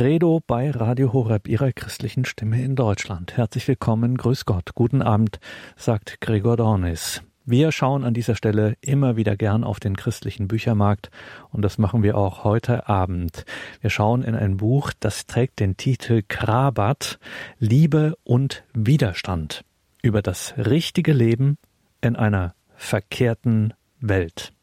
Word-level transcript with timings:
Credo 0.00 0.40
bei 0.46 0.70
Radio 0.70 1.12
Horeb, 1.12 1.46
Ihrer 1.46 1.72
christlichen 1.74 2.24
Stimme 2.24 2.62
in 2.64 2.74
Deutschland. 2.74 3.36
Herzlich 3.36 3.68
willkommen, 3.68 4.16
grüß 4.16 4.46
Gott, 4.46 4.70
guten 4.74 5.02
Abend, 5.02 5.40
sagt 5.76 6.22
Gregor 6.22 6.56
Dornis. 6.56 7.22
Wir 7.44 7.70
schauen 7.70 8.04
an 8.04 8.14
dieser 8.14 8.34
Stelle 8.34 8.78
immer 8.80 9.16
wieder 9.16 9.36
gern 9.36 9.62
auf 9.62 9.78
den 9.78 9.96
christlichen 9.96 10.48
Büchermarkt 10.48 11.10
und 11.50 11.60
das 11.60 11.76
machen 11.76 12.02
wir 12.02 12.16
auch 12.16 12.44
heute 12.44 12.88
Abend. 12.88 13.44
Wir 13.82 13.90
schauen 13.90 14.22
in 14.22 14.34
ein 14.34 14.56
Buch, 14.56 14.94
das 14.98 15.26
trägt 15.26 15.60
den 15.60 15.76
Titel 15.76 16.22
Krabat, 16.26 17.18
Liebe 17.58 18.16
und 18.24 18.64
Widerstand 18.72 19.66
über 20.00 20.22
das 20.22 20.54
richtige 20.56 21.12
Leben 21.12 21.58
in 22.00 22.16
einer 22.16 22.54
verkehrten 22.74 23.74
Welt. 24.00 24.54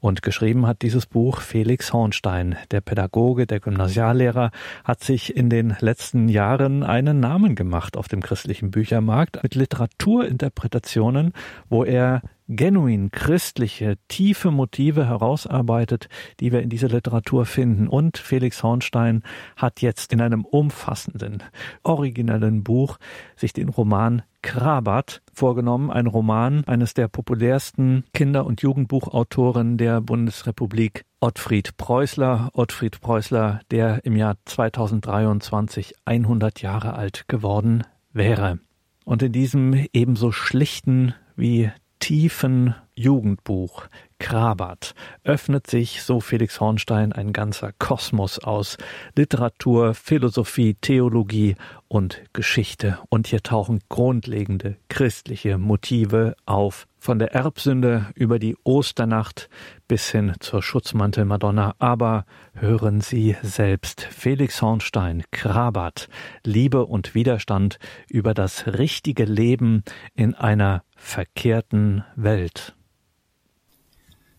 Und 0.00 0.22
geschrieben 0.22 0.66
hat 0.66 0.82
dieses 0.82 1.06
Buch 1.06 1.40
Felix 1.40 1.92
Hornstein. 1.92 2.56
Der 2.70 2.80
Pädagoge, 2.80 3.46
der 3.46 3.60
Gymnasiallehrer, 3.60 4.50
hat 4.84 5.02
sich 5.02 5.36
in 5.36 5.50
den 5.50 5.76
letzten 5.80 6.28
Jahren 6.28 6.82
einen 6.82 7.20
Namen 7.20 7.54
gemacht 7.54 7.96
auf 7.96 8.08
dem 8.08 8.22
christlichen 8.22 8.70
Büchermarkt 8.70 9.42
mit 9.42 9.54
Literaturinterpretationen, 9.54 11.32
wo 11.68 11.84
er 11.84 12.22
genuin 12.56 13.10
christliche, 13.10 13.96
tiefe 14.08 14.50
Motive 14.50 15.06
herausarbeitet, 15.06 16.08
die 16.40 16.52
wir 16.52 16.62
in 16.62 16.68
dieser 16.68 16.88
Literatur 16.88 17.46
finden. 17.46 17.88
Und 17.88 18.18
Felix 18.18 18.62
Hornstein 18.62 19.22
hat 19.56 19.80
jetzt 19.80 20.12
in 20.12 20.20
einem 20.20 20.44
umfassenden, 20.44 21.42
originellen 21.82 22.62
Buch 22.62 22.98
sich 23.36 23.52
den 23.52 23.68
Roman 23.68 24.22
Krabat 24.42 25.22
vorgenommen, 25.32 25.90
ein 25.90 26.06
Roman 26.06 26.64
eines 26.64 26.94
der 26.94 27.06
populärsten 27.06 28.04
Kinder- 28.12 28.44
und 28.44 28.60
Jugendbuchautoren 28.60 29.78
der 29.78 30.00
Bundesrepublik, 30.00 31.04
Ottfried 31.20 31.76
Preußler. 31.76 32.50
Ottfried 32.52 33.00
Preußler, 33.00 33.60
der 33.70 34.04
im 34.04 34.16
Jahr 34.16 34.36
2023 34.44 35.94
100 36.04 36.60
Jahre 36.62 36.94
alt 36.94 37.28
geworden 37.28 37.84
wäre. 38.12 38.58
Und 39.04 39.22
in 39.22 39.32
diesem 39.32 39.86
ebenso 39.92 40.32
schlichten 40.32 41.14
wie 41.36 41.70
tiefen 42.02 42.74
Jugendbuch 42.96 43.84
Krabat 44.18 44.94
öffnet 45.24 45.68
sich, 45.68 46.02
so 46.02 46.20
Felix 46.20 46.60
Hornstein, 46.60 47.12
ein 47.12 47.32
ganzer 47.32 47.72
Kosmos 47.72 48.38
aus 48.38 48.76
Literatur, 49.16 49.94
Philosophie, 49.94 50.74
Theologie 50.80 51.56
und 51.88 52.22
Geschichte. 52.32 52.98
Und 53.08 53.26
hier 53.26 53.42
tauchen 53.42 53.80
grundlegende 53.88 54.76
christliche 54.88 55.58
Motive 55.58 56.34
auf. 56.46 56.86
Von 56.98 57.18
der 57.18 57.34
Erbsünde 57.34 58.06
über 58.14 58.38
die 58.38 58.56
Osternacht 58.62 59.48
bis 59.88 60.08
hin 60.10 60.34
zur 60.38 60.62
Schutzmantelmadonna. 60.62 61.74
Aber 61.80 62.24
hören 62.54 63.00
Sie 63.00 63.36
selbst 63.42 64.02
Felix 64.02 64.62
Hornstein, 64.62 65.24
Krabat, 65.32 66.08
Liebe 66.44 66.86
und 66.86 67.16
Widerstand 67.16 67.80
über 68.08 68.34
das 68.34 68.66
richtige 68.68 69.24
Leben 69.24 69.82
in 70.14 70.34
einer 70.34 70.84
verkehrten 71.02 72.04
Welt. 72.16 72.74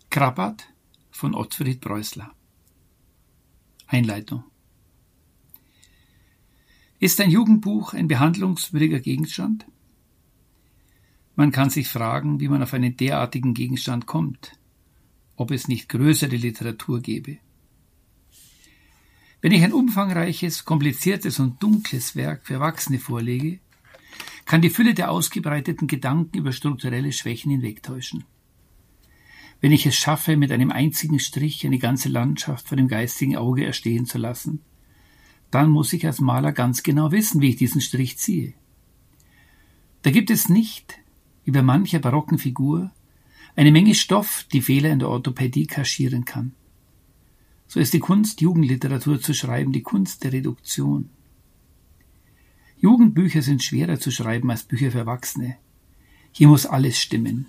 Krabat 0.09 0.73
von 1.11 1.35
Ottfried 1.35 1.81
Preußler 1.81 2.31
Einleitung 3.85 4.43
Ist 6.97 7.21
ein 7.21 7.29
Jugendbuch 7.29 7.93
ein 7.93 8.07
behandlungswürdiger 8.07 9.01
Gegenstand? 9.01 9.67
Man 11.35 11.51
kann 11.51 11.69
sich 11.69 11.89
fragen, 11.89 12.39
wie 12.39 12.47
man 12.47 12.63
auf 12.63 12.73
einen 12.73 12.97
derartigen 12.97 13.53
Gegenstand 13.53 14.07
kommt, 14.07 14.53
ob 15.35 15.51
es 15.51 15.67
nicht 15.67 15.89
größere 15.89 16.37
Literatur 16.37 17.01
gäbe. 17.01 17.37
Wenn 19.41 19.51
ich 19.51 19.63
ein 19.63 19.73
umfangreiches, 19.73 20.65
kompliziertes 20.65 21.39
und 21.39 21.61
dunkles 21.61 22.15
Werk 22.15 22.47
für 22.47 22.55
Erwachsene 22.55 22.97
vorlege, 22.97 23.59
kann 24.45 24.61
die 24.61 24.69
Fülle 24.69 24.93
der 24.93 25.11
ausgebreiteten 25.11 25.87
Gedanken 25.87 26.37
über 26.37 26.51
strukturelle 26.51 27.11
Schwächen 27.11 27.51
hinwegtäuschen. 27.51 28.25
Wenn 29.61 29.71
ich 29.71 29.85
es 29.85 29.95
schaffe, 29.95 30.35
mit 30.35 30.51
einem 30.51 30.71
einzigen 30.71 31.19
Strich 31.19 31.65
eine 31.65 31.79
ganze 31.79 32.09
Landschaft 32.09 32.67
vor 32.67 32.75
dem 32.75 32.89
geistigen 32.89 33.37
Auge 33.37 33.65
erstehen 33.65 34.05
zu 34.05 34.17
lassen, 34.17 34.59
dann 35.51 35.69
muss 35.69 35.93
ich 35.93 36.05
als 36.05 36.19
Maler 36.19 36.51
ganz 36.51 36.83
genau 36.83 37.11
wissen, 37.11 37.39
wie 37.39 37.49
ich 37.49 37.55
diesen 37.55 37.79
Strich 37.79 38.17
ziehe. 38.17 38.53
Da 40.01 40.11
gibt 40.11 40.29
es 40.31 40.49
nicht, 40.49 40.99
wie 41.45 41.51
bei 41.51 41.61
mancher 41.61 41.99
barocken 41.99 42.37
Figur, 42.37 42.91
eine 43.55 43.71
Menge 43.71 43.95
Stoff, 43.95 44.45
die 44.51 44.61
Fehler 44.61 44.89
in 44.89 44.99
der 44.99 45.09
Orthopädie 45.09 45.67
kaschieren 45.67 46.25
kann. 46.25 46.53
So 47.67 47.79
ist 47.79 47.93
die 47.93 47.99
Kunst, 47.99 48.41
Jugendliteratur 48.41 49.21
zu 49.21 49.33
schreiben, 49.33 49.71
die 49.71 49.81
Kunst 49.81 50.23
der 50.23 50.33
Reduktion. 50.33 51.09
Jugendbücher 52.83 53.41
sind 53.41 53.63
schwerer 53.63 53.97
zu 53.97 54.11
schreiben 54.11 54.51
als 54.51 54.63
Bücher 54.63 54.91
für 54.91 54.97
Erwachsene. 54.97 55.55
Hier 56.33 56.49
muss 56.49 56.65
alles 56.65 56.99
stimmen. 56.99 57.45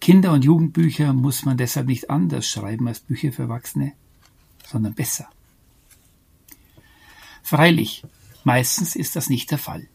Kinder- 0.00 0.32
und 0.32 0.44
Jugendbücher 0.44 1.12
muss 1.12 1.44
man 1.44 1.56
deshalb 1.56 1.88
nicht 1.88 2.08
anders 2.08 2.46
schreiben 2.46 2.86
als 2.86 3.00
Bücher 3.00 3.32
für 3.32 3.42
Erwachsene, 3.42 3.94
sondern 4.64 4.94
besser. 4.94 5.28
Freilich, 7.42 8.04
meistens 8.44 8.94
ist 8.94 9.16
das 9.16 9.28
nicht 9.28 9.50
der 9.50 9.58
Fall. 9.58 9.88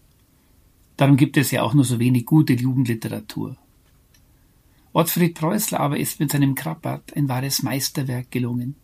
Darum 0.97 1.15
gibt 1.15 1.37
es 1.37 1.51
ja 1.51 1.61
auch 1.61 1.73
nur 1.73 1.85
so 1.85 1.97
wenig 1.97 2.25
gute 2.25 2.51
Jugendliteratur. 2.51 3.55
Ottfried 4.91 5.35
Preußler 5.35 5.79
aber 5.79 5.97
ist 5.97 6.19
mit 6.19 6.33
seinem 6.33 6.53
Krabbert 6.53 7.15
ein 7.15 7.29
wahres 7.29 7.63
Meisterwerk 7.63 8.29
gelungen, 8.29 8.75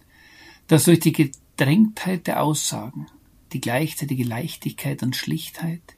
das 0.68 0.86
durch 0.86 1.02
die 1.02 1.12
Gedrängtheit 1.12 2.28
der 2.28 2.42
Aussagen, 2.42 3.08
die 3.54 3.62
gleichzeitige 3.62 4.24
Leichtigkeit 4.24 5.04
und 5.04 5.16
Schlichtheit, 5.16 5.96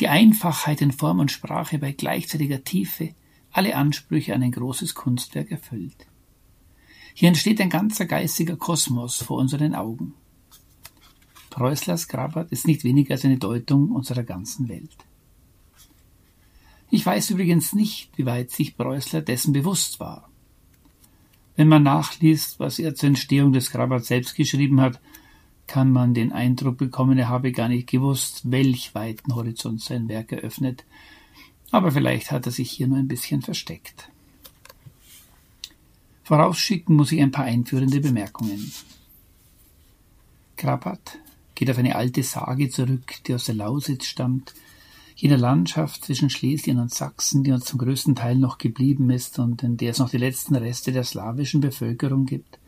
die 0.00 0.08
Einfachheit 0.08 0.80
in 0.80 0.92
Form 0.92 1.20
und 1.20 1.32
Sprache 1.32 1.78
bei 1.78 1.92
gleichzeitiger 1.92 2.64
Tiefe 2.64 3.14
alle 3.50 3.76
Ansprüche 3.76 4.34
an 4.34 4.42
ein 4.42 4.50
großes 4.50 4.94
Kunstwerk 4.94 5.50
erfüllt. 5.50 6.06
Hier 7.14 7.28
entsteht 7.28 7.60
ein 7.60 7.70
ganzer 7.70 8.06
geistiger 8.06 8.56
Kosmos 8.56 9.22
vor 9.22 9.38
unseren 9.38 9.74
Augen. 9.74 10.14
Preußlers 11.50 12.08
Grabat 12.08 12.50
ist 12.50 12.66
nicht 12.66 12.82
weniger 12.82 13.14
als 13.14 13.24
eine 13.24 13.38
Deutung 13.38 13.92
unserer 13.92 14.24
ganzen 14.24 14.68
Welt. 14.68 14.96
Ich 16.90 17.06
weiß 17.06 17.30
übrigens 17.30 17.72
nicht, 17.72 18.10
wie 18.16 18.26
weit 18.26 18.50
sich 18.50 18.76
Preußler 18.76 19.22
dessen 19.22 19.52
bewusst 19.52 20.00
war. 20.00 20.28
Wenn 21.54 21.68
man 21.68 21.84
nachliest, 21.84 22.58
was 22.58 22.80
er 22.80 22.96
zur 22.96 23.08
Entstehung 23.10 23.52
des 23.52 23.70
Grabats 23.70 24.08
selbst 24.08 24.34
geschrieben 24.34 24.80
hat, 24.80 25.00
kann 25.66 25.92
man 25.92 26.14
den 26.14 26.32
Eindruck 26.32 26.78
bekommen, 26.78 27.18
er 27.18 27.28
habe 27.28 27.52
gar 27.52 27.68
nicht 27.68 27.88
gewusst, 27.88 28.50
welch 28.50 28.94
weiten 28.94 29.34
Horizont 29.34 29.80
sein 29.80 30.08
Werk 30.08 30.32
eröffnet 30.32 30.84
aber 31.74 31.90
vielleicht 31.90 32.30
hat 32.30 32.46
er 32.46 32.52
sich 32.52 32.70
hier 32.70 32.86
nur 32.86 32.98
ein 32.98 33.08
bisschen 33.08 33.42
versteckt. 33.42 34.08
Vorausschicken 36.22 36.94
muss 36.94 37.10
ich 37.10 37.20
ein 37.20 37.32
paar 37.32 37.46
einführende 37.46 38.00
Bemerkungen. 38.00 38.72
Krabat 40.56 41.18
geht 41.56 41.68
auf 41.68 41.78
eine 41.78 41.96
alte 41.96 42.22
Sage 42.22 42.68
zurück, 42.68 43.14
die 43.26 43.34
aus 43.34 43.46
der 43.46 43.56
Lausitz 43.56 44.04
stammt, 44.06 44.54
jener 45.16 45.36
Landschaft 45.36 46.04
zwischen 46.04 46.30
Schlesien 46.30 46.78
und 46.78 46.94
Sachsen, 46.94 47.42
die 47.42 47.50
uns 47.50 47.64
zum 47.64 47.80
größten 47.80 48.14
Teil 48.14 48.36
noch 48.36 48.58
geblieben 48.58 49.10
ist 49.10 49.40
und 49.40 49.64
in 49.64 49.76
der 49.76 49.90
es 49.90 49.98
noch 49.98 50.10
die 50.10 50.18
letzten 50.18 50.54
Reste 50.54 50.92
der 50.92 51.02
slawischen 51.02 51.60
Bevölkerung 51.60 52.24
gibt, 52.24 52.60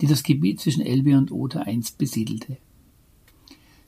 die 0.00 0.06
das 0.06 0.22
Gebiet 0.22 0.60
zwischen 0.60 0.82
Elbe 0.82 1.16
und 1.16 1.32
Oder 1.32 1.66
einst 1.66 1.98
besiedelte. 1.98 2.58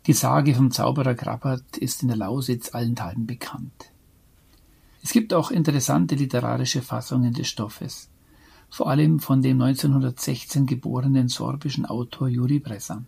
Die 0.06 0.14
Sage 0.14 0.54
vom 0.54 0.70
Zauberer 0.70 1.14
Krabat 1.14 1.76
ist 1.76 2.02
in 2.02 2.08
der 2.08 2.16
Lausitz 2.16 2.74
allenthalben 2.74 3.26
bekannt. 3.26 3.92
Es 5.02 5.12
gibt 5.12 5.34
auch 5.34 5.50
interessante 5.50 6.14
literarische 6.14 6.82
Fassungen 6.82 7.32
des 7.32 7.48
Stoffes, 7.48 8.08
vor 8.70 8.88
allem 8.88 9.20
von 9.20 9.42
dem 9.42 9.60
1916 9.60 10.66
geborenen 10.66 11.28
sorbischen 11.28 11.86
Autor 11.86 12.28
Juri 12.28 12.58
Bresan. 12.58 13.06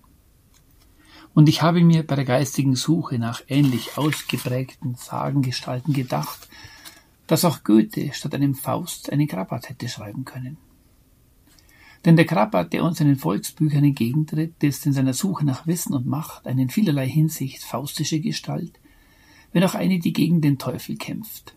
Und 1.34 1.48
ich 1.48 1.62
habe 1.62 1.82
mir 1.82 2.06
bei 2.06 2.16
der 2.16 2.24
geistigen 2.24 2.74
Suche 2.74 3.18
nach 3.18 3.42
ähnlich 3.48 3.96
ausgeprägten 3.96 4.96
Sagengestalten 4.96 5.94
gedacht, 5.94 6.48
dass 7.26 7.44
auch 7.44 7.62
Goethe 7.62 8.12
statt 8.12 8.34
einem 8.34 8.54
Faust 8.54 9.12
einen 9.12 9.28
Krabat 9.28 9.68
hätte 9.68 9.88
schreiben 9.88 10.24
können. 10.24 10.56
Denn 12.04 12.16
der 12.16 12.24
Krabat, 12.24 12.72
der 12.72 12.82
uns 12.82 13.00
in 13.00 13.08
den 13.08 13.16
Volksbüchern 13.16 13.84
entgegentritt, 13.84 14.62
ist 14.62 14.86
in 14.86 14.92
seiner 14.92 15.12
Suche 15.12 15.44
nach 15.44 15.66
Wissen 15.66 15.94
und 15.94 16.06
Macht 16.06 16.46
eine 16.46 16.62
in 16.62 16.70
vielerlei 16.70 17.08
Hinsicht 17.08 17.62
faustische 17.62 18.20
Gestalt, 18.20 18.80
wenn 19.52 19.64
auch 19.64 19.74
eine, 19.74 19.98
die 19.98 20.12
gegen 20.12 20.40
den 20.40 20.58
Teufel 20.58 20.96
kämpft. 20.96 21.54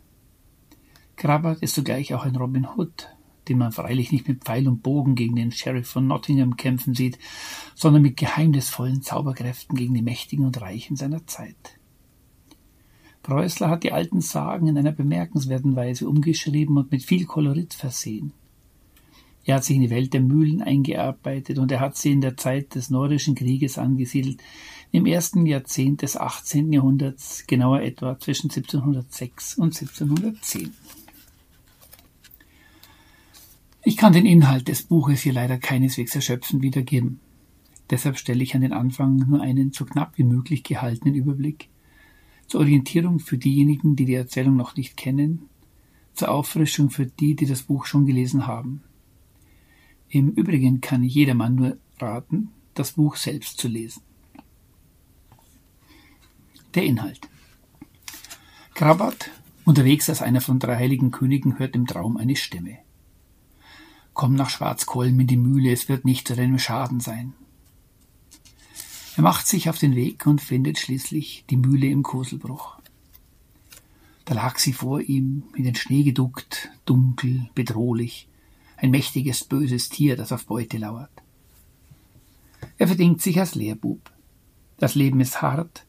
Krabat 1.15 1.59
ist 1.59 1.75
zugleich 1.75 2.13
auch 2.13 2.25
ein 2.25 2.35
Robin 2.35 2.67
Hood, 2.75 3.07
den 3.47 3.57
man 3.57 3.71
freilich 3.71 4.11
nicht 4.11 4.27
mit 4.27 4.43
Pfeil 4.43 4.67
und 4.67 4.83
Bogen 4.83 5.15
gegen 5.15 5.35
den 5.35 5.51
Sheriff 5.51 5.87
von 5.87 6.07
Nottingham 6.07 6.57
kämpfen 6.57 6.93
sieht, 6.93 7.19
sondern 7.75 8.01
mit 8.01 8.17
geheimnisvollen 8.17 9.01
Zauberkräften 9.01 9.77
gegen 9.77 9.93
die 9.93 10.01
Mächtigen 10.01 10.45
und 10.45 10.59
Reichen 10.59 10.95
seiner 10.95 11.25
Zeit. 11.27 11.79
Preußler 13.21 13.69
hat 13.69 13.83
die 13.83 13.93
alten 13.93 14.19
Sagen 14.19 14.67
in 14.67 14.77
einer 14.77 14.91
bemerkenswerten 14.91 15.77
Weise 15.77 16.09
umgeschrieben 16.09 16.77
und 16.77 16.91
mit 16.91 17.03
viel 17.03 17.25
Kolorit 17.25 17.73
versehen. 17.73 18.33
Er 19.45 19.55
hat 19.55 19.65
sich 19.65 19.75
in 19.75 19.81
die 19.81 19.89
Welt 19.89 20.13
der 20.13 20.21
Mühlen 20.21 20.61
eingearbeitet 20.61 21.59
und 21.59 21.71
er 21.71 21.81
hat 21.81 21.97
sie 21.97 22.11
in 22.11 22.21
der 22.21 22.37
Zeit 22.37 22.75
des 22.75 22.89
Nordischen 22.89 23.35
Krieges 23.35 23.77
angesiedelt, 23.77 24.41
im 24.91 25.05
ersten 25.05 25.45
Jahrzehnt 25.45 26.01
des 26.01 26.15
18. 26.15 26.71
Jahrhunderts, 26.71 27.45
genauer 27.47 27.81
etwa 27.81 28.17
zwischen 28.19 28.49
1706 28.49 29.57
und 29.57 29.75
1710. 29.75 30.73
Ich 33.83 33.97
kann 33.97 34.13
den 34.13 34.25
Inhalt 34.25 34.69
des 34.69 34.83
Buches 34.83 35.21
hier 35.21 35.33
leider 35.33 35.57
keineswegs 35.57 36.15
erschöpfend 36.15 36.61
wiedergeben. 36.61 37.19
Deshalb 37.89 38.17
stelle 38.17 38.41
ich 38.41 38.55
an 38.55 38.61
den 38.61 38.71
Anfang 38.71 39.17
nur 39.17 39.41
einen 39.41 39.73
so 39.73 39.83
knapp 39.83 40.17
wie 40.17 40.23
möglich 40.23 40.63
gehaltenen 40.63 41.15
Überblick 41.15 41.67
zur 42.47 42.61
Orientierung 42.61 43.19
für 43.19 43.37
diejenigen, 43.37 43.95
die 43.95 44.05
die 44.05 44.13
Erzählung 44.13 44.55
noch 44.55 44.75
nicht 44.75 44.95
kennen, 44.95 45.49
zur 46.13 46.29
Auffrischung 46.29 46.91
für 46.91 47.05
die, 47.05 47.35
die 47.35 47.45
das 47.45 47.63
Buch 47.63 47.85
schon 47.85 48.05
gelesen 48.05 48.47
haben. 48.47 48.83
Im 50.13 50.29
Übrigen 50.29 50.79
kann 50.79 51.03
jedermann 51.03 51.55
nur 51.55 51.77
raten, 51.99 52.49
das 52.75 52.91
Buch 52.91 53.15
selbst 53.15 53.57
zu 53.57 53.67
lesen. 53.67 54.03
Der 56.75 56.83
Inhalt. 56.83 57.27
Krabat, 58.75 59.31
unterwegs 59.65 60.09
als 60.09 60.21
einer 60.21 60.39
von 60.39 60.59
drei 60.59 60.75
heiligen 60.75 61.09
Königen, 61.09 61.57
hört 61.57 61.75
im 61.75 61.87
Traum 61.87 62.17
eine 62.17 62.35
Stimme. 62.35 62.77
Komm 64.13 64.35
nach 64.35 64.51
Schwarzkolm 64.51 65.19
in 65.19 65.25
die 65.25 65.35
Mühle, 65.35 65.71
es 65.71 65.89
wird 65.89 66.05
nicht 66.05 66.27
zu 66.27 66.35
deinem 66.35 66.59
Schaden 66.59 66.99
sein. 66.99 67.33
Er 69.15 69.23
macht 69.23 69.47
sich 69.47 69.67
auf 69.67 69.79
den 69.79 69.95
Weg 69.95 70.27
und 70.27 70.41
findet 70.41 70.77
schließlich 70.77 71.45
die 71.49 71.57
Mühle 71.57 71.87
im 71.87 72.03
Koselbruch. 72.03 72.77
Da 74.25 74.35
lag 74.35 74.59
sie 74.59 74.73
vor 74.73 75.01
ihm, 75.01 75.45
in 75.55 75.63
den 75.63 75.73
Schnee 75.73 76.03
geduckt, 76.03 76.69
dunkel, 76.85 77.49
bedrohlich, 77.55 78.27
ein 78.83 78.91
mächtiges, 78.91 79.45
böses 79.45 79.87
Tier, 79.87 80.17
das 80.17 80.33
auf 80.33 80.45
Beute 80.45 80.77
lauert. 80.77 81.09
Er 82.77 82.87
verdingt 82.87 83.21
sich 83.21 83.39
als 83.39 83.55
Lehrbub. 83.55 84.11
Das 84.77 84.93
Leben 84.93 85.21
ist 85.21 85.41
hart. 85.41 85.85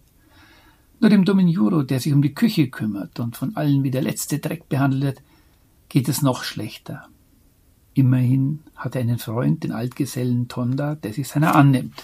Nur 1.01 1.11
dem 1.11 1.25
Dominjuro, 1.25 1.83
der 1.83 1.99
sich 1.99 2.13
um 2.13 2.23
die 2.23 2.35
Küche 2.35 2.69
kümmert 2.69 3.19
und 3.19 3.37
von 3.37 3.57
allen 3.57 3.83
wie 3.83 3.91
der 3.91 4.03
letzte 4.03 4.39
Dreck 4.39 4.69
behandelt 4.69 5.03
wird, 5.03 5.23
geht 5.89 6.09
es 6.09 6.23
noch 6.23 6.45
schlechter. 6.45 7.09
Immerhin 7.95 8.61
hat 8.77 8.95
er 8.95 9.01
einen 9.01 9.19
Freund, 9.19 9.65
den 9.65 9.73
Altgesellen 9.73 10.47
Tonda, 10.47 10.95
der 10.95 11.13
sich 11.13 11.27
seiner 11.27 11.57
annimmt. 11.57 12.01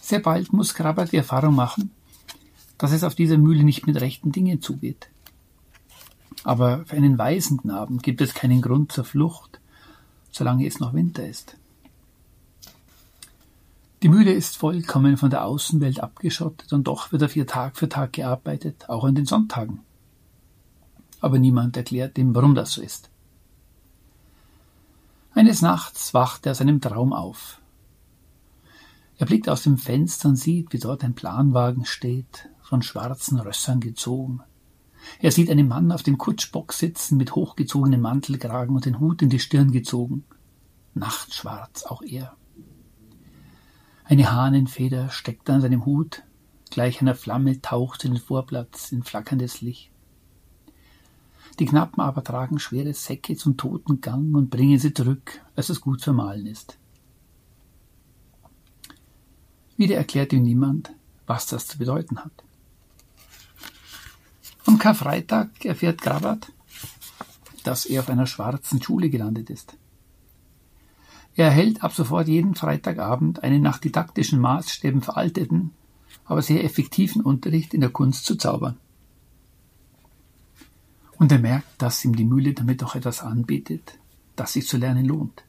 Sehr 0.00 0.20
bald 0.20 0.52
muss 0.52 0.74
Krabat 0.74 1.10
die 1.10 1.16
Erfahrung 1.16 1.56
machen, 1.56 1.90
dass 2.78 2.92
es 2.92 3.02
auf 3.02 3.16
dieser 3.16 3.38
Mühle 3.38 3.64
nicht 3.64 3.86
mit 3.86 4.00
rechten 4.00 4.30
Dingen 4.30 4.62
zugeht. 4.62 5.08
Aber 6.42 6.84
für 6.86 6.96
einen 6.96 7.18
Waisenknaben 7.18 7.98
gibt 7.98 8.20
es 8.20 8.34
keinen 8.34 8.60
Grund 8.60 8.92
zur 8.92 9.04
Flucht, 9.04 9.60
solange 10.30 10.66
es 10.66 10.80
noch 10.80 10.92
Winter 10.92 11.26
ist. 11.26 11.56
Die 14.02 14.10
Mühle 14.10 14.32
ist 14.32 14.58
vollkommen 14.58 15.16
von 15.16 15.30
der 15.30 15.46
Außenwelt 15.46 16.00
abgeschottet 16.00 16.74
und 16.74 16.84
doch 16.84 17.10
wird 17.10 17.22
auf 17.22 17.34
ihr 17.36 17.46
Tag 17.46 17.78
für 17.78 17.88
Tag 17.88 18.12
gearbeitet, 18.12 18.90
auch 18.90 19.04
an 19.04 19.14
den 19.14 19.24
Sonntagen. 19.24 19.80
Aber 21.20 21.38
niemand 21.38 21.76
erklärt 21.78 22.18
ihm, 22.18 22.34
warum 22.34 22.54
das 22.54 22.72
so 22.72 22.82
ist. 22.82 23.08
Eines 25.32 25.62
Nachts 25.62 26.12
wacht 26.12 26.44
er 26.44 26.52
aus 26.52 26.60
einem 26.60 26.82
Traum 26.82 27.14
auf. 27.14 27.62
Er 29.16 29.26
blickt 29.26 29.48
aus 29.48 29.62
dem 29.62 29.78
Fenster 29.78 30.28
und 30.28 30.36
sieht, 30.36 30.74
wie 30.74 30.78
dort 30.78 31.02
ein 31.02 31.14
Planwagen 31.14 31.86
steht, 31.86 32.50
von 32.60 32.82
schwarzen 32.82 33.40
Rössern 33.40 33.80
gezogen. 33.80 34.42
Er 35.20 35.30
sieht 35.32 35.50
einen 35.50 35.68
Mann 35.68 35.92
auf 35.92 36.02
dem 36.02 36.18
Kutschbock 36.18 36.72
sitzen, 36.72 37.16
mit 37.16 37.34
hochgezogenem 37.34 38.00
Mantelkragen 38.00 38.74
und 38.74 38.84
den 38.84 39.00
Hut 39.00 39.22
in 39.22 39.30
die 39.30 39.38
Stirn 39.38 39.72
gezogen. 39.72 40.24
Nachtschwarz, 40.94 41.84
auch 41.84 42.02
er. 42.02 42.36
Eine 44.04 44.32
Hahnenfeder 44.32 45.10
steckt 45.10 45.48
an 45.50 45.60
seinem 45.60 45.86
Hut, 45.86 46.22
gleich 46.70 47.00
einer 47.00 47.14
Flamme 47.14 47.60
taucht 47.62 48.04
in 48.04 48.12
den 48.12 48.20
Vorplatz 48.20 48.92
in 48.92 49.02
flackerndes 49.02 49.60
Licht. 49.60 49.90
Die 51.58 51.66
Knappen 51.66 52.00
aber 52.00 52.24
tragen 52.24 52.58
schwere 52.58 52.94
Säcke 52.94 53.36
zum 53.36 53.56
toten 53.56 54.00
Gang 54.00 54.34
und 54.34 54.50
bringen 54.50 54.78
sie 54.78 54.92
zurück, 54.92 55.40
als 55.54 55.68
es 55.68 55.80
gut 55.80 56.02
vermahlen 56.02 56.46
ist. 56.46 56.78
Wieder 59.76 59.96
erklärt 59.96 60.32
ihm 60.32 60.42
niemand, 60.42 60.92
was 61.26 61.46
das 61.46 61.66
zu 61.66 61.78
bedeuten 61.78 62.18
hat. 62.18 62.43
Am 64.66 64.78
Karfreitag 64.78 65.64
erfährt 65.64 66.00
Grabat, 66.00 66.50
dass 67.64 67.84
er 67.84 68.00
auf 68.00 68.08
einer 68.08 68.26
schwarzen 68.26 68.82
Schule 68.82 69.10
gelandet 69.10 69.50
ist. 69.50 69.76
Er 71.36 71.46
erhält 71.46 71.82
ab 71.82 71.92
sofort 71.92 72.28
jeden 72.28 72.54
Freitagabend 72.54 73.42
einen 73.42 73.60
nach 73.60 73.78
didaktischen 73.78 74.40
Maßstäben 74.40 75.02
veralteten, 75.02 75.72
aber 76.24 76.40
sehr 76.40 76.64
effektiven 76.64 77.22
Unterricht 77.22 77.74
in 77.74 77.82
der 77.82 77.90
Kunst 77.90 78.24
zu 78.24 78.36
zaubern. 78.36 78.78
Und 81.18 81.30
er 81.30 81.38
merkt, 81.38 81.82
dass 81.82 82.04
ihm 82.04 82.16
die 82.16 82.24
Mühle 82.24 82.54
damit 82.54 82.82
auch 82.82 82.94
etwas 82.94 83.20
anbietet, 83.20 83.98
das 84.34 84.54
sich 84.54 84.66
zu 84.66 84.78
lernen 84.78 85.04
lohnt. 85.04 85.44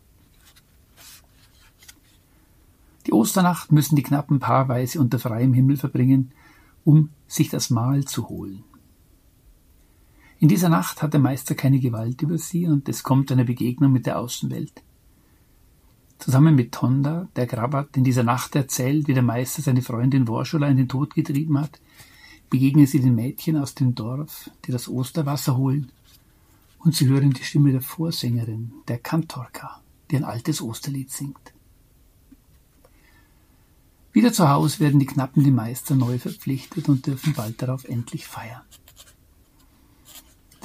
Die 3.06 3.14
Osternacht 3.14 3.72
müssen 3.72 3.96
die 3.96 4.04
Knappen 4.04 4.40
paarweise 4.40 5.00
unter 5.00 5.20
freiem 5.20 5.54
Himmel 5.54 5.78
verbringen, 5.78 6.32
um 6.84 7.12
sich 7.28 7.50
das 7.50 7.70
Mahl 7.70 8.06
zu 8.06 8.28
holen. 8.28 8.64
In 10.46 10.50
dieser 10.50 10.70
Nacht 10.70 11.02
hat 11.02 11.12
der 11.12 11.20
Meister 11.20 11.56
keine 11.56 11.80
Gewalt 11.80 12.22
über 12.22 12.38
sie 12.38 12.68
und 12.68 12.88
es 12.88 13.02
kommt 13.02 13.32
einer 13.32 13.46
Begegnung 13.46 13.92
mit 13.92 14.06
der 14.06 14.20
Außenwelt. 14.20 14.84
Zusammen 16.20 16.54
mit 16.54 16.72
Tonda, 16.72 17.28
der 17.36 17.48
Grabat 17.48 17.98
in 17.98 18.04
dieser 18.04 18.22
Nacht 18.22 18.56
erzählt, 18.56 19.08
wie 19.08 19.16
der 19.16 19.24
Meister 19.24 19.64
seine 19.64 19.82
Freundin 19.82 20.28
Worschula 20.28 20.68
in 20.68 20.78
den 20.78 20.88
Tod 20.88 21.16
getrieben 21.16 21.60
hat, 21.60 21.82
begegnen 22.52 22.86
sie 22.86 23.00
den 23.00 23.16
Mädchen 23.16 23.58
aus 23.58 23.74
dem 23.74 23.96
Dorf, 23.96 24.52
die 24.66 24.72
das 24.72 24.88
Osterwasser 24.88 25.58
holen, 25.58 25.92
und 26.78 26.94
sie 26.94 27.08
hören 27.08 27.32
die 27.32 27.44
Stimme 27.44 27.72
der 27.72 27.82
Vorsängerin, 27.82 28.72
der 28.88 29.00
Kantorka, 29.00 29.82
die 30.12 30.18
ein 30.18 30.24
altes 30.24 30.62
Osterlied 30.62 31.10
singt. 31.10 31.54
Wieder 34.14 34.32
zu 34.32 34.48
Hause 34.48 34.80
werden 34.80 35.00
die 35.00 35.08
Knappen 35.08 35.44
dem 35.44 35.56
Meister 35.56 35.96
neu 35.96 36.20
verpflichtet 36.20 36.88
und 36.88 37.08
dürfen 37.08 37.34
bald 37.34 37.64
darauf 37.64 37.86
endlich 37.86 38.28
feiern. 38.28 38.62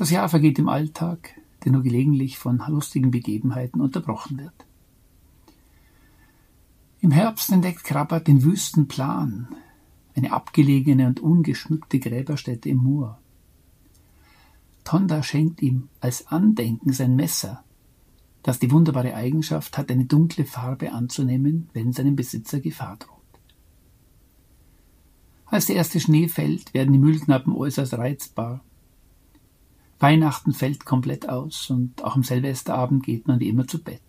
Das 0.01 0.09
Jahr 0.09 0.31
vergeht 0.31 0.59
im 0.59 0.71
Alltag, 0.71 1.39
der 1.63 1.73
nur 1.73 1.83
gelegentlich 1.83 2.39
von 2.39 2.63
lustigen 2.69 3.11
Begebenheiten 3.11 3.83
unterbrochen 3.83 4.39
wird. 4.39 4.55
Im 7.03 7.11
Herbst 7.11 7.53
entdeckt 7.53 7.85
Krabbert 7.85 8.27
den 8.27 8.43
wüsten 8.43 8.89
Plan, 8.89 9.55
eine 10.17 10.33
abgelegene 10.33 11.07
und 11.07 11.21
ungeschmückte 11.21 11.99
Gräberstätte 11.99 12.71
im 12.71 12.79
Moor. 12.79 13.21
Tonda 14.85 15.23
schenkt 15.23 15.61
ihm 15.61 15.91
als 16.01 16.29
Andenken 16.29 16.95
sein 16.95 17.15
Messer, 17.15 17.63
das 18.43 18.59
die 18.59 18.71
wunderbare 18.71 19.15
Eigenschaft 19.15 19.77
hat, 19.77 19.91
eine 19.91 20.07
dunkle 20.07 20.47
Farbe 20.47 20.93
anzunehmen, 20.93 21.69
wenn 21.75 21.93
seinem 21.93 22.17
Besitzer 22.17 22.61
Gefahr 22.61 22.97
droht. 22.97 23.19
Als 25.45 25.67
der 25.67 25.77
erste 25.77 26.01
Schnee 26.01 26.29
fällt, 26.29 26.73
werden 26.73 26.95
die 26.95 26.99
Müllknappen 26.99 27.55
äußerst 27.55 27.93
reizbar. 27.93 28.65
Weihnachten 30.01 30.55
fällt 30.55 30.87
komplett 30.87 31.29
aus 31.29 31.69
und 31.69 32.03
auch 32.03 32.17
am 32.17 32.23
Silvesterabend 32.23 33.05
geht 33.05 33.29
man 33.29 33.39
wie 33.39 33.49
immer 33.49 33.67
zu 33.67 33.83
Bett. 33.83 34.01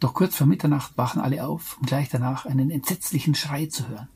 Doch 0.00 0.12
kurz 0.12 0.36
vor 0.36 0.46
Mitternacht 0.46 0.98
wachen 0.98 1.22
alle 1.22 1.46
auf, 1.46 1.78
um 1.78 1.86
gleich 1.86 2.10
danach 2.10 2.44
einen 2.44 2.70
entsetzlichen 2.70 3.34
Schrei 3.34 3.66
zu 3.66 3.88
hören. 3.88 4.08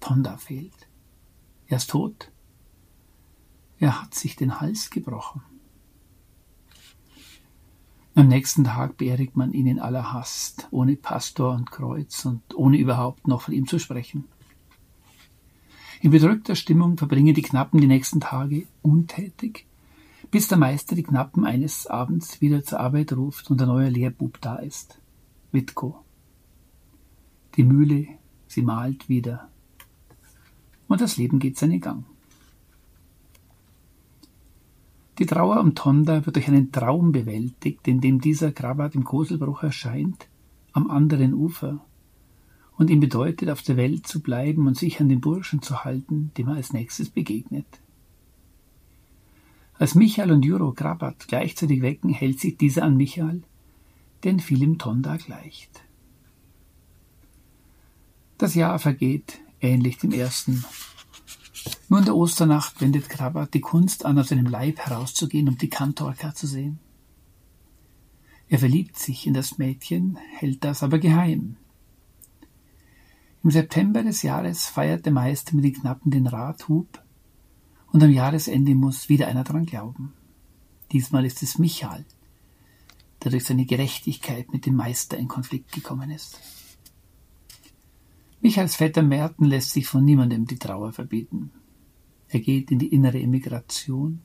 Tonda 0.00 0.38
fehlt. 0.38 0.88
Er 1.66 1.76
ist 1.76 1.90
tot. 1.90 2.32
Er 3.78 4.00
hat 4.00 4.14
sich 4.14 4.36
den 4.36 4.58
Hals 4.58 4.88
gebrochen. 4.88 5.42
Am 8.14 8.28
nächsten 8.28 8.64
Tag 8.64 8.96
beerdigt 8.96 9.36
man 9.36 9.52
ihn 9.52 9.66
in 9.66 9.80
aller 9.80 10.14
Hast, 10.14 10.68
ohne 10.70 10.96
Pastor 10.96 11.52
und 11.54 11.70
Kreuz 11.70 12.24
und 12.24 12.40
ohne 12.54 12.78
überhaupt 12.78 13.28
noch 13.28 13.42
von 13.42 13.52
ihm 13.52 13.66
zu 13.66 13.78
sprechen. 13.78 14.24
In 16.00 16.10
bedrückter 16.10 16.54
Stimmung 16.54 16.98
verbringen 16.98 17.34
die 17.34 17.42
Knappen 17.42 17.80
die 17.80 17.86
nächsten 17.86 18.20
Tage 18.20 18.66
untätig, 18.82 19.66
bis 20.30 20.48
der 20.48 20.58
Meister 20.58 20.94
die 20.94 21.02
Knappen 21.02 21.44
eines 21.44 21.86
Abends 21.86 22.40
wieder 22.40 22.62
zur 22.62 22.80
Arbeit 22.80 23.12
ruft 23.12 23.50
und 23.50 23.60
der 23.60 23.66
neue 23.66 23.88
Lehrbub 23.88 24.40
da 24.40 24.56
ist. 24.56 25.00
Witko. 25.52 26.04
Die 27.56 27.64
Mühle, 27.64 28.08
sie 28.46 28.62
malt 28.62 29.08
wieder. 29.08 29.48
Und 30.88 31.00
das 31.00 31.16
Leben 31.16 31.38
geht 31.38 31.56
seinen 31.56 31.80
Gang. 31.80 32.04
Die 35.18 35.24
Trauer 35.24 35.60
um 35.60 35.74
Tonda 35.74 36.26
wird 36.26 36.36
durch 36.36 36.48
einen 36.48 36.72
Traum 36.72 37.10
bewältigt, 37.10 37.88
in 37.88 38.02
dem 38.02 38.20
dieser 38.20 38.52
Krabat 38.52 38.94
im 38.94 39.04
Koselbruch 39.04 39.62
erscheint, 39.62 40.28
am 40.72 40.90
anderen 40.90 41.32
Ufer, 41.32 41.85
und 42.76 42.90
ihm 42.90 43.00
bedeutet, 43.00 43.48
auf 43.48 43.62
der 43.62 43.76
Welt 43.76 44.06
zu 44.06 44.20
bleiben 44.20 44.66
und 44.66 44.76
sich 44.76 45.00
an 45.00 45.08
den 45.08 45.20
Burschen 45.20 45.62
zu 45.62 45.84
halten, 45.84 46.30
dem 46.36 46.48
er 46.48 46.56
als 46.56 46.72
nächstes 46.72 47.08
begegnet. 47.08 47.66
Als 49.78 49.94
Michael 49.94 50.32
und 50.32 50.44
Juro 50.44 50.72
Krabat 50.72 51.28
gleichzeitig 51.28 51.82
wecken, 51.82 52.10
hält 52.10 52.40
sich 52.40 52.56
dieser 52.56 52.82
an 52.82 52.96
Michael, 52.96 53.42
denn 54.24 54.40
viel 54.40 54.62
im 54.62 54.78
Tonda 54.78 55.16
gleicht. 55.16 55.82
Das 58.38 58.54
Jahr 58.54 58.78
vergeht, 58.78 59.38
ähnlich 59.60 59.98
dem 59.98 60.12
ersten. 60.12 60.64
Nur 61.88 62.00
in 62.00 62.04
der 62.04 62.16
Osternacht 62.16 62.80
wendet 62.80 63.08
Krabat 63.08 63.54
die 63.54 63.60
Kunst 63.60 64.04
an, 64.04 64.18
aus 64.18 64.28
seinem 64.28 64.46
Leib 64.46 64.78
herauszugehen, 64.78 65.48
um 65.48 65.58
die 65.58 65.70
Kantorka 65.70 66.34
zu 66.34 66.46
sehen. 66.46 66.78
Er 68.48 68.58
verliebt 68.58 68.96
sich 68.98 69.26
in 69.26 69.34
das 69.34 69.58
Mädchen, 69.58 70.18
hält 70.36 70.64
das 70.64 70.82
aber 70.82 70.98
geheim. 70.98 71.56
Im 73.46 73.52
September 73.52 74.02
des 74.02 74.22
Jahres 74.22 74.66
feiert 74.66 75.06
der 75.06 75.12
Meister 75.12 75.54
mit 75.54 75.64
den 75.64 75.74
Knappen 75.74 76.10
den 76.10 76.26
Rathub 76.26 77.00
und 77.92 78.02
am 78.02 78.10
Jahresende 78.10 78.74
muss 78.74 79.08
wieder 79.08 79.28
einer 79.28 79.44
dran 79.44 79.66
glauben. 79.66 80.14
Diesmal 80.90 81.24
ist 81.24 81.44
es 81.44 81.56
Michael, 81.56 82.04
der 83.22 83.30
durch 83.30 83.44
seine 83.44 83.64
Gerechtigkeit 83.64 84.52
mit 84.52 84.66
dem 84.66 84.74
Meister 84.74 85.16
in 85.16 85.28
Konflikt 85.28 85.70
gekommen 85.70 86.10
ist. 86.10 86.40
Michaels 88.40 88.74
Vetter 88.74 89.04
Merten 89.04 89.44
lässt 89.44 89.70
sich 89.70 89.86
von 89.86 90.04
niemandem 90.04 90.46
die 90.46 90.58
Trauer 90.58 90.92
verbieten. 90.92 91.52
Er 92.26 92.40
geht 92.40 92.72
in 92.72 92.80
die 92.80 92.92
innere 92.92 93.20
Emigration 93.20 94.22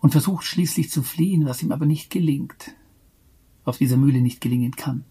und 0.00 0.12
versucht 0.12 0.44
schließlich 0.44 0.88
zu 0.88 1.02
fliehen, 1.02 1.44
was 1.44 1.62
ihm 1.62 1.70
aber 1.70 1.84
nicht 1.84 2.08
gelingt, 2.08 2.74
auf 3.66 3.76
dieser 3.76 3.98
Mühle 3.98 4.22
nicht 4.22 4.40
gelingen 4.40 4.74
kann. 4.74 5.04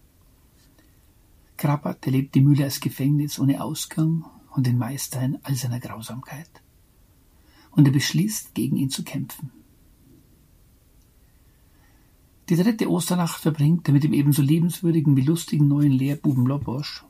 Krabat 1.62 2.04
erlebt 2.06 2.34
die 2.34 2.40
Mühle 2.40 2.64
als 2.64 2.80
Gefängnis 2.80 3.38
ohne 3.38 3.62
Ausgang 3.62 4.24
und 4.50 4.66
den 4.66 4.78
Meister 4.78 5.22
in 5.22 5.38
all 5.44 5.54
seiner 5.54 5.78
Grausamkeit. 5.78 6.50
Und 7.70 7.86
er 7.86 7.92
beschließt, 7.92 8.52
gegen 8.52 8.76
ihn 8.76 8.90
zu 8.90 9.04
kämpfen. 9.04 9.52
Die 12.48 12.56
dritte 12.56 12.90
Osternacht 12.90 13.40
verbringt 13.40 13.86
er 13.88 13.94
mit 13.94 14.02
dem 14.02 14.12
ebenso 14.12 14.42
liebenswürdigen 14.42 15.16
wie 15.16 15.20
lustigen 15.22 15.68
neuen 15.68 15.92
Lehrbuben 15.92 16.46
Lobosch, 16.46 17.04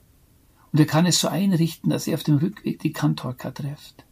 und 0.71 0.79
er 0.79 0.87
kann 0.87 1.07
es 1.07 1.19
so 1.19 1.29
einrichten, 1.29 1.89
dass 1.89 2.07
er 2.07 2.17
auf 2.17 2.23
dem 2.23 2.37
Rückweg 2.37 2.79
die 2.81 2.93
Kantorka 2.93 3.53
trifft. 3.53 4.05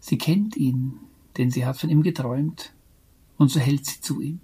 Sie 0.00 0.18
kennt 0.18 0.56
ihn, 0.56 0.98
denn 1.36 1.52
sie 1.52 1.64
hat 1.64 1.78
von 1.78 1.90
ihm 1.90 2.02
geträumt, 2.02 2.72
und 3.38 3.52
so 3.52 3.60
hält 3.60 3.86
sie 3.86 4.00
zu 4.00 4.20
ihm. 4.20 4.40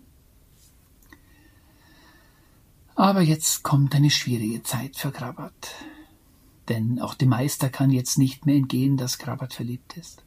Aber 2.96 3.20
jetzt 3.20 3.62
kommt 3.62 3.94
eine 3.94 4.10
schwierige 4.10 4.62
Zeit 4.62 4.96
für 4.96 5.12
Krabat. 5.12 5.74
Denn 6.68 6.98
auch 6.98 7.14
dem 7.14 7.28
Meister 7.28 7.68
kann 7.68 7.90
jetzt 7.90 8.18
nicht 8.18 8.46
mehr 8.46 8.56
entgehen, 8.56 8.96
dass 8.96 9.18
Krabat 9.18 9.52
verliebt 9.52 9.96
ist. 9.96 10.24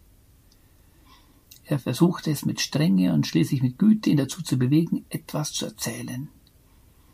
Er 1.66 1.80
versucht 1.80 2.28
es 2.28 2.46
mit 2.46 2.62
Strenge 2.62 3.14
und 3.14 3.28
schließlich 3.28 3.62
mit 3.62 3.78
Güte 3.78 4.12
ihn 4.12 4.18
dazu 4.18 4.42
zu 4.42 4.58
bewegen, 4.58 5.06
etwas 5.10 5.52
zu 5.52 5.66
erzählen. 5.66 6.30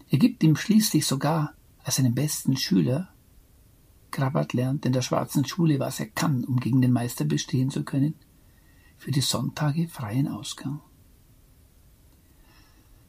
Er 0.09 0.19
gibt 0.19 0.43
ihm 0.43 0.55
schließlich 0.55 1.05
sogar 1.05 1.53
als 1.83 1.95
seinen 1.95 2.13
besten 2.13 2.57
Schüler 2.57 3.09
Krabat 4.11 4.53
lernt 4.53 4.85
in 4.85 4.93
der 4.93 5.01
schwarzen 5.01 5.45
Schule, 5.45 5.77
was 5.79 5.99
er 5.99 6.07
kann, 6.07 6.45
um 6.45 6.61
gegen 6.61 6.81
den 6.81 6.93
Meister 6.93 7.25
bestehen 7.25 7.69
zu 7.69 7.83
können, 7.83 8.15
für 8.97 9.11
die 9.11 9.19
Sonntage 9.19 9.89
freien 9.89 10.29
Ausgang. 10.29 10.79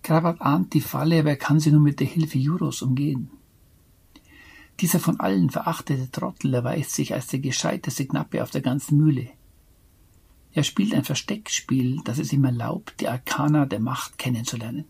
Krabat 0.07 0.41
ahnt 0.41 0.73
die 0.73 0.81
Falle, 0.81 1.19
aber 1.19 1.31
er 1.31 1.37
kann 1.37 1.59
sie 1.59 1.73
nur 1.73 1.81
mit 1.81 1.99
der 1.99 2.07
Hilfe 2.07 2.39
Juros 2.39 2.81
umgehen. 2.81 3.29
Dieser 4.79 5.01
von 5.01 5.19
allen 5.19 5.51
verachtete 5.51 6.09
Trottel 6.13 6.55
erweist 6.55 6.93
sich 6.93 7.13
als 7.13 7.27
der 7.27 7.41
gescheiteste 7.41 8.07
Knappe 8.07 8.41
auf 8.41 8.53
der 8.53 8.61
ganzen 8.61 8.99
Mühle. 8.99 9.31
Er 10.53 10.63
spielt 10.63 10.95
ein 10.95 11.03
Versteckspiel, 11.03 12.03
das 12.05 12.19
es 12.19 12.33
ihm 12.33 12.45
erlaubt, 12.45 13.01
die 13.01 13.09
Arkana 13.09 13.67
der 13.67 13.81
Macht 13.81 14.17
kennenzulernen. 14.17 14.85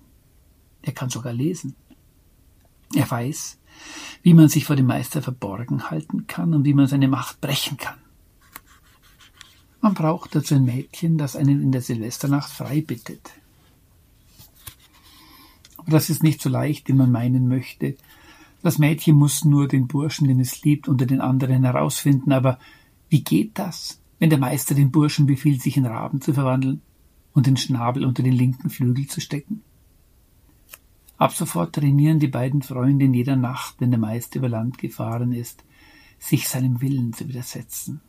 Er 0.82 0.92
kann 0.92 1.08
sogar 1.08 1.32
lesen. 1.32 1.74
Er 2.94 3.10
weiß, 3.10 3.58
wie 4.22 4.34
man 4.34 4.50
sich 4.50 4.66
vor 4.66 4.76
dem 4.76 4.84
Meister 4.84 5.22
verborgen 5.22 5.88
halten 5.88 6.26
kann 6.26 6.52
und 6.52 6.66
wie 6.66 6.74
man 6.74 6.88
seine 6.88 7.08
Macht 7.08 7.40
brechen 7.40 7.78
kann. 7.78 7.98
Man 9.80 9.94
braucht 9.94 10.34
dazu 10.34 10.56
ein 10.56 10.66
Mädchen, 10.66 11.16
das 11.16 11.36
einen 11.36 11.62
in 11.62 11.72
der 11.72 11.80
Silvesternacht 11.80 12.50
frei 12.50 12.82
bittet. 12.82 13.30
Aber 15.86 15.92
das 15.92 16.10
ist 16.10 16.22
nicht 16.22 16.42
so 16.42 16.48
leicht, 16.48 16.88
wie 16.88 16.92
man 16.92 17.12
meinen 17.12 17.46
möchte. 17.46 17.96
Das 18.62 18.78
Mädchen 18.78 19.14
muss 19.14 19.44
nur 19.44 19.68
den 19.68 19.86
Burschen, 19.86 20.26
den 20.26 20.40
es 20.40 20.62
liebt, 20.62 20.88
unter 20.88 21.06
den 21.06 21.20
anderen 21.20 21.62
herausfinden. 21.62 22.32
Aber 22.32 22.58
wie 23.08 23.22
geht 23.22 23.58
das, 23.58 24.00
wenn 24.18 24.30
der 24.30 24.40
Meister 24.40 24.74
den 24.74 24.90
Burschen 24.90 25.26
befiehlt, 25.26 25.62
sich 25.62 25.76
in 25.76 25.86
Raben 25.86 26.20
zu 26.20 26.34
verwandeln 26.34 26.82
und 27.32 27.46
den 27.46 27.56
Schnabel 27.56 28.04
unter 28.04 28.24
den 28.24 28.32
linken 28.32 28.68
Flügel 28.68 29.06
zu 29.06 29.20
stecken? 29.20 29.62
Ab 31.18 31.32
sofort 31.32 31.76
trainieren 31.76 32.18
die 32.18 32.26
beiden 32.26 32.62
Freunde 32.62 33.04
in 33.04 33.14
jeder 33.14 33.36
Nacht, 33.36 33.76
wenn 33.78 33.92
der 33.92 34.00
Meister 34.00 34.40
über 34.40 34.48
Land 34.48 34.78
gefahren 34.78 35.32
ist, 35.32 35.64
sich 36.18 36.48
seinem 36.48 36.80
Willen 36.80 37.12
zu 37.12 37.28
widersetzen. 37.28 38.00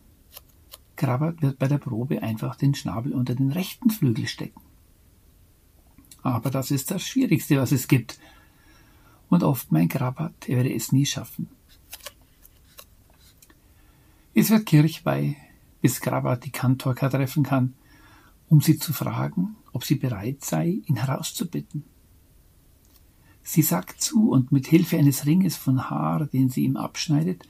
Krabbert 0.96 1.44
wird 1.44 1.60
bei 1.60 1.68
der 1.68 1.78
Probe 1.78 2.24
einfach 2.24 2.56
den 2.56 2.74
Schnabel 2.74 3.14
unter 3.14 3.36
den 3.36 3.52
rechten 3.52 3.92
Flügel 3.92 4.28
stecken. 4.28 4.62
Aber 6.28 6.52
das 6.52 6.72
ist 6.72 6.92
das 6.92 7.04
Schwierigste, 7.04 7.58
was 7.58 7.72
es 7.72 7.88
gibt. 7.88 8.20
Und 9.30 9.44
oft 9.44 9.72
mein 9.72 9.88
Krabat, 9.88 10.50
er 10.50 10.58
werde 10.58 10.74
es 10.74 10.92
nie 10.92 11.06
schaffen. 11.06 11.48
Es 14.34 14.50
wird 14.50 14.66
Kirchweih, 14.66 15.38
bis 15.82 16.02
Krabat 16.02 16.44
die 16.44 16.52
Kantorka 16.52 17.08
treffen 17.08 17.44
kann, 17.44 17.76
um 18.50 18.60
sie 18.60 18.78
zu 18.78 18.92
fragen, 18.92 19.56
ob 19.72 19.86
sie 19.86 19.96
bereit 19.96 20.44
sei, 20.44 20.82
ihn 20.86 20.98
herauszubitten. 20.98 21.84
Sie 23.42 23.62
sagt 23.62 24.02
zu, 24.02 24.30
und 24.30 24.52
mit 24.52 24.68
Hilfe 24.68 24.98
eines 24.98 25.26
Ringes 25.26 25.56
von 25.56 25.90
Haar, 25.90 26.26
den 26.26 26.50
sie 26.50 26.66
ihm 26.66 26.76
abschneidet, 26.76 27.48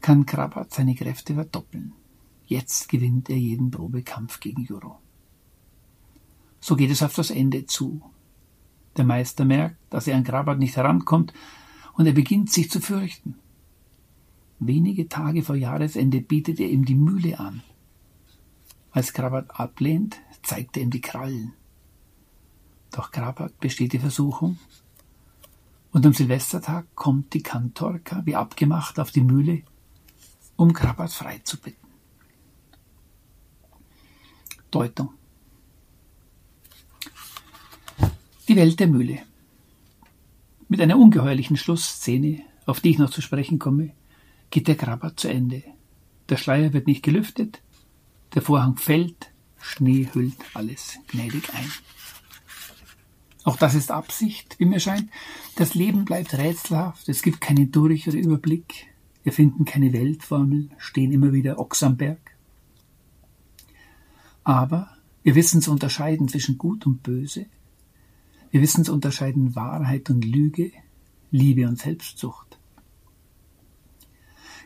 kann 0.00 0.26
Krabat 0.26 0.74
seine 0.74 0.96
Kräfte 0.96 1.34
verdoppeln. 1.34 1.92
Jetzt 2.46 2.88
gewinnt 2.88 3.30
er 3.30 3.38
jeden 3.38 3.70
Probekampf 3.70 4.40
gegen 4.40 4.64
Juro. 4.64 4.98
So 6.60 6.76
geht 6.76 6.90
es 6.90 7.02
auf 7.02 7.14
das 7.14 7.30
Ende 7.30 7.66
zu. 7.66 8.02
Der 8.96 9.04
Meister 9.04 9.44
merkt, 9.44 9.76
dass 9.90 10.06
er 10.06 10.16
an 10.16 10.24
Grabat 10.24 10.58
nicht 10.58 10.76
herankommt, 10.76 11.32
und 11.94 12.06
er 12.06 12.12
beginnt 12.12 12.50
sich 12.50 12.70
zu 12.70 12.80
fürchten. 12.80 13.36
Wenige 14.60 15.08
Tage 15.08 15.42
vor 15.42 15.56
Jahresende 15.56 16.20
bietet 16.20 16.60
er 16.60 16.68
ihm 16.68 16.84
die 16.84 16.94
Mühle 16.94 17.38
an. 17.38 17.62
Als 18.90 19.12
Grabat 19.12 19.58
ablehnt, 19.58 20.18
zeigt 20.42 20.76
er 20.76 20.82
ihm 20.82 20.90
die 20.90 21.00
Krallen. 21.00 21.52
Doch 22.90 23.10
Grabat 23.10 23.58
besteht 23.60 23.92
die 23.92 23.98
Versuchung, 23.98 24.58
und 25.90 26.04
am 26.04 26.12
Silvestertag 26.12 26.86
kommt 26.94 27.34
die 27.34 27.42
Kantorka, 27.42 28.22
wie 28.26 28.36
abgemacht, 28.36 29.00
auf 29.00 29.10
die 29.10 29.22
Mühle, 29.22 29.62
um 30.56 30.72
Grabat 30.72 31.12
frei 31.12 31.40
zu 31.44 31.58
bitten. 31.58 31.86
Deutung 34.70 35.17
Die 38.48 38.56
Welt 38.56 38.80
der 38.80 38.86
Mühle. 38.86 39.18
Mit 40.70 40.80
einer 40.80 40.98
ungeheuerlichen 40.98 41.58
Schlussszene, 41.58 42.40
auf 42.64 42.80
die 42.80 42.88
ich 42.88 42.98
noch 42.98 43.10
zu 43.10 43.20
sprechen 43.20 43.58
komme, 43.58 43.90
geht 44.48 44.68
der 44.68 44.74
Krabat 44.74 45.20
zu 45.20 45.28
Ende. 45.28 45.62
Der 46.30 46.38
Schleier 46.38 46.72
wird 46.72 46.86
nicht 46.86 47.02
gelüftet, 47.02 47.60
der 48.34 48.40
Vorhang 48.40 48.78
fällt, 48.78 49.32
Schnee 49.60 50.08
hüllt 50.14 50.38
alles 50.54 50.98
gnädig 51.08 51.52
ein. 51.52 51.70
Auch 53.44 53.56
das 53.56 53.74
ist 53.74 53.90
Absicht, 53.90 54.58
wie 54.58 54.64
mir 54.64 54.80
scheint. 54.80 55.10
Das 55.56 55.74
Leben 55.74 56.06
bleibt 56.06 56.32
rätselhaft, 56.32 57.06
es 57.10 57.20
gibt 57.20 57.42
keinen 57.42 57.70
Durch- 57.70 58.08
oder 58.08 58.16
Überblick, 58.16 58.86
wir 59.24 59.34
finden 59.34 59.66
keine 59.66 59.92
Weltformel, 59.92 60.70
stehen 60.78 61.12
immer 61.12 61.34
wieder 61.34 61.58
Ochs 61.58 61.82
am 61.82 61.98
Berg. 61.98 62.34
Aber 64.42 64.96
wir 65.22 65.34
wissen 65.34 65.60
zu 65.60 65.70
unterscheiden 65.70 66.28
zwischen 66.28 66.56
Gut 66.56 66.86
und 66.86 67.02
Böse, 67.02 67.44
wir 68.50 68.62
wissen 68.62 68.84
zu 68.84 68.92
unterscheiden 68.92 69.54
Wahrheit 69.54 70.10
und 70.10 70.24
Lüge, 70.24 70.72
Liebe 71.30 71.68
und 71.68 71.78
Selbstsucht. 71.78 72.58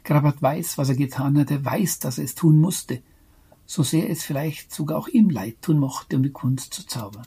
Grabat 0.04 0.42
weiß, 0.42 0.78
was 0.78 0.88
er 0.88 0.96
getan 0.96 1.38
hat, 1.38 1.50
er 1.50 1.64
weiß, 1.64 2.00
dass 2.00 2.18
er 2.18 2.24
es 2.24 2.34
tun 2.34 2.58
musste, 2.58 3.02
so 3.66 3.82
sehr 3.82 4.10
es 4.10 4.24
vielleicht 4.24 4.72
sogar 4.72 4.98
auch 4.98 5.08
ihm 5.08 5.30
leid 5.30 5.62
tun 5.62 5.78
mochte, 5.78 6.16
um 6.16 6.22
die 6.22 6.30
Kunst 6.30 6.74
zu 6.74 6.86
zaubern. 6.86 7.26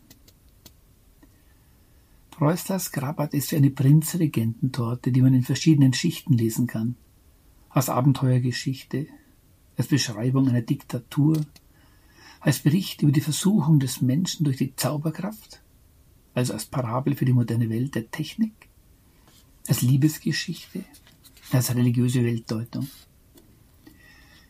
Preusslers 2.32 2.92
Grabat 2.92 3.34
ist 3.34 3.52
wie 3.52 3.56
eine 3.56 3.70
Prinzregententorte, 3.70 5.14
die 5.14 5.22
man 5.22 5.34
in 5.34 5.44
verschiedenen 5.44 5.94
Schichten 5.94 6.34
lesen 6.34 6.68
kann. 6.68 6.98
Als 7.70 7.90
Abenteuergeschichte, 7.90 9.08
als 9.78 9.88
Beschreibung 9.88 10.50
einer 10.50 10.62
Diktatur, 10.62 11.46
als 12.42 12.60
Bericht 12.60 13.02
über 13.02 13.14
die 13.14 13.22
Versuchung 13.22 13.80
des 13.80 14.02
Menschen 14.02 14.44
durch 14.44 14.58
die 14.58 14.76
Zauberkraft, 14.76 15.62
also 16.36 16.54
als 16.54 16.65
Parabel 16.65 17.15
für 17.15 17.25
die 17.25 17.34
moderne 17.34 17.70
Welt 17.70 17.96
der 17.96 18.12
Technik, 18.12 18.54
als 19.68 19.82
Liebesgeschichte, 19.82 20.84
als 21.51 21.74
religiöse 21.74 22.24
Weltdeutung. 22.24 22.88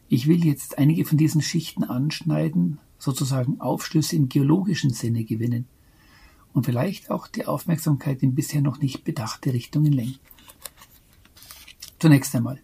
Ich 0.09 0.27
will 0.27 0.43
jetzt 0.43 0.77
einige 0.77 1.05
von 1.05 1.17
diesen 1.17 1.41
Schichten 1.41 1.83
anschneiden 1.83 2.79
sozusagen 2.97 3.61
Aufschlüsse 3.61 4.15
im 4.15 4.29
geologischen 4.29 4.89
Sinne 4.91 5.23
gewinnen 5.23 5.67
und 6.53 6.65
vielleicht 6.65 7.11
auch 7.11 7.27
die 7.27 7.45
Aufmerksamkeit 7.45 8.23
in 8.23 8.33
bisher 8.33 8.61
noch 8.61 8.79
nicht 8.79 9.03
bedachte 9.03 9.53
Richtungen 9.53 9.91
lenken. 9.91 10.19
Zunächst 11.99 12.35
einmal. 12.35 12.59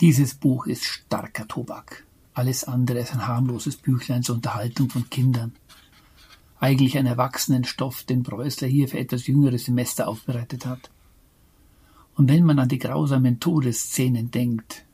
Dieses 0.00 0.34
Buch 0.34 0.66
ist 0.66 0.84
starker 0.84 1.48
Tobak. 1.48 2.04
Alles 2.34 2.64
andere 2.64 2.98
als 2.98 3.12
ein 3.12 3.26
harmloses 3.26 3.76
Büchlein 3.76 4.22
zur 4.22 4.36
Unterhaltung 4.36 4.90
von 4.90 5.08
Kindern. 5.08 5.54
Eigentlich 6.58 6.96
ein 6.96 7.06
Erwachsenenstoff, 7.06 8.04
den 8.04 8.22
Preußler 8.22 8.68
hier 8.68 8.88
für 8.88 8.98
etwas 8.98 9.26
jüngere 9.26 9.58
Semester 9.58 10.08
aufbereitet 10.08 10.64
hat. 10.66 10.90
Und 12.14 12.30
wenn 12.30 12.44
man 12.44 12.58
an 12.58 12.68
die 12.68 12.78
grausamen 12.78 13.40
Todesszenen 13.40 14.30
denkt, 14.30 14.84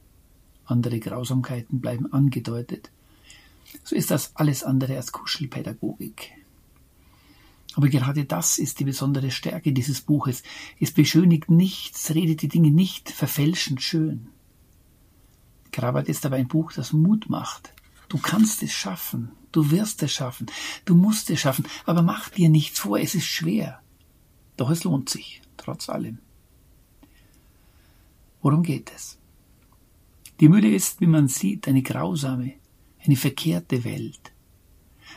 andere 0.65 0.99
Grausamkeiten 0.99 1.81
bleiben 1.81 2.13
angedeutet, 2.13 2.91
so 3.85 3.95
ist 3.95 4.11
das 4.11 4.35
alles 4.35 4.65
andere 4.65 4.97
als 4.97 5.13
Kuschelpädagogik. 5.13 6.33
Aber 7.75 7.89
gerade 7.89 8.25
das 8.25 8.59
ist 8.59 8.81
die 8.81 8.85
besondere 8.85 9.31
Stärke 9.31 9.73
dieses 9.73 10.03
Buches. 10.03 10.43
Es 10.79 10.91
beschönigt 10.91 11.51
nichts, 11.51 12.15
redet 12.15 12.43
die 12.43 12.49
Dinge 12.49 12.71
nicht 12.71 13.09
verfälschend 13.09 13.81
schön. 13.81 14.29
Krabat 15.71 16.09
ist 16.09 16.27
aber 16.27 16.37
ein 16.37 16.49
Buch, 16.49 16.73
das 16.73 16.93
Mut 16.93 17.31
macht. 17.31 17.73
Du 18.09 18.19
kannst 18.19 18.63
es 18.63 18.73
schaffen, 18.73 19.33
du 19.53 19.71
wirst 19.71 20.03
es 20.03 20.13
schaffen, 20.13 20.47
du 20.85 20.95
musst 20.95 21.31
es 21.31 21.41
schaffen, 21.41 21.67
aber 21.87 22.03
mach 22.03 22.29
dir 22.31 22.49
nichts 22.49 22.81
vor, 22.81 22.99
es 22.99 23.15
ist 23.15 23.27
schwer. 23.27 23.81
Doch 24.57 24.71
es 24.71 24.85
lohnt 24.85 25.09
sich, 25.09 25.41
trotz 25.57 25.89
allem. 25.89 26.19
Worum 28.43 28.63
geht 28.63 28.91
es? 28.95 29.19
Die 30.41 30.49
Mühle 30.49 30.75
ist, 30.75 31.01
wie 31.01 31.07
man 31.07 31.29
sieht, 31.29 31.69
eine 31.69 31.83
grausame, 31.83 32.55
eine 33.05 33.17
verkehrte 33.17 33.85
Welt. 33.85 34.33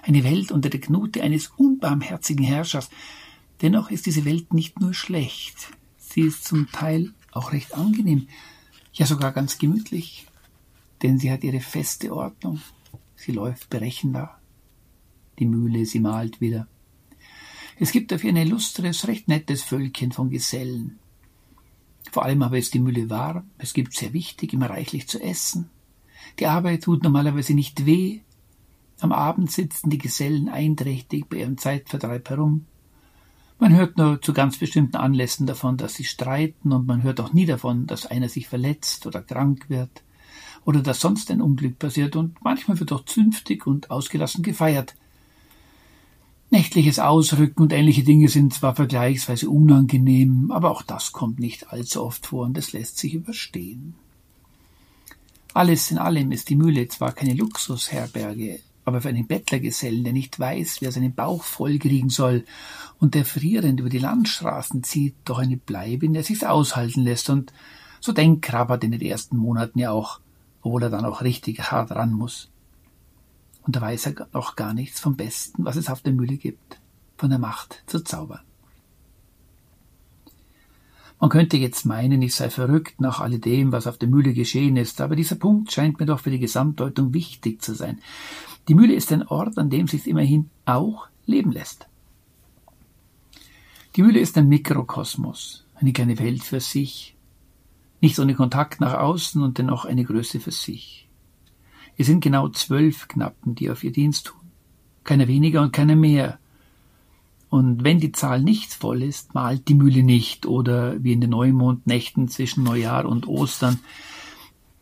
Eine 0.03 0.23
Welt 0.23 0.51
unter 0.51 0.69
der 0.69 0.79
Knute 0.79 1.23
eines 1.23 1.47
unbarmherzigen 1.47 2.45
Herrschers. 2.45 2.89
Dennoch 3.61 3.89
ist 3.89 4.05
diese 4.05 4.25
Welt 4.25 4.53
nicht 4.53 4.79
nur 4.79 4.93
schlecht, 4.93 5.69
sie 5.97 6.21
ist 6.21 6.43
zum 6.43 6.71
Teil 6.71 7.13
auch 7.31 7.51
recht 7.51 7.73
angenehm, 7.73 8.27
ja 8.93 9.05
sogar 9.05 9.31
ganz 9.31 9.57
gemütlich, 9.57 10.27
denn 11.01 11.19
sie 11.19 11.31
hat 11.31 11.43
ihre 11.43 11.59
feste 11.59 12.13
Ordnung, 12.13 12.61
sie 13.25 13.31
läuft 13.31 13.69
berechenbar. 13.69 14.39
Die 15.39 15.45
Mühle, 15.45 15.85
sie 15.85 15.99
malt 15.99 16.41
wieder. 16.41 16.67
Es 17.77 17.91
gibt 17.91 18.11
dafür 18.11 18.29
ein 18.29 18.37
illustres, 18.37 19.07
recht 19.07 19.27
nettes 19.27 19.63
Völkchen 19.63 20.11
von 20.11 20.29
Gesellen. 20.29 20.99
Vor 22.11 22.23
allem 22.23 22.43
aber 22.43 22.57
ist 22.57 22.73
die 22.73 22.79
Mühle 22.79 23.09
warm, 23.09 23.49
es 23.57 23.73
gibt 23.73 23.93
sehr 23.93 24.13
wichtig, 24.13 24.53
immer 24.53 24.69
reichlich 24.69 25.07
zu 25.07 25.21
essen. 25.21 25.69
Die 26.39 26.45
Arbeit 26.45 26.83
tut 26.83 27.03
normalerweise 27.03 27.53
nicht 27.53 27.85
weh. 27.85 28.21
Am 28.99 29.11
Abend 29.11 29.51
sitzen 29.51 29.89
die 29.89 29.97
Gesellen 29.97 30.47
einträchtig 30.47 31.25
bei 31.27 31.37
ihrem 31.37 31.57
Zeitvertreib 31.57 32.29
herum. 32.29 32.65
Man 33.59 33.75
hört 33.75 33.97
nur 33.97 34.21
zu 34.21 34.33
ganz 34.33 34.57
bestimmten 34.57 34.97
Anlässen 34.97 35.47
davon, 35.47 35.77
dass 35.77 35.95
sie 35.95 36.03
streiten, 36.03 36.71
und 36.71 36.85
man 36.85 37.03
hört 37.03 37.19
auch 37.19 37.33
nie 37.33 37.45
davon, 37.45 37.87
dass 37.87 38.05
einer 38.05 38.29
sich 38.29 38.47
verletzt 38.47 39.07
oder 39.07 39.21
krank 39.21 39.69
wird 39.69 40.04
oder 40.65 40.81
dass 40.81 40.99
sonst 40.99 41.31
ein 41.31 41.41
Unglück 41.41 41.79
passiert, 41.79 42.15
und 42.15 42.35
manchmal 42.43 42.79
wird 42.79 42.91
auch 42.91 43.05
zünftig 43.05 43.65
und 43.65 43.91
ausgelassen 43.91 44.43
gefeiert. 44.43 44.95
Nächtliches 46.49 46.99
Ausrücken 46.99 47.63
und 47.63 47.73
ähnliche 47.73 48.03
Dinge 48.03 48.27
sind 48.27 48.53
zwar 48.53 48.75
vergleichsweise 48.75 49.49
unangenehm, 49.49 50.51
aber 50.51 50.71
auch 50.71 50.81
das 50.81 51.11
kommt 51.11 51.39
nicht 51.39 51.71
allzu 51.71 52.03
oft 52.03 52.27
vor 52.27 52.45
und 52.45 52.57
es 52.57 52.73
lässt 52.73 52.97
sich 52.97 53.13
überstehen. 53.13 53.95
Alles 55.53 55.89
in 55.89 55.97
allem 55.97 56.31
ist 56.31 56.49
die 56.49 56.55
Mühle 56.55 56.87
zwar 56.87 57.13
keine 57.13 57.33
Luxusherberge, 57.33 58.59
aber 58.83 59.01
für 59.01 59.09
einen 59.09 59.25
Bettlergesellen, 59.27 60.03
der 60.03 60.13
nicht 60.13 60.39
weiß, 60.39 60.77
wer 60.81 60.91
seinen 60.91 61.13
Bauch 61.13 61.43
vollkriegen 61.43 62.09
soll 62.09 62.45
und 62.99 63.15
der 63.15 63.25
frierend 63.25 63.79
über 63.79 63.89
die 63.89 63.99
Landstraßen 63.99 64.83
zieht, 64.83 65.15
doch 65.25 65.39
eine 65.39 65.57
Bleibe, 65.57 66.05
in 66.05 66.13
der 66.13 66.23
sich's 66.23 66.43
aushalten 66.43 67.01
lässt 67.01 67.29
und 67.29 67.53
so 67.99 68.11
denkt 68.11 68.43
Krabbert 68.43 68.83
in 68.83 68.91
den 68.91 69.01
ersten 69.01 69.37
Monaten 69.37 69.79
ja 69.79 69.91
auch, 69.91 70.19
obwohl 70.65 70.81
er 70.81 70.89
dann 70.89 71.05
auch 71.05 71.21
richtig 71.21 71.71
hart 71.71 71.91
ran 71.91 72.11
muss. 72.11 72.49
Und 73.61 73.75
da 73.75 73.81
weiß 73.81 74.07
er 74.07 74.27
noch 74.33 74.55
gar 74.55 74.73
nichts 74.73 74.99
vom 74.99 75.15
Besten, 75.15 75.63
was 75.63 75.75
es 75.75 75.91
auf 75.91 76.01
der 76.01 76.13
Mühle 76.13 76.37
gibt, 76.37 76.79
von 77.17 77.29
der 77.29 77.37
Macht 77.37 77.83
zu 77.85 78.03
zaubern. 78.03 78.41
Man 81.19 81.29
könnte 81.29 81.57
jetzt 81.57 81.85
meinen, 81.85 82.21
ich 82.23 82.33
sei 82.33 82.49
verrückt 82.49 82.99
nach 82.99 83.19
alledem, 83.19 83.71
was 83.71 83.85
auf 83.85 83.99
der 83.99 84.09
Mühle 84.09 84.33
geschehen 84.33 84.75
ist, 84.75 85.01
aber 85.01 85.15
dieser 85.15 85.35
Punkt 85.35 85.71
scheint 85.71 85.99
mir 85.99 86.07
doch 86.07 86.21
für 86.21 86.31
die 86.31 86.39
Gesamtdeutung 86.39 87.13
wichtig 87.13 87.61
zu 87.61 87.75
sein. 87.75 87.99
Die 88.67 88.73
Mühle 88.73 88.95
ist 88.95 89.11
ein 89.11 89.27
Ort, 89.27 89.59
an 89.59 89.69
dem 89.69 89.87
sich 89.87 90.07
immerhin 90.07 90.49
auch 90.65 91.07
leben 91.27 91.51
lässt. 91.51 91.87
Die 93.95 94.01
Mühle 94.01 94.19
ist 94.19 94.35
ein 94.35 94.49
Mikrokosmos, 94.49 95.63
eine 95.75 95.93
kleine 95.93 96.17
Welt 96.17 96.43
für 96.43 96.59
sich, 96.59 97.14
nicht 98.01 98.19
ohne 98.19 98.35
Kontakt 98.35 98.81
nach 98.81 98.93
außen 98.93 99.41
und 99.41 99.57
dennoch 99.57 99.85
eine 99.85 100.03
Größe 100.03 100.39
für 100.39 100.51
sich. 100.51 101.07
Es 101.97 102.07
sind 102.07 102.21
genau 102.21 102.49
zwölf 102.49 103.07
Knappen, 103.07 103.55
die 103.55 103.69
auf 103.69 103.83
ihr 103.83 103.91
Dienst 103.91 104.27
tun. 104.27 104.39
Keiner 105.03 105.27
weniger 105.27 105.61
und 105.61 105.71
keiner 105.71 105.95
mehr. 105.95 106.39
Und 107.49 107.83
wenn 107.83 107.99
die 107.99 108.11
Zahl 108.11 108.41
nicht 108.41 108.73
voll 108.73 109.01
ist, 109.01 109.33
malt 109.33 109.67
die 109.69 109.75
Mühle 109.75 110.03
nicht 110.03 110.45
oder 110.45 111.01
wie 111.03 111.13
in 111.13 111.21
den 111.21 111.29
Neumondnächten 111.29 112.27
zwischen 112.27 112.63
Neujahr 112.63 113.05
und 113.05 113.27
Ostern. 113.27 113.79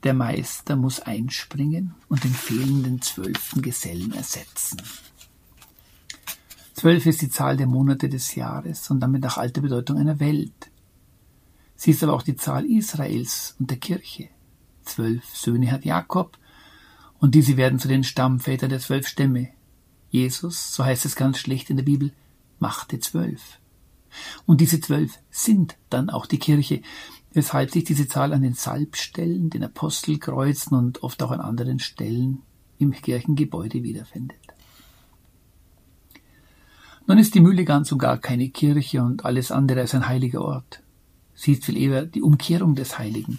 Der 0.03 0.13
Meister 0.13 0.75
muss 0.75 0.99
einspringen 0.99 1.93
und 2.09 2.23
den 2.23 2.33
fehlenden 2.33 3.01
zwölften 3.01 3.61
Gesellen 3.61 4.11
ersetzen. 4.13 4.81
Zwölf 6.73 7.05
ist 7.05 7.21
die 7.21 7.29
Zahl 7.29 7.55
der 7.57 7.67
Monate 7.67 8.09
des 8.09 8.35
Jahres 8.35 8.89
und 8.89 8.99
damit 8.99 9.21
nach 9.21 9.37
alter 9.37 9.61
Bedeutung 9.61 9.97
einer 9.97 10.19
Welt. 10.19 10.71
Sie 11.75 11.91
ist 11.91 12.03
aber 12.03 12.13
auch 12.13 12.21
die 12.21 12.35
Zahl 12.35 12.65
Israels 12.65 13.55
und 13.59 13.69
der 13.69 13.77
Kirche. 13.77 14.29
Zwölf 14.83 15.23
Söhne 15.35 15.71
hat 15.71 15.85
Jakob 15.85 16.37
und 17.19 17.35
diese 17.35 17.57
werden 17.57 17.79
zu 17.79 17.87
den 17.87 18.03
Stammvätern 18.03 18.69
der 18.69 18.79
zwölf 18.79 19.07
Stämme. 19.07 19.49
Jesus, 20.09 20.75
so 20.75 20.83
heißt 20.85 21.05
es 21.05 21.15
ganz 21.15 21.39
schlicht 21.39 21.69
in 21.69 21.77
der 21.77 21.83
Bibel, 21.83 22.11
machte 22.59 22.99
zwölf. 22.99 23.59
Und 24.45 24.61
diese 24.61 24.79
zwölf 24.79 25.17
sind 25.31 25.75
dann 25.89 26.09
auch 26.09 26.25
die 26.25 26.37
Kirche, 26.37 26.81
weshalb 27.31 27.71
sich 27.71 27.83
diese 27.83 28.07
Zahl 28.07 28.31
an 28.31 28.41
den 28.41 28.53
Salbstellen, 28.53 29.49
den 29.49 29.63
Apostelkreuzen 29.63 30.77
und 30.77 31.01
oft 31.01 31.23
auch 31.23 31.31
an 31.31 31.41
anderen 31.41 31.79
Stellen 31.79 32.43
im 32.77 32.91
Kirchengebäude 32.91 33.83
wiederfindet. 33.83 34.37
Nun 37.07 37.17
ist 37.17 37.35
die 37.35 37.41
Mühle 37.41 37.65
ganz 37.65 37.91
und 37.91 37.97
gar 37.97 38.17
keine 38.17 38.49
Kirche 38.49 39.01
und 39.03 39.25
alles 39.25 39.51
andere 39.51 39.81
als 39.81 39.95
ein 39.95 40.07
heiliger 40.07 40.41
Ort. 40.41 40.82
Sie 41.43 41.51
ist 41.51 41.65
viel 41.65 41.75
eher 41.75 42.05
die 42.05 42.21
Umkehrung 42.21 42.73
des 42.73 42.97
Heiligen. 42.97 43.37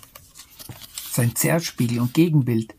Sein 1.11 1.35
Zerspiegel 1.35 2.01
und 2.01 2.12
Gegenbild, 2.12 2.75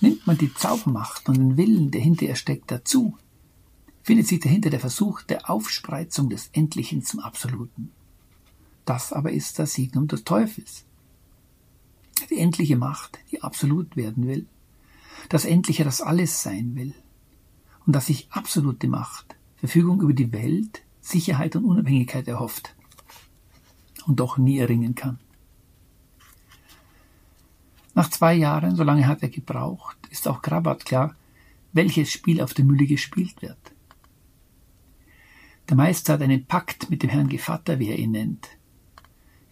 Nimmt 0.00 0.26
man 0.26 0.38
die 0.38 0.52
Zaubermacht 0.54 1.28
und 1.28 1.36
den 1.36 1.56
Willen, 1.58 1.90
der 1.90 2.00
hinter 2.00 2.24
ihr 2.24 2.34
steckt, 2.34 2.70
dazu, 2.70 3.18
findet 4.02 4.26
sich 4.26 4.40
dahinter 4.40 4.70
der 4.70 4.80
Versuch 4.80 5.20
der 5.20 5.50
Aufspreizung 5.50 6.30
des 6.30 6.48
Endlichen 6.54 7.04
zum 7.04 7.20
Absoluten. 7.20 7.92
Das 8.86 9.12
aber 9.12 9.30
ist 9.30 9.58
das 9.58 9.74
Signum 9.74 10.08
des 10.08 10.24
Teufels. 10.24 10.86
Die 12.30 12.38
endliche 12.38 12.76
Macht, 12.76 13.18
die 13.30 13.42
absolut 13.42 13.94
werden 13.94 14.26
will, 14.26 14.46
das 15.28 15.44
Endliche, 15.44 15.84
das 15.84 16.00
alles 16.00 16.42
sein 16.42 16.76
will, 16.76 16.94
und 17.84 17.94
das 17.94 18.06
sich 18.06 18.28
absolute 18.30 18.88
Macht, 18.88 19.36
Verfügung 19.56 20.00
über 20.00 20.14
die 20.14 20.32
Welt, 20.32 20.80
Sicherheit 21.02 21.56
und 21.56 21.66
Unabhängigkeit 21.66 22.26
erhofft 22.26 22.74
und 24.06 24.20
doch 24.20 24.38
nie 24.38 24.58
erringen 24.58 24.94
kann. 24.94 25.18
Nach 27.94 28.10
zwei 28.10 28.34
Jahren, 28.34 28.74
so 28.74 28.82
lange 28.82 29.06
hat 29.06 29.22
er 29.22 29.28
gebraucht, 29.28 29.96
ist 30.10 30.26
auch 30.26 30.42
Krabat 30.42 30.84
klar, 30.84 31.14
welches 31.72 32.10
Spiel 32.10 32.40
auf 32.40 32.54
der 32.54 32.64
Mühle 32.64 32.86
gespielt 32.86 33.40
wird. 33.40 33.58
Der 35.68 35.76
Meister 35.76 36.14
hat 36.14 36.22
einen 36.22 36.44
Pakt 36.44 36.90
mit 36.90 37.02
dem 37.02 37.10
Herrn 37.10 37.28
Gevatter, 37.28 37.78
wie 37.78 37.88
er 37.88 37.98
ihn 37.98 38.10
nennt. 38.10 38.48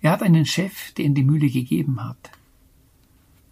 Er 0.03 0.13
hat 0.13 0.23
einen 0.23 0.45
Chef, 0.45 0.93
der 0.93 1.05
ihm 1.05 1.15
die 1.15 1.25
Mühle 1.25 1.49
gegeben 1.49 2.05
hat. 2.05 2.31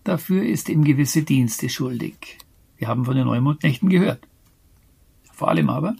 Dafür 0.04 0.42
ist 0.42 0.68
ihm 0.68 0.84
gewisse 0.84 1.22
Dienste 1.22 1.68
schuldig. 1.68 2.38
Wir 2.76 2.88
haben 2.88 3.04
von 3.04 3.14
den 3.14 3.26
Neumondnächten 3.26 3.88
gehört. 3.88 4.26
Vor 5.32 5.48
allem 5.48 5.70
aber 5.70 5.94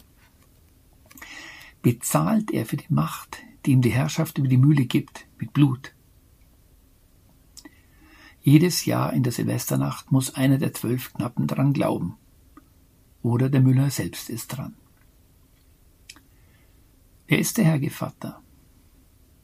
bezahlt 1.83 2.51
er 2.51 2.67
für 2.67 2.77
die 2.77 2.93
Macht, 2.93 3.39
die 3.65 3.73
ihm 3.73 3.83
die 3.83 3.91
Herrschaft 3.91 4.39
über 4.39 4.49
die 4.49 4.57
Mühle 4.57 4.87
gibt, 4.87 5.27
mit 5.39 5.53
Blut. 5.53 5.95
Jedes 8.43 8.87
Jahr 8.87 9.13
in 9.13 9.23
der 9.23 9.33
Silvesternacht 9.33 10.13
muss 10.13 10.35
einer 10.35 10.59
der 10.59 10.73
zwölf 10.73 11.13
Knappen 11.13 11.47
dran 11.47 11.73
glauben. 11.73 12.17
Oder 13.23 13.51
der 13.51 13.61
Müller 13.61 13.91
selbst 13.91 14.31
ist 14.31 14.49
dran. 14.49 14.75
Wer 17.27 17.39
ist 17.39 17.59
der 17.59 17.65
Herr 17.67 17.79
Gevatter? 17.79 18.43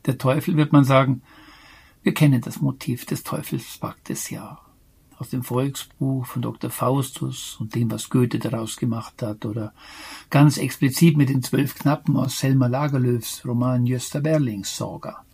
Der 0.07 0.19
Teufel 0.19 0.57
wird 0.57 0.73
man 0.73 0.85
sagen, 0.85 1.23
wir 2.03 2.15
kennen 2.15 2.41
das 2.41 2.61
Motiv 2.61 3.05
des 3.05 3.23
Teufelspaktes 3.23 4.31
ja. 4.31 4.61
Aus 5.19 5.31
dem 5.31 5.43
Volksbuch 5.43 6.27
von 6.27 6.43
Dr. 6.43 6.71
Faustus 6.71 7.57
und 7.59 7.75
dem, 7.75 7.91
was 7.91 8.11
Goethe 8.11 8.39
daraus 8.39 8.77
gemacht 8.77 9.23
hat, 9.23 9.47
oder 9.47 9.73
ganz 10.31 10.59
explizit 10.59 11.17
mit 11.17 11.29
den 11.29 11.43
zwölf 11.43 11.75
Knappen 11.75 12.17
aus 12.17 12.39
Selma 12.39 12.67
Lagerlöfs 12.67 13.45
Roman 13.45 13.85
Gösta 13.87 14.21
Berlings 14.21 14.77
Sorga. 14.77 15.25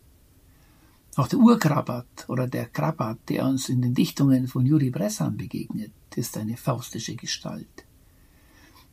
Auch 1.17 1.29
der 1.29 1.41
Urkrabat 1.41 2.29
oder 2.29 2.47
der 2.47 2.67
Krabat, 2.67 3.19
der 3.29 3.45
uns 3.45 3.69
in 3.69 3.83
den 3.83 3.95
Dichtungen 3.95 4.49
von 4.49 4.65
Juri 4.65 4.91
Bressan 4.91 5.37
begegnet, 5.37 5.93
ist 6.17 6.37
eine 6.39 6.57
faustische 6.57 7.17
Gestalt. 7.17 7.85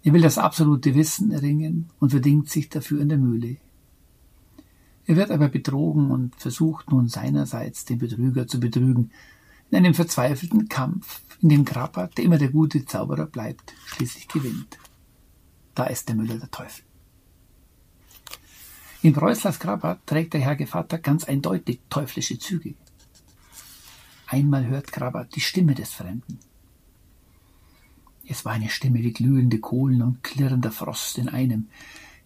Er 0.03 0.13
will 0.13 0.21
das 0.21 0.37
absolute 0.37 0.95
Wissen 0.95 1.31
erringen 1.31 1.89
und 1.99 2.09
verdingt 2.11 2.49
sich 2.49 2.69
dafür 2.69 3.01
in 3.01 3.09
der 3.09 3.17
Mühle. 3.17 3.57
Er 5.05 5.15
wird 5.15 5.31
aber 5.31 5.49
betrogen 5.49 6.11
und 6.11 6.35
versucht 6.35 6.91
nun 6.91 7.07
seinerseits 7.07 7.85
den 7.85 7.99
Betrüger 7.99 8.47
zu 8.47 8.59
betrügen, 8.59 9.11
in 9.71 9.77
einem 9.77 9.93
verzweifelten 9.93 10.67
Kampf, 10.67 11.21
in 11.41 11.49
dem 11.49 11.65
Krabat, 11.65 12.17
der 12.17 12.25
immer 12.25 12.37
der 12.37 12.49
gute 12.49 12.85
Zauberer 12.85 13.25
bleibt, 13.25 13.73
schließlich 13.85 14.27
gewinnt. 14.27 14.77
Da 15.75 15.85
ist 15.85 16.09
der 16.09 16.15
Müller 16.15 16.37
der 16.37 16.51
Teufel. 16.51 16.83
In 19.01 19.13
Preußlers 19.13 19.59
Krabat 19.59 20.05
trägt 20.05 20.33
der 20.33 20.41
Herr 20.41 20.57
Gevatter 20.57 20.97
ganz 20.97 21.23
eindeutig 21.23 21.79
teuflische 21.89 22.37
Züge. 22.37 22.73
Einmal 24.27 24.67
hört 24.67 24.91
Krabat 24.91 25.35
die 25.35 25.41
Stimme 25.41 25.73
des 25.73 25.93
Fremden. 25.93 26.39
Es 28.27 28.43
war 28.45 28.51
eine 28.51 28.69
Stimme 28.69 28.99
wie 28.99 29.13
glühende 29.13 29.59
Kohlen 29.59 30.01
und 30.01 30.23
klirrender 30.23 30.71
Frost 30.71 31.17
in 31.17 31.29
einem. 31.29 31.69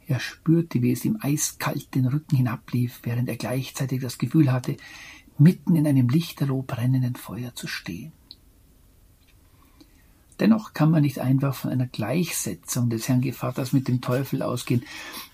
Er 0.07 0.19
spürte, 0.19 0.81
wie 0.81 0.91
es 0.91 1.05
ihm 1.05 1.17
eiskalt 1.21 1.93
den 1.95 2.07
Rücken 2.07 2.35
hinablief, 2.35 2.99
während 3.03 3.29
er 3.29 3.37
gleichzeitig 3.37 4.01
das 4.01 4.17
Gefühl 4.17 4.51
hatte, 4.51 4.75
mitten 5.37 5.75
in 5.75 5.87
einem 5.87 6.09
lichterloh 6.09 6.61
brennenden 6.61 7.15
Feuer 7.15 7.55
zu 7.55 7.67
stehen. 7.67 8.11
Dennoch 10.39 10.73
kann 10.73 10.91
man 10.91 11.03
nicht 11.03 11.19
einfach 11.19 11.55
von 11.55 11.71
einer 11.71 11.87
Gleichsetzung 11.87 12.89
des 12.89 13.07
Herrn 13.07 13.21
Gevatters 13.21 13.71
mit 13.71 13.87
dem 13.87 14.01
Teufel 14.01 14.41
ausgehen. 14.41 14.83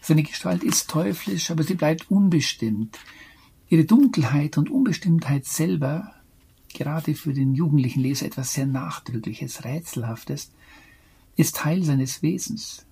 Seine 0.02 0.24
Gestalt 0.24 0.64
ist 0.64 0.90
teuflisch, 0.90 1.52
aber 1.52 1.64
sie 1.64 1.76
bleibt 1.76 2.12
unbestimmt. 2.12 3.00
Ihre 3.70 3.86
Dunkelheit 3.86 4.58
und 4.58 4.70
Unbestimmtheit 4.70 5.46
selber, 5.46 6.14
gerade 6.74 7.16
für 7.16 7.34
den 7.34 7.56
jugendlichen 7.56 8.02
Leser 8.02 8.26
etwas 8.26 8.54
sehr 8.54 8.66
Nachdrückliches, 8.66 9.64
Rätselhaftes, 9.64 10.52
ist 11.36 11.56
Teil 11.56 11.84
seines 11.84 12.22
Wesens. 12.22 12.86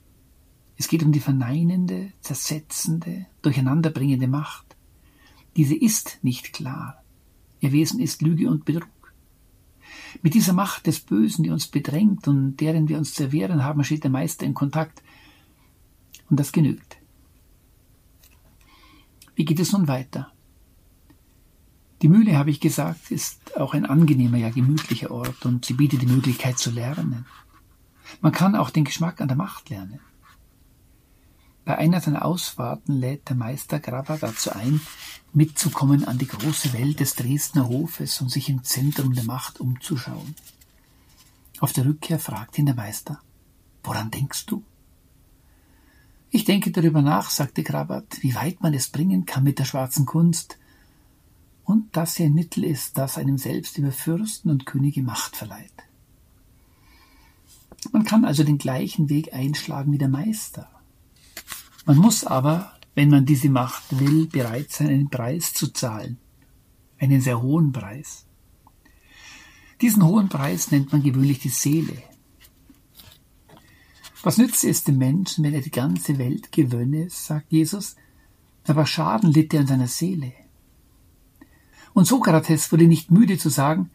Es 0.77 0.87
geht 0.87 1.03
um 1.03 1.11
die 1.11 1.19
verneinende, 1.19 2.11
zersetzende, 2.21 3.25
durcheinanderbringende 3.41 4.27
Macht. 4.27 4.66
Diese 5.57 5.75
ist 5.75 6.19
nicht 6.21 6.53
klar. 6.53 7.03
Ihr 7.59 7.71
Wesen 7.71 7.99
ist 7.99 8.21
Lüge 8.21 8.49
und 8.49 8.63
Betrug. 8.63 8.87
Mit 10.21 10.35
dieser 10.35 10.53
Macht 10.53 10.85
des 10.85 10.99
Bösen, 10.99 11.43
die 11.43 11.49
uns 11.49 11.67
bedrängt 11.67 12.27
und 12.27 12.57
deren 12.57 12.87
wir 12.87 12.97
uns 12.97 13.15
zu 13.15 13.23
erwehren 13.23 13.63
haben, 13.63 13.83
steht 13.83 14.03
der 14.03 14.11
Meister 14.11 14.45
in 14.45 14.53
Kontakt. 14.53 15.01
Und 16.29 16.39
das 16.39 16.51
genügt. 16.51 16.97
Wie 19.35 19.45
geht 19.45 19.59
es 19.59 19.71
nun 19.71 19.87
weiter? 19.87 20.31
Die 22.03 22.09
Mühle, 22.09 22.37
habe 22.37 22.51
ich 22.51 22.59
gesagt, 22.59 23.09
ist 23.09 23.57
auch 23.57 23.73
ein 23.73 23.85
angenehmer, 23.87 24.37
ja 24.37 24.51
gemütlicher 24.51 25.09
Ort 25.09 25.45
und 25.45 25.65
sie 25.65 25.73
bietet 25.73 26.03
die 26.03 26.07
Möglichkeit 26.07 26.59
zu 26.59 26.69
lernen. 26.69 27.25
Man 28.21 28.31
kann 28.31 28.55
auch 28.55 28.69
den 28.69 28.83
Geschmack 28.83 29.21
an 29.21 29.27
der 29.27 29.37
Macht 29.37 29.69
lernen. 29.69 29.99
Bei 31.67 31.77
einer 31.77 31.99
seiner 31.99 32.23
Ausfahrten 32.23 32.95
lädt 32.95 33.27
der 33.27 33.35
Meister 33.35 33.81
Graba 33.81 34.15
dazu 34.15 34.53
ein, 34.53 34.79
mitzukommen 35.33 36.05
an 36.05 36.17
die 36.17 36.25
große 36.25 36.71
Welt 36.71 37.01
des 37.01 37.15
Dresdner 37.15 37.67
Hofes 37.67 38.21
und 38.21 38.29
sich 38.29 38.47
im 38.47 38.63
Zentrum 38.63 39.13
der 39.13 39.25
Macht 39.25 39.59
umzuschauen. 39.59 40.33
Auf 41.59 41.73
der 41.73 41.83
Rückkehr 41.83 42.19
fragt 42.19 42.57
ihn 42.57 42.67
der 42.67 42.75
Meister, 42.75 43.19
woran 43.83 44.11
denkst 44.11 44.45
du? 44.45 44.63
Ich 46.29 46.45
denke 46.45 46.71
darüber 46.71 47.01
nach, 47.01 47.29
sagte 47.29 47.63
Grabat, 47.63 48.21
wie 48.21 48.35
weit 48.35 48.61
man 48.61 48.73
es 48.73 48.87
bringen 48.87 49.25
kann 49.25 49.43
mit 49.43 49.59
der 49.59 49.65
schwarzen 49.65 50.05
Kunst 50.05 50.57
und 51.65 51.97
dass 51.97 52.15
sie 52.15 52.23
ein 52.23 52.33
Mittel 52.33 52.63
ist, 52.63 52.97
das 52.97 53.17
einem 53.17 53.37
selbst 53.37 53.77
über 53.77 53.91
Fürsten 53.91 54.49
und 54.51 54.65
Könige 54.65 55.03
Macht 55.03 55.35
verleiht. 55.35 55.83
Man 57.91 58.05
kann 58.05 58.23
also 58.23 58.45
den 58.45 58.57
gleichen 58.57 59.09
Weg 59.09 59.33
einschlagen 59.33 59.91
wie 59.91 59.97
der 59.97 60.07
Meister. 60.07 60.69
Man 61.87 61.99
muss 61.99 62.25
aber, 62.25 62.73
wenn 62.95 63.09
man 63.09 63.25
diese 63.25 63.47
Macht 63.47 63.97
will, 63.97 64.27
bereit 64.27 64.71
sein, 64.71 64.89
einen 64.89 65.09
Preis 65.09 65.53
zu 65.53 65.71
zahlen. 65.71 66.17
Einen 66.99 67.21
sehr 67.21 67.41
hohen 67.41 67.71
Preis. 67.71 68.25
Diesen 69.79 70.03
hohen 70.03 70.27
Preis 70.27 70.69
nennt 70.69 70.91
man 70.91 71.01
gewöhnlich 71.01 71.39
die 71.39 71.47
Seele. 71.47 72.03
Was 74.21 74.37
nützt 74.37 74.65
es 74.65 74.83
dem 74.83 74.97
Menschen, 74.97 75.45
wenn 75.45 75.53
er 75.53 75.61
die 75.61 75.71
ganze 75.71 76.17
Welt 76.17 76.51
gewönne, 76.51 77.09
sagt 77.09 77.53
Jesus, 77.53 77.95
aber 78.65 78.85
Schaden 78.85 79.31
litt 79.31 79.53
er 79.53 79.61
an 79.61 79.67
seiner 79.67 79.87
Seele. 79.87 80.33
Und 81.93 82.05
Sokrates 82.05 82.69
wurde 82.73 82.87
nicht 82.87 83.11
müde 83.11 83.37
zu 83.37 83.47
sagen, 83.47 83.91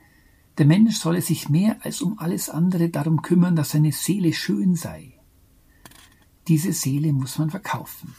der 0.57 0.65
Mensch 0.65 0.97
solle 0.97 1.21
sich 1.21 1.51
mehr 1.51 1.77
als 1.85 2.01
um 2.01 2.19
alles 2.19 2.49
andere 2.49 2.89
darum 2.89 3.21
kümmern, 3.21 3.55
dass 3.55 3.73
seine 3.73 3.93
Seele 3.93 4.33
schön 4.33 4.77
sei. 4.77 5.13
Diese 6.49 6.73
Seele 6.73 7.13
muss 7.13 7.39
man 7.39 7.51
verkaufen. 7.51 8.15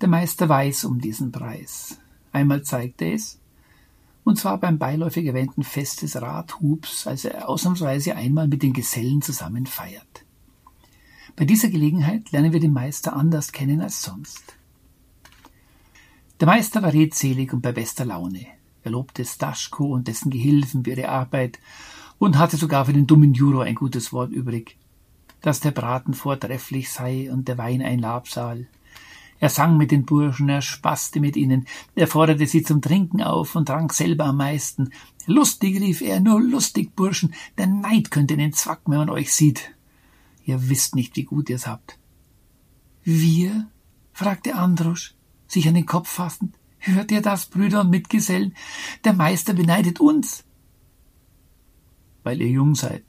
Der 0.00 0.08
Meister 0.08 0.48
weiß 0.48 0.84
um 0.84 1.00
diesen 1.00 1.32
Preis. 1.32 1.98
Einmal 2.32 2.62
zeigt 2.62 3.00
er 3.00 3.14
es, 3.14 3.40
und 4.24 4.38
zwar 4.38 4.58
beim 4.58 4.78
beiläufig 4.78 5.26
erwähnten 5.26 5.62
Fest 5.62 6.02
des 6.02 6.20
Rathubs, 6.20 7.06
als 7.06 7.24
er 7.24 7.48
ausnahmsweise 7.48 8.16
einmal 8.16 8.48
mit 8.48 8.62
den 8.62 8.72
Gesellen 8.72 9.22
zusammen 9.22 9.66
feiert. 9.66 10.24
Bei 11.36 11.44
dieser 11.44 11.68
Gelegenheit 11.68 12.32
lernen 12.32 12.52
wir 12.52 12.60
den 12.60 12.72
Meister 12.72 13.14
anders 13.14 13.52
kennen 13.52 13.80
als 13.80 14.02
sonst. 14.02 14.56
Der 16.40 16.46
Meister 16.48 16.82
war 16.82 16.92
redselig 16.92 17.52
und 17.52 17.62
bei 17.62 17.72
bester 17.72 18.04
Laune. 18.04 18.46
Er 18.82 18.90
lobte 18.90 19.24
Staschko 19.24 19.86
und 19.86 20.08
dessen 20.08 20.30
Gehilfen 20.30 20.84
für 20.84 20.90
ihre 20.90 21.08
Arbeit 21.08 21.58
und 22.18 22.38
hatte 22.38 22.56
sogar 22.56 22.86
für 22.86 22.92
den 22.92 23.06
dummen 23.06 23.34
Juro 23.34 23.60
ein 23.60 23.74
gutes 23.74 24.12
Wort 24.12 24.30
übrig 24.32 24.76
dass 25.44 25.60
der 25.60 25.72
Braten 25.72 26.14
vortrefflich 26.14 26.90
sei 26.90 27.30
und 27.30 27.48
der 27.48 27.58
Wein 27.58 27.82
ein 27.82 27.98
Labsal. 27.98 28.66
Er 29.38 29.50
sang 29.50 29.76
mit 29.76 29.90
den 29.90 30.06
Burschen, 30.06 30.48
er 30.48 30.62
spaßte 30.62 31.20
mit 31.20 31.36
ihnen, 31.36 31.66
er 31.94 32.06
forderte 32.06 32.46
sie 32.46 32.62
zum 32.62 32.80
Trinken 32.80 33.22
auf 33.22 33.54
und 33.54 33.66
trank 33.66 33.92
selber 33.92 34.24
am 34.24 34.38
meisten. 34.38 34.88
Lustig, 35.26 35.78
rief 35.82 36.00
er, 36.00 36.20
nur 36.20 36.40
lustig, 36.40 36.96
Burschen, 36.96 37.34
der 37.58 37.66
Neid 37.66 38.10
könnte 38.10 38.32
ihnen 38.32 38.54
zwacken, 38.54 38.92
wenn 38.92 39.00
man 39.00 39.10
euch 39.10 39.34
sieht. 39.34 39.74
Ihr 40.46 40.70
wisst 40.70 40.94
nicht, 40.94 41.14
wie 41.16 41.24
gut 41.24 41.50
ihr's 41.50 41.66
habt. 41.66 41.98
Wir? 43.02 43.68
fragte 44.14 44.54
Androsch, 44.54 45.14
sich 45.46 45.68
an 45.68 45.74
den 45.74 45.84
Kopf 45.84 46.08
fassend. 46.08 46.56
Hört 46.78 47.10
ihr 47.10 47.20
das, 47.20 47.44
Brüder 47.44 47.82
und 47.82 47.90
Mitgesellen? 47.90 48.54
Der 49.04 49.12
Meister 49.12 49.52
beneidet 49.52 50.00
uns. 50.00 50.42
Weil 52.22 52.40
ihr 52.40 52.48
jung 52.48 52.74
seid, 52.74 53.04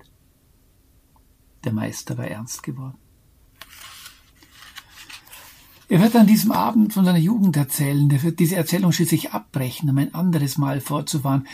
der 1.65 1.73
Meister 1.73 2.17
war 2.17 2.27
ernst 2.27 2.63
geworden. 2.63 2.97
Er 5.87 6.01
wird 6.01 6.15
an 6.15 6.25
diesem 6.25 6.51
Abend 6.51 6.93
von 6.93 7.05
seiner 7.05 7.19
Jugend 7.19 7.57
erzählen. 7.57 8.09
Er 8.09 8.23
wird 8.23 8.39
diese 8.39 8.55
Erzählung 8.55 8.91
schließlich 8.91 9.33
abbrechen, 9.33 9.89
um 9.89 9.97
ein 9.97 10.15
anderes 10.15 10.57
Mal 10.57 10.81
fortzufahren. 10.81 11.47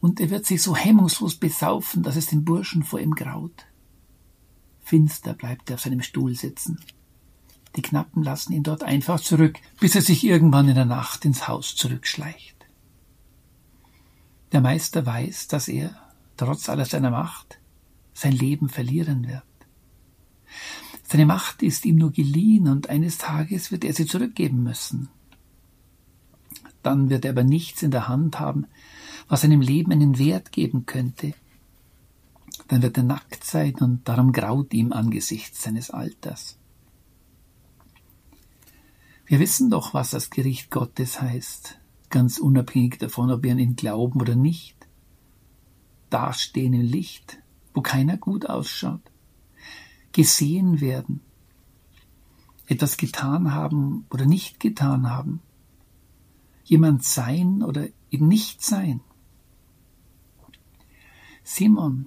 Und 0.00 0.20
er 0.20 0.30
wird 0.30 0.46
sich 0.46 0.62
so 0.62 0.74
hemmungslos 0.74 1.34
besaufen, 1.34 2.02
dass 2.02 2.16
es 2.16 2.26
den 2.26 2.44
Burschen 2.44 2.82
vor 2.82 3.00
ihm 3.00 3.14
graut. 3.14 3.66
Finster 4.80 5.34
bleibt 5.34 5.68
er 5.68 5.74
auf 5.74 5.82
seinem 5.82 6.02
Stuhl 6.02 6.34
sitzen. 6.34 6.80
Die 7.76 7.82
Knappen 7.82 8.22
lassen 8.22 8.54
ihn 8.54 8.62
dort 8.62 8.82
einfach 8.82 9.20
zurück, 9.20 9.58
bis 9.80 9.94
er 9.94 10.02
sich 10.02 10.24
irgendwann 10.24 10.68
in 10.68 10.74
der 10.74 10.86
Nacht 10.86 11.26
ins 11.26 11.46
Haus 11.46 11.76
zurückschleicht. 11.76 12.56
Der 14.52 14.62
Meister 14.62 15.04
weiß, 15.04 15.48
dass 15.48 15.68
er, 15.68 15.94
trotz 16.38 16.70
aller 16.70 16.86
seiner 16.86 17.10
Macht, 17.10 17.58
sein 18.18 18.32
Leben 18.32 18.68
verlieren 18.68 19.28
wird. 19.28 19.42
Seine 21.04 21.24
Macht 21.24 21.62
ist 21.62 21.86
ihm 21.86 21.96
nur 21.96 22.10
geliehen 22.10 22.68
und 22.68 22.90
eines 22.90 23.16
Tages 23.18 23.70
wird 23.70 23.84
er 23.84 23.94
sie 23.94 24.06
zurückgeben 24.06 24.62
müssen. 24.62 25.08
Dann 26.82 27.10
wird 27.10 27.24
er 27.24 27.30
aber 27.30 27.44
nichts 27.44 27.82
in 27.82 27.92
der 27.92 28.08
Hand 28.08 28.40
haben, 28.40 28.66
was 29.28 29.42
seinem 29.42 29.60
Leben 29.60 29.92
einen 29.92 30.18
Wert 30.18 30.52
geben 30.52 30.84
könnte. 30.84 31.34
Dann 32.66 32.82
wird 32.82 32.96
er 32.96 33.04
nackt 33.04 33.44
sein 33.44 33.76
und 33.76 34.08
darum 34.08 34.32
graut 34.32 34.74
ihm 34.74 34.92
angesichts 34.92 35.62
seines 35.62 35.90
Alters. 35.90 36.58
Wir 39.26 39.38
wissen 39.38 39.70
doch, 39.70 39.94
was 39.94 40.10
das 40.10 40.30
Gericht 40.30 40.70
Gottes 40.70 41.20
heißt, 41.20 41.78
ganz 42.10 42.38
unabhängig 42.38 42.98
davon, 42.98 43.30
ob 43.30 43.44
wir 43.44 43.52
an 43.52 43.58
ihn 43.58 43.76
glauben 43.76 44.20
oder 44.20 44.34
nicht. 44.34 44.76
Dastehen 46.10 46.72
im 46.72 46.80
Licht, 46.80 47.38
wo 47.74 47.80
keiner 47.80 48.16
gut 48.16 48.48
ausschaut, 48.48 49.00
gesehen 50.12 50.80
werden, 50.80 51.20
etwas 52.66 52.96
getan 52.96 53.54
haben 53.54 54.06
oder 54.10 54.26
nicht 54.26 54.60
getan 54.60 55.10
haben, 55.10 55.40
jemand 56.64 57.04
sein 57.04 57.62
oder 57.62 57.88
eben 58.10 58.28
nicht 58.28 58.62
sein. 58.62 59.00
Simon, 61.42 62.06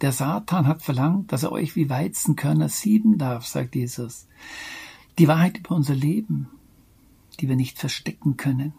der 0.00 0.12
Satan 0.12 0.66
hat 0.66 0.82
verlangt, 0.82 1.32
dass 1.32 1.42
er 1.42 1.52
euch 1.52 1.76
wie 1.76 1.90
Weizenkörner 1.90 2.68
sieben 2.68 3.18
darf, 3.18 3.46
sagt 3.46 3.74
Jesus. 3.74 4.26
Die 5.18 5.28
Wahrheit 5.28 5.58
über 5.58 5.74
unser 5.74 5.94
Leben, 5.94 6.48
die 7.38 7.48
wir 7.48 7.56
nicht 7.56 7.78
verstecken 7.78 8.36
können. 8.36 8.72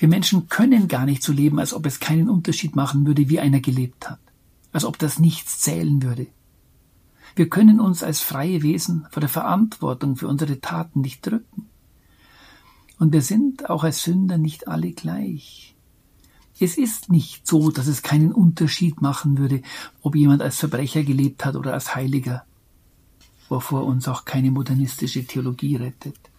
Wir 0.00 0.08
Menschen 0.08 0.48
können 0.48 0.88
gar 0.88 1.04
nicht 1.04 1.22
so 1.22 1.30
leben, 1.30 1.58
als 1.58 1.74
ob 1.74 1.84
es 1.84 2.00
keinen 2.00 2.30
Unterschied 2.30 2.74
machen 2.74 3.06
würde, 3.06 3.28
wie 3.28 3.38
einer 3.38 3.60
gelebt 3.60 4.08
hat, 4.08 4.18
als 4.72 4.86
ob 4.86 4.98
das 4.98 5.18
nichts 5.18 5.58
zählen 5.58 6.02
würde. 6.02 6.26
Wir 7.36 7.50
können 7.50 7.80
uns 7.80 8.02
als 8.02 8.22
freie 8.22 8.62
Wesen 8.62 9.06
vor 9.10 9.20
der 9.20 9.28
Verantwortung 9.28 10.16
für 10.16 10.26
unsere 10.26 10.58
Taten 10.58 11.02
nicht 11.02 11.26
drücken. 11.26 11.66
Und 12.98 13.12
wir 13.12 13.20
sind 13.20 13.68
auch 13.68 13.84
als 13.84 14.02
Sünder 14.02 14.38
nicht 14.38 14.68
alle 14.68 14.92
gleich. 14.92 15.76
Es 16.58 16.78
ist 16.78 17.10
nicht 17.10 17.46
so, 17.46 17.70
dass 17.70 17.86
es 17.86 18.02
keinen 18.02 18.32
Unterschied 18.32 19.02
machen 19.02 19.36
würde, 19.36 19.60
ob 20.00 20.16
jemand 20.16 20.40
als 20.40 20.56
Verbrecher 20.56 21.02
gelebt 21.02 21.44
hat 21.44 21.56
oder 21.56 21.74
als 21.74 21.94
Heiliger, 21.94 22.46
wovor 23.50 23.84
uns 23.84 24.08
auch 24.08 24.24
keine 24.24 24.50
modernistische 24.50 25.26
Theologie 25.26 25.76
rettet. 25.76 26.29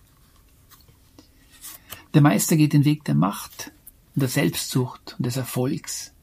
Der 2.14 2.22
Meister 2.22 2.58
geht 2.58 2.74
den 2.74 2.86
Weg 2.86 3.06
der 3.06 3.16
Macht 3.16 3.72
und 4.16 4.22
der 4.22 4.30
Selbstsucht 4.30 5.16
und 5.18 5.26
des 5.26 5.38
Erfolgs. 5.38 6.14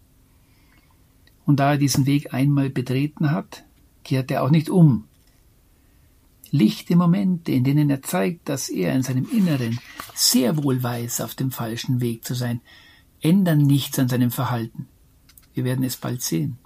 Und 1.46 1.60
da 1.60 1.72
er 1.72 1.78
diesen 1.78 2.04
Weg 2.04 2.34
einmal 2.34 2.68
betreten 2.68 3.30
hat, 3.30 3.64
kehrt 4.04 4.30
er 4.30 4.42
auch 4.42 4.50
nicht 4.50 4.68
um. 4.68 5.04
Lichte 6.50 6.96
Momente, 6.96 7.52
in 7.52 7.64
denen 7.64 7.88
er 7.88 8.02
zeigt, 8.02 8.48
dass 8.48 8.68
er 8.68 8.94
in 8.94 9.02
seinem 9.02 9.28
Inneren 9.30 9.78
sehr 10.14 10.62
wohl 10.62 10.82
weiß, 10.82 11.22
auf 11.22 11.34
dem 11.34 11.50
falschen 11.50 12.00
Weg 12.00 12.24
zu 12.24 12.34
sein, 12.34 12.60
ändern 13.20 13.58
nichts 13.58 13.98
an 13.98 14.08
seinem 14.08 14.30
Verhalten. 14.30 14.88
Wir 15.54 15.64
werden 15.64 15.84
es 15.84 15.96
bald 15.96 16.22
sehen. 16.22 16.58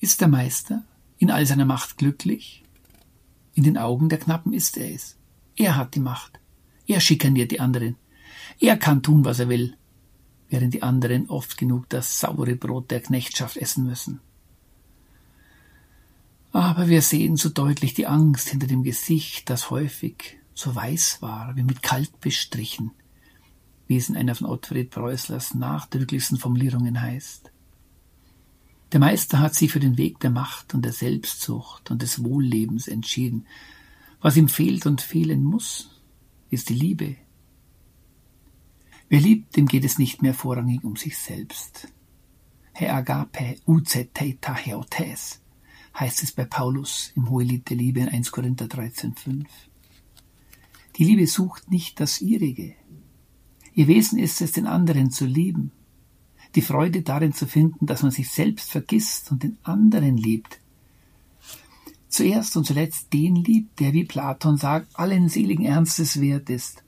Ist 0.00 0.20
der 0.20 0.28
Meister 0.28 0.84
in 1.18 1.30
all 1.30 1.46
seiner 1.46 1.64
Macht 1.64 1.96
glücklich? 1.96 2.64
In 3.54 3.64
den 3.64 3.76
Augen 3.76 4.08
der 4.08 4.18
Knappen 4.18 4.52
ist 4.52 4.76
er 4.76 4.94
es. 4.94 5.17
Er 5.58 5.76
hat 5.76 5.96
die 5.96 6.00
Macht. 6.00 6.38
Er 6.86 7.00
schikaniert 7.00 7.50
die 7.50 7.60
anderen. 7.60 7.96
Er 8.60 8.76
kann 8.76 9.02
tun, 9.02 9.24
was 9.24 9.40
er 9.40 9.48
will, 9.48 9.76
während 10.48 10.72
die 10.72 10.82
anderen 10.82 11.28
oft 11.28 11.58
genug 11.58 11.88
das 11.88 12.20
saure 12.20 12.54
Brot 12.54 12.92
der 12.92 13.00
Knechtschaft 13.00 13.56
essen 13.56 13.84
müssen. 13.84 14.20
Aber 16.52 16.88
wir 16.88 17.02
sehen 17.02 17.36
so 17.36 17.48
deutlich 17.48 17.92
die 17.92 18.06
Angst 18.06 18.48
hinter 18.48 18.68
dem 18.68 18.84
Gesicht, 18.84 19.50
das 19.50 19.68
häufig 19.70 20.38
so 20.54 20.74
weiß 20.74 21.22
war, 21.22 21.56
wie 21.56 21.62
mit 21.64 21.82
Kalt 21.82 22.20
bestrichen, 22.20 22.92
wie 23.86 23.96
es 23.96 24.08
in 24.08 24.16
einer 24.16 24.34
von 24.34 24.46
Ottfried 24.46 24.90
Preußlers 24.90 25.54
nachdrücklichsten 25.54 26.38
Formulierungen 26.38 27.02
heißt. 27.02 27.50
Der 28.92 29.00
Meister 29.00 29.40
hat 29.40 29.54
sich 29.54 29.72
für 29.72 29.80
den 29.80 29.98
Weg 29.98 30.20
der 30.20 30.30
Macht 30.30 30.72
und 30.72 30.84
der 30.84 30.92
Selbstsucht 30.92 31.90
und 31.90 32.00
des 32.00 32.24
Wohllebens 32.24 32.88
entschieden. 32.88 33.46
Was 34.20 34.36
ihm 34.36 34.48
fehlt 34.48 34.86
und 34.86 35.00
fehlen 35.00 35.44
muss, 35.44 36.02
ist 36.50 36.68
die 36.68 36.74
Liebe. 36.74 37.16
Wer 39.08 39.20
liebt, 39.20 39.56
dem 39.56 39.66
geht 39.66 39.84
es 39.84 39.98
nicht 39.98 40.22
mehr 40.22 40.34
vorrangig 40.34 40.84
um 40.84 40.96
sich 40.96 41.16
selbst. 41.16 41.88
He 42.74 42.88
agape 42.88 43.56
uzeteta 43.66 44.54
heotes 44.54 45.40
heißt 45.98 46.22
es 46.22 46.32
bei 46.32 46.44
Paulus 46.44 47.12
im 47.16 47.28
Hohelied 47.28 47.68
der 47.70 47.76
Liebe 47.76 48.00
in 48.00 48.08
1 48.08 48.30
Korinther 48.30 48.66
13,5. 48.66 49.46
Die 50.96 51.04
Liebe 51.04 51.26
sucht 51.26 51.70
nicht 51.70 52.00
das 52.00 52.20
ihrige. 52.20 52.74
Ihr 53.74 53.88
Wesen 53.88 54.18
ist 54.18 54.40
es, 54.40 54.52
den 54.52 54.66
anderen 54.66 55.10
zu 55.10 55.26
lieben. 55.26 55.72
Die 56.54 56.62
Freude 56.62 57.02
darin 57.02 57.32
zu 57.32 57.46
finden, 57.46 57.86
dass 57.86 58.02
man 58.02 58.10
sich 58.10 58.30
selbst 58.30 58.70
vergisst 58.70 59.30
und 59.30 59.42
den 59.42 59.58
anderen 59.62 60.16
liebt. 60.16 60.60
Zuerst 62.08 62.56
und 62.56 62.64
zuletzt 62.64 63.12
den 63.12 63.36
liebt, 63.36 63.80
der, 63.80 63.92
wie 63.92 64.04
Platon 64.04 64.56
sagt, 64.56 64.88
allen 64.94 65.28
seligen 65.28 65.64
Ernstes 65.64 66.20
wert 66.20 66.48
ist. 66.48 66.82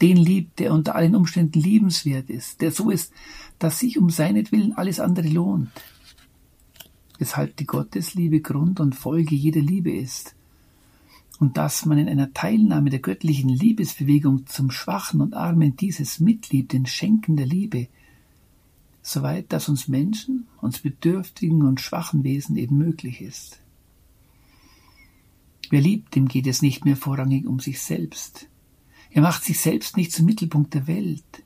Den 0.00 0.16
liebt, 0.16 0.58
der 0.58 0.72
unter 0.72 0.94
allen 0.94 1.14
Umständen 1.14 1.60
liebenswert 1.60 2.30
ist, 2.30 2.60
der 2.60 2.72
so 2.72 2.90
ist, 2.90 3.12
dass 3.58 3.78
sich 3.78 3.98
um 3.98 4.10
seinetwillen 4.10 4.72
alles 4.72 4.98
andere 4.98 5.28
lohnt 5.28 5.70
weshalb 7.22 7.56
die 7.56 7.66
Gottesliebe 7.66 8.40
Grund 8.40 8.80
und 8.80 8.96
Folge 8.96 9.36
jeder 9.36 9.60
Liebe 9.60 9.92
ist, 9.92 10.34
und 11.38 11.56
dass 11.56 11.86
man 11.86 11.98
in 11.98 12.08
einer 12.08 12.32
Teilnahme 12.32 12.90
der 12.90 12.98
göttlichen 12.98 13.48
Liebesbewegung 13.48 14.48
zum 14.48 14.72
Schwachen 14.72 15.20
und 15.20 15.34
Armen 15.34 15.76
dieses 15.76 16.18
mitliebt, 16.18 16.72
den 16.72 16.84
Schenken 16.84 17.36
der 17.36 17.46
Liebe, 17.46 17.86
soweit 19.02 19.52
das 19.52 19.68
uns 19.68 19.86
Menschen, 19.86 20.48
uns 20.60 20.80
bedürftigen 20.80 21.62
und 21.62 21.80
schwachen 21.80 22.24
Wesen 22.24 22.56
eben 22.56 22.76
möglich 22.76 23.20
ist. 23.20 23.61
Wer 25.70 25.80
liebt, 25.80 26.14
dem 26.14 26.28
geht 26.28 26.46
es 26.46 26.62
nicht 26.62 26.84
mehr 26.84 26.96
vorrangig 26.96 27.46
um 27.46 27.60
sich 27.60 27.80
selbst. 27.80 28.48
Er 29.10 29.22
macht 29.22 29.44
sich 29.44 29.60
selbst 29.60 29.96
nicht 29.96 30.12
zum 30.12 30.26
Mittelpunkt 30.26 30.74
der 30.74 30.86
Welt. 30.86 31.42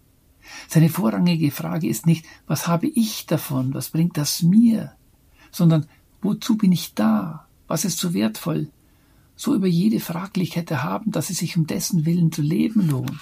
Seine 0.68 0.88
vorrangige 0.88 1.50
Frage 1.50 1.88
ist 1.88 2.06
nicht, 2.06 2.24
was 2.46 2.68
habe 2.68 2.86
ich 2.86 3.26
davon, 3.26 3.74
was 3.74 3.90
bringt 3.90 4.16
das 4.16 4.42
mir, 4.42 4.92
sondern 5.50 5.86
wozu 6.22 6.56
bin 6.56 6.72
ich 6.72 6.94
da? 6.94 7.46
Was 7.66 7.84
ist 7.84 7.98
so 7.98 8.14
wertvoll? 8.14 8.68
So 9.34 9.54
über 9.54 9.66
jede 9.66 10.00
Fraglichkeit 10.00 10.70
erhaben, 10.70 11.10
dass 11.10 11.30
es 11.30 11.38
sich 11.38 11.56
um 11.56 11.66
dessen 11.66 12.06
Willen 12.06 12.32
zu 12.32 12.42
leben 12.42 12.88
lohnt. 12.88 13.20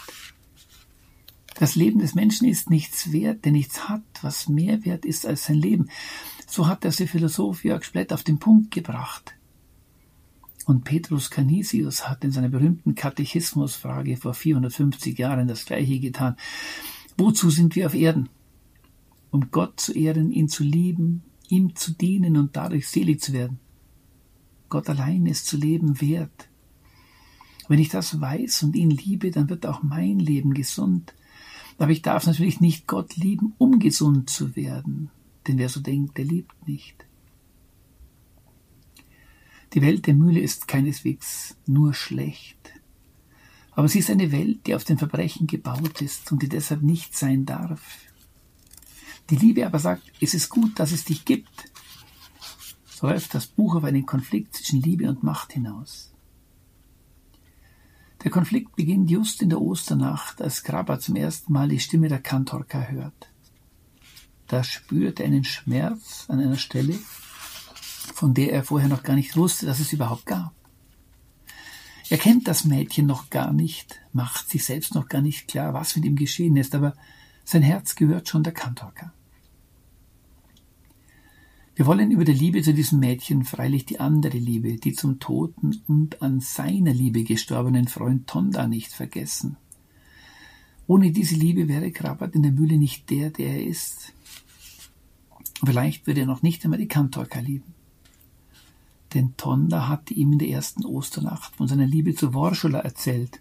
Das 1.55 1.77
Leben 1.77 2.01
des 2.01 2.15
Menschen 2.15 2.49
ist 2.49 2.69
nichts 2.69 3.13
wert, 3.13 3.45
der 3.45 3.53
nichts 3.53 3.89
hat, 3.89 4.03
was 4.23 4.49
mehr 4.49 4.85
wert 4.85 5.05
ist 5.05 5.25
als 5.25 5.45
sein 5.45 5.57
Leben. 5.57 5.89
So 6.47 6.67
hat 6.67 6.85
das 6.85 6.97
der 6.97 7.09
Philosoph 7.09 7.65
Jörg 7.65 7.85
Splett 7.85 8.13
auf 8.13 8.25
den 8.25 8.39
Punkt 8.39 8.73
gebracht. 8.73 9.35
Und 10.65 10.85
Petrus 10.85 11.31
Canisius 11.31 12.09
hat 12.09 12.25
in 12.25 12.31
seiner 12.31 12.49
berühmten 12.49 12.95
Katechismusfrage 12.95 14.17
vor 14.17 14.35
450 14.35 15.19
Jahren 15.19 15.47
das 15.47 15.67
Gleiche 15.67 16.01
getan. 16.01 16.37
Wozu 17.19 17.51
sind 17.51 17.77
wir 17.77 17.87
auf 17.87 17.95
Erden? 17.95 18.29
Um 19.31 19.51
Gott 19.51 19.81
zu 19.81 19.93
ehren, 19.93 20.31
ihn 20.31 20.49
zu 20.49 20.65
lieben, 20.65 21.23
ihm 21.49 21.75
zu 21.75 21.93
dienen 21.93 22.37
und 22.37 22.57
dadurch 22.57 22.89
selig 22.89 23.21
zu 23.21 23.33
werden. 23.33 23.59
Gott 24.69 24.89
allein 24.89 25.27
ist 25.27 25.47
zu 25.47 25.57
leben 25.57 26.01
wert. 26.01 26.49
Wenn 27.69 27.79
ich 27.79 27.89
das 27.89 28.21
weiß 28.21 28.63
und 28.65 28.77
ihn 28.77 28.91
liebe, 28.91 29.31
dann 29.31 29.49
wird 29.49 29.67
auch 29.67 29.83
mein 29.83 30.19
Leben 30.19 30.55
gesund. 30.55 31.15
Aber 31.79 31.91
ich 31.91 32.03
darf 32.03 32.27
natürlich 32.27 32.61
nicht 32.61 32.87
Gott 32.87 33.17
lieben, 33.17 33.55
um 33.59 33.79
gesund 33.79 34.31
zu 34.31 34.57
werden. 34.57 35.11
Denn 35.47 35.59
wer 35.59 35.69
so 35.69 35.81
denkt, 35.81 36.17
der 36.17 36.25
liebt 36.25 36.67
nicht. 36.67 37.05
Die 39.75 39.83
Welt 39.83 40.07
der 40.07 40.15
Mühle 40.15 40.41
ist 40.41 40.69
keineswegs 40.69 41.57
nur 41.67 41.95
schlecht. 41.95 42.57
Aber 43.73 43.89
sie 43.89 43.99
ist 43.99 44.11
eine 44.11 44.31
Welt, 44.31 44.67
die 44.67 44.75
auf 44.77 44.85
den 44.85 44.99
Verbrechen 44.99 45.49
gebaut 45.49 46.01
ist 46.01 46.31
und 46.31 46.43
die 46.43 46.49
deshalb 46.49 46.83
nicht 46.83 47.17
sein 47.17 47.45
darf. 47.45 47.83
Die 49.31 49.37
Liebe 49.37 49.67
aber 49.67 49.81
sagt, 49.81 50.13
es 50.21 50.33
ist 50.33 50.49
gut, 50.49 50.79
dass 50.79 50.93
es 50.93 51.05
dich 51.05 51.25
gibt. 51.25 51.73
So 52.87 53.09
läuft 53.09 53.35
das 53.35 53.47
Buch 53.47 53.75
auf 53.75 53.83
einen 53.83 54.07
Konflikt 54.07 54.55
zwischen 54.55 54.81
Liebe 54.81 55.09
und 55.09 55.25
Macht 55.25 55.53
hinaus. 55.55 56.13
Der 58.23 58.31
Konflikt 58.31 58.77
beginnt 58.77 59.11
just 59.11 59.43
in 59.43 59.51
der 59.51 59.61
Osternacht, 59.61 60.41
als 60.41 60.63
Grabber 60.63 61.01
zum 61.01 61.17
ersten 61.17 61.53
Mal 61.53 61.69
die 61.69 61.81
Stimme 61.81 62.09
der 62.09 62.21
Kantorka 62.21 62.81
hört. 62.83 63.29
Da 64.47 64.63
spürt 64.63 65.19
er 65.19 65.27
einen 65.27 65.45
Schmerz 65.45 66.27
an 66.29 66.39
einer 66.39 66.57
Stelle, 66.59 66.99
von 68.05 68.35
der 68.35 68.53
er 68.53 68.65
vorher 68.65 68.89
noch 68.89 69.03
gar 69.03 69.17
nicht 69.17 69.37
wusste, 69.37 69.67
dass 69.67 69.81
es 69.81 69.93
überhaupt 69.93 70.27
gab. 70.27 70.53
Er 72.11 72.19
kennt 72.19 72.47
das 72.47 72.65
Mädchen 72.65 73.07
noch 73.07 73.31
gar 73.31 73.53
nicht, 73.53 74.01
macht 74.13 74.51
sich 74.51 74.65
selbst 74.65 74.95
noch 74.95 75.09
gar 75.09 75.23
nicht 75.23 75.49
klar, 75.49 75.73
was 75.73 75.97
mit 75.97 76.05
ihm 76.05 76.17
geschehen 76.17 76.57
ist, 76.57 76.75
aber 76.75 76.95
sein 77.45 77.63
Herz 77.63 77.95
gehört 77.95 78.29
schon 78.29 78.43
der 78.43 78.53
Kantorka. 78.53 79.13
Wir 81.77 81.87
wollen 81.87 82.13
über 82.13 82.25
der 82.25 82.35
Liebe 82.35 82.63
zu 82.63 82.73
diesem 82.73 83.01
Mädchen 83.01 83.45
freilich 83.45 83.85
die 83.85 83.99
andere 83.99 84.39
Liebe, 84.39 84.77
die 84.77 84.93
zum 84.93 85.19
toten 85.19 85.83
und 85.89 86.23
an 86.23 86.41
seiner 86.41 86.93
Liebe 86.93 87.25
gestorbenen 87.25 87.89
Freund 87.89 88.29
Tonda 88.29 88.69
nicht 88.69 88.93
vergessen. 88.93 89.57
Ohne 90.87 91.11
diese 91.11 91.35
Liebe 91.35 91.67
wäre 91.67 91.91
Krabat 91.91 92.37
in 92.37 92.43
der 92.43 92.53
Mühle 92.53 92.79
nicht 92.79 93.11
der, 93.11 93.31
der 93.31 93.49
er 93.49 93.67
ist. 93.67 94.13
Vielleicht 95.65 96.07
würde 96.07 96.21
er 96.21 96.27
noch 96.27 96.43
nicht 96.43 96.63
einmal 96.65 96.79
die 96.79 96.87
Kantorka 96.87 97.41
lieben. 97.41 97.74
Denn 99.15 99.37
Tonda 99.37 99.89
hatte 99.89 100.13
ihm 100.13 100.33
in 100.33 100.39
der 100.39 100.49
ersten 100.49 100.85
Osternacht 100.85 101.57
von 101.57 101.69
seiner 101.69 101.87
Liebe 101.87 102.15
zu 102.15 102.35
Worschula 102.35 102.81
erzählt 102.81 103.41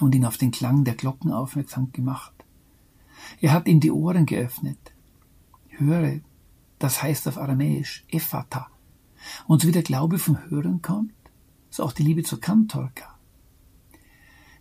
und 0.00 0.14
ihn 0.14 0.26
auf 0.26 0.36
den 0.36 0.50
Klang 0.50 0.84
der 0.84 0.94
Glocken 0.94 1.32
aufmerksam 1.32 1.90
gemacht. 1.92 2.34
Er 3.40 3.52
hat 3.52 3.66
ihm 3.66 3.80
die 3.80 3.90
Ohren 3.90 4.26
geöffnet. 4.26 4.78
Höre, 5.68 6.20
das 6.78 7.02
heißt 7.02 7.26
auf 7.28 7.38
Aramäisch 7.38 8.04
Ephata. 8.08 8.68
Und 9.46 9.62
so 9.62 9.68
wie 9.68 9.72
der 9.72 9.82
Glaube 9.82 10.18
vom 10.18 10.38
Hören 10.50 10.82
kommt, 10.82 11.12
so 11.70 11.82
auch 11.82 11.92
die 11.92 12.02
Liebe 12.02 12.22
zur 12.22 12.40
Kantorka. 12.40 13.18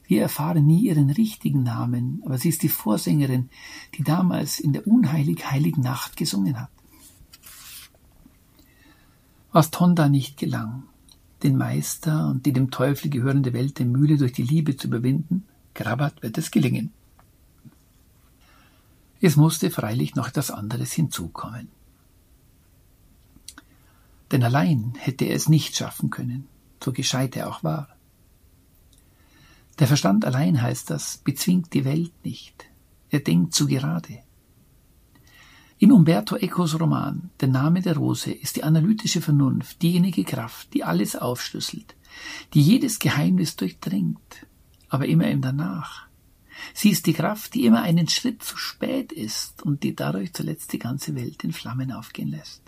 Wir 0.06 0.22
erfahren 0.22 0.66
nie 0.66 0.88
ihren 0.88 1.10
richtigen 1.10 1.64
Namen, 1.64 2.22
aber 2.26 2.38
sie 2.38 2.50
ist 2.50 2.64
die 2.64 2.70
Vorsängerin, 2.70 3.50
die 3.96 4.04
damals 4.04 4.60
in 4.60 4.72
der 4.72 4.88
unheilig 4.88 5.52
heiligen 5.52 5.82
Nacht 5.82 6.16
gesungen 6.16 6.60
hat. 6.60 6.72
Was 9.58 9.72
Tonda 9.72 10.08
nicht 10.08 10.38
gelang, 10.38 10.84
den 11.42 11.58
Meister 11.58 12.28
und 12.28 12.46
die 12.46 12.54
dem 12.54 12.70
Teufel 12.70 13.10
gehörende 13.10 13.54
Welt 13.54 13.80
der 13.80 13.88
Mühle 13.88 14.16
durch 14.18 14.32
die 14.32 14.44
Liebe 14.44 14.78
zu 14.78 14.86
überwinden, 14.86 15.48
Grabat 15.74 16.22
wird 16.22 16.38
es 16.38 16.52
gelingen. 16.52 16.94
Es 19.20 19.36
musste 19.36 19.72
freilich 19.72 20.14
noch 20.14 20.28
etwas 20.28 20.52
anderes 20.52 20.94
hinzukommen. 20.94 21.70
Denn 24.32 24.44
allein 24.44 24.94
hätte 25.00 25.26
er 25.26 25.36
es 25.36 25.50
nicht 25.50 25.76
schaffen 25.76 26.12
können, 26.12 26.48
so 26.84 26.92
gescheit 26.92 27.36
er 27.36 27.50
auch 27.50 27.64
war. 27.64 27.90
Der 29.80 29.88
Verstand 29.88 30.24
allein 30.24 30.62
heißt 30.62 30.92
das, 30.92 31.18
bezwingt 31.18 31.74
die 31.74 31.84
Welt 31.84 32.14
nicht. 32.24 32.66
Er 33.10 33.22
denkt 33.22 33.56
zu 33.56 33.66
gerade. 33.66 34.20
In 35.80 35.92
Umberto 35.92 36.36
Ecos 36.38 36.80
Roman 36.80 37.30
Der 37.40 37.50
Name 37.50 37.82
der 37.82 37.96
Rose 37.98 38.32
ist 38.32 38.56
die 38.56 38.64
analytische 38.64 39.22
Vernunft 39.22 39.80
diejenige 39.84 40.24
Kraft, 40.24 40.74
die 40.74 40.84
alles 40.84 41.16
aufschlüsselt, 41.16 41.96
die 42.56 42.62
jedes 42.62 42.98
Geheimnis 42.98 43.56
durchdringt, 43.58 44.48
aber 44.90 45.06
immer 45.06 45.28
im 45.28 45.42
Danach. 45.42 46.08
Sie 46.74 46.90
ist 46.90 47.06
die 47.06 47.14
Kraft, 47.14 47.54
die 47.54 47.68
immer 47.68 47.84
einen 47.84 48.08
Schritt 48.08 48.42
zu 48.42 48.58
spät 48.58 49.12
ist 49.12 49.62
und 49.62 49.84
die 49.84 49.96
dadurch 49.96 50.34
zuletzt 50.34 50.74
die 50.74 50.80
ganze 50.80 51.14
Welt 51.14 51.44
in 51.44 51.54
Flammen 51.54 51.92
aufgehen 51.92 52.30
lässt. 52.30 52.64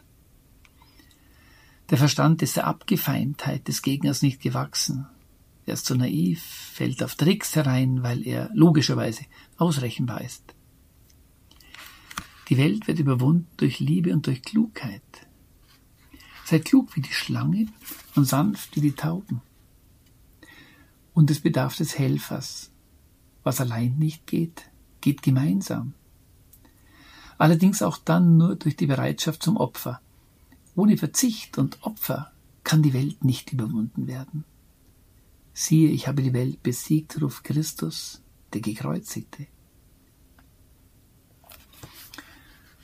Der 1.89 1.97
Verstand 1.97 2.43
ist 2.43 2.57
der 2.57 2.67
Abgefeimtheit 2.67 3.67
des 3.67 3.81
Gegners 3.81 4.21
nicht 4.21 4.39
gewachsen, 4.39 5.07
er 5.65 5.73
ist 5.73 5.85
so 5.85 5.95
naiv, 5.95 6.43
fällt 6.43 7.03
auf 7.03 7.13
Tricks 7.13 7.55
herein, 7.55 8.01
weil 8.01 8.25
er 8.25 8.49
logischerweise 8.53 9.25
ausrechenbar 9.57 10.21
ist. 10.21 10.55
Die 12.49 12.57
Welt 12.57 12.87
wird 12.87 12.97
überwunden 12.97 13.47
durch 13.57 13.79
Liebe 13.79 14.11
und 14.11 14.25
durch 14.25 14.41
Klugheit. 14.41 15.03
Seid 16.45 16.65
klug 16.65 16.95
wie 16.95 17.01
die 17.01 17.13
Schlange 17.13 17.67
und 18.15 18.25
sanft 18.25 18.75
wie 18.75 18.81
die 18.81 18.93
Tauben. 18.93 19.41
Und 21.13 21.29
es 21.29 21.41
bedarf 21.41 21.75
des 21.75 21.99
Helfers. 21.99 22.71
Was 23.43 23.61
allein 23.61 23.97
nicht 23.99 24.25
geht, 24.25 24.69
geht 24.99 25.21
gemeinsam. 25.21 25.93
Allerdings 27.37 27.83
auch 27.83 27.97
dann 27.97 28.37
nur 28.37 28.55
durch 28.55 28.75
die 28.75 28.87
Bereitschaft 28.87 29.43
zum 29.43 29.55
Opfer. 29.55 30.01
Ohne 30.75 30.97
Verzicht 30.97 31.57
und 31.59 31.83
Opfer 31.83 32.31
kann 32.63 32.81
die 32.81 32.93
Welt 32.93 33.23
nicht 33.23 33.53
überwunden 33.53 34.07
werden. 34.07 34.43
Siehe, 35.53 35.89
ich 35.91 36.07
habe 36.07 36.23
die 36.23 36.33
Welt 36.33 36.63
besiegt, 36.63 37.21
ruft 37.21 37.43
Christus, 37.43 38.21
der 38.53 38.61
Gekreuzigte. 38.61 39.47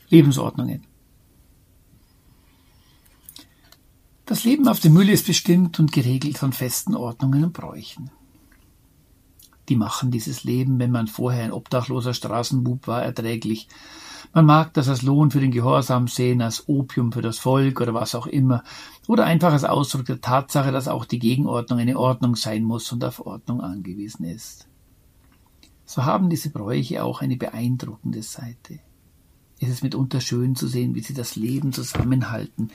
Lebensordnungen. 0.09 0.85
Das 4.25 4.43
Leben 4.43 4.67
auf 4.67 4.79
der 4.79 4.91
Mühle 4.91 5.11
ist 5.11 5.27
bestimmt 5.27 5.79
und 5.79 5.91
geregelt 5.91 6.37
von 6.37 6.51
festen 6.51 6.95
Ordnungen 6.95 7.43
und 7.43 7.53
Bräuchen. 7.53 8.09
Die 9.69 9.75
machen 9.75 10.11
dieses 10.11 10.43
Leben, 10.43 10.79
wenn 10.79 10.91
man 10.91 11.07
vorher 11.07 11.43
ein 11.43 11.51
obdachloser 11.51 12.13
Straßenbub 12.13 12.87
war, 12.87 13.03
erträglich, 13.03 13.67
man 14.33 14.45
mag 14.45 14.73
das 14.73 14.89
als 14.89 15.01
Lohn 15.01 15.31
für 15.31 15.39
den 15.39 15.51
Gehorsam 15.51 16.07
sehen, 16.07 16.41
als 16.41 16.67
Opium 16.67 17.11
für 17.11 17.21
das 17.21 17.39
Volk 17.39 17.79
oder 17.79 17.93
was 17.93 18.15
auch 18.15 18.27
immer, 18.27 18.63
oder 19.07 19.23
einfach 19.23 19.53
als 19.53 19.63
Ausdruck 19.63 20.05
der 20.05 20.19
Tatsache, 20.19 20.73
dass 20.73 20.89
auch 20.89 21.05
die 21.05 21.19
Gegenordnung 21.19 21.79
eine 21.79 21.97
Ordnung 21.97 22.35
sein 22.35 22.63
muss 22.63 22.91
und 22.91 23.05
auf 23.05 23.25
Ordnung 23.25 23.61
angewiesen 23.61 24.25
ist. 24.25 24.67
So 25.85 26.03
haben 26.03 26.29
diese 26.29 26.49
Bräuche 26.49 27.03
auch 27.03 27.21
eine 27.21 27.37
beeindruckende 27.37 28.23
Seite. 28.23 28.79
Es 29.59 29.69
ist 29.69 29.83
mitunter 29.83 30.19
schön 30.19 30.55
zu 30.55 30.67
sehen, 30.67 30.95
wie 30.95 31.01
sie 31.01 31.13
das 31.13 31.35
Leben 31.35 31.71
zusammenhalten, 31.71 32.71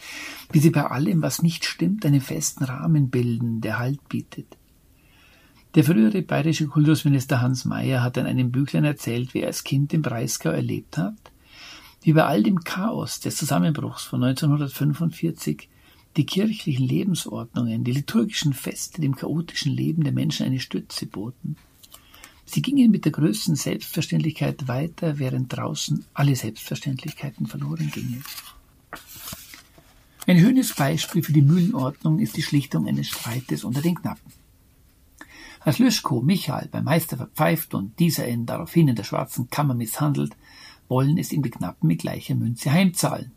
wie 0.51 0.61
sie 0.61 0.71
bei 0.71 0.85
allem, 0.85 1.21
was 1.23 1.43
nicht 1.43 1.65
stimmt, 1.65 2.07
einen 2.07 2.21
festen 2.21 2.65
Rahmen 2.65 3.11
bilden, 3.11 3.61
der 3.61 3.79
Halt 3.79 4.09
bietet. 4.09 4.57
Der 5.75 5.85
frühere 5.85 6.23
bayerische 6.23 6.67
Kultusminister 6.67 7.41
Hans 7.41 7.65
Mayer 7.65 8.03
hat 8.03 8.17
in 8.17 8.27
einem 8.27 8.51
Büchlein 8.51 8.85
erzählt, 8.85 9.35
wie 9.35 9.41
er 9.41 9.49
als 9.49 9.63
Kind 9.63 9.93
im 9.93 10.03
Breisgau 10.03 10.51
erlebt 10.51 10.97
hat, 10.97 11.15
wie 12.03 12.13
bei 12.13 12.25
all 12.25 12.43
dem 12.43 12.65
Chaos 12.65 13.21
des 13.21 13.37
Zusammenbruchs 13.37 14.05
von 14.05 14.25
1945 14.25 15.69
die 16.17 16.27
kirchlichen 16.27 16.87
Lebensordnungen, 16.87 17.85
die 17.85 17.93
liturgischen 17.93 18.53
Feste 18.53 19.01
dem 19.01 19.15
chaotischen 19.15 19.73
Leben 19.73 20.03
der 20.03 20.13
Menschen 20.13 20.47
eine 20.47 20.59
Stütze 20.59 21.07
boten. 21.07 21.57
Sie 22.53 22.63
gingen 22.63 22.91
mit 22.91 23.05
der 23.05 23.13
größten 23.13 23.55
Selbstverständlichkeit 23.55 24.67
weiter, 24.67 25.21
während 25.21 25.57
draußen 25.57 26.05
alle 26.15 26.35
Selbstverständlichkeiten 26.35 27.47
verloren 27.47 27.93
gingen. 27.93 28.25
Ein 30.27 30.41
schönes 30.41 30.75
Beispiel 30.75 31.23
für 31.23 31.33
die 31.33 31.43
Mühlenordnung 31.43 32.19
ist 32.19 32.37
die 32.37 32.43
Schlichtung 32.43 32.89
eines 32.89 33.07
Streites 33.07 33.63
unter 33.63 33.81
den 33.81 33.95
Knappen. 33.95 34.33
Als 35.61 35.79
Lüschko 35.79 36.23
Michael 36.23 36.67
beim 36.67 36.83
Meister 36.83 37.17
verpfeift 37.17 37.73
und 37.73 37.97
dieser 38.01 38.27
ihn 38.27 38.47
daraufhin 38.47 38.89
in 38.89 38.97
der 38.97 39.05
schwarzen 39.05 39.49
Kammer 39.49 39.75
misshandelt, 39.75 40.37
wollen 40.89 41.19
es 41.19 41.31
ihm 41.31 41.45
die 41.45 41.51
Knappen 41.51 41.87
mit 41.87 42.01
gleicher 42.01 42.35
Münze 42.35 42.73
heimzahlen. 42.73 43.31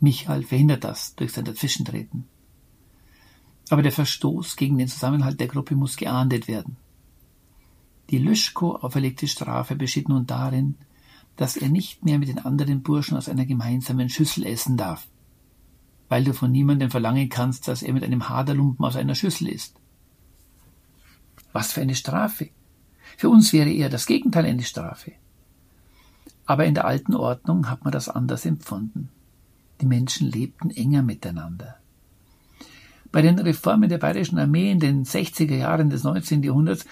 Michael 0.00 0.44
verhindert 0.44 0.82
das 0.82 1.14
durch 1.14 1.32
sein 1.32 1.44
Dazwischentreten. 1.44 2.24
Aber 3.68 3.82
der 3.82 3.92
Verstoß 3.92 4.56
gegen 4.56 4.78
den 4.78 4.88
Zusammenhalt 4.88 5.38
der 5.40 5.48
Gruppe 5.48 5.74
muss 5.74 5.98
geahndet 5.98 6.48
werden. 6.48 6.78
Die 8.10 8.18
Lüschko 8.18 8.76
auferlegte 8.76 9.28
Strafe 9.28 9.76
besteht 9.76 10.08
nun 10.08 10.26
darin, 10.26 10.76
dass 11.36 11.56
er 11.56 11.68
nicht 11.68 12.04
mehr 12.04 12.18
mit 12.18 12.28
den 12.28 12.38
anderen 12.38 12.82
Burschen 12.82 13.16
aus 13.16 13.28
einer 13.28 13.46
gemeinsamen 13.46 14.08
Schüssel 14.08 14.44
essen 14.44 14.76
darf, 14.76 15.06
weil 16.08 16.24
du 16.24 16.32
von 16.32 16.50
niemandem 16.50 16.90
verlangen 16.90 17.28
kannst, 17.28 17.68
dass 17.68 17.82
er 17.82 17.92
mit 17.92 18.02
einem 18.02 18.28
Haderlumpen 18.28 18.84
aus 18.84 18.96
einer 18.96 19.14
Schüssel 19.14 19.48
isst. 19.48 19.76
Was 21.52 21.72
für 21.72 21.80
eine 21.80 21.94
Strafe! 21.94 22.50
Für 23.16 23.28
uns 23.28 23.52
wäre 23.52 23.70
eher 23.70 23.88
das 23.88 24.06
Gegenteil 24.06 24.46
eine 24.46 24.62
Strafe. 24.62 25.12
Aber 26.46 26.64
in 26.64 26.74
der 26.74 26.86
alten 26.86 27.14
Ordnung 27.14 27.68
hat 27.70 27.84
man 27.84 27.92
das 27.92 28.08
anders 28.08 28.46
empfunden. 28.46 29.10
Die 29.80 29.86
Menschen 29.86 30.30
lebten 30.30 30.70
enger 30.70 31.02
miteinander. 31.02 31.76
Bei 33.12 33.22
den 33.22 33.38
Reformen 33.38 33.88
der 33.88 33.98
bayerischen 33.98 34.38
Armee 34.38 34.70
in 34.70 34.80
den 34.80 35.04
60er 35.04 35.56
Jahren 35.56 35.88
des 35.88 36.04
19. 36.04 36.42
Jahrhunderts 36.42 36.84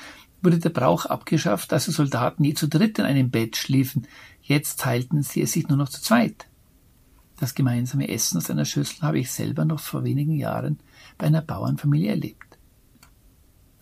wurde 0.43 0.59
der 0.59 0.71
Brauch 0.71 1.07
abgeschafft, 1.07 1.73
dass 1.73 1.87
die 1.87 1.93
Soldaten 1.93 2.45
je 2.45 2.55
zu 2.55 2.69
dritt 2.69 2.99
in 2.99 3.05
einem 3.05 3.31
Bett 3.31 3.57
schliefen. 3.57 4.07
Jetzt 4.43 4.81
teilten 4.81 5.23
sie 5.23 5.43
es 5.43 5.53
sich 5.53 5.69
nur 5.69 5.79
noch 5.79 5.89
zu 5.89 6.01
zweit. 6.01 6.47
Das 7.39 7.55
gemeinsame 7.55 8.09
Essen 8.09 8.39
aus 8.39 8.51
einer 8.51 8.65
Schüssel 8.65 9.03
habe 9.03 9.19
ich 9.19 9.31
selber 9.31 9.65
noch 9.65 9.81
vor 9.81 10.05
wenigen 10.05 10.33
Jahren 10.33 10.79
bei 11.19 11.27
einer 11.27 11.43
Bauernfamilie 11.43 12.11
erlebt. 12.11 12.59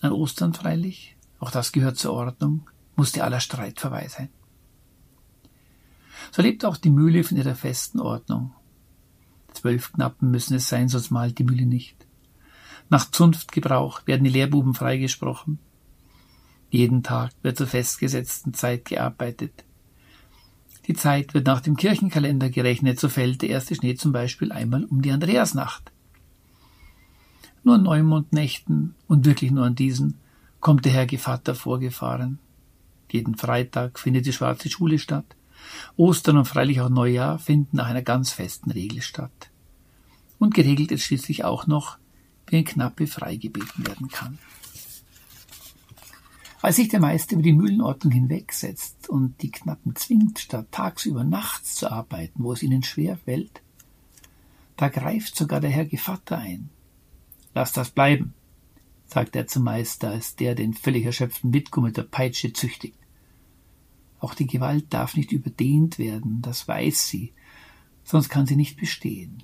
An 0.00 0.12
Ostern 0.12 0.54
freilich, 0.54 1.16
auch 1.38 1.50
das 1.50 1.72
gehört 1.72 1.96
zur 1.96 2.12
Ordnung, 2.12 2.68
musste 2.96 3.22
aller 3.22 3.40
Streit 3.40 3.80
vorbei 3.80 4.08
sein. 4.08 4.28
So 6.32 6.42
lebt 6.42 6.64
auch 6.64 6.76
die 6.76 6.90
Mühle 6.90 7.22
von 7.22 7.36
ihrer 7.36 7.54
festen 7.54 8.00
Ordnung. 8.00 8.52
Zwölf 9.52 9.92
Knappen 9.92 10.30
müssen 10.30 10.54
es 10.54 10.68
sein, 10.68 10.88
sonst 10.88 11.10
malt 11.10 11.38
die 11.38 11.44
Mühle 11.44 11.66
nicht. 11.66 12.06
Nach 12.88 13.10
Zunftgebrauch 13.10 14.06
werden 14.06 14.24
die 14.24 14.30
Lehrbuben 14.30 14.74
freigesprochen. 14.74 15.58
Jeden 16.74 17.04
Tag 17.04 17.30
wird 17.42 17.56
zur 17.56 17.68
festgesetzten 17.68 18.52
Zeit 18.52 18.86
gearbeitet. 18.86 19.64
Die 20.88 20.94
Zeit 20.94 21.32
wird 21.32 21.46
nach 21.46 21.60
dem 21.60 21.76
Kirchenkalender 21.76 22.50
gerechnet, 22.50 22.98
so 22.98 23.08
fällt 23.08 23.42
der 23.42 23.50
erste 23.50 23.76
Schnee 23.76 23.94
zum 23.94 24.10
Beispiel 24.10 24.50
einmal 24.50 24.82
um 24.82 25.00
die 25.00 25.12
Andreasnacht. 25.12 25.92
Nur 27.62 27.76
an 27.76 27.84
Neumondnächten 27.84 28.96
und 29.06 29.24
wirklich 29.24 29.52
nur 29.52 29.64
an 29.64 29.76
diesen 29.76 30.18
kommt 30.58 30.84
der 30.84 30.90
Herr 30.90 31.06
Gevatter 31.06 31.54
vorgefahren. 31.54 32.40
Jeden 33.08 33.36
Freitag 33.36 34.00
findet 34.00 34.26
die 34.26 34.32
schwarze 34.32 34.68
Schule 34.68 34.98
statt. 34.98 35.36
Ostern 35.96 36.38
und 36.38 36.46
freilich 36.46 36.80
auch 36.80 36.90
Neujahr 36.90 37.38
finden 37.38 37.76
nach 37.76 37.86
einer 37.86 38.02
ganz 38.02 38.32
festen 38.32 38.72
Regel 38.72 39.00
statt. 39.00 39.48
Und 40.40 40.54
geregelt 40.54 40.90
ist 40.90 41.04
schließlich 41.04 41.44
auch 41.44 41.68
noch, 41.68 41.98
wie 42.48 42.56
ein 42.56 42.64
Knappe 42.64 43.06
freigebeten 43.06 43.86
werden 43.86 44.08
kann. 44.08 44.40
Als 46.64 46.76
sich 46.76 46.88
der 46.88 47.00
Meister 47.00 47.34
über 47.34 47.42
die 47.42 47.52
Mühlenordnung 47.52 48.10
hinwegsetzt 48.10 49.10
und 49.10 49.42
die 49.42 49.50
Knappen 49.50 49.94
zwingt, 49.96 50.38
statt 50.38 50.68
tagsüber 50.70 51.22
nachts 51.22 51.74
zu 51.74 51.92
arbeiten, 51.92 52.42
wo 52.42 52.54
es 52.54 52.62
ihnen 52.62 52.82
schwer 52.82 53.18
fällt, 53.18 53.60
da 54.78 54.88
greift 54.88 55.36
sogar 55.36 55.60
der 55.60 55.68
Herr 55.68 55.84
Gevatter 55.84 56.38
ein. 56.38 56.70
Lass 57.52 57.74
das 57.74 57.90
bleiben, 57.90 58.32
sagt 59.04 59.36
er 59.36 59.46
zum 59.46 59.64
Meister, 59.64 60.08
als 60.08 60.36
der 60.36 60.54
den 60.54 60.72
völlig 60.72 61.04
erschöpften 61.04 61.50
Mitko 61.50 61.82
mit 61.82 61.98
der 61.98 62.04
Peitsche 62.04 62.54
züchtigt. 62.54 62.96
Auch 64.18 64.32
die 64.32 64.46
Gewalt 64.46 64.86
darf 64.88 65.18
nicht 65.18 65.32
überdehnt 65.32 65.98
werden, 65.98 66.40
das 66.40 66.66
weiß 66.66 67.08
sie, 67.08 67.34
sonst 68.04 68.30
kann 68.30 68.46
sie 68.46 68.56
nicht 68.56 68.78
bestehen. 68.78 69.42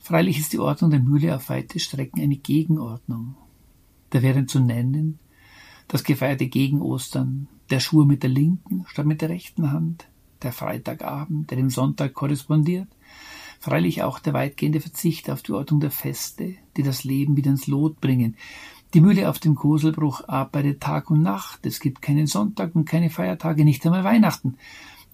Freilich 0.00 0.40
ist 0.40 0.52
die 0.52 0.58
Ordnung 0.58 0.90
der 0.90 0.98
Mühle 0.98 1.36
auf 1.36 1.48
weite 1.48 1.78
Strecken 1.78 2.20
eine 2.20 2.38
Gegenordnung. 2.38 3.36
Da 4.10 4.22
wären 4.22 4.48
zu 4.48 4.60
nennen 4.60 5.18
das 5.90 6.04
gefeierte 6.04 6.46
gegen 6.46 6.80
Ostern, 6.80 7.48
der 7.70 7.80
Schwur 7.80 8.06
mit 8.06 8.22
der 8.22 8.30
linken 8.30 8.84
statt 8.86 9.06
mit 9.06 9.22
der 9.22 9.28
rechten 9.28 9.72
Hand, 9.72 10.08
der 10.42 10.52
Freitagabend, 10.52 11.50
der 11.50 11.56
dem 11.56 11.68
Sonntag 11.68 12.14
korrespondiert, 12.14 12.86
freilich 13.58 14.04
auch 14.04 14.20
der 14.20 14.32
weitgehende 14.32 14.80
Verzicht 14.80 15.28
auf 15.30 15.42
die 15.42 15.52
Ordnung 15.52 15.80
der 15.80 15.90
Feste, 15.90 16.54
die 16.76 16.84
das 16.84 17.02
Leben 17.02 17.36
wieder 17.36 17.50
ins 17.50 17.66
Lot 17.66 18.00
bringen. 18.00 18.36
Die 18.94 19.00
Mühle 19.00 19.28
auf 19.28 19.40
dem 19.40 19.56
Koselbruch 19.56 20.28
arbeitet 20.28 20.80
Tag 20.80 21.10
und 21.10 21.22
Nacht, 21.22 21.66
es 21.66 21.80
gibt 21.80 22.02
keinen 22.02 22.28
Sonntag 22.28 22.76
und 22.76 22.84
keine 22.84 23.10
Feiertage, 23.10 23.64
nicht 23.64 23.84
einmal 23.84 24.04
Weihnachten. 24.04 24.56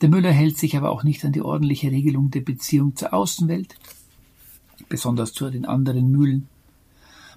Der 0.03 0.11
Müller 0.11 0.30
hält 0.30 0.59
sich 0.59 0.76
aber 0.76 0.90
auch 0.90 1.05
nicht 1.05 1.24
an 1.24 1.32
die 1.32 1.40
ordentliche 1.40 1.90
Regelung 1.90 2.30
der 2.30 2.40
Beziehung 2.40 2.97
zur 2.97 3.14
Außenwelt, 3.14 3.76
besonders 4.90 5.32
zu 5.32 5.49
den 5.49 5.64
anderen 5.64 6.11
Mühlen. 6.11 6.49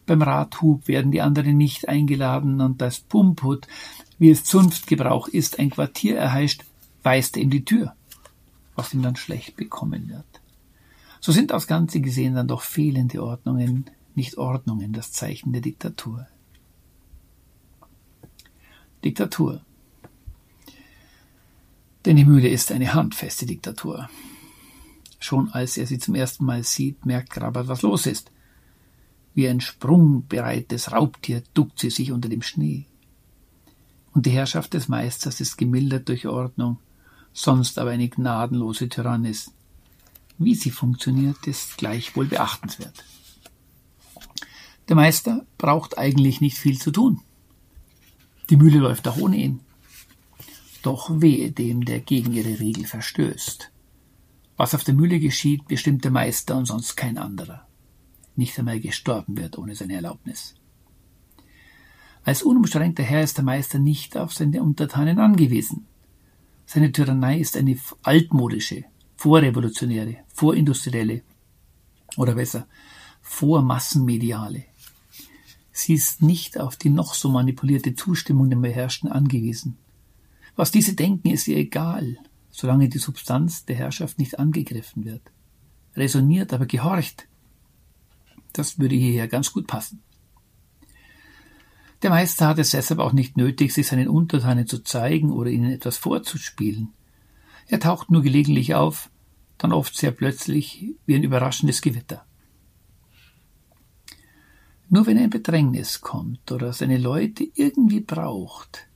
Beim 0.09 0.23
Radhub 0.23 0.87
werden 0.87 1.11
die 1.11 1.21
anderen 1.21 1.55
nicht 1.55 1.87
eingeladen 1.87 2.61
und 2.61 2.81
das 2.81 2.99
Pumphut, 2.99 3.67
wie 4.17 4.31
es 4.31 4.43
Zunftgebrauch 4.43 5.27
ist, 5.27 5.59
ein 5.59 5.69
Quartier 5.69 6.17
erheischt, 6.17 6.65
weist 7.03 7.37
er 7.37 7.43
ihm 7.43 7.51
die 7.51 7.63
Tür, 7.63 7.93
was 8.73 8.91
ihm 8.91 9.03
dann 9.03 9.15
schlecht 9.15 9.55
bekommen 9.55 10.09
wird. 10.09 10.25
So 11.19 11.31
sind 11.31 11.53
aufs 11.53 11.67
Ganze 11.67 12.01
gesehen 12.01 12.33
dann 12.33 12.47
doch 12.47 12.63
fehlende 12.63 13.23
Ordnungen, 13.23 13.85
nicht 14.15 14.39
Ordnungen, 14.39 14.93
das 14.93 15.11
Zeichen 15.11 15.53
der 15.53 15.61
Diktatur. 15.61 16.25
Diktatur. 19.05 19.61
Denn 22.05 22.15
die 22.15 22.25
Mühle 22.25 22.49
ist 22.49 22.71
eine 22.71 22.95
handfeste 22.95 23.45
Diktatur. 23.45 24.09
Schon 25.19 25.49
als 25.53 25.77
er 25.77 25.85
sie 25.85 25.99
zum 25.99 26.15
ersten 26.15 26.45
Mal 26.45 26.63
sieht, 26.63 27.05
merkt 27.05 27.29
Grabat, 27.29 27.67
was 27.67 27.83
los 27.83 28.07
ist. 28.07 28.31
Wie 29.33 29.47
ein 29.47 29.61
sprungbereites 29.61 30.91
Raubtier 30.91 31.43
duckt 31.53 31.79
sie 31.79 31.89
sich 31.89 32.11
unter 32.11 32.29
dem 32.29 32.41
Schnee. 32.41 32.85
Und 34.13 34.25
die 34.25 34.31
Herrschaft 34.31 34.73
des 34.73 34.87
Meisters 34.87 35.39
ist 35.39 35.57
gemildert 35.57 36.09
durch 36.09 36.27
Ordnung, 36.27 36.77
sonst 37.31 37.77
aber 37.77 37.91
eine 37.91 38.09
gnadenlose 38.09 38.89
Tyrannis. 38.89 39.51
Wie 40.37 40.55
sie 40.55 40.71
funktioniert, 40.71 41.47
ist 41.47 41.77
gleichwohl 41.77 42.25
beachtenswert. 42.25 43.03
Der 44.87 44.95
Meister 44.95 45.45
braucht 45.57 45.97
eigentlich 45.97 46.41
nicht 46.41 46.57
viel 46.57 46.79
zu 46.79 46.91
tun. 46.91 47.21
Die 48.49 48.57
Mühle 48.57 48.79
läuft 48.79 49.07
auch 49.07 49.17
ohne 49.17 49.37
ihn. 49.37 49.59
Doch 50.81 51.09
wehe 51.21 51.51
dem, 51.51 51.85
der 51.85 51.99
gegen 51.99 52.33
ihre 52.33 52.59
Regel 52.59 52.85
verstößt. 52.85 53.71
Was 54.57 54.73
auf 54.73 54.83
der 54.83 54.95
Mühle 54.95 55.19
geschieht, 55.19 55.67
bestimmt 55.67 56.03
der 56.03 56.11
Meister 56.11 56.57
und 56.57 56.65
sonst 56.65 56.95
kein 56.97 57.17
anderer. 57.17 57.68
Nicht 58.39 58.57
einmal 58.57 58.79
gestorben 58.79 59.35
wird 59.35 59.57
ohne 59.57 59.75
seine 59.75 59.95
Erlaubnis. 59.95 60.55
Als 62.23 62.41
unumstrengter 62.41 63.03
Herr 63.03 63.21
ist 63.21 63.35
der 63.35 63.43
Meister 63.43 63.79
nicht 63.79 64.15
auf 64.15 64.33
seine 64.33 64.63
Untertanen 64.63 65.19
angewiesen. 65.19 65.87
Seine 66.65 66.93
Tyrannei 66.93 67.37
ist 67.37 67.57
eine 67.57 67.77
altmodische, 68.01 68.85
vorrevolutionäre, 69.17 70.19
vorindustrielle 70.33 71.21
oder 72.15 72.35
besser 72.35 72.65
vormassenmediale. 73.19 74.63
Sie 75.73 75.95
ist 75.95 76.21
nicht 76.21 76.57
auf 76.61 76.77
die 76.77 76.91
noch 76.91 77.15
so 77.15 77.27
manipulierte 77.27 77.93
Zustimmung 77.93 78.49
der 78.49 78.55
Beherrschten 78.55 79.11
angewiesen. 79.11 79.77
Was 80.55 80.71
diese 80.71 80.93
denken, 80.93 81.31
ist 81.31 81.49
ihr 81.49 81.57
egal, 81.57 82.15
solange 82.51 82.87
die 82.87 82.99
Substanz 82.99 83.65
der 83.65 83.75
Herrschaft 83.75 84.17
nicht 84.17 84.39
angegriffen 84.39 85.03
wird. 85.03 85.23
Resoniert, 85.97 86.53
aber 86.53 86.67
gehorcht. 86.67 87.28
Das 88.59 88.77
würde 88.77 88.95
hierher 88.95 89.29
ganz 89.29 89.53
gut 89.53 89.67
passen. 89.67 90.03
Der 92.01 92.09
Meister 92.09 92.45
hat 92.45 92.59
es 92.59 92.71
deshalb 92.71 92.99
auch 92.99 93.13
nicht 93.13 93.37
nötig, 93.37 93.73
sich 93.73 93.87
seinen 93.87 94.09
Untertanen 94.09 94.67
zu 94.67 94.83
zeigen 94.83 95.31
oder 95.31 95.49
ihnen 95.49 95.71
etwas 95.71 95.95
vorzuspielen. 95.95 96.89
Er 97.67 97.79
taucht 97.79 98.11
nur 98.11 98.21
gelegentlich 98.21 98.75
auf, 98.75 99.09
dann 99.57 99.71
oft 99.71 99.95
sehr 99.95 100.11
plötzlich 100.11 100.93
wie 101.05 101.15
ein 101.15 101.23
überraschendes 101.23 101.81
Gewitter. 101.81 102.25
Nur 104.89 105.05
wenn 105.05 105.17
ein 105.17 105.29
Bedrängnis 105.29 106.01
kommt 106.01 106.51
oder 106.51 106.73
seine 106.73 106.97
Leute 106.97 107.47
irgendwie 107.55 108.01
braucht, 108.01 108.89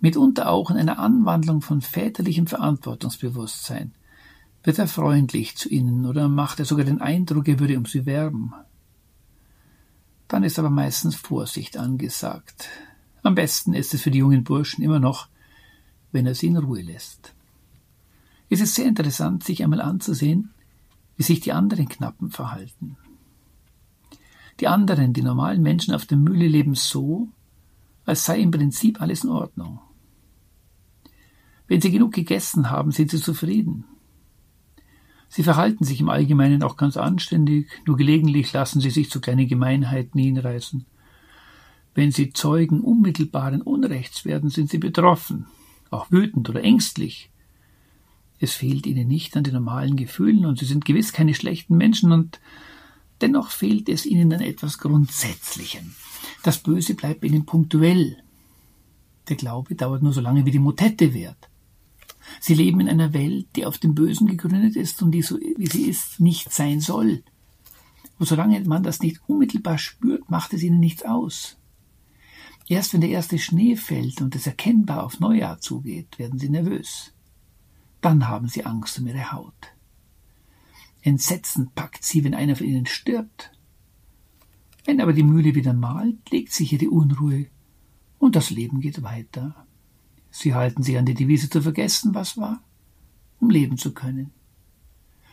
mitunter 0.00 0.48
auch 0.48 0.70
in 0.70 0.78
einer 0.78 0.98
Anwandlung 0.98 1.60
von 1.60 1.82
väterlichem 1.82 2.46
Verantwortungsbewusstsein, 2.46 3.92
wird 4.64 4.78
er 4.78 4.88
freundlich 4.88 5.54
zu 5.58 5.68
ihnen 5.68 6.06
oder 6.06 6.28
macht 6.28 6.60
er 6.60 6.64
sogar 6.64 6.86
den 6.86 7.02
Eindruck, 7.02 7.46
er 7.46 7.60
würde 7.60 7.76
um 7.76 7.84
sie 7.84 8.06
werben. 8.06 8.54
Dann 10.28 10.42
ist 10.42 10.58
aber 10.58 10.70
meistens 10.70 11.14
Vorsicht 11.14 11.76
angesagt. 11.76 12.68
Am 13.22 13.34
besten 13.34 13.74
ist 13.74 13.94
es 13.94 14.02
für 14.02 14.10
die 14.10 14.18
jungen 14.18 14.44
Burschen 14.44 14.82
immer 14.82 14.98
noch, 14.98 15.28
wenn 16.12 16.26
er 16.26 16.34
sie 16.34 16.48
in 16.48 16.56
Ruhe 16.56 16.82
lässt. 16.82 17.34
Es 18.48 18.60
ist 18.60 18.74
sehr 18.74 18.86
interessant, 18.86 19.44
sich 19.44 19.62
einmal 19.62 19.80
anzusehen, 19.80 20.50
wie 21.16 21.22
sich 21.22 21.40
die 21.40 21.52
anderen 21.52 21.88
Knappen 21.88 22.30
verhalten. 22.30 22.96
Die 24.60 24.68
anderen, 24.68 25.12
die 25.12 25.22
normalen 25.22 25.62
Menschen 25.62 25.94
auf 25.94 26.06
der 26.06 26.16
Mühle 26.16 26.46
leben 26.46 26.74
so, 26.74 27.28
als 28.04 28.24
sei 28.24 28.40
im 28.40 28.50
Prinzip 28.50 29.00
alles 29.00 29.24
in 29.24 29.30
Ordnung. 29.30 29.80
Wenn 31.66 31.80
sie 31.80 31.90
genug 31.90 32.12
gegessen 32.12 32.70
haben, 32.70 32.92
sind 32.92 33.10
sie 33.10 33.20
zufrieden. 33.20 33.84
Sie 35.28 35.42
verhalten 35.42 35.84
sich 35.84 36.00
im 36.00 36.08
Allgemeinen 36.08 36.62
auch 36.62 36.76
ganz 36.76 36.96
anständig, 36.96 37.68
nur 37.86 37.96
gelegentlich 37.96 38.52
lassen 38.52 38.80
sie 38.80 38.90
sich 38.90 39.10
zu 39.10 39.20
kleinen 39.20 39.48
Gemeinheiten 39.48 40.20
hinreißen. 40.20 40.86
Wenn 41.94 42.12
sie 42.12 42.32
Zeugen 42.32 42.80
unmittelbaren 42.80 43.62
Unrechts 43.62 44.24
werden, 44.24 44.50
sind 44.50 44.70
sie 44.70 44.78
betroffen, 44.78 45.46
auch 45.90 46.10
wütend 46.10 46.48
oder 46.48 46.62
ängstlich. 46.62 47.30
Es 48.38 48.52
fehlt 48.52 48.86
ihnen 48.86 49.08
nicht 49.08 49.36
an 49.36 49.44
den 49.44 49.54
normalen 49.54 49.96
Gefühlen 49.96 50.44
und 50.44 50.58
sie 50.58 50.66
sind 50.66 50.84
gewiss 50.84 51.12
keine 51.12 51.34
schlechten 51.34 51.76
Menschen 51.76 52.12
und 52.12 52.38
dennoch 53.22 53.50
fehlt 53.50 53.88
es 53.88 54.04
ihnen 54.04 54.32
an 54.32 54.42
etwas 54.42 54.78
Grundsätzlichem. 54.78 55.94
Das 56.42 56.58
Böse 56.58 56.94
bleibt 56.94 57.24
ihnen 57.24 57.46
punktuell. 57.46 58.18
Der 59.28 59.36
Glaube 59.36 59.74
dauert 59.74 60.02
nur 60.02 60.12
so 60.12 60.20
lange, 60.20 60.44
wie 60.44 60.50
die 60.50 60.58
Motette 60.58 61.14
währt. 61.14 61.48
Sie 62.40 62.54
leben 62.54 62.80
in 62.80 62.88
einer 62.88 63.12
Welt, 63.12 63.48
die 63.56 63.66
auf 63.66 63.78
dem 63.78 63.94
Bösen 63.94 64.26
gegründet 64.26 64.76
ist 64.76 65.02
und 65.02 65.12
die 65.12 65.22
so, 65.22 65.38
wie 65.38 65.66
sie 65.66 65.84
ist, 65.84 66.20
nicht 66.20 66.52
sein 66.52 66.80
soll. 66.80 67.22
Und 68.18 68.26
solange 68.26 68.60
man 68.64 68.82
das 68.82 69.00
nicht 69.00 69.20
unmittelbar 69.26 69.78
spürt, 69.78 70.30
macht 70.30 70.52
es 70.52 70.62
ihnen 70.62 70.80
nichts 70.80 71.04
aus. 71.04 71.58
Erst 72.68 72.92
wenn 72.92 73.00
der 73.00 73.10
erste 73.10 73.38
Schnee 73.38 73.76
fällt 73.76 74.20
und 74.20 74.34
es 74.34 74.46
erkennbar 74.46 75.04
auf 75.04 75.20
Neujahr 75.20 75.60
zugeht, 75.60 76.18
werden 76.18 76.38
sie 76.38 76.48
nervös. 76.48 77.12
Dann 78.00 78.28
haben 78.28 78.48
sie 78.48 78.64
Angst 78.64 78.98
um 78.98 79.06
ihre 79.06 79.32
Haut. 79.32 79.54
Entsetzen 81.02 81.70
packt 81.74 82.02
sie, 82.02 82.24
wenn 82.24 82.34
einer 82.34 82.56
von 82.56 82.66
ihnen 82.66 82.86
stirbt. 82.86 83.52
Wenn 84.84 85.00
aber 85.00 85.12
die 85.12 85.22
Mühle 85.22 85.54
wieder 85.54 85.72
malt, 85.72 86.30
legt 86.30 86.52
sich 86.52 86.72
ihre 86.72 86.90
Unruhe 86.90 87.46
und 88.18 88.34
das 88.34 88.50
Leben 88.50 88.80
geht 88.80 89.02
weiter. 89.02 89.65
Sie 90.38 90.52
halten 90.52 90.82
sich 90.82 90.98
an 90.98 91.06
die 91.06 91.14
Devise 91.14 91.48
zu 91.48 91.62
vergessen, 91.62 92.14
was 92.14 92.36
war, 92.36 92.62
um 93.40 93.48
leben 93.48 93.78
zu 93.78 93.94
können. 93.94 94.32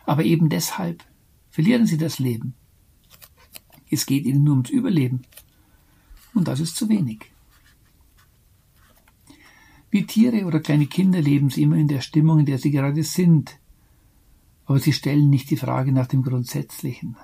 Aber 0.06 0.24
eben 0.24 0.48
deshalb 0.48 1.04
verlieren 1.50 1.86
sie 1.86 1.98
das 1.98 2.18
Leben. 2.18 2.54
Es 3.90 4.06
geht 4.06 4.24
ihnen 4.24 4.44
nur 4.44 4.54
ums 4.54 4.70
Überleben. 4.70 5.26
Und 6.32 6.48
das 6.48 6.58
ist 6.58 6.76
zu 6.76 6.88
wenig. 6.88 7.26
Wie 9.90 10.06
Tiere 10.06 10.46
oder 10.46 10.60
kleine 10.60 10.86
Kinder 10.86 11.20
leben 11.20 11.50
sie 11.50 11.64
immer 11.64 11.76
in 11.76 11.88
der 11.88 12.00
Stimmung, 12.00 12.40
in 12.40 12.46
der 12.46 12.58
sie 12.58 12.70
gerade 12.70 13.04
sind. 13.04 13.58
Aber 14.64 14.80
sie 14.80 14.94
stellen 14.94 15.28
nicht 15.28 15.50
die 15.50 15.58
Frage 15.58 15.92
nach 15.92 16.06
dem 16.06 16.22
Grundsätzlichen. 16.22 17.18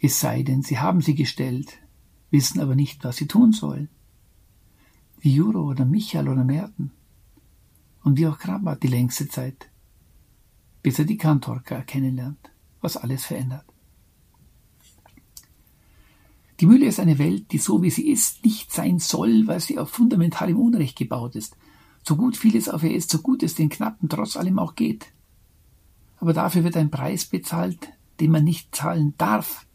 Es 0.00 0.20
sei 0.20 0.42
denn, 0.42 0.62
sie 0.62 0.78
haben 0.78 1.02
sie 1.02 1.14
gestellt, 1.14 1.80
wissen 2.30 2.60
aber 2.60 2.74
nicht, 2.74 3.04
was 3.04 3.18
sie 3.18 3.26
tun 3.26 3.52
sollen 3.52 3.90
wie 5.20 5.34
Juro 5.34 5.62
oder 5.62 5.84
Michael 5.84 6.28
oder 6.28 6.44
Merten. 6.44 6.92
Und 8.02 8.18
wie 8.18 8.26
auch 8.26 8.38
Krabat 8.38 8.82
die 8.82 8.88
längste 8.88 9.28
Zeit, 9.28 9.68
bis 10.82 10.98
er 10.98 11.04
die 11.04 11.16
Kantorka 11.16 11.82
kennenlernt, 11.82 12.50
was 12.80 12.96
alles 12.96 13.24
verändert. 13.24 13.64
Die 16.60 16.66
Mühle 16.66 16.86
ist 16.86 16.98
eine 16.98 17.18
Welt, 17.18 17.52
die 17.52 17.58
so 17.58 17.82
wie 17.82 17.90
sie 17.90 18.08
ist, 18.08 18.44
nicht 18.44 18.72
sein 18.72 18.98
soll, 18.98 19.46
weil 19.46 19.60
sie 19.60 19.78
auf 19.78 19.90
fundamentalem 19.90 20.58
Unrecht 20.58 20.96
gebaut 20.96 21.36
ist. 21.36 21.56
So 22.02 22.16
gut 22.16 22.36
vieles 22.36 22.68
auf 22.68 22.82
ihr 22.82 22.94
ist, 22.94 23.10
so 23.10 23.18
gut 23.18 23.42
es 23.42 23.54
den 23.54 23.68
Knappen 23.68 24.08
trotz 24.08 24.36
allem 24.36 24.58
auch 24.58 24.74
geht. 24.74 25.06
Aber 26.16 26.32
dafür 26.32 26.64
wird 26.64 26.76
ein 26.76 26.90
Preis 26.90 27.26
bezahlt, 27.26 27.90
den 28.18 28.32
man 28.32 28.42
nicht 28.42 28.74
zahlen 28.74 29.14
darf, 29.18 29.66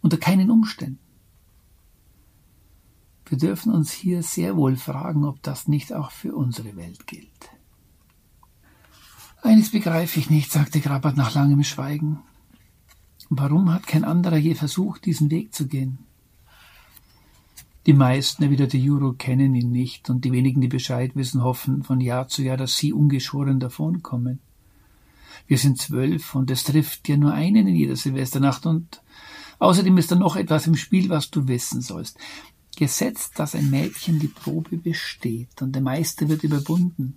unter 0.00 0.16
keinen 0.16 0.50
Umständen. 0.50 1.00
Wir 3.28 3.38
dürfen 3.38 3.72
uns 3.72 3.92
hier 3.92 4.22
sehr 4.22 4.56
wohl 4.56 4.76
fragen, 4.76 5.24
ob 5.24 5.42
das 5.42 5.68
nicht 5.68 5.92
auch 5.92 6.10
für 6.10 6.34
unsere 6.34 6.76
Welt 6.76 7.06
gilt. 7.06 7.50
Eines 9.42 9.70
begreife 9.70 10.18
ich 10.18 10.30
nicht, 10.30 10.50
sagte 10.50 10.80
Grabat 10.80 11.16
nach 11.16 11.34
langem 11.34 11.62
Schweigen. 11.62 12.20
Warum 13.30 13.72
hat 13.72 13.86
kein 13.86 14.04
anderer 14.04 14.38
je 14.38 14.54
versucht, 14.54 15.04
diesen 15.04 15.30
Weg 15.30 15.54
zu 15.54 15.66
gehen? 15.66 15.98
Die 17.86 17.92
meisten, 17.92 18.42
erwiderte 18.42 18.76
Juro, 18.76 19.12
kennen 19.12 19.54
ihn 19.54 19.70
nicht, 19.70 20.10
und 20.10 20.24
die 20.24 20.32
wenigen, 20.32 20.60
die 20.60 20.68
Bescheid 20.68 21.14
wissen, 21.14 21.42
hoffen 21.42 21.82
von 21.82 22.00
Jahr 22.00 22.28
zu 22.28 22.42
Jahr, 22.42 22.56
dass 22.56 22.76
sie 22.76 22.92
ungeschoren 22.92 23.60
davonkommen. 23.60 24.40
Wir 25.46 25.56
sind 25.56 25.78
zwölf, 25.78 26.34
und 26.34 26.50
es 26.50 26.64
trifft 26.64 27.08
ja 27.08 27.16
nur 27.16 27.32
einen 27.32 27.66
in 27.66 27.76
jeder 27.76 27.96
Silvesternacht, 27.96 28.66
und 28.66 29.02
außerdem 29.58 29.96
ist 29.98 30.10
da 30.10 30.16
noch 30.16 30.36
etwas 30.36 30.66
im 30.66 30.76
Spiel, 30.76 31.08
was 31.08 31.30
du 31.30 31.48
wissen 31.48 31.80
sollst. 31.80 32.18
Gesetzt, 32.78 33.40
dass 33.40 33.56
ein 33.56 33.70
Mädchen 33.70 34.20
die 34.20 34.28
Probe 34.28 34.76
besteht 34.76 35.62
und 35.62 35.72
der 35.72 35.82
Meister 35.82 36.28
wird 36.28 36.44
überwunden, 36.44 37.16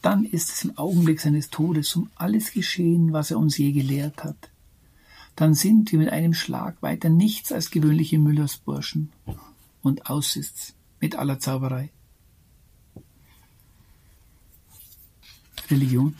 dann 0.00 0.24
ist 0.24 0.48
es 0.50 0.62
im 0.62 0.78
Augenblick 0.78 1.20
seines 1.20 1.50
Todes 1.50 1.96
um 1.96 2.08
alles 2.14 2.52
geschehen, 2.52 3.12
was 3.12 3.32
er 3.32 3.38
uns 3.38 3.58
je 3.58 3.72
gelehrt 3.72 4.22
hat. 4.22 4.50
Dann 5.34 5.54
sind 5.54 5.90
wir 5.90 5.98
mit 5.98 6.10
einem 6.10 6.34
Schlag 6.34 6.80
weiter 6.82 7.08
nichts 7.08 7.50
als 7.50 7.72
gewöhnliche 7.72 8.20
Müllersburschen. 8.20 9.10
Und 9.82 10.08
aus 10.08 10.36
ist's 10.36 10.74
mit 11.00 11.16
aller 11.16 11.40
Zauberei. 11.40 11.90
Religion. 15.68 16.14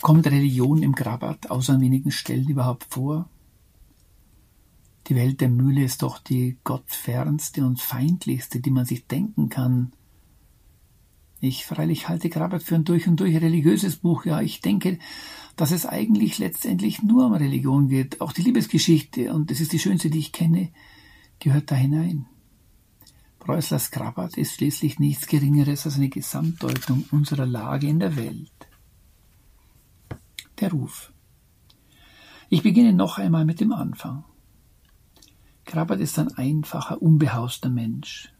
Kommt 0.00 0.26
Religion 0.26 0.82
im 0.82 0.96
Grabat 0.96 1.48
außer 1.48 1.74
an 1.74 1.80
wenigen 1.80 2.10
Stellen 2.10 2.48
überhaupt 2.48 2.86
vor? 2.90 3.28
Die 5.08 5.14
Welt 5.14 5.40
der 5.40 5.48
Mühle 5.48 5.84
ist 5.84 6.02
doch 6.02 6.18
die 6.18 6.58
gottfernste 6.64 7.64
und 7.64 7.80
feindlichste, 7.80 8.60
die 8.60 8.70
man 8.70 8.86
sich 8.86 9.06
denken 9.06 9.48
kann. 9.48 9.92
Ich 11.40 11.64
freilich 11.64 12.08
halte 12.08 12.28
Grabat 12.28 12.62
für 12.62 12.74
ein 12.74 12.84
durch 12.84 13.06
und 13.06 13.20
durch 13.20 13.36
religiöses 13.36 13.96
Buch, 13.96 14.24
ja, 14.24 14.40
ich 14.40 14.62
denke, 14.62 14.98
dass 15.54 15.70
es 15.70 15.86
eigentlich 15.86 16.38
letztendlich 16.38 17.02
nur 17.02 17.26
um 17.26 17.34
Religion 17.34 17.88
geht. 17.88 18.20
Auch 18.20 18.32
die 18.32 18.42
Liebesgeschichte, 18.42 19.32
und 19.32 19.50
es 19.50 19.60
ist 19.60 19.72
die 19.72 19.78
schönste, 19.78 20.10
die 20.10 20.18
ich 20.18 20.32
kenne, 20.32 20.70
gehört 21.38 21.70
da 21.70 21.76
hinein. 21.76 22.26
Preußlers 23.38 23.92
Grabat 23.92 24.36
ist 24.36 24.54
schließlich 24.54 24.98
nichts 24.98 25.28
Geringeres 25.28 25.86
als 25.86 25.96
eine 25.96 26.08
Gesamtdeutung 26.08 27.04
unserer 27.12 27.46
Lage 27.46 27.86
in 27.86 28.00
der 28.00 28.16
Welt. 28.16 28.50
Der 30.58 30.72
Ruf. 30.72 31.12
Ich 32.48 32.62
beginne 32.62 32.92
noch 32.92 33.18
einmal 33.18 33.44
mit 33.44 33.60
dem 33.60 33.72
Anfang. 33.72 34.24
Krabbert 35.66 36.00
ist 36.00 36.16
ein 36.20 36.32
einfacher, 36.34 37.02
unbehauster 37.02 37.68
Mensch. 37.68 38.32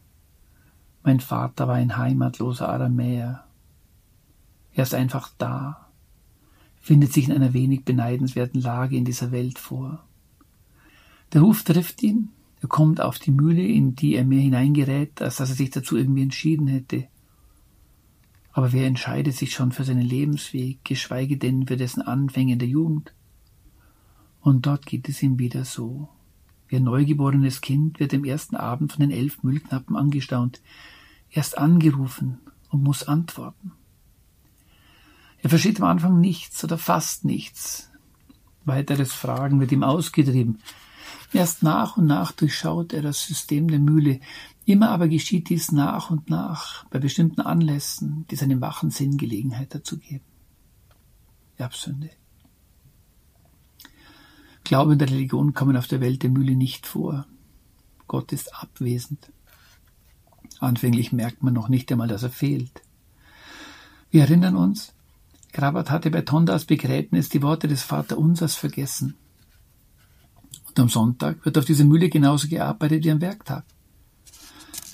Mein 1.03 1.18
Vater 1.18 1.66
war 1.66 1.74
ein 1.74 1.97
heimatloser 1.97 2.68
Aramäer. 2.68 3.45
Er 4.72 4.83
ist 4.85 4.95
einfach 4.95 5.33
da, 5.37 5.89
findet 6.81 7.12
sich 7.12 7.29
in 7.29 7.35
einer 7.35 7.53
wenig 7.53 7.85
beneidenswerten 7.85 8.61
Lage 8.61 8.97
in 8.97 9.05
dieser 9.05 9.33
Welt 9.33 9.59
vor. 9.59 10.05
Der 11.33 11.41
Ruf 11.41 11.64
trifft 11.64 12.01
ihn, 12.05 12.31
er 12.61 12.68
kommt 12.68 13.01
auf 13.01 13.18
die 13.18 13.33
Mühle, 13.33 13.66
in 13.66 13.97
die 13.97 14.14
er 14.14 14.24
mehr 14.24 14.41
hineingerät, 14.41 15.20
als 15.20 15.37
dass 15.37 15.51
er 15.51 15.57
sich 15.57 15.70
dazu 15.70 15.97
irgendwie 15.97 16.22
entschieden 16.22 16.68
hätte. 16.68 17.09
Aber 18.53 18.72
wer 18.72 18.87
entscheidet 18.87 19.35
sich 19.35 19.53
schon 19.53 19.72
für 19.72 19.85
seinen 19.85 20.03
Lebensweg, 20.03 20.85
geschweige 20.85 21.37
denn 21.39 21.66
für 21.66 21.77
dessen 21.77 22.03
Anfänge 22.03 22.53
in 22.53 22.61
der 22.61 22.68
Jugend? 22.68 23.12
Und 24.41 24.66
dort 24.66 24.87
geht 24.87 25.09
es 25.09 25.24
ihm 25.24 25.41
wieder 25.41 25.64
so. 25.64 26.09
Wie 26.68 26.76
ein 26.76 26.84
neugeborenes 26.84 27.60
Kind 27.60 28.00
wird 28.00 28.12
im 28.12 28.24
ersten 28.24 28.56
Abend 28.56 28.92
von 28.92 29.00
den 29.00 29.10
elf 29.10 29.42
Müllknappen 29.42 29.96
angestaunt, 29.96 30.60
erst 31.30 31.58
angerufen 31.58 32.38
und 32.70 32.82
muss 32.82 33.04
antworten. 33.04 33.72
Er 35.42 35.50
versteht 35.50 35.80
am 35.80 35.86
Anfang 35.86 36.20
nichts 36.20 36.64
oder 36.64 36.78
fast 36.78 37.24
nichts. 37.24 37.90
Weiteres 38.64 39.12
Fragen 39.12 39.60
wird 39.60 39.70
ihm 39.70 39.84
ausgetrieben. 39.84 40.58
Erst 41.32 41.62
nach 41.62 41.96
und 41.96 42.06
nach 42.06 42.32
durchschaut 42.32 42.92
er 42.92 43.02
das 43.02 43.24
System 43.24 43.68
der 43.68 43.78
Mühle. 43.78 44.20
Immer 44.64 44.90
aber 44.90 45.06
geschieht 45.06 45.48
dies 45.48 45.70
nach 45.70 46.10
und 46.10 46.30
nach, 46.30 46.84
bei 46.86 46.98
bestimmten 46.98 47.42
Anlässen, 47.42 48.26
die 48.30 48.36
seinem 48.36 48.60
wachen 48.60 48.90
Sinn 48.90 49.16
Gelegenheit 49.18 49.74
dazu 49.74 49.98
geben. 49.98 50.24
Erbsünde. 51.56 52.10
Glaube 54.66 54.94
und 54.94 55.02
Religion 55.02 55.54
kommen 55.54 55.76
auf 55.76 55.86
der 55.86 56.00
Welt 56.00 56.24
der 56.24 56.30
Mühle 56.30 56.56
nicht 56.56 56.88
vor. 56.88 57.24
Gott 58.08 58.32
ist 58.32 58.52
abwesend. 58.60 59.30
Anfänglich 60.58 61.12
merkt 61.12 61.40
man 61.40 61.54
noch 61.54 61.68
nicht 61.68 61.92
einmal, 61.92 62.08
dass 62.08 62.24
er 62.24 62.30
fehlt. 62.30 62.82
Wir 64.10 64.22
erinnern 64.22 64.56
uns, 64.56 64.92
Grabat 65.52 65.92
hatte 65.92 66.10
bei 66.10 66.22
Tondas 66.22 66.64
Begräbnis 66.64 67.28
die 67.28 67.42
Worte 67.42 67.68
des 67.68 67.84
Vaterunsers 67.84 68.56
vergessen. 68.56 69.14
Und 70.66 70.80
am 70.80 70.88
Sonntag 70.88 71.44
wird 71.44 71.56
auf 71.58 71.64
dieser 71.64 71.84
Mühle 71.84 72.08
genauso 72.08 72.48
gearbeitet 72.48 73.04
wie 73.04 73.12
am 73.12 73.20
Werktag. 73.20 73.64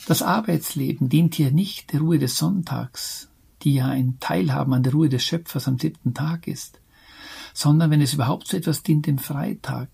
Das 0.06 0.20
Arbeitsleben 0.20 1.08
dient 1.08 1.34
hier 1.34 1.50
nicht 1.50 1.94
der 1.94 2.00
Ruhe 2.00 2.18
des 2.18 2.36
Sonntags, 2.36 3.30
die 3.62 3.76
ja 3.76 3.86
ein 3.86 4.18
Teilhaben 4.20 4.74
an 4.74 4.82
der 4.82 4.92
Ruhe 4.92 5.08
des 5.08 5.24
Schöpfers 5.24 5.66
am 5.66 5.78
siebten 5.78 6.12
Tag 6.12 6.46
ist 6.46 6.81
sondern 7.54 7.90
wenn 7.90 8.00
es 8.00 8.14
überhaupt 8.14 8.48
so 8.48 8.56
etwas 8.56 8.82
dient, 8.82 9.06
dem 9.06 9.18
Freitag, 9.18 9.88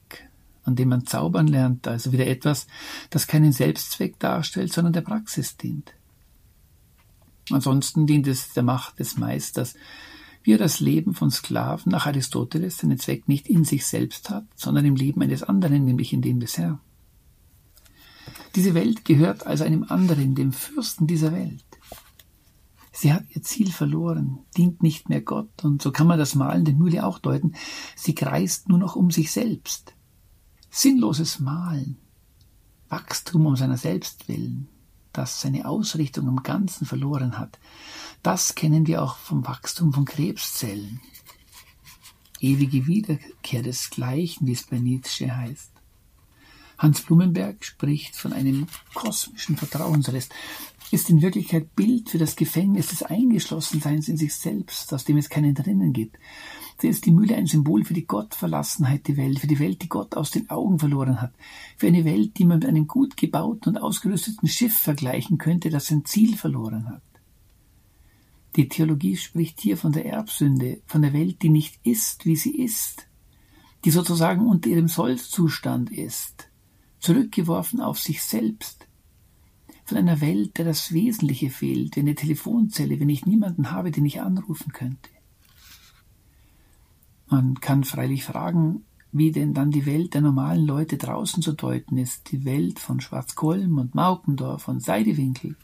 an 0.65 0.77
dem 0.77 0.89
man 0.89 1.07
zaubern 1.07 1.47
lernt, 1.47 1.89
also 1.89 2.13
wieder 2.13 2.27
etwas, 2.27 2.67
das 3.11 3.27
keinen 3.27 3.53
Selbstzweck 3.53 4.19
darstellt, 4.19 4.73
sondern 4.73 4.93
der 4.93 5.01
Praxis 5.01 5.57
dient. 5.57 5.95
Ansonsten 7.51 8.07
dient 8.07 8.27
es 8.27 8.53
der 8.53 8.63
Macht 8.63 8.99
des 8.99 9.17
Meisters, 9.17 9.75
wie 10.43 10.53
er 10.53 10.59
das 10.59 10.81
Leben 10.81 11.15
von 11.15 11.31
Sklaven 11.31 11.93
nach 11.93 12.07
Aristoteles 12.07 12.79
seinen 12.79 12.99
Zweck 12.99 13.29
nicht 13.29 13.49
in 13.49 13.65
sich 13.65 13.87
selbst 13.87 14.31
hat, 14.31 14.45
sondern 14.55 14.85
im 14.85 14.97
Leben 14.97 15.23
eines 15.23 15.43
anderen, 15.43 15.85
nämlich 15.85 16.13
in 16.13 16.23
dem 16.23 16.41
des 16.41 16.59
Herrn. 16.59 16.81
Diese 18.55 18.75
Welt 18.75 19.05
gehört 19.05 19.47
also 19.47 19.65
einem 19.65 19.85
anderen, 19.85 20.35
dem 20.35 20.53
Fürsten 20.53 21.07
dieser 21.07 21.33
Welt. 21.33 21.65
Sie 23.01 23.13
hat 23.13 23.27
ihr 23.31 23.45
Ziel 23.45 23.71
verloren, 23.71 24.41
dient 24.57 24.83
nicht 24.83 25.09
mehr 25.09 25.21
Gott, 25.21 25.63
und 25.63 25.81
so 25.81 25.93
kann 25.93 26.09
man 26.09 26.19
das 26.19 26.35
Malen 26.35 26.65
der 26.65 26.75
Mühle 26.75 27.07
auch 27.07 27.21
deuten. 27.21 27.55
Sie 27.95 28.13
kreist 28.13 28.69
nur 28.69 28.79
noch 28.79 28.97
um 28.97 29.13
sich 29.13 29.31
selbst. 29.31 29.95
Sinnloses 30.69 31.39
Malen, 31.39 31.99
Wachstum 32.89 33.47
um 33.47 33.55
seiner 33.55 33.77
selbst 33.77 34.27
willen, 34.27 34.67
das 35.13 35.41
seine 35.41 35.69
Ausrichtung 35.69 36.27
im 36.27 36.43
Ganzen 36.43 36.87
verloren 36.87 37.39
hat, 37.39 37.61
das 38.25 38.57
kennen 38.57 38.89
wir 38.89 39.01
auch 39.01 39.17
vom 39.17 39.47
Wachstum 39.47 39.93
von 39.93 40.05
Krebszellen. 40.05 41.01
Ewige 42.41 42.89
Wiederkehr 42.89 43.63
desgleichen, 43.63 44.49
wie 44.49 44.53
es 44.55 44.65
bei 44.65 44.81
Nietzsche 44.81 45.37
heißt. 45.37 45.71
Hans 46.79 47.03
Blumenberg 47.03 47.65
spricht 47.65 48.17
von 48.17 48.33
einem 48.33 48.67
kosmischen 48.95 49.57
Vertrauensrest, 49.57 50.33
ist 50.91 51.11
in 51.11 51.23
Wirklichkeit 51.23 51.75
Bild 51.77 52.11
für 52.11 52.19
das 52.19 52.37
Gefängnis 52.37 52.89
des 52.89 53.03
Eingeschlossenseins 53.03 54.09
in 54.09 54.17
sich 54.17 54.35
selbst, 54.35 54.93
aus 54.95 55.05
dem 55.05 55.17
es 55.17 55.29
keinen 55.29 55.55
drinnen 55.55 55.93
gibt. 55.93 56.19
So 56.81 56.89
ist 56.89 57.07
die 57.07 57.11
Mühle 57.11 57.37
ein 57.37 57.47
Symbol 57.47 57.85
für 57.85 57.95
die 57.95 58.07
Gottverlassenheit 58.07 59.09
der 59.09 59.17
Welt, 59.17 59.41
für 59.41 59.47
die 59.47 59.59
Welt, 59.59 59.83
die 59.83 59.89
Gott 59.89 60.17
aus 60.17 60.31
den 60.31 60.49
Augen 60.49 60.79
verloren 60.79 61.21
hat, 61.21 61.35
für 61.77 61.89
eine 61.89 62.05
Welt, 62.05 62.39
die 62.39 62.45
man 62.45 62.61
mit 62.61 62.69
einem 62.69 62.87
gut 62.87 63.17
gebauten 63.17 63.75
und 63.75 63.83
ausgerüsteten 63.83 64.49
Schiff 64.49 64.77
vergleichen 64.77 65.39
könnte, 65.39 65.71
das 65.71 65.87
sein 65.87 66.05
Ziel 66.05 66.37
verloren 66.37 66.89
hat. 66.89 67.03
Die 68.57 68.69
Theologie 68.69 69.17
spricht 69.17 69.61
hier 69.61 69.77
von 69.77 69.93
der 69.93 70.07
Erbsünde, 70.07 70.81
von 70.87 71.03
der 71.03 71.13
Welt, 71.13 71.43
die 71.43 71.51
nicht 71.51 71.79
ist, 71.85 72.25
wie 72.25 72.37
sie 72.37 72.57
ist, 72.57 73.07
die 73.85 73.91
sozusagen 73.91 74.47
unter 74.47 74.71
ihrem 74.71 74.89
Sollzustand 74.89 75.91
ist, 75.91 76.49
zurückgeworfen 76.99 77.81
auf 77.81 77.99
sich 77.99 78.23
selbst, 78.23 78.88
von 79.89 79.97
einer 79.97 80.21
Welt, 80.21 80.59
der 80.59 80.67
das 80.67 80.93
Wesentliche 80.93 81.51
fehlt, 81.51 81.97
wie 81.97 82.01
eine 82.01 82.15
Telefonzelle, 82.15 83.01
wenn 83.01 83.09
ich 83.09 83.25
niemanden 83.25 83.71
habe, 83.71 83.91
den 83.91 84.05
ich 84.05 84.21
anrufen 84.21 84.73
könnte. 84.73 85.11
Man 87.27 87.61
kann 87.61 87.85
freilich 87.85 88.25
fragen, 88.25 88.85
wie 89.13 89.33
denn 89.33 89.55
dann 89.55 89.71
die 89.71 89.87
Welt 89.87 90.15
der 90.15 90.21
normalen 90.21 90.65
Leute 90.65 90.99
draußen 90.99 91.43
zu 91.43 91.53
deuten 91.53 91.97
ist, 91.97 92.31
die 92.31 92.45
Welt 92.45 92.79
von 92.79 93.01
Schwarzkolm 93.01 93.79
und 93.79 93.95
Maukendorf 93.95 94.69
und 94.69 94.83
Seidewinkel. 94.83 95.57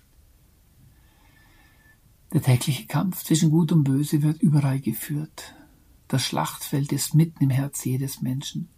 Der 2.33 2.43
tägliche 2.43 2.87
Kampf 2.87 3.23
zwischen 3.23 3.51
Gut 3.51 3.73
und 3.73 3.85
Böse 3.85 4.23
wird 4.23 4.43
überall 4.43 4.81
geführt. 4.81 5.55
Das 6.09 6.25
Schlachtfeld 6.25 6.93
ist 6.93 7.15
mitten 7.15 7.45
im 7.45 7.51
Herz 7.51 7.85
jedes 7.85 8.23
Menschen. 8.23 8.69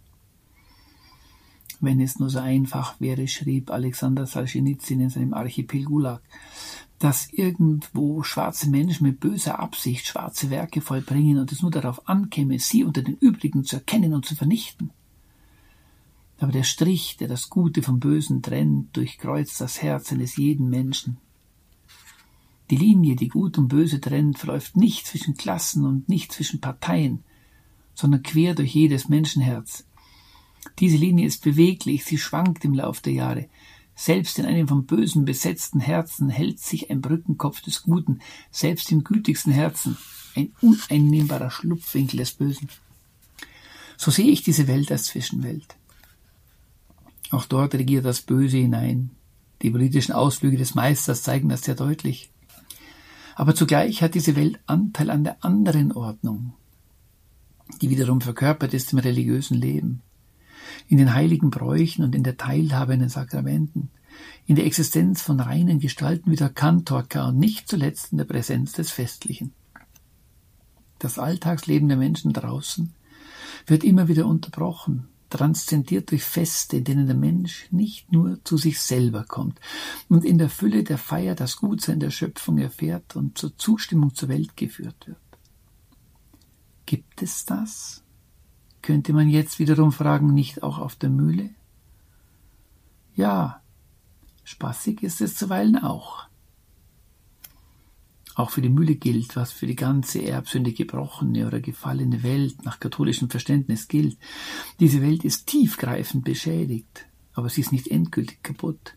Wenn 1.79 1.99
es 1.99 2.19
nur 2.19 2.29
so 2.29 2.39
einfach 2.39 2.99
wäre, 2.99 3.27
schrieb 3.27 3.69
Alexander 3.69 4.25
Solzhenitsyn 4.25 5.01
in 5.01 5.09
seinem 5.09 5.33
Archipel 5.33 5.83
Gulag, 5.83 6.21
dass 6.99 7.31
irgendwo 7.31 8.23
schwarze 8.23 8.69
Menschen 8.69 9.05
mit 9.05 9.19
böser 9.19 9.59
Absicht 9.59 10.07
schwarze 10.07 10.49
Werke 10.49 10.81
vollbringen 10.81 11.37
und 11.37 11.51
es 11.51 11.61
nur 11.61 11.69
darauf 11.69 12.09
ankäme, 12.09 12.57
sie 12.57 12.83
unter 12.83 13.03
den 13.03 13.17
übrigen 13.17 13.63
zu 13.63 13.75
erkennen 13.75 14.13
und 14.13 14.25
zu 14.25 14.35
vernichten. 14.35 14.91
Aber 16.39 16.51
der 16.51 16.63
Strich, 16.63 17.17
der 17.17 17.27
das 17.27 17.49
Gute 17.49 17.83
vom 17.83 17.99
Bösen 17.99 18.41
trennt, 18.41 18.95
durchkreuzt 18.95 19.61
das 19.61 19.81
Herz 19.81 20.11
eines 20.11 20.37
jeden 20.37 20.69
Menschen. 20.69 21.17
Die 22.69 22.75
Linie, 22.75 23.15
die 23.15 23.29
Gut 23.29 23.57
und 23.57 23.69
Böse 23.69 24.01
trennt, 24.01 24.39
verläuft 24.39 24.75
nicht 24.75 25.07
zwischen 25.07 25.35
Klassen 25.35 25.85
und 25.85 26.09
nicht 26.09 26.31
zwischen 26.31 26.59
Parteien, 26.59 27.23
sondern 27.93 28.23
quer 28.23 28.55
durch 28.55 28.73
jedes 28.73 29.07
Menschenherz. 29.07 29.85
Diese 30.79 30.97
Linie 30.97 31.25
ist 31.25 31.43
beweglich, 31.43 32.05
sie 32.05 32.17
schwankt 32.17 32.65
im 32.65 32.73
Lauf 32.73 33.01
der 33.01 33.13
Jahre. 33.13 33.49
Selbst 33.95 34.37
in 34.37 34.45
einem 34.45 34.67
vom 34.67 34.85
Bösen 34.85 35.25
besetzten 35.25 35.79
Herzen 35.79 36.29
hält 36.29 36.59
sich 36.59 36.91
ein 36.91 37.01
Brückenkopf 37.01 37.61
des 37.61 37.81
Guten, 37.83 38.19
selbst 38.51 38.91
im 38.91 39.03
gütigsten 39.03 39.51
Herzen 39.51 39.97
ein 40.35 40.53
uneinnehmbarer 40.61 41.49
Schlupfwinkel 41.49 42.17
des 42.17 42.33
Bösen. 42.33 42.69
So 43.97 44.11
sehe 44.11 44.29
ich 44.29 44.43
diese 44.43 44.67
Welt 44.67 44.91
als 44.91 45.05
Zwischenwelt. 45.05 45.75
Auch 47.31 47.45
dort 47.45 47.73
regiert 47.73 48.05
das 48.05 48.21
Böse 48.21 48.57
hinein. 48.57 49.09
Die 49.63 49.71
politischen 49.71 50.13
Ausflüge 50.13 50.57
des 50.57 50.75
Meisters 50.75 51.23
zeigen 51.23 51.49
das 51.49 51.63
sehr 51.63 51.75
deutlich. 51.75 52.29
Aber 53.35 53.55
zugleich 53.55 54.01
hat 54.01 54.15
diese 54.15 54.35
Welt 54.35 54.59
Anteil 54.67 55.09
an 55.09 55.23
der 55.23 55.43
anderen 55.43 55.91
Ordnung, 55.91 56.53
die 57.81 57.89
wiederum 57.89 58.21
verkörpert 58.21 58.73
ist 58.73 58.93
im 58.93 58.99
religiösen 58.99 59.57
Leben, 59.57 60.01
in 60.87 60.97
den 60.97 61.13
heiligen 61.13 61.49
Bräuchen 61.49 62.03
und 62.03 62.15
in 62.15 62.23
der 62.23 62.37
Teilhabe 62.37 62.93
an 62.93 62.99
den 62.99 63.09
Sakramenten, 63.09 63.89
in 64.45 64.55
der 64.55 64.65
Existenz 64.65 65.21
von 65.21 65.39
reinen 65.39 65.79
Gestalten 65.79 66.31
wie 66.31 66.35
der 66.35 66.49
Kantorka 66.49 67.27
und 67.27 67.37
nicht 67.37 67.67
zuletzt 67.67 68.11
in 68.11 68.17
der 68.17 68.25
Präsenz 68.25 68.73
des 68.73 68.91
Festlichen. 68.91 69.53
Das 70.99 71.19
Alltagsleben 71.19 71.87
der 71.87 71.97
Menschen 71.97 72.33
draußen 72.33 72.93
wird 73.67 73.83
immer 73.83 74.07
wieder 74.07 74.25
unterbrochen, 74.25 75.09
transzendiert 75.29 76.11
durch 76.11 76.23
Feste, 76.23 76.77
in 76.77 76.83
denen 76.85 77.07
der 77.07 77.15
Mensch 77.15 77.67
nicht 77.71 78.11
nur 78.11 78.43
zu 78.43 78.57
sich 78.57 78.79
selber 78.79 79.25
kommt 79.25 79.59
und 80.07 80.23
in 80.23 80.37
der 80.37 80.49
Fülle 80.49 80.83
der 80.83 80.97
Feier 80.97 81.35
das 81.35 81.57
Gutsein 81.57 81.99
der 81.99 82.11
Schöpfung 82.11 82.57
erfährt 82.57 83.15
und 83.15 83.37
zur 83.37 83.57
Zustimmung 83.57 84.15
zur 84.15 84.29
Welt 84.29 84.55
geführt 84.55 85.07
wird. 85.07 85.17
Gibt 86.85 87.21
es 87.21 87.45
das? 87.45 88.03
Könnte 88.81 89.13
man 89.13 89.29
jetzt 89.29 89.59
wiederum 89.59 89.91
fragen, 89.91 90.33
nicht 90.33 90.63
auch 90.63 90.77
auf 90.77 90.95
der 90.95 91.09
Mühle? 91.09 91.49
Ja, 93.15 93.61
spaßig 94.43 95.03
ist 95.03 95.21
es 95.21 95.35
zuweilen 95.35 95.77
auch. 95.77 96.27
Auch 98.35 98.51
für 98.51 98.61
die 98.61 98.69
Mühle 98.69 98.95
gilt, 98.95 99.35
was 99.35 99.51
für 99.51 99.65
die 99.65 99.75
ganze 99.75 100.23
erbsünde 100.23 100.71
gebrochene 100.71 101.47
oder 101.47 101.59
gefallene 101.59 102.21
Welt 102.21 102.63
nach 102.63 102.79
katholischem 102.79 103.31
Verständnis 103.31 103.87
gilt. 103.87 104.19
Diese 104.79 105.01
Welt 105.01 105.25
ist 105.25 105.47
tiefgreifend 105.47 106.23
beschädigt, 106.23 107.07
aber 107.33 107.49
sie 107.49 107.61
ist 107.61 107.71
nicht 107.71 107.87
endgültig 107.87 108.43
kaputt. 108.43 108.95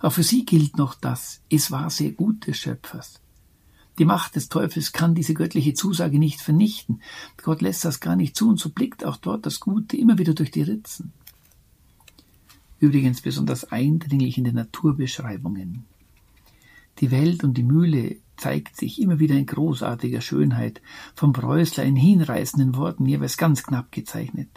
Auch 0.00 0.12
für 0.12 0.22
sie 0.22 0.44
gilt 0.44 0.76
noch 0.76 0.94
das, 0.94 1.40
es 1.48 1.70
war 1.70 1.88
sehr 1.88 2.12
gut 2.12 2.46
des 2.46 2.58
Schöpfers. 2.58 3.23
Die 3.98 4.04
Macht 4.04 4.34
des 4.34 4.48
Teufels 4.48 4.92
kann 4.92 5.14
diese 5.14 5.34
göttliche 5.34 5.74
Zusage 5.74 6.18
nicht 6.18 6.40
vernichten. 6.40 7.00
Gott 7.42 7.62
lässt 7.62 7.84
das 7.84 8.00
gar 8.00 8.16
nicht 8.16 8.36
zu 8.36 8.48
und 8.48 8.58
so 8.58 8.70
blickt 8.70 9.04
auch 9.04 9.16
dort 9.16 9.46
das 9.46 9.60
Gute 9.60 9.96
immer 9.96 10.18
wieder 10.18 10.34
durch 10.34 10.50
die 10.50 10.62
Ritzen. 10.62 11.12
Übrigens 12.80 13.20
besonders 13.20 13.70
eindringlich 13.70 14.36
in 14.36 14.44
den 14.44 14.56
Naturbeschreibungen. 14.56 15.84
Die 16.98 17.10
Welt 17.10 17.44
und 17.44 17.56
die 17.56 17.62
Mühle 17.62 18.16
zeigt 18.36 18.76
sich 18.76 19.00
immer 19.00 19.18
wieder 19.18 19.36
in 19.36 19.46
großartiger 19.46 20.20
Schönheit, 20.20 20.82
vom 21.14 21.32
Preußler 21.32 21.84
in 21.84 21.96
hinreißenden 21.96 22.76
Worten 22.76 23.06
jeweils 23.06 23.36
ganz 23.36 23.62
knapp 23.62 23.92
gezeichnet. 23.92 24.48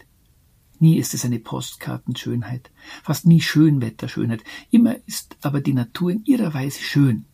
Nie 0.80 0.98
ist 0.98 1.14
es 1.14 1.26
eine 1.26 1.40
Postkartenschönheit, 1.40 2.72
fast 3.04 3.26
nie 3.26 3.42
Schönwetterschönheit, 3.42 4.44
immer 4.70 4.96
ist 5.08 5.38
aber 5.42 5.62
die 5.62 5.74
Natur 5.74 6.12
in 6.12 6.26
ihrer 6.26 6.54
Weise 6.54 6.82
schön. 6.82 7.26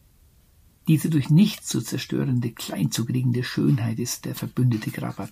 Diese 0.88 1.10
durch 1.10 1.30
nichts 1.30 1.68
zu 1.68 1.82
zerstörende, 1.82 2.52
klein 2.52 2.92
zu 2.92 3.06
kriegende 3.06 3.44
Schönheit 3.44 4.00
ist 4.00 4.26
der 4.26 4.36
verbündete 4.36 4.92
Grabat. 4.92 5.32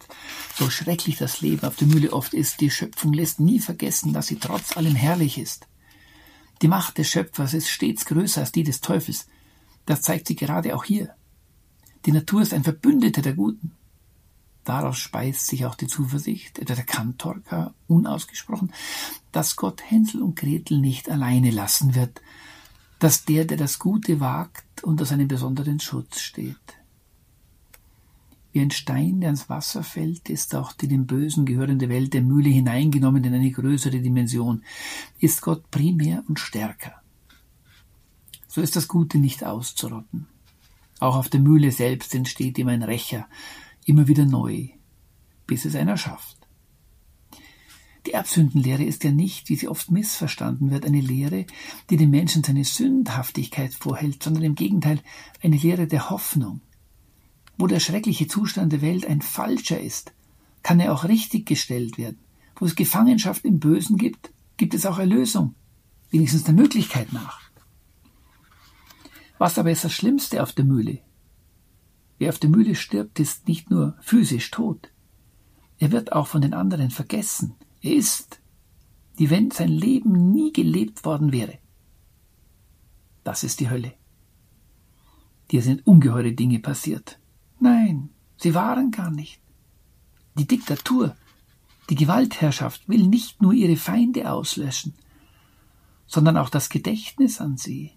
So 0.56 0.70
schrecklich 0.70 1.18
das 1.18 1.42
Leben 1.42 1.66
auf 1.68 1.76
der 1.76 1.88
Mühle 1.88 2.14
oft 2.14 2.34
ist, 2.34 2.62
die 2.62 2.72
Schöpfung 2.72 3.12
lässt 3.12 3.40
nie 3.40 3.60
vergessen, 3.60 4.14
dass 4.14 4.28
sie 4.28 4.38
trotz 4.38 4.78
allem 4.78 4.96
herrlich 4.96 5.38
ist. 5.38 5.68
Die 6.62 6.70
Macht 6.70 6.98
des 6.98 7.10
Schöpfers 7.10 7.54
ist 7.54 7.70
stets 7.70 8.06
größer 8.06 8.42
als 8.42 8.52
die 8.52 8.64
des 8.64 8.82
Teufels, 8.82 9.28
das 9.86 10.02
zeigt 10.02 10.28
sich 10.28 10.38
gerade 10.38 10.76
auch 10.76 10.86
hier. 10.86 11.16
Die 12.06 12.12
Natur 12.12 12.42
ist 12.42 12.54
ein 12.54 12.64
Verbündeter 12.64 13.22
der 13.22 13.34
Guten. 13.34 13.74
Daraus 14.64 15.00
speist 15.00 15.48
sich 15.48 15.66
auch 15.66 15.76
die 15.76 15.88
Zuversicht, 15.88 16.60
etwa 16.60 16.76
der 16.76 16.86
Kantorka 16.86 17.74
unausgesprochen, 17.88 18.72
dass 19.32 19.56
Gott 19.56 19.82
Hänsel 19.90 20.22
und 20.22 20.36
Gretel 20.36 20.78
nicht 20.78 21.10
alleine 21.10 21.50
lassen 21.50 21.96
wird, 21.96 22.22
dass 23.02 23.26
der, 23.26 23.44
der 23.44 23.58
das 23.58 23.80
Gute 23.80 24.22
wagt, 24.22 24.84
unter 24.84 25.04
seinem 25.04 25.28
besonderen 25.28 25.82
Schutz 25.82 26.22
steht. 26.22 26.56
Wie 28.54 28.62
ein 28.62 28.72
Stein, 28.72 29.20
der 29.20 29.30
ans 29.30 29.50
Wasser 29.50 29.84
fällt, 29.84 30.30
ist 30.30 30.56
auch 30.56 30.72
die 30.72 30.88
dem 30.88 31.06
Bösen 31.06 31.46
gehörende 31.46 31.90
Welt 31.90 32.14
der 32.14 32.22
Mühle 32.22 32.50
hineingenommen 32.50 33.26
in 33.26 33.34
eine 33.34 33.52
größere 33.52 34.00
Dimension, 34.00 34.64
ist 35.20 35.42
Gott 35.42 35.70
primär 35.70 36.24
und 36.30 36.40
stärker 36.40 37.02
so 38.52 38.60
ist 38.60 38.76
das 38.76 38.90
Gute 38.90 39.18
nicht 39.18 39.46
auszurotten. 39.46 40.28
Auch 41.00 41.16
auf 41.16 41.30
der 41.30 41.40
Mühle 41.40 41.72
selbst 41.72 42.14
entsteht 42.14 42.58
ihm 42.58 42.68
ein 42.68 42.84
Rächer, 42.84 43.30
immer 43.86 44.10
wieder 44.10 44.26
neu, 44.26 44.68
bis 45.48 45.64
es 45.64 45.74
einer 45.74 45.96
schafft. 45.96 46.38
Die 48.12 48.16
Erbsündenlehre 48.16 48.84
ist 48.84 49.06
ja 49.06 49.12
nicht, 49.12 49.48
wie 49.48 49.56
sie 49.56 49.70
oft 49.70 49.90
missverstanden 49.90 50.70
wird, 50.70 50.86
eine 50.86 51.00
Lehre, 51.00 51.46
die 51.90 51.96
dem 51.96 52.10
Menschen 52.10 52.44
seine 52.44 52.66
Sündhaftigkeit 52.66 53.74
vorhält, 53.74 54.22
sondern 54.22 54.44
im 54.44 54.56
Gegenteil 54.56 55.00
eine 55.42 55.56
Lehre 55.56 55.88
der 55.88 56.10
Hoffnung. 56.10 56.60
Wo 57.58 57.68
der 57.68 57.80
schreckliche 57.80 58.28
Zustand 58.28 58.74
der 58.74 58.82
Welt 58.82 59.06
ein 59.06 59.22
falscher 59.22 59.80
ist, 59.80 60.12
kann 60.62 60.82
er 60.82 60.92
auch 60.92 61.06
richtig 61.06 61.46
gestellt 61.46 61.98
werden. 61.98 62.20
Wo 62.58 62.66
es 62.66 62.76
Gefangenschaft 62.76 63.46
im 63.46 63.62
Bösen 63.62 63.96
gibt, 63.96 64.34
gibt 64.58 64.74
es 64.74 64.86
auch 64.86 65.00
Erlösung, 65.00 65.56
wenigstens 66.10 66.44
der 66.44 66.54
Möglichkeit 66.54 67.14
nach. 67.14 67.40
Was 69.38 69.58
aber 69.58 69.72
ist 69.72 69.86
das 69.86 69.94
Schlimmste 69.94 70.44
auf 70.44 70.52
der 70.52 70.66
Mühle? 70.66 71.00
Wer 72.18 72.28
auf 72.28 72.40
der 72.40 72.50
Mühle 72.50 72.76
stirbt, 72.76 73.22
ist 73.22 73.48
nicht 73.48 73.70
nur 73.72 73.96
physisch 74.02 74.52
tot. 74.52 74.92
Er 75.80 75.94
wird 75.94 76.12
auch 76.12 76.28
von 76.28 76.42
den 76.42 76.54
anderen 76.54 76.90
vergessen. 76.90 77.56
Ist, 77.82 78.40
wie 79.16 79.30
wenn 79.30 79.52
sein 79.52 79.70
Leben 79.70 80.32
nie 80.32 80.54
gelebt 80.54 81.04
worden 81.06 81.32
wäre. 81.32 81.60
Das 83.24 83.44
ist 83.44 83.60
die 83.60 83.70
Hölle. 83.70 83.94
Dir 85.52 85.62
sind 85.62 85.86
ungeheure 85.86 86.32
Dinge 86.32 86.60
passiert. 86.60 87.20
Nein, 87.60 88.10
sie 88.38 88.56
waren 88.56 88.92
gar 88.92 89.12
nicht. 89.12 89.40
Die 90.38 90.48
Diktatur, 90.48 91.16
die 91.90 91.96
Gewaltherrschaft 91.96 92.88
will 92.88 93.06
nicht 93.06 93.42
nur 93.42 93.54
ihre 93.54 93.76
Feinde 93.76 94.32
auslöschen, 94.32 94.94
sondern 96.08 96.38
auch 96.38 96.50
das 96.50 96.70
Gedächtnis 96.70 97.42
an 97.42 97.58
sie. 97.58 97.92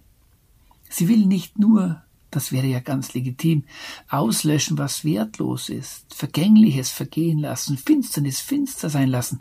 Sie 0.88 1.08
will 1.08 1.26
nicht 1.26 1.58
nur, 1.58 2.02
das 2.30 2.50
wäre 2.50 2.66
ja 2.66 2.80
ganz 2.80 3.14
legitim, 3.14 3.64
auslöschen, 4.08 4.78
was 4.78 5.04
wertlos 5.04 5.68
ist, 5.68 6.12
Vergängliches 6.12 6.90
vergehen 6.90 7.38
lassen, 7.38 7.78
Finsternis 7.78 8.40
finster 8.40 8.90
sein 8.90 9.08
lassen. 9.08 9.40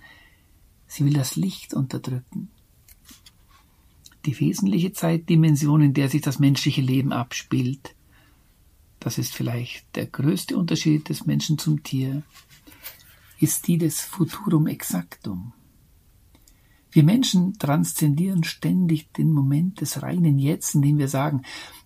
Sie 0.94 1.06
will 1.06 1.14
das 1.14 1.36
Licht 1.36 1.74
unterdrücken. 1.74 2.50
Die 4.28 4.40
wesentliche 4.40 4.94
Zeitdimension, 4.94 5.82
in 5.82 5.96
der 5.96 6.08
sich 6.08 6.22
das 6.22 6.38
menschliche 6.38 6.82
Leben 6.82 7.12
abspielt, 7.12 7.96
das 9.00 9.18
ist 9.18 9.34
vielleicht 9.34 9.88
der 9.96 10.06
größte 10.06 10.56
Unterschied 10.56 11.10
des 11.10 11.26
Menschen 11.26 11.58
zum 11.58 11.82
Tier, 11.82 12.22
ist 13.40 13.68
die 13.68 13.80
des 13.80 14.02
Futurum 14.02 14.68
exactum. 14.68 15.54
Wir 16.92 17.04
Menschen 17.04 17.58
transzendieren 17.58 18.44
ständig 18.44 19.12
den 19.14 19.32
Moment 19.32 19.82
des 19.82 20.04
reinen 20.04 20.38
Jetzt, 20.38 20.76
indem 20.76 21.00
wir 21.00 21.08
sagen, 21.08 21.42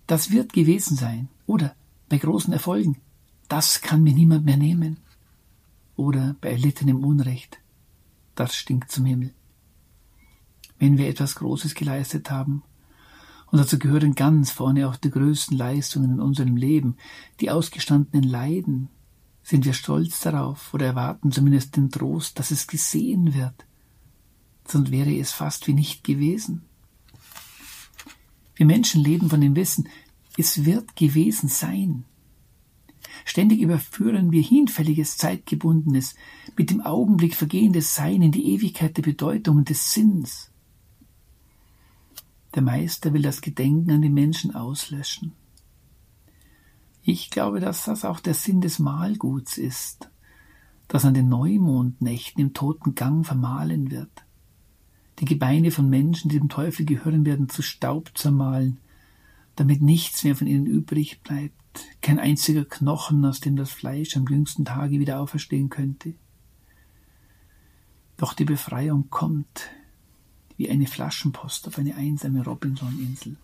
das 0.06 0.32
wird 0.32 0.52
gewesen 0.52 0.98
sein. 0.98 1.30
Oder 1.46 1.74
bei 2.10 2.18
großen 2.18 2.52
Erfolgen, 2.52 2.98
das 3.48 3.80
kann 3.80 4.02
mir 4.02 4.12
niemand 4.12 4.44
mehr 4.44 4.58
nehmen. 4.58 4.98
Oder 5.96 6.36
bei 6.42 6.50
erlittenem 6.50 7.02
Unrecht, 7.02 7.58
das 8.38 8.54
stinkt 8.54 8.90
zum 8.90 9.04
Himmel. 9.04 9.34
Wenn 10.78 10.96
wir 10.96 11.08
etwas 11.08 11.34
Großes 11.36 11.74
geleistet 11.74 12.30
haben, 12.30 12.62
und 13.50 13.58
dazu 13.58 13.78
gehören 13.78 14.14
ganz 14.14 14.50
vorne 14.50 14.88
auch 14.88 14.96
die 14.96 15.10
größten 15.10 15.56
Leistungen 15.56 16.12
in 16.12 16.20
unserem 16.20 16.56
Leben, 16.56 16.96
die 17.40 17.50
ausgestandenen 17.50 18.28
Leiden, 18.28 18.90
sind 19.42 19.64
wir 19.64 19.72
stolz 19.72 20.20
darauf 20.20 20.74
oder 20.74 20.86
erwarten 20.86 21.32
zumindest 21.32 21.76
den 21.76 21.90
Trost, 21.90 22.38
dass 22.38 22.50
es 22.50 22.66
gesehen 22.66 23.34
wird, 23.34 23.66
sonst 24.66 24.90
wäre 24.90 25.16
es 25.16 25.32
fast 25.32 25.66
wie 25.66 25.72
nicht 25.72 26.04
gewesen. 26.04 26.66
Wir 28.54 28.66
Menschen 28.66 29.02
leben 29.02 29.30
von 29.30 29.40
dem 29.40 29.56
Wissen, 29.56 29.88
es 30.36 30.66
wird 30.66 30.94
gewesen 30.96 31.48
sein. 31.48 32.04
Ständig 33.28 33.60
überführen 33.60 34.32
wir 34.32 34.40
hinfälliges, 34.40 35.18
zeitgebundenes, 35.18 36.14
mit 36.56 36.70
dem 36.70 36.80
Augenblick 36.80 37.34
vergehendes 37.34 37.94
Sein 37.94 38.22
in 38.22 38.32
die 38.32 38.54
Ewigkeit 38.54 38.96
der 38.96 39.02
Bedeutung 39.02 39.58
und 39.58 39.68
des 39.68 39.92
Sinns. 39.92 40.50
Der 42.54 42.62
Meister 42.62 43.12
will 43.12 43.20
das 43.20 43.42
Gedenken 43.42 43.90
an 43.90 44.00
die 44.00 44.08
Menschen 44.08 44.54
auslöschen. 44.54 45.34
Ich 47.02 47.28
glaube, 47.28 47.60
dass 47.60 47.84
das 47.84 48.06
auch 48.06 48.20
der 48.20 48.32
Sinn 48.32 48.62
des 48.62 48.78
Mahlguts 48.78 49.58
ist, 49.58 50.08
das 50.88 51.04
an 51.04 51.12
den 51.12 51.28
Neumondnächten 51.28 52.40
im 52.40 52.54
toten 52.54 52.94
Gang 52.94 53.26
vermahlen 53.26 53.90
wird. 53.90 54.24
die 55.18 55.26
Gebeine 55.26 55.70
von 55.70 55.90
Menschen, 55.90 56.30
die 56.30 56.38
dem 56.38 56.48
Teufel 56.48 56.86
gehören 56.86 57.26
werden, 57.26 57.50
zu 57.50 57.60
Staub 57.60 58.16
zermahlen, 58.16 58.78
damit 59.54 59.82
nichts 59.82 60.24
mehr 60.24 60.34
von 60.34 60.46
ihnen 60.46 60.64
übrig 60.64 61.20
bleibt, 61.20 61.57
kein 62.00 62.18
einziger 62.18 62.64
Knochen, 62.64 63.24
aus 63.24 63.40
dem 63.40 63.56
das 63.56 63.70
Fleisch 63.70 64.16
am 64.16 64.26
jüngsten 64.26 64.64
Tage 64.64 64.98
wieder 64.98 65.20
auferstehen 65.20 65.68
könnte. 65.68 66.14
Doch 68.16 68.34
die 68.34 68.44
Befreiung 68.44 69.10
kommt 69.10 69.70
wie 70.56 70.68
eine 70.68 70.86
Flaschenpost 70.86 71.68
auf 71.68 71.78
eine 71.78 71.94
einsame 71.94 72.44
Robinson-Insel. 72.44 73.36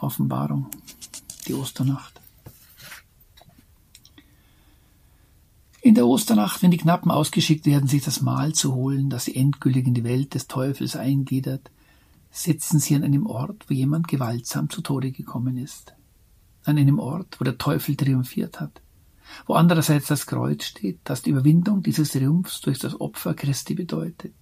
Offenbarung, 0.00 0.68
die 1.46 1.54
Osternacht. 1.54 2.20
In 5.80 5.94
der 5.94 6.06
Osternacht, 6.06 6.62
wenn 6.62 6.70
die 6.70 6.76
Knappen 6.76 7.10
ausgeschickt 7.10 7.66
werden, 7.66 7.88
sich 7.88 8.02
das 8.02 8.20
Mahl 8.20 8.52
zu 8.52 8.74
holen, 8.74 9.10
das 9.10 9.24
sie 9.24 9.36
endgültig 9.36 9.86
in 9.86 9.94
die 9.94 10.04
Welt 10.04 10.34
des 10.34 10.46
Teufels 10.46 10.96
eingliedert, 10.96 11.70
sitzen 12.42 12.78
sie 12.78 12.94
an 12.94 13.04
einem 13.04 13.26
Ort, 13.26 13.68
wo 13.68 13.74
jemand 13.74 14.08
gewaltsam 14.08 14.70
zu 14.70 14.80
Tode 14.80 15.12
gekommen 15.12 15.56
ist. 15.56 15.94
An 16.64 16.78
einem 16.78 16.98
Ort, 16.98 17.40
wo 17.40 17.44
der 17.44 17.58
Teufel 17.58 17.96
triumphiert 17.96 18.60
hat. 18.60 18.80
Wo 19.46 19.54
andererseits 19.54 20.06
das 20.06 20.26
Kreuz 20.26 20.64
steht, 20.64 21.00
das 21.04 21.22
die 21.22 21.30
Überwindung 21.30 21.82
dieses 21.82 22.12
Triumphs 22.12 22.60
durch 22.60 22.78
das 22.78 23.00
Opfer 23.00 23.34
Christi 23.34 23.74
bedeutet. 23.74 24.34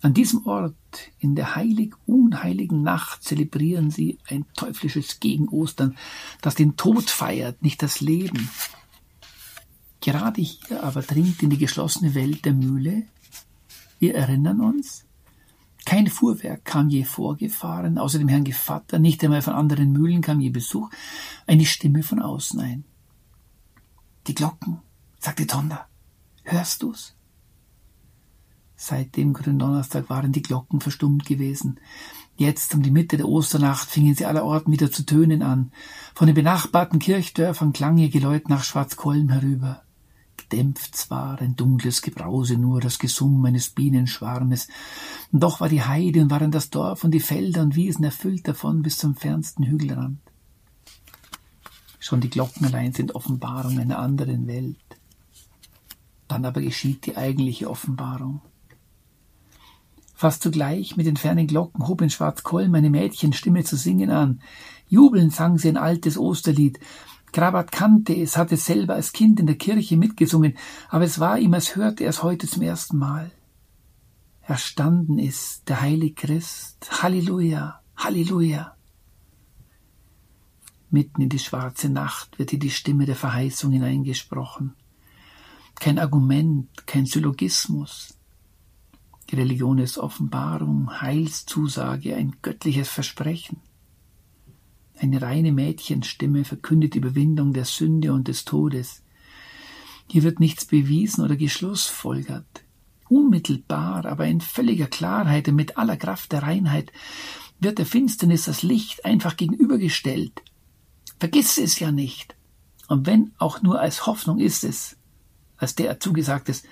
An 0.00 0.14
diesem 0.14 0.46
Ort, 0.46 0.74
in 1.18 1.36
der 1.36 1.54
heilig-unheiligen 1.54 2.82
Nacht, 2.82 3.22
zelebrieren 3.22 3.90
sie 3.90 4.18
ein 4.28 4.44
teuflisches 4.56 5.20
Gegenostern, 5.20 5.96
das 6.40 6.56
den 6.56 6.76
Tod 6.76 7.08
feiert, 7.08 7.62
nicht 7.62 7.82
das 7.82 8.00
Leben. 8.00 8.48
Gerade 10.00 10.40
hier 10.40 10.82
aber 10.82 11.02
dringt 11.02 11.42
in 11.42 11.50
die 11.50 11.58
geschlossene 11.58 12.16
Welt 12.16 12.44
der 12.44 12.52
Mühle, 12.52 13.04
wir 14.00 14.16
erinnern 14.16 14.60
uns, 14.60 15.04
kein 15.84 16.06
Fuhrwerk 16.08 16.64
kam 16.64 16.88
je 16.88 17.04
vorgefahren, 17.04 17.98
außer 17.98 18.18
dem 18.18 18.28
Herrn 18.28 18.44
Gevatter, 18.44 18.98
nicht 18.98 19.22
einmal 19.24 19.42
von 19.42 19.54
anderen 19.54 19.92
Mühlen 19.92 20.20
kam 20.20 20.40
je 20.40 20.50
Besuch, 20.50 20.90
eine 21.46 21.64
Stimme 21.64 22.02
von 22.02 22.20
außen 22.20 22.60
ein. 22.60 22.84
Die 24.26 24.34
Glocken, 24.34 24.80
sagte 25.18 25.46
Tonda, 25.46 25.86
hörst 26.44 26.82
du's? 26.82 27.14
Seit 28.76 29.16
dem 29.16 29.32
Gründonnerstag 29.32 30.10
waren 30.10 30.32
die 30.32 30.42
Glocken 30.42 30.80
verstummt 30.80 31.24
gewesen. 31.24 31.78
Jetzt 32.36 32.74
um 32.74 32.82
die 32.82 32.90
Mitte 32.90 33.16
der 33.16 33.28
Osternacht 33.28 33.88
fingen 33.88 34.14
sie 34.16 34.26
allerorten 34.26 34.72
wieder 34.72 34.90
zu 34.90 35.06
tönen 35.06 35.42
an. 35.42 35.70
Von 36.14 36.26
den 36.26 36.34
benachbarten 36.34 36.98
Kirchdörfern 36.98 37.72
klang 37.72 37.98
ihr 37.98 38.08
Geläut 38.08 38.48
nach 38.48 38.64
Schwarzkolm 38.64 39.28
herüber. 39.28 39.84
Gedämpft 40.52 40.94
zwar 40.94 41.40
ein 41.40 41.56
dunkles 41.56 42.02
Gebrause 42.02 42.58
nur, 42.58 42.82
das 42.82 42.98
Gesumm 42.98 43.42
eines 43.46 43.70
Bienenschwarmes, 43.70 44.68
doch 45.32 45.60
war 45.60 45.70
die 45.70 45.82
Heide 45.82 46.20
und 46.20 46.30
waren 46.30 46.50
das 46.50 46.68
Dorf 46.68 47.04
und 47.04 47.12
die 47.12 47.20
Felder 47.20 47.62
und 47.62 47.74
Wiesen 47.74 48.04
erfüllt 48.04 48.46
davon 48.46 48.82
bis 48.82 48.98
zum 48.98 49.16
fernsten 49.16 49.64
Hügelrand. 49.64 50.18
Schon 51.98 52.20
die 52.20 52.28
Glocken 52.28 52.66
allein 52.66 52.92
sind 52.92 53.14
Offenbarung 53.14 53.78
einer 53.78 53.98
anderen 53.98 54.46
Welt. 54.46 54.76
Dann 56.28 56.44
aber 56.44 56.60
geschieht 56.60 57.06
die 57.06 57.16
eigentliche 57.16 57.70
Offenbarung. 57.70 58.42
Fast 60.14 60.42
zugleich 60.42 60.98
mit 60.98 61.06
den 61.06 61.16
fernen 61.16 61.46
Glocken 61.46 61.88
hob 61.88 62.02
in 62.02 62.10
Schwarzkolm 62.10 62.74
eine 62.74 62.90
Mädchenstimme 62.90 63.64
zu 63.64 63.76
singen 63.76 64.10
an. 64.10 64.42
Jubelnd 64.86 65.32
sang 65.32 65.56
sie 65.56 65.70
ein 65.70 65.78
altes 65.78 66.18
Osterlied. 66.18 66.78
Krabat 67.32 67.72
kannte 67.72 68.14
es, 68.14 68.36
hatte 68.36 68.56
selber 68.56 68.94
als 68.94 69.12
Kind 69.12 69.40
in 69.40 69.46
der 69.46 69.56
Kirche 69.56 69.96
mitgesungen, 69.96 70.56
aber 70.88 71.04
es 71.04 71.18
war 71.18 71.38
ihm, 71.38 71.54
als 71.54 71.76
hörte 71.76 72.04
er 72.04 72.10
es 72.10 72.22
heute 72.22 72.46
zum 72.46 72.62
ersten 72.62 72.98
Mal. 72.98 73.30
Erstanden 74.42 75.18
ist 75.18 75.68
der 75.68 75.80
heilige 75.80 76.14
Christ. 76.14 77.02
Halleluja, 77.02 77.80
Halleluja. 77.96 78.76
Mitten 80.90 81.22
in 81.22 81.28
die 81.30 81.38
schwarze 81.38 81.88
Nacht 81.88 82.38
wird 82.38 82.50
hier 82.50 82.58
die 82.58 82.70
Stimme 82.70 83.06
der 83.06 83.16
Verheißung 83.16 83.72
hineingesprochen. 83.72 84.74
Kein 85.76 85.98
Argument, 85.98 86.86
kein 86.86 87.06
Syllogismus, 87.06 88.14
die 89.32 89.36
Religion 89.36 89.78
ist 89.78 89.96
Offenbarung, 89.96 91.00
Heilszusage, 91.00 92.14
ein 92.14 92.36
göttliches 92.42 92.90
Versprechen. 92.90 93.60
Eine 94.98 95.22
reine 95.22 95.52
Mädchenstimme 95.52 96.44
verkündet 96.44 96.94
die 96.94 96.98
Überwindung 96.98 97.52
der 97.52 97.64
Sünde 97.64 98.12
und 98.12 98.28
des 98.28 98.44
Todes. 98.44 99.02
Hier 100.08 100.22
wird 100.22 100.40
nichts 100.40 100.64
bewiesen 100.64 101.24
oder 101.24 101.36
geschlussfolgert. 101.36 102.64
Unmittelbar, 103.08 104.06
aber 104.06 104.26
in 104.26 104.40
völliger 104.40 104.86
Klarheit 104.86 105.48
und 105.48 105.56
mit 105.56 105.76
aller 105.76 105.96
Kraft 105.96 106.32
der 106.32 106.42
Reinheit 106.42 106.92
wird 107.60 107.78
der 107.78 107.86
Finsternis 107.86 108.44
das 108.44 108.62
Licht 108.62 109.04
einfach 109.04 109.36
gegenübergestellt. 109.36 110.42
Vergiss 111.18 111.58
es 111.58 111.78
ja 111.78 111.92
nicht. 111.92 112.34
Und 112.88 113.06
wenn 113.06 113.32
auch 113.38 113.62
nur 113.62 113.80
als 113.80 114.06
Hoffnung 114.06 114.38
ist 114.38 114.64
es, 114.64 114.96
als 115.56 115.74
der 115.74 116.00
zugesagt 116.00 116.48
ist, 116.48 116.66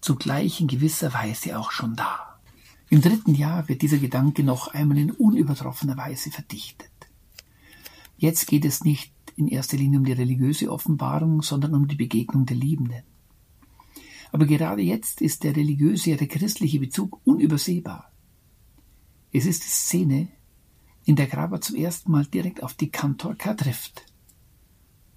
zugleich 0.00 0.60
in 0.60 0.66
gewisser 0.66 1.14
Weise 1.14 1.58
auch 1.58 1.70
schon 1.70 1.96
da. 1.96 2.40
Im 2.88 3.00
dritten 3.00 3.34
Jahr 3.34 3.68
wird 3.68 3.82
dieser 3.82 3.98
Gedanke 3.98 4.44
noch 4.44 4.68
einmal 4.68 4.98
in 4.98 5.10
unübertroffener 5.10 5.96
Weise 5.96 6.30
verdichtet. 6.30 6.90
Jetzt 8.16 8.46
geht 8.46 8.64
es 8.64 8.84
nicht 8.84 9.12
in 9.36 9.48
erster 9.48 9.76
Linie 9.76 9.98
um 9.98 10.04
die 10.04 10.12
religiöse 10.12 10.70
Offenbarung, 10.70 11.42
sondern 11.42 11.74
um 11.74 11.88
die 11.88 11.96
Begegnung 11.96 12.46
der 12.46 12.56
Liebenden. 12.56 13.02
Aber 14.32 14.46
gerade 14.46 14.82
jetzt 14.82 15.20
ist 15.20 15.44
der 15.44 15.54
religiöse, 15.54 16.16
der 16.16 16.26
christliche 16.26 16.80
Bezug 16.80 17.20
unübersehbar. 17.24 18.12
Es 19.32 19.46
ist 19.46 19.64
die 19.64 19.68
Szene, 19.68 20.28
in 21.04 21.16
der 21.16 21.26
Graber 21.26 21.60
zum 21.60 21.76
ersten 21.76 22.10
Mal 22.10 22.26
direkt 22.26 22.62
auf 22.62 22.74
die 22.74 22.90
Kantorka 22.90 23.54
trifft. 23.54 24.06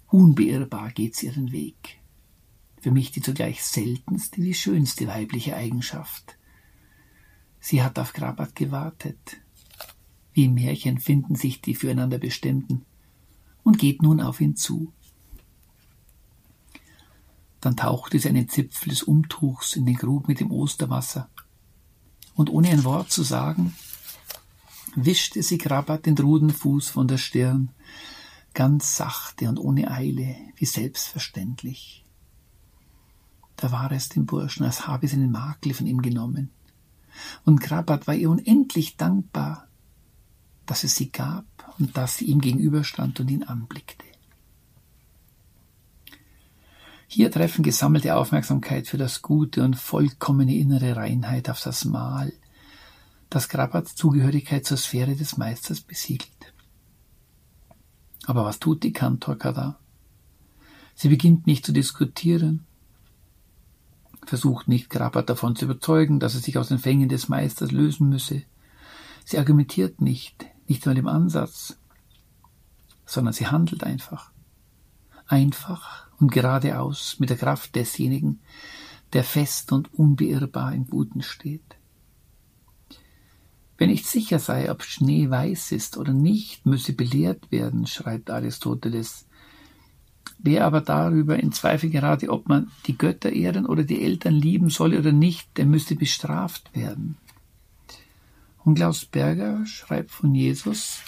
Unbeirrbar 0.06 0.92
geht 0.92 1.16
sie 1.16 1.26
ihren 1.26 1.52
Weg 1.52 2.00
für 2.80 2.90
mich 2.90 3.10
die 3.12 3.20
zugleich 3.20 3.62
seltenste 3.62 4.42
wie 4.42 4.54
schönste 4.54 5.06
weibliche 5.06 5.54
Eigenschaft. 5.54 6.36
Sie 7.60 7.82
hat 7.82 7.98
auf 7.98 8.14
Grabat 8.14 8.56
gewartet. 8.56 9.36
Wie 10.32 10.46
im 10.46 10.54
Märchen 10.54 10.98
finden 10.98 11.34
sich 11.34 11.60
die 11.60 11.74
füreinander 11.74 12.18
Bestimmten 12.18 12.86
und 13.62 13.78
geht 13.78 14.02
nun 14.02 14.20
auf 14.20 14.40
ihn 14.40 14.56
zu. 14.56 14.92
Dann 17.60 17.76
tauchte 17.76 18.18
sie 18.18 18.28
einen 18.28 18.48
Zipfel 18.48 18.90
des 18.90 19.02
Umtuchs 19.02 19.76
in 19.76 19.84
den 19.86 19.96
Grub 19.96 20.28
mit 20.28 20.40
dem 20.40 20.50
Osterwasser, 20.50 21.28
und 22.34 22.48
ohne 22.48 22.70
ein 22.70 22.84
Wort 22.84 23.10
zu 23.10 23.22
sagen, 23.22 23.74
wischte 24.94 25.42
sie 25.42 25.58
Grabat 25.58 26.06
den 26.06 26.16
druden 26.16 26.50
Fuß 26.50 26.88
von 26.88 27.06
der 27.06 27.18
Stirn, 27.18 27.70
ganz 28.54 28.96
sachte 28.96 29.48
und 29.48 29.58
ohne 29.58 29.90
Eile, 29.90 30.36
wie 30.56 30.64
selbstverständlich. 30.64 32.04
Da 33.56 33.72
war 33.72 33.92
es 33.92 34.08
dem 34.08 34.24
Burschen, 34.24 34.64
als 34.64 34.86
habe 34.86 35.06
sie 35.06 35.16
einen 35.16 35.30
Makel 35.30 35.74
von 35.74 35.86
ihm 35.86 36.00
genommen. 36.00 36.50
Und 37.44 37.60
Krabat 37.60 38.06
war 38.06 38.14
ihr 38.14 38.30
unendlich 38.30 38.96
dankbar, 38.96 39.68
dass 40.70 40.84
es 40.84 40.94
sie 40.94 41.10
gab 41.10 41.44
und 41.80 41.96
dass 41.96 42.16
sie 42.16 42.26
ihm 42.26 42.40
gegenüberstand 42.40 43.18
und 43.18 43.28
ihn 43.28 43.42
anblickte. 43.42 44.04
Hier 47.08 47.32
treffen 47.32 47.64
gesammelte 47.64 48.14
Aufmerksamkeit 48.14 48.86
für 48.86 48.96
das 48.96 49.20
gute 49.20 49.64
und 49.64 49.74
vollkommene 49.74 50.54
innere 50.54 50.94
Reinheit 50.94 51.50
auf 51.50 51.60
das 51.60 51.84
Mahl, 51.84 52.32
das 53.30 53.48
Krabats 53.48 53.96
Zugehörigkeit 53.96 54.64
zur 54.64 54.76
Sphäre 54.76 55.16
des 55.16 55.36
Meisters 55.36 55.80
besiegelt. 55.80 56.54
Aber 58.26 58.44
was 58.44 58.60
tut 58.60 58.84
die 58.84 58.92
Kantorka 58.92 59.50
da? 59.50 59.80
Sie 60.94 61.08
beginnt 61.08 61.48
nicht 61.48 61.66
zu 61.66 61.72
diskutieren, 61.72 62.64
versucht 64.24 64.68
nicht 64.68 64.88
Grabat 64.88 65.30
davon 65.30 65.56
zu 65.56 65.64
überzeugen, 65.64 66.20
dass 66.20 66.36
er 66.36 66.40
sich 66.40 66.58
aus 66.58 66.68
den 66.68 66.78
Fängen 66.78 67.08
des 67.08 67.28
Meisters 67.28 67.72
lösen 67.72 68.08
müsse. 68.08 68.44
Sie 69.24 69.36
argumentiert 69.36 70.00
nicht, 70.00 70.46
nicht 70.70 70.86
mal 70.86 70.96
im 70.96 71.08
Ansatz, 71.08 71.76
sondern 73.04 73.34
sie 73.34 73.48
handelt 73.48 73.82
einfach. 73.82 74.30
Einfach 75.26 76.06
und 76.20 76.30
geradeaus 76.30 77.16
mit 77.18 77.28
der 77.28 77.36
Kraft 77.36 77.74
desjenigen, 77.74 78.40
der 79.12 79.24
fest 79.24 79.72
und 79.72 79.92
unbeirrbar 79.92 80.72
im 80.72 80.86
Guten 80.86 81.22
steht. 81.22 81.76
Wer 83.78 83.88
nicht 83.88 84.06
sicher 84.06 84.38
sei, 84.38 84.70
ob 84.70 84.84
Schnee 84.84 85.28
weiß 85.28 85.72
ist 85.72 85.96
oder 85.96 86.12
nicht, 86.12 86.66
müsse 86.66 86.92
belehrt 86.92 87.50
werden, 87.50 87.86
schreibt 87.86 88.30
Aristoteles. 88.30 89.26
Wer 90.38 90.66
aber 90.66 90.82
darüber 90.82 91.40
in 91.40 91.50
Zweifel 91.50 91.90
gerate, 91.90 92.30
ob 92.30 92.48
man 92.48 92.70
die 92.86 92.96
Götter 92.96 93.32
ehren 93.32 93.66
oder 93.66 93.82
die 93.82 94.02
Eltern 94.02 94.34
lieben 94.34 94.70
solle 94.70 95.00
oder 95.00 95.12
nicht, 95.12 95.56
der 95.56 95.66
müsste 95.66 95.96
bestraft 95.96 96.76
werden. 96.76 97.16
Und 98.70 98.76
Klaus 98.76 99.04
Berger 99.04 99.66
schreibt 99.66 100.12
von 100.12 100.32
Jesus, 100.32 101.00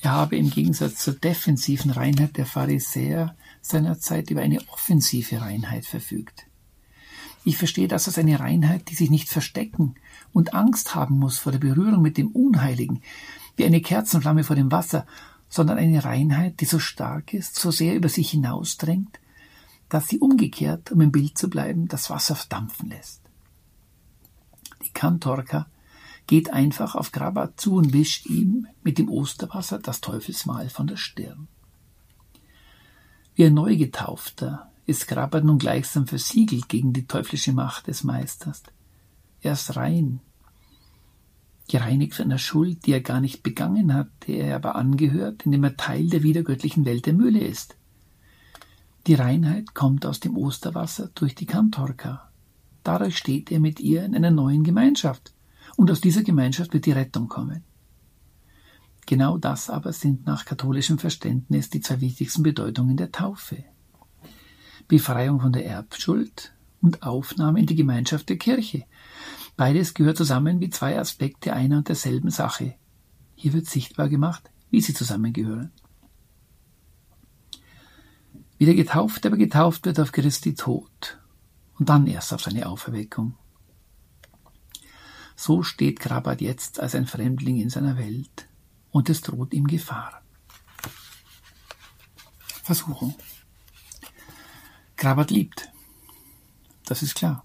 er 0.00 0.12
habe 0.12 0.38
im 0.38 0.48
Gegensatz 0.48 1.04
zur 1.04 1.12
defensiven 1.12 1.90
Reinheit 1.90 2.38
der 2.38 2.46
Pharisäer 2.46 3.36
seiner 3.60 3.98
Zeit 3.98 4.30
über 4.30 4.40
eine 4.40 4.66
offensive 4.68 5.42
Reinheit 5.42 5.84
verfügt. 5.84 6.46
Ich 7.44 7.58
verstehe 7.58 7.88
das 7.88 8.08
als 8.08 8.16
eine 8.16 8.40
Reinheit, 8.40 8.88
die 8.88 8.94
sich 8.94 9.10
nicht 9.10 9.28
verstecken 9.28 9.96
und 10.32 10.54
Angst 10.54 10.94
haben 10.94 11.18
muss 11.18 11.36
vor 11.36 11.52
der 11.52 11.58
Berührung 11.58 12.00
mit 12.00 12.16
dem 12.16 12.28
Unheiligen, 12.28 13.02
wie 13.56 13.66
eine 13.66 13.82
Kerzenflamme 13.82 14.42
vor 14.42 14.56
dem 14.56 14.72
Wasser, 14.72 15.04
sondern 15.50 15.76
eine 15.76 16.04
Reinheit, 16.06 16.60
die 16.60 16.64
so 16.64 16.78
stark 16.78 17.34
ist, 17.34 17.56
so 17.56 17.70
sehr 17.70 17.96
über 17.96 18.08
sich 18.08 18.30
hinausdrängt, 18.30 19.20
dass 19.90 20.08
sie 20.08 20.20
umgekehrt, 20.20 20.90
um 20.90 21.02
im 21.02 21.12
Bild 21.12 21.36
zu 21.36 21.50
bleiben, 21.50 21.86
das 21.86 22.08
Wasser 22.08 22.34
verdampfen 22.34 22.88
lässt. 22.88 23.20
Die 24.86 24.90
Kantorka 24.94 25.66
geht 26.26 26.52
einfach 26.52 26.94
auf 26.94 27.12
Grabat 27.12 27.60
zu 27.60 27.74
und 27.74 27.92
wischt 27.92 28.26
ihm 28.26 28.66
mit 28.82 28.98
dem 28.98 29.08
Osterwasser 29.08 29.78
das 29.78 30.00
Teufelsmal 30.00 30.68
von 30.68 30.86
der 30.86 30.96
Stirn. 30.96 31.48
Wie 33.34 33.44
ein 33.44 33.54
Neugetaufter 33.54 34.70
ist 34.86 35.08
Grabat 35.08 35.44
nun 35.44 35.58
gleichsam 35.58 36.06
versiegelt 36.06 36.68
gegen 36.68 36.92
die 36.92 37.06
teuflische 37.06 37.52
Macht 37.52 37.88
des 37.88 38.04
Meisters. 38.04 38.62
Er 39.40 39.54
ist 39.54 39.76
rein, 39.76 40.20
gereinigt 41.68 42.14
von 42.14 42.26
einer 42.26 42.38
Schuld, 42.38 42.86
die 42.86 42.92
er 42.92 43.00
gar 43.00 43.20
nicht 43.20 43.42
begangen 43.42 43.94
hat, 43.94 44.08
der 44.26 44.46
er 44.46 44.56
aber 44.56 44.76
angehört, 44.76 45.46
indem 45.46 45.64
er 45.64 45.76
Teil 45.76 46.08
der 46.08 46.22
wiedergöttlichen 46.22 46.84
Welt 46.84 47.06
der 47.06 47.14
Mühle 47.14 47.40
ist. 47.40 47.76
Die 49.06 49.14
Reinheit 49.14 49.74
kommt 49.74 50.06
aus 50.06 50.20
dem 50.20 50.36
Osterwasser 50.36 51.10
durch 51.14 51.34
die 51.34 51.46
Kantorka. 51.46 52.30
Dadurch 52.84 53.18
steht 53.18 53.50
er 53.50 53.60
mit 53.60 53.80
ihr 53.80 54.04
in 54.04 54.14
einer 54.14 54.30
neuen 54.30 54.64
Gemeinschaft, 54.64 55.32
und 55.76 55.90
aus 55.90 56.00
dieser 56.00 56.22
Gemeinschaft 56.22 56.72
wird 56.72 56.86
die 56.86 56.92
Rettung 56.92 57.28
kommen. 57.28 57.64
Genau 59.06 59.36
das 59.36 59.68
aber 59.68 59.92
sind 59.92 60.26
nach 60.26 60.44
katholischem 60.44 60.98
Verständnis 60.98 61.68
die 61.68 61.80
zwei 61.80 62.00
wichtigsten 62.00 62.42
Bedeutungen 62.42 62.96
der 62.96 63.12
Taufe. 63.12 63.64
Befreiung 64.88 65.40
von 65.40 65.52
der 65.52 65.66
Erbschuld 65.66 66.54
und 66.80 67.02
Aufnahme 67.02 67.60
in 67.60 67.66
die 67.66 67.76
Gemeinschaft 67.76 68.28
der 68.28 68.38
Kirche. 68.38 68.84
Beides 69.56 69.94
gehört 69.94 70.16
zusammen 70.16 70.60
wie 70.60 70.70
zwei 70.70 70.98
Aspekte 70.98 71.52
einer 71.52 71.78
und 71.78 71.88
derselben 71.88 72.30
Sache. 72.30 72.74
Hier 73.34 73.52
wird 73.52 73.66
sichtbar 73.66 74.08
gemacht, 74.08 74.50
wie 74.70 74.80
sie 74.80 74.94
zusammengehören. 74.94 75.72
Wie 78.58 78.66
der 78.66 78.74
Getaufte 78.74 79.28
aber 79.28 79.36
getauft 79.36 79.84
wird 79.86 80.00
auf 80.00 80.12
Christi 80.12 80.54
Tod 80.54 81.18
und 81.78 81.88
dann 81.88 82.06
erst 82.06 82.32
auf 82.32 82.42
seine 82.42 82.66
Auferweckung. 82.66 83.34
So 85.36 85.62
steht 85.62 86.00
Krabat 86.00 86.40
jetzt 86.40 86.80
als 86.80 86.94
ein 86.94 87.06
Fremdling 87.06 87.56
in 87.60 87.70
seiner 87.70 87.96
Welt 87.96 88.48
und 88.90 89.10
es 89.10 89.20
droht 89.20 89.52
ihm 89.52 89.66
Gefahr. 89.66 90.22
Versuchung. 92.62 93.14
Krabat 94.96 95.30
liebt. 95.30 95.68
Das 96.86 97.02
ist 97.02 97.14
klar. 97.14 97.44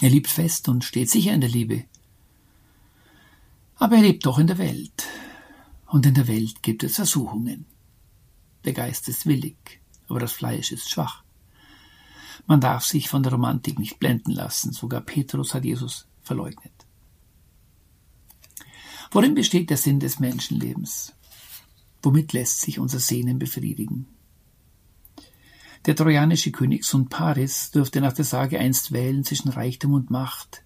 Er 0.00 0.10
liebt 0.10 0.28
fest 0.28 0.68
und 0.68 0.84
steht 0.84 1.10
sicher 1.10 1.32
in 1.32 1.40
der 1.40 1.50
Liebe. 1.50 1.84
Aber 3.76 3.96
er 3.96 4.02
lebt 4.02 4.26
doch 4.26 4.38
in 4.38 4.46
der 4.46 4.58
Welt. 4.58 5.06
Und 5.86 6.06
in 6.06 6.14
der 6.14 6.26
Welt 6.26 6.62
gibt 6.62 6.82
es 6.82 6.96
Versuchungen. 6.96 7.66
Der 8.64 8.72
Geist 8.72 9.08
ist 9.08 9.26
willig, 9.26 9.80
aber 10.08 10.20
das 10.20 10.32
Fleisch 10.32 10.72
ist 10.72 10.88
schwach. 10.88 11.22
Man 12.46 12.60
darf 12.60 12.84
sich 12.84 13.08
von 13.08 13.22
der 13.22 13.32
Romantik 13.32 13.78
nicht 13.78 13.98
blenden 13.98 14.32
lassen. 14.32 14.72
Sogar 14.72 15.00
Petrus 15.00 15.52
hat 15.54 15.64
Jesus 15.64 16.08
verleugnet. 16.22 16.72
Worin 19.10 19.34
besteht 19.34 19.70
der 19.70 19.76
Sinn 19.76 20.00
des 20.00 20.20
Menschenlebens? 20.20 21.12
Womit 22.02 22.32
lässt 22.32 22.62
sich 22.62 22.78
unser 22.78 22.98
Sehnen 22.98 23.38
befriedigen? 23.38 24.06
Der 25.84 25.96
trojanische 25.96 26.52
Königssohn 26.52 27.08
Paris 27.08 27.70
durfte 27.72 28.00
nach 28.00 28.12
der 28.12 28.24
Sage 28.24 28.58
einst 28.58 28.92
wählen 28.92 29.24
zwischen 29.24 29.50
Reichtum 29.50 29.94
und 29.94 30.10
Macht, 30.10 30.64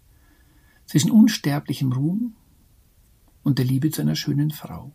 zwischen 0.84 1.11
unsterblichem 1.11 1.92
Ruhm 1.92 2.36
und 3.42 3.59
der 3.59 3.64
Liebe 3.64 3.90
zu 3.90 4.02
einer 4.02 4.16
schönen 4.16 4.50
Frau. 4.50 4.92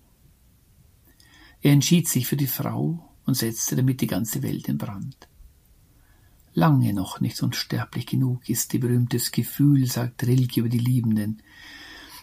Er 1.61 1.73
entschied 1.73 2.07
sich 2.07 2.27
für 2.27 2.37
die 2.37 2.47
Frau 2.47 3.11
und 3.25 3.35
setzte 3.35 3.75
damit 3.75 4.01
die 4.01 4.07
ganze 4.07 4.43
Welt 4.43 4.67
in 4.67 4.77
Brand. 4.77 5.27
Lange 6.53 6.93
noch 6.93 7.21
nicht 7.21 7.41
unsterblich 7.41 8.05
genug 8.05 8.49
ist 8.49 8.73
die 8.73 8.79
berühmtes 8.79 9.31
Gefühl, 9.31 9.85
sagt 9.87 10.23
Rilke 10.23 10.59
über 10.59 10.69
die 10.69 10.79
Liebenden. 10.79 11.41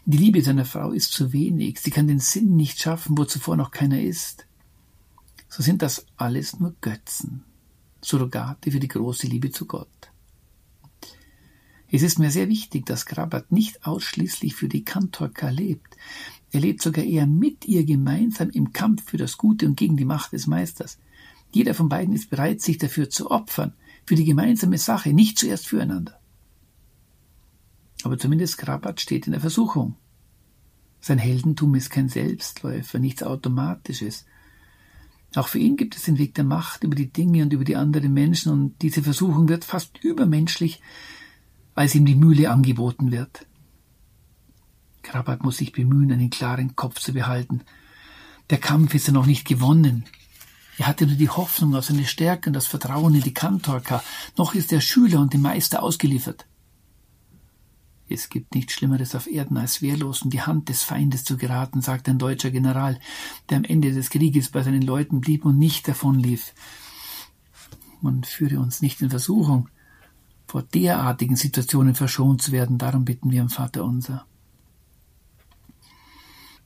Die 0.05 0.18
Liebe 0.18 0.43
seiner 0.43 0.66
Frau 0.66 0.91
ist 0.93 1.12
zu 1.12 1.33
wenig, 1.33 1.81
sie 1.81 1.91
kann 1.91 2.09
den 2.09 2.18
Sinn 2.18 2.57
nicht 2.57 2.81
schaffen, 2.81 3.16
wo 3.16 3.24
zuvor 3.24 3.57
noch 3.57 3.70
keiner 3.70 4.01
ist. 4.01 4.47
So 5.49 5.62
sind 5.62 5.81
das 5.81 6.07
alles 6.16 6.61
nur 6.61 6.74
Götzen, 6.81 7.45
Surrogate 8.03 8.70
für 8.70 8.81
die 8.81 8.89
große 8.89 9.26
Liebe 9.26 9.51
zu 9.51 9.66
Gott. 9.66 9.89
Es 11.91 12.03
ist 12.03 12.18
mir 12.18 12.31
sehr 12.31 12.51
wichtig, 12.51 12.85
dass 12.85 13.07
Krabat 13.07 13.51
nicht 13.51 13.87
ausschließlich 13.87 14.55
für 14.55 14.68
die 14.68 14.85
Kantorka 14.85 15.49
lebt. 15.49 15.97
Er 16.53 16.61
lebt 16.61 16.83
sogar 16.83 17.05
eher 17.05 17.26
mit 17.26 17.64
ihr 17.64 17.85
gemeinsam 17.85 18.51
im 18.51 18.74
Kampf 18.74 19.05
für 19.05 19.16
das 19.16 19.39
Gute 19.39 19.66
und 19.66 19.76
gegen 19.76 19.97
die 19.97 20.05
Macht 20.05 20.33
des 20.33 20.47
Meisters. 20.47 20.99
Jeder 21.51 21.72
von 21.72 21.89
beiden 21.89 22.14
ist 22.14 22.29
bereit, 22.29 22.61
sich 22.61 22.76
dafür 22.76 23.09
zu 23.09 23.31
opfern, 23.31 23.72
für 24.09 24.14
die 24.14 24.24
gemeinsame 24.24 24.78
Sache, 24.78 25.12
nicht 25.12 25.38
zuerst 25.38 25.68
füreinander. 25.68 26.18
Aber 28.04 28.16
zumindest 28.16 28.56
Krabat 28.56 29.02
steht 29.02 29.26
in 29.26 29.32
der 29.32 29.40
Versuchung. 29.42 29.96
Sein 30.98 31.18
Heldentum 31.18 31.74
ist 31.74 31.90
kein 31.90 32.09
Selbstläufer, 32.09 32.98
nichts 32.98 33.22
Automatisches. 33.22 34.24
Auch 35.34 35.48
für 35.48 35.59
ihn 35.59 35.76
gibt 35.76 35.94
es 35.94 36.04
den 36.04 36.16
Weg 36.16 36.34
der 36.34 36.44
Macht 36.44 36.84
über 36.84 36.94
die 36.94 37.12
Dinge 37.12 37.42
und 37.42 37.52
über 37.52 37.64
die 37.64 37.76
anderen 37.76 38.14
Menschen, 38.14 38.50
und 38.50 38.80
diese 38.80 39.02
Versuchung 39.02 39.46
wird 39.50 39.64
fast 39.64 40.02
übermenschlich, 40.02 40.80
als 41.74 41.94
ihm 41.94 42.06
die 42.06 42.14
Mühle 42.14 42.50
angeboten 42.50 43.11
wird. 43.11 43.46
Krabat 45.02 45.42
muss 45.42 45.59
sich 45.59 45.72
bemühen, 45.72 46.12
einen 46.12 46.30
klaren 46.30 46.76
Kopf 46.76 46.98
zu 46.98 47.12
behalten. 47.12 47.61
Der 48.48 48.59
Kampf 48.59 48.94
ist 48.94 49.06
ja 49.06 49.12
noch 49.12 49.26
nicht 49.26 49.46
gewonnen. 49.46 50.06
Er 50.79 50.87
hatte 50.87 51.07
nur 51.07 51.16
die 51.16 51.29
Hoffnung 51.29 51.74
auf 51.74 51.87
seine 51.87 52.07
Stärke 52.07 52.51
und 52.51 52.55
das 52.55 52.68
Vertrauen 52.68 53.14
in 53.14 53.22
die 53.22 53.35
Kantorka. 53.35 54.03
Noch 54.37 54.55
ist 54.55 54.72
er 54.72 54.81
Schüler 54.81 55.20
und 55.20 55.35
dem 55.35 55.43
Meister 55.43 55.83
ausgeliefert. 55.83 56.47
Es 58.09 58.29
gibt 58.29 58.55
nichts 58.55 58.72
Schlimmeres 58.72 59.14
auf 59.16 59.26
Erden, 59.26 59.57
als 59.59 59.83
wehrlos 59.83 60.22
in 60.22 60.31
die 60.31 60.41
Hand 60.41 60.68
des 60.68 60.85
Feindes 60.85 61.24
zu 61.24 61.37
geraten, 61.37 61.83
sagt 61.83 62.09
ein 62.09 62.18
deutscher 62.18 62.51
General, 62.53 62.99
der 63.51 63.59
am 63.59 63.64
Ende 63.64 63.93
des 63.93 64.09
Krieges 64.09 64.51
bei 64.51 64.62
seinen 64.62 64.83
Leuten 64.83 65.20
blieb 65.20 65.45
und 65.45 65.59
nicht 65.59 65.89
davonlief. 65.89 66.55
Man 68.01 68.22
führe 68.22 68.61
uns 68.61 68.81
nicht 68.81 69.03
in 69.03 69.11
Versuchung, 69.11 69.68
vor 70.47 70.62
derartigen 70.62 71.37
Situationen 71.37 71.97
verschont 71.97 72.41
zu 72.41 72.53
werden, 72.53 72.79
darum 72.79 73.05
bitten 73.05 73.33
wir 73.33 73.43
am 73.43 73.51
Vater 73.51 73.85
unser. 73.85 74.24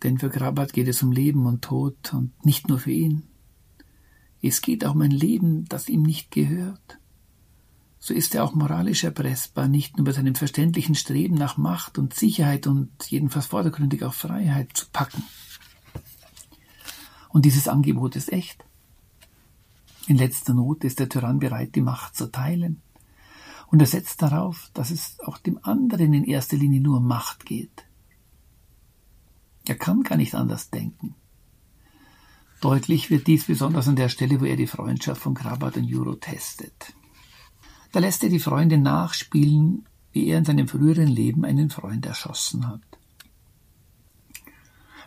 Denn 0.03 0.19
für 0.19 0.29
Grabat 0.29 0.75
geht 0.75 0.87
es 0.87 1.03
um 1.03 1.13
Leben 1.13 1.47
und 1.47 1.63
Tod 1.63 2.13
und 2.13 2.45
nicht 2.45 2.69
nur 2.69 2.79
für 2.79 2.93
ihn. 2.93 3.25
Es 4.43 4.61
geht 4.61 4.85
auch 4.85 4.95
um 4.95 5.03
ein 5.03 5.13
Leben, 5.13 5.67
das 5.67 5.89
ihm 5.89 6.03
nicht 6.03 6.33
gehört. 6.33 6.99
So 8.01 8.13
ist 8.13 8.35
er 8.35 8.43
auch 8.43 8.55
moralisch 8.55 9.05
erpressbar, 9.05 9.69
nicht 9.69 9.97
nur 9.97 10.05
bei 10.05 10.13
seinem 10.13 10.35
verständlichen 10.35 10.97
Streben 10.97 11.37
nach 11.37 11.57
Macht 11.57 11.99
und 11.99 12.15
Sicherheit 12.15 12.67
und 12.67 12.91
jedenfalls 13.09 13.47
vordergründig 13.47 14.03
auch 14.03 14.15
Freiheit 14.15 14.71
zu 14.75 14.87
packen. 14.93 15.23
Und 17.29 17.45
dieses 17.45 17.69
Angebot 17.69 18.17
ist 18.17 18.33
echt. 18.33 18.65
In 20.09 20.17
letzter 20.19 20.53
Not 20.53 20.83
ist 20.83 20.99
der 20.99 21.09
Tyrann 21.09 21.39
bereit, 21.39 21.77
die 21.77 21.81
Macht 21.81 22.17
zu 22.17 22.31
teilen. 22.31 22.83
Und 23.69 23.81
er 23.81 23.87
setzt 23.87 24.21
darauf, 24.21 24.71
dass 24.75 24.91
es 24.91 25.17
auch 25.21 25.39
dem 25.39 25.61
anderen 25.63 26.13
in 26.13 26.25
erster 26.25 26.57
Linie 26.57 26.81
nur 26.81 26.99
um 26.99 27.07
Macht 27.07 27.47
geht. 27.47 27.87
Er 29.65 29.77
kann 29.77 30.03
gar 30.03 30.17
nicht 30.17 30.35
anders 30.35 30.71
denken. 30.71 31.15
Deutlich 32.63 33.11
wird 33.11 33.27
dies 33.27 33.47
besonders 33.49 33.89
an 33.89 33.97
der 33.97 34.09
Stelle, 34.09 34.41
wo 34.41 34.45
er 34.45 34.55
die 34.55 34.69
Freundschaft 34.69 35.21
von 35.21 35.35
Krabat 35.35 35.79
und 35.79 35.83
Juro 35.83 36.15
testet. 36.15 36.95
Da 37.91 37.99
lässt 37.99 38.23
er 38.23 38.31
die 38.31 38.39
Freunde 38.39 38.79
nachspielen, 38.79 39.89
wie 40.13 40.29
er 40.29 40.39
in 40.39 40.45
seinem 40.45 40.69
früheren 40.69 41.09
Leben 41.09 41.45
einen 41.45 41.71
Freund 41.71 42.07
erschossen 42.07 42.69
hat. 42.69 42.81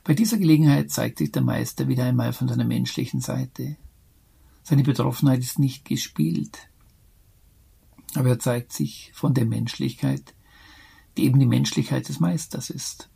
Bei 0.04 0.14
dieser 0.14 0.38
Gelegenheit 0.38 0.92
zeigt 0.92 1.20
sich 1.20 1.32
der 1.32 1.44
Meister 1.44 1.88
wieder 1.88 2.04
einmal 2.04 2.34
von 2.34 2.50
seiner 2.50 2.66
menschlichen 2.66 3.22
Seite. 3.22 3.78
Seine 4.64 4.84
Betroffenheit 4.84 5.40
ist 5.40 5.58
nicht 5.58 5.86
gespielt, 5.86 6.58
aber 8.16 8.32
er 8.32 8.40
zeigt 8.40 8.74
sich 8.74 9.14
von 9.16 9.34
der 9.34 9.46
Menschlichkeit, 9.46 10.36
die 11.16 11.24
eben 11.24 11.40
die 11.40 11.46
Menschlichkeit 11.46 12.10
des 12.10 12.20
Meisters 12.20 12.70
ist. 12.70 13.10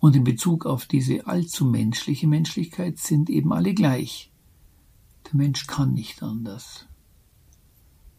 Und 0.00 0.16
in 0.16 0.24
Bezug 0.24 0.66
auf 0.66 0.86
diese 0.86 1.26
allzu 1.26 1.66
menschliche 1.66 2.26
Menschlichkeit 2.26 2.98
sind 2.98 3.30
eben 3.30 3.52
alle 3.52 3.74
gleich. 3.74 4.32
Der 5.26 5.36
Mensch 5.36 5.66
kann 5.66 5.92
nicht 5.92 6.22
anders. 6.22 6.88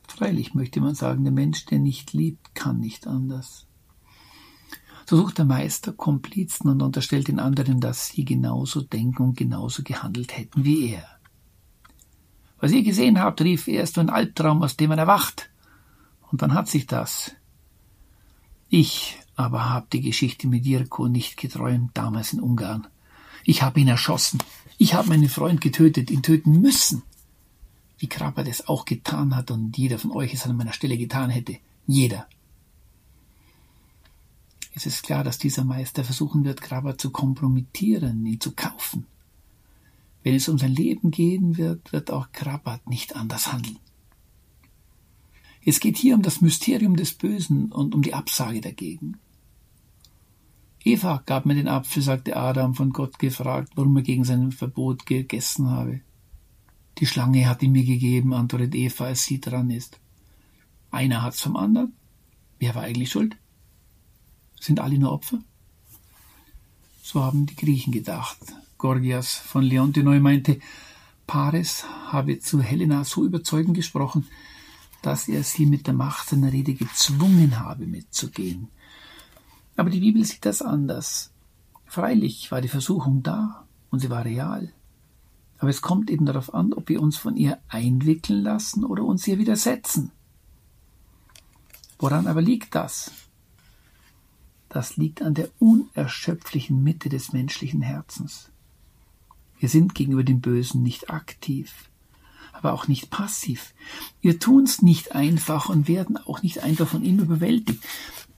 Freilich 0.08 0.54
möchte 0.54 0.80
man 0.80 0.94
sagen, 0.94 1.24
der 1.24 1.34
Mensch, 1.34 1.66
der 1.66 1.80
nicht 1.80 2.14
liebt, 2.14 2.54
kann 2.54 2.80
nicht 2.80 3.08
anders. 3.08 3.66
So 5.10 5.18
sucht 5.18 5.40
der 5.40 5.46
Meister 5.46 5.92
Komplizen 5.92 6.70
und 6.70 6.82
unterstellt 6.82 7.28
den 7.28 7.40
anderen, 7.40 7.80
dass 7.80 8.10
sie 8.10 8.24
genauso 8.24 8.82
denken 8.82 9.24
und 9.24 9.38
genauso 9.38 9.84
gehandelt 9.84 10.38
hätten 10.38 10.64
wie 10.64 10.92
er. 10.92 11.06
Was 12.60 12.72
ihr 12.72 12.84
gesehen 12.84 13.20
habt, 13.20 13.42
rief 13.42 13.68
er, 13.68 13.84
ist 13.84 13.98
ein 13.98 14.12
Albtraum, 14.12 14.62
aus 14.62 14.78
dem 14.78 14.90
man 14.90 15.00
erwacht. 15.00 15.50
Und 16.32 16.42
wann 16.42 16.54
hat 16.54 16.68
sich 16.68 16.86
das? 16.86 17.32
Ich 18.70 19.18
aber 19.42 19.70
habe 19.70 19.88
die 19.92 20.02
Geschichte 20.02 20.48
mit 20.48 20.66
Jirko 20.66 21.08
nicht 21.08 21.38
geträumt, 21.38 21.92
damals 21.94 22.34
in 22.34 22.40
Ungarn. 22.40 22.88
Ich 23.44 23.62
habe 23.62 23.80
ihn 23.80 23.88
erschossen. 23.88 24.40
Ich 24.78 24.94
habe 24.94 25.10
meinen 25.10 25.30
Freund 25.30 25.62
getötet, 25.62 26.12
ihn 26.12 26.24
töten 26.24 26.62
müssen. 26.62 27.04
Wie 27.98 28.08
Krabat 28.08 28.48
es 28.48 28.68
auch 28.68 28.86
getan 28.86 29.36
hat 29.36 29.52
und 29.52 29.78
jeder 29.78 30.00
von 30.00 30.12
euch 30.12 30.34
es 30.34 30.46
an 30.46 30.58
meiner 30.58 30.74
Stelle 30.74 30.98
getan 30.98 31.30
hätte. 31.30 31.58
Jeder. 31.86 32.28
Es 34.74 34.86
ist 34.86 35.04
klar, 35.04 35.24
dass 35.24 35.38
dieser 35.38 35.66
Meister 35.66 36.04
versuchen 36.04 36.46
wird, 36.46 36.62
Krabat 36.62 37.02
zu 37.02 37.12
kompromittieren, 37.12 38.26
ihn 38.26 38.40
zu 38.40 38.54
kaufen. 38.54 39.06
Wenn 40.24 40.36
es 40.36 40.48
um 40.48 40.58
sein 40.58 40.74
Leben 40.74 41.12
gehen 41.12 41.58
wird, 41.58 41.92
wird 41.92 42.12
auch 42.12 42.32
Krabat 42.32 42.88
nicht 42.88 43.16
anders 43.16 43.52
handeln. 43.52 43.80
Es 45.64 45.80
geht 45.80 45.98
hier 45.98 46.16
um 46.16 46.22
das 46.22 46.42
Mysterium 46.42 46.96
des 46.96 47.14
Bösen 47.14 47.72
und 47.72 47.94
um 47.94 48.02
die 48.02 48.14
Absage 48.14 48.62
dagegen. 48.62 49.20
Eva 50.84 51.22
gab 51.26 51.46
mir 51.46 51.56
den 51.56 51.68
Apfel, 51.68 52.02
sagte 52.02 52.36
Adam, 52.36 52.74
von 52.74 52.92
Gott 52.92 53.20
gefragt, 53.20 53.74
warum 53.76 53.96
er 53.98 54.04
gegen 54.04 54.24
sein 54.24 54.52
Verbot 54.52 55.06
gegessen 55.06 55.70
habe. 55.70 56.02
Die 56.98 57.06
Schlange 57.06 57.48
hat 57.48 57.62
ihn 57.62 57.72
mir 57.72 57.86
gegeben, 57.86 58.34
antwortet 58.34 58.74
Eva, 58.76 59.06
als 59.06 59.24
sie 59.24 59.40
dran 59.40 59.70
ist. 59.70 60.00
Einer 60.90 61.22
hat's 61.22 61.42
vom 61.42 61.56
anderen. 61.56 61.94
Wer 62.60 62.76
war 62.76 62.84
eigentlich 62.84 63.12
schuld? 63.12 63.38
Sind 64.60 64.80
alle 64.80 64.98
nur 64.98 65.12
Opfer? 65.12 65.40
So 67.02 67.24
haben 67.24 67.46
die 67.46 67.56
Griechen 67.56 67.92
gedacht. 67.92 68.38
Gorgias 68.78 69.36
von 69.36 69.64
Leontinoi 69.64 70.20
meinte, 70.20 70.60
Paris 71.28 71.86
habe 72.08 72.40
zu 72.40 72.62
Helena 72.62 73.04
so 73.04 73.24
überzeugend 73.24 73.76
gesprochen, 73.76 74.28
dass 75.02 75.28
er 75.28 75.44
sie 75.44 75.66
mit 75.66 75.88
der 75.88 75.94
Macht 75.94 76.30
seiner 76.30 76.52
Rede 76.52 76.74
gezwungen 76.74 77.60
habe, 77.60 77.88
mitzugehen. 77.88 78.70
Aber 79.76 79.90
die 79.90 80.00
Bibel 80.00 80.24
sieht 80.24 80.46
das 80.46 80.62
anders. 80.62 81.32
Freilich 81.86 82.52
war 82.52 82.62
die 82.62 82.68
Versuchung 82.68 83.24
da 83.24 83.68
und 83.90 84.00
sie 84.00 84.10
war 84.10 84.26
real. 84.26 84.72
Aber 85.60 85.70
es 85.70 85.82
kommt 85.82 86.10
eben 86.10 86.26
darauf 86.26 86.54
an, 86.54 86.74
ob 86.74 86.90
wir 86.90 87.02
uns 87.02 87.18
von 87.18 87.38
ihr 87.38 87.60
einwickeln 87.68 88.42
lassen 88.42 88.84
oder 88.84 89.04
uns 89.04 89.28
ihr 89.28 89.38
widersetzen. 89.38 90.12
Woran 92.00 92.28
aber 92.28 92.42
liegt 92.42 92.74
das? 92.74 93.12
Das 94.70 94.98
liegt 94.98 95.22
an 95.22 95.34
der 95.34 95.50
unerschöpflichen 95.60 96.82
Mitte 96.82 97.10
des 97.10 97.34
menschlichen 97.34 97.82
Herzens. 97.82 98.50
Wir 99.60 99.70
sind 99.70 99.94
gegenüber 99.94 100.24
dem 100.24 100.42
Bösen 100.42 100.82
nicht 100.82 101.10
aktiv 101.12 101.92
aber 102.62 102.74
auch 102.74 102.88
nicht 102.88 103.10
passiv. 103.10 103.74
Wir 104.22 104.40
tun's 104.40 104.82
nicht 104.82 105.16
einfach 105.16 105.70
und 105.70 105.88
werden 105.88 106.18
auch 106.18 106.44
nicht 106.44 106.60
einfach 106.64 106.88
von 106.88 107.04
ihm 107.04 107.20
überwältigt. 107.20 107.84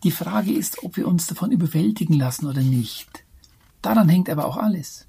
Die 0.03 0.11
Frage 0.11 0.51
ist, 0.51 0.83
ob 0.83 0.97
wir 0.97 1.07
uns 1.07 1.27
davon 1.27 1.51
überwältigen 1.51 2.17
lassen 2.17 2.47
oder 2.47 2.61
nicht. 2.61 3.23
Daran 3.81 4.09
hängt 4.09 4.29
aber 4.29 4.45
auch 4.45 4.57
alles. 4.57 5.07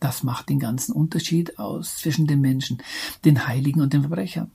Das 0.00 0.22
macht 0.22 0.48
den 0.48 0.58
ganzen 0.58 0.92
Unterschied 0.92 1.58
aus 1.58 1.98
zwischen 1.98 2.26
den 2.26 2.40
Menschen, 2.40 2.82
den 3.24 3.46
Heiligen 3.46 3.80
und 3.80 3.92
den 3.92 4.02
Verbrechern. 4.02 4.50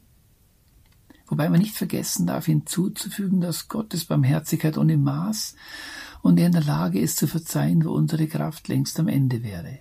Wobei 1.28 1.50
man 1.50 1.60
nicht 1.60 1.76
vergessen 1.76 2.28
darf, 2.28 2.46
hinzuzufügen, 2.46 3.42
dass 3.42 3.68
Gottes 3.68 4.06
Barmherzigkeit 4.06 4.78
ohne 4.78 4.98
Maß 4.98 5.56
und 6.22 6.40
er 6.40 6.48
in 6.48 6.52
der 6.52 6.64
Lage 6.64 7.00
ist 7.00 7.18
zu 7.18 7.28
verzeihen, 7.28 7.84
wo 7.86 7.92
unsere 7.92 8.28
Kraft 8.28 8.68
längst 8.68 9.00
am 9.00 9.08
Ende 9.08 9.44
wäre. 9.44 9.80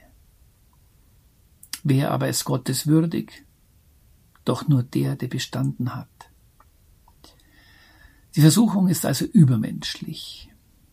Wer 1.82 2.12
aber 2.12 2.28
ist 2.28 2.44
Gottes 2.44 2.86
würdig? 2.86 3.44
doch 4.44 4.68
nur 4.68 4.82
der, 4.82 5.16
der 5.16 5.28
bestanden 5.28 5.94
hat. 5.94 6.08
Die 8.36 8.40
Versuchung 8.40 8.88
ist 8.88 9.06
also 9.06 9.24
übermenschlich. 9.24 10.48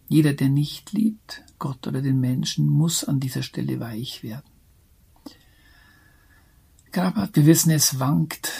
Jeder, 0.08 0.34
der 0.34 0.50
nicht 0.50 0.92
liebt, 0.92 1.44
Gott 1.58 1.88
oder 1.88 2.02
den 2.02 2.20
Menschen, 2.20 2.68
muss 2.68 3.04
an 3.04 3.20
dieser 3.20 3.42
Stelle 3.42 3.80
weich 3.80 4.24
werden. 4.24 4.52
Grabat, 6.92 7.36
wir 7.36 7.46
wissen, 7.46 7.72
es 7.72 8.00
wankt, 8.00 8.52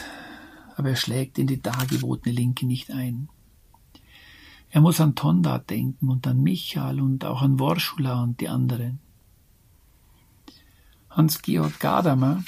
aber 0.78 0.90
er 0.90 0.96
schlägt 0.96 1.38
in 1.38 1.48
die 1.48 1.62
dargebotene 1.62 2.34
Linke 2.34 2.66
nicht 2.66 2.90
ein. 2.90 3.28
Er 4.70 4.80
muss 4.80 5.02
an 5.02 5.16
Tonda 5.16 5.60
denken 5.60 6.10
und 6.10 6.26
an 6.26 6.42
Michael 6.42 7.02
und 7.02 7.26
auch 7.26 7.42
an 7.42 7.60
Worschula 7.60 8.24
und 8.24 8.40
die 8.40 8.48
anderen. 8.48 9.00
Hans-Georg 11.10 11.78
Gadamer 11.82 12.42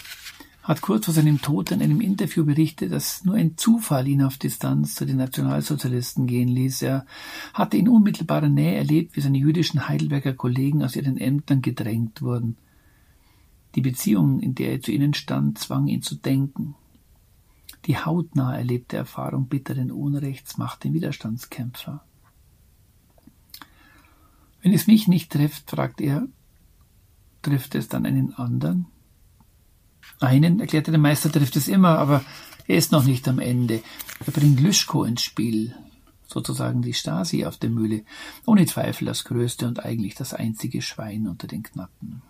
hat 0.64 0.82
kurz 0.82 1.06
vor 1.06 1.14
seinem 1.14 1.42
Tod 1.42 1.72
in 1.72 1.82
einem 1.82 2.00
Interview 2.00 2.46
berichtet, 2.46 2.94
dass 2.94 3.26
nur 3.26 3.36
ein 3.36 3.58
Zufall 3.58 4.08
ihn 4.08 4.24
auf 4.24 4.38
Distanz 4.38 4.96
zu 4.96 5.06
den 5.06 5.18
Nationalsozialisten 5.18 6.26
gehen 6.26 6.48
ließ. 6.48 6.82
Er 6.84 7.06
hatte 7.54 7.76
in 7.76 7.90
unmittelbarer 7.90 8.48
Nähe 8.48 8.76
erlebt, 8.76 9.18
wie 9.18 9.22
seine 9.22 9.38
jüdischen 9.38 9.90
Heidelberger 9.90 10.34
Kollegen 10.34 10.82
aus 10.82 10.96
ihren 10.96 11.18
Ämtern 11.18 11.62
gedrängt 11.62 12.22
wurden. 12.22 12.56
Die 13.76 13.82
Beziehung, 13.82 14.40
in 14.40 14.56
der 14.56 14.72
er 14.72 14.82
zu 14.82 14.92
ihnen 14.92 15.14
stand, 15.14 15.58
zwang 15.58 15.88
ihn 15.88 16.02
zu 16.02 16.16
denken. 16.16 16.76
Die 17.86 17.98
hautnah 17.98 18.56
erlebte 18.56 18.96
Erfahrung 18.96 19.48
bitteren 19.48 19.92
Unrechts 19.92 20.58
macht 20.58 20.86
den 20.86 20.94
Widerstandskämpfer. 20.94 22.06
Wenn 24.62 24.72
es 24.72 24.88
mich 24.88 25.10
nicht 25.10 25.30
trifft, 25.30 25.72
fragt 25.72 26.00
er, 26.00 26.26
trifft 27.42 27.76
es 27.76 27.90
dann 27.90 28.06
einen 28.06 28.34
anderen? 28.34 28.86
Einen, 30.20 30.60
erklärte 30.60 30.92
der 30.92 31.00
Meister, 31.00 31.32
trifft 31.32 31.56
es 31.56 31.68
immer, 31.68 31.98
aber 31.98 32.24
er 32.68 32.78
ist 32.78 32.92
noch 32.92 33.04
nicht 33.04 33.28
am 33.28 33.40
Ende. 33.40 33.82
Er 34.26 34.32
bringt 34.32 34.60
Lüschko 34.60 35.04
ins 35.04 35.22
Spiel, 35.22 35.76
sozusagen 36.28 36.82
die 36.82 36.94
Stasi 36.94 37.46
auf 37.46 37.58
der 37.58 37.70
Mühle, 37.70 38.04
ohne 38.46 38.66
Zweifel 38.66 39.06
das 39.06 39.26
größte 39.26 39.68
und 39.68 39.84
eigentlich 39.84 40.16
das 40.16 40.34
einzige 40.34 40.82
Schwein 40.82 41.28
unter 41.28 41.48
den 41.48 41.64
Knappen. 41.64 42.22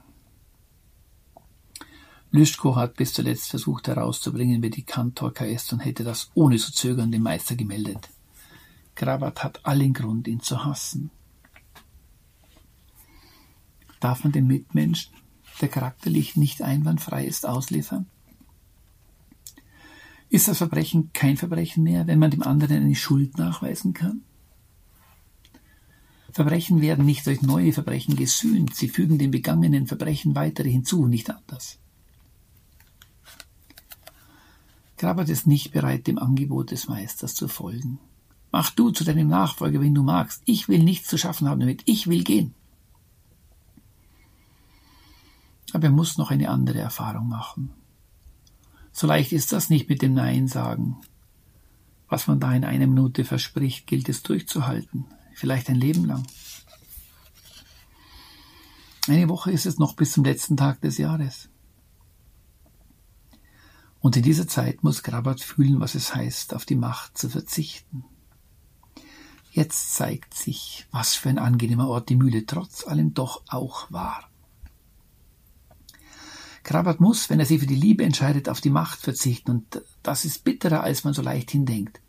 Lüschko 2.32 2.76
hat 2.76 2.96
bis 2.96 3.14
zuletzt 3.14 3.50
versucht 3.50 3.88
herauszubringen, 3.88 4.64
wer 4.64 4.72
die 4.72 4.84
Kantorka 4.84 5.46
ist 5.46 5.72
und 5.72 5.80
hätte 5.82 6.04
das 6.04 6.32
ohne 6.34 6.58
zu 6.58 6.74
zögern 6.74 7.12
dem 7.12 7.22
Meister 7.22 7.56
gemeldet. 7.56 8.10
Krabat 8.96 9.44
hat 9.44 9.66
allen 9.66 9.94
Grund, 9.94 10.28
ihn 10.28 10.40
zu 10.40 10.66
hassen. 10.66 11.12
Darf 14.00 14.24
man 14.24 14.34
den 14.34 14.48
Mitmenschen 14.48 15.14
der 15.62 15.70
charakterlich 15.70 16.36
nicht 16.36 16.62
einwandfrei 16.62 17.26
ist, 17.26 17.46
ausliefern? 17.46 18.08
Ist 20.30 20.48
das 20.48 20.58
Verbrechen 20.58 21.12
kein 21.14 21.38
Verbrechen 21.38 21.84
mehr, 21.84 22.08
wenn 22.08 22.20
man 22.20 22.32
dem 22.32 22.44
anderen 22.44 22.78
eine 22.78 22.96
Schuld 22.96 23.38
nachweisen 23.38 23.94
kann? 23.94 24.22
Verbrechen 26.32 26.82
werden 26.82 27.06
nicht 27.06 27.28
durch 27.28 27.44
neue 27.44 27.72
Verbrechen 27.72 28.16
gesühnt, 28.16 28.76
sie 28.76 28.90
fügen 28.90 29.20
den 29.20 29.30
begangenen 29.30 29.86
Verbrechen 29.86 30.34
weitere 30.34 30.72
hinzu, 30.72 31.06
nicht 31.06 31.30
anders. 31.30 31.78
Grabert 34.98 35.30
ist 35.30 35.46
nicht 35.46 35.72
bereit, 35.72 36.08
dem 36.08 36.18
Angebot 36.18 36.72
des 36.72 36.88
Meisters 36.88 37.36
zu 37.36 37.48
folgen. 37.48 38.00
Mach 38.52 38.72
du 38.72 38.90
zu 38.90 39.04
deinem 39.04 39.28
Nachfolger, 39.28 39.82
wenn 39.82 39.94
du 39.94 40.02
magst. 40.02 40.42
Ich 40.46 40.70
will 40.70 40.84
nichts 40.84 41.08
zu 41.08 41.18
schaffen 41.18 41.50
haben 41.50 41.60
damit. 41.60 41.84
Ich 41.86 42.08
will 42.08 42.24
gehen. 42.24 42.56
Aber 45.74 45.86
er 45.86 45.92
muss 45.92 46.18
noch 46.18 46.32
eine 46.32 46.50
andere 46.50 46.80
Erfahrung 46.80 47.28
machen. 47.28 47.72
So 48.92 49.08
leicht 49.08 49.32
ist 49.32 49.52
das 49.52 49.70
nicht 49.70 49.90
mit 49.90 50.02
dem 50.02 50.14
Nein 50.14 50.48
sagen. 50.48 50.98
Was 52.08 52.28
man 52.28 52.40
da 52.40 52.54
in 52.54 52.64
einer 52.64 52.86
Minute 52.86 53.26
verspricht, 53.26 53.88
gilt 53.88 54.08
es 54.08 54.22
durchzuhalten, 54.22 55.06
vielleicht 55.34 55.70
ein 55.70 55.76
Leben 55.76 56.06
lang. 56.06 56.26
Eine 59.08 59.28
Woche 59.30 59.52
ist 59.52 59.66
es 59.66 59.80
noch 59.80 59.96
bis 59.96 60.12
zum 60.14 60.24
letzten 60.24 60.56
Tag 60.56 60.80
des 60.82 60.98
Jahres. 60.98 61.50
Und 64.00 64.16
in 64.16 64.24
dieser 64.24 64.48
Zeit 64.48 64.84
muss 64.84 65.02
Grabat 65.02 65.42
fühlen, 65.42 65.80
was 65.80 65.96
es 65.96 66.14
heißt, 66.14 66.54
auf 66.54 66.66
die 66.66 66.76
Macht 66.76 67.18
zu 67.18 67.30
verzichten. 67.30 68.06
Jetzt 69.52 69.94
zeigt 69.94 70.34
sich, 70.34 70.88
was 70.92 71.16
für 71.16 71.30
ein 71.30 71.40
angenehmer 71.40 71.88
Ort 71.88 72.10
die 72.10 72.16
Mühle 72.16 72.46
trotz 72.46 72.88
allem 72.88 73.14
doch 73.14 73.44
auch 73.48 73.92
war. 73.92 74.30
Krabat 76.64 77.02
muss, 77.02 77.30
wenn 77.30 77.40
er 77.40 77.46
sich 77.46 77.60
für 77.60 77.68
die 77.68 77.76
Liebe 77.76 78.04
entscheidet, 78.04 78.48
auf 78.48 78.62
die 78.62 78.70
Macht 78.70 79.00
verzichten, 79.00 79.52
und 79.52 79.82
das 80.02 80.26
ist 80.26 80.44
bitterer, 80.44 80.82
als 80.82 81.04
man 81.04 81.14
so 81.14 81.22
leicht 81.22 81.52
hindenkt. 81.52 82.02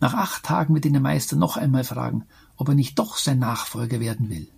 Nach 0.00 0.14
acht 0.14 0.44
Tagen 0.44 0.74
wird 0.74 0.86
ihn 0.86 0.92
der 0.92 1.02
Meister 1.02 1.36
noch 1.36 1.56
einmal 1.56 1.84
fragen, 1.84 2.24
ob 2.56 2.68
er 2.68 2.74
nicht 2.74 2.98
doch 2.98 3.16
sein 3.16 3.38
Nachfolger 3.38 4.00
werden 4.00 4.28
will. 4.28 4.48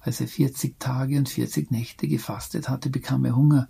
Als 0.00 0.20
er 0.20 0.28
vierzig 0.28 0.76
Tage 0.78 1.18
und 1.18 1.28
vierzig 1.28 1.70
Nächte 1.70 2.08
gefastet 2.08 2.68
hatte, 2.68 2.90
bekam 2.90 3.24
er 3.24 3.36
Hunger, 3.36 3.68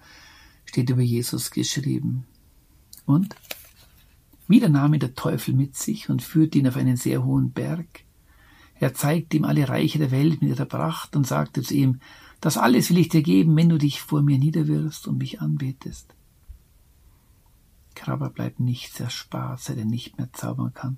steht 0.64 0.90
über 0.90 1.02
Jesus 1.02 1.50
geschrieben. 1.50 2.26
Und 3.04 3.34
wieder 4.48 4.68
nahm 4.68 4.94
ihn 4.94 5.00
der 5.00 5.14
Teufel 5.14 5.54
mit 5.54 5.76
sich 5.76 6.08
und 6.08 6.22
führte 6.22 6.58
ihn 6.58 6.68
auf 6.68 6.76
einen 6.76 6.96
sehr 6.96 7.24
hohen 7.24 7.52
Berg. 7.52 8.04
Er 8.78 8.94
zeigte 8.94 9.38
ihm 9.38 9.44
alle 9.44 9.68
Reiche 9.68 9.98
der 9.98 10.10
Welt 10.10 10.42
mit 10.42 10.50
ihrer 10.50 10.66
Pracht 10.66 11.16
und 11.16 11.26
sagte 11.26 11.62
zu 11.62 11.74
ihm, 11.74 12.00
das 12.46 12.58
alles 12.58 12.90
will 12.90 12.98
ich 12.98 13.08
dir 13.08 13.24
geben, 13.24 13.56
wenn 13.56 13.68
du 13.68 13.76
dich 13.76 14.00
vor 14.00 14.22
mir 14.22 14.38
niederwirfst 14.38 15.08
und 15.08 15.18
mich 15.18 15.40
anbetest. 15.40 16.14
Krabber 17.96 18.30
bleibt 18.30 18.60
nichts 18.60 19.00
erspart, 19.00 19.60
seit 19.60 19.78
er 19.78 19.84
nicht 19.84 20.16
mehr 20.16 20.32
zaubern 20.32 20.72
kann. 20.72 20.96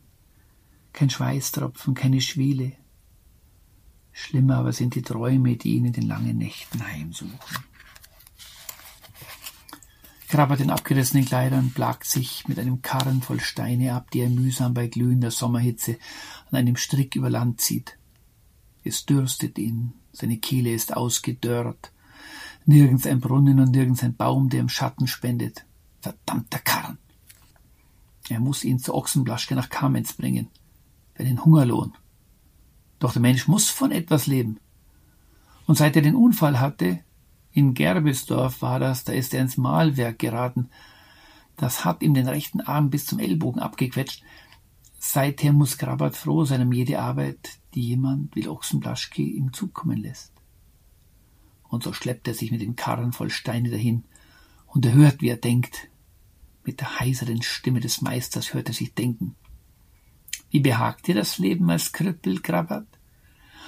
Kein 0.93 1.09
Schweißtropfen, 1.09 1.95
keine 1.95 2.21
Schwiele. 2.21 2.73
Schlimmer 4.13 4.57
aber 4.57 4.75
sind 4.75 4.95
die 4.95 5.01
Träume, 5.01 5.57
die 5.57 5.77
ihn 5.77 5.87
in 5.87 5.95
den 5.95 6.07
langen 6.07 6.37
Nächten 6.37 6.87
heimsuchen. 6.87 7.39
Krabbert 10.29 10.61
in 10.61 10.69
abgerissenen 10.69 11.25
Kleidern, 11.25 11.71
plagt 11.71 12.05
sich 12.05 12.47
mit 12.47 12.59
einem 12.59 12.83
Karren 12.83 13.23
voll 13.23 13.41
Steine 13.41 13.95
ab, 13.95 14.11
die 14.11 14.21
er 14.21 14.29
mühsam 14.29 14.75
bei 14.75 14.87
glühender 14.87 15.31
Sommerhitze 15.31 15.97
an 16.51 16.59
einem 16.59 16.77
Strick 16.77 17.17
über 17.17 17.31
Land 17.31 17.63
zieht. 17.63 17.97
Es 18.85 19.07
dürstet 19.07 19.57
ihn, 19.57 19.95
seine 20.19 20.39
Kehle 20.39 20.73
ist 20.73 20.97
ausgedörrt, 20.97 21.93
nirgends 22.67 23.07
ein 23.07 23.21
Brunnen 23.21 23.61
und 23.61 23.71
nirgends 23.71 24.03
ein 24.03 24.17
Baum, 24.17 24.49
der 24.49 24.61
ihm 24.61 24.69
Schatten 24.69 25.07
spendet. 25.07 25.65
Verdammter 26.01 26.59
Karren! 26.59 26.99
Er 28.29 28.41
muss 28.41 28.65
ihn 28.65 28.79
zur 28.79 28.95
Ochsenblaschke 28.95 29.55
nach 29.55 29.71
Kamenz 29.71 30.13
bringen, 30.13 30.49
für 31.15 31.25
den 31.25 31.45
Hungerlohn. 31.45 31.95
Doch 32.99 33.13
der 33.13 33.23
Mensch 33.23 33.49
muss 33.49 33.71
von 33.71 33.91
etwas 33.91 34.27
leben. 34.27 34.59
Und 35.67 35.77
seit 35.77 35.97
er 35.97 36.03
den 36.03 36.15
Unfall 36.15 36.61
hatte, 36.61 37.01
in 37.53 37.75
Gerbesdorf 37.75 38.63
war 38.63 38.79
das, 38.79 39.05
da 39.05 39.13
ist 39.13 39.35
er 39.35 39.41
ins 39.41 39.57
Mahlwerk 39.57 40.19
geraten. 40.19 40.69
Das 41.57 41.85
hat 41.85 42.03
ihm 42.03 42.15
den 42.15 42.29
rechten 42.29 42.61
Arm 42.61 42.91
bis 42.91 43.07
zum 43.07 43.19
Ellbogen 43.19 43.61
abgequetscht. 43.61 44.23
Seither 44.99 45.53
muss 45.53 45.79
Grabat 45.79 46.17
froh 46.17 46.45
sein 46.45 46.63
um 46.63 46.73
jede 46.73 47.01
Arbeit, 47.01 47.59
die 47.75 47.89
jemand 47.89 48.35
wie 48.35 48.49
Ochsenblaschke 48.49 49.23
ihm 49.23 49.53
zukommen 49.53 49.99
lässt. 49.99 50.33
Und 51.69 51.83
so 51.83 51.93
schleppt 51.93 52.27
er 52.29 52.35
sich 52.35 52.51
mit 52.51 52.61
dem 52.61 52.77
Karren 52.77 53.13
voll 53.13 53.31
Steine 53.31 53.71
dahin, 53.71 54.05
und 54.67 54.85
er 54.85 54.93
hört, 54.93 55.23
wie 55.23 55.29
er 55.29 55.37
denkt. 55.37 55.89
Mit 56.65 56.81
der 56.81 57.01
heiseren 57.01 57.43
Stimme 57.43 57.81
des 57.81 58.03
Meisters 58.03 58.53
hört 58.53 58.69
er 58.69 58.75
sich 58.75 58.95
denken. 58.95 59.35
Wie 60.51 60.61
behagt 60.61 61.07
dir 61.07 61.15
das 61.15 61.39
Leben 61.39 61.71
als 61.71 61.93
Krüppel, 61.93 62.41
Grabat? 62.41 62.87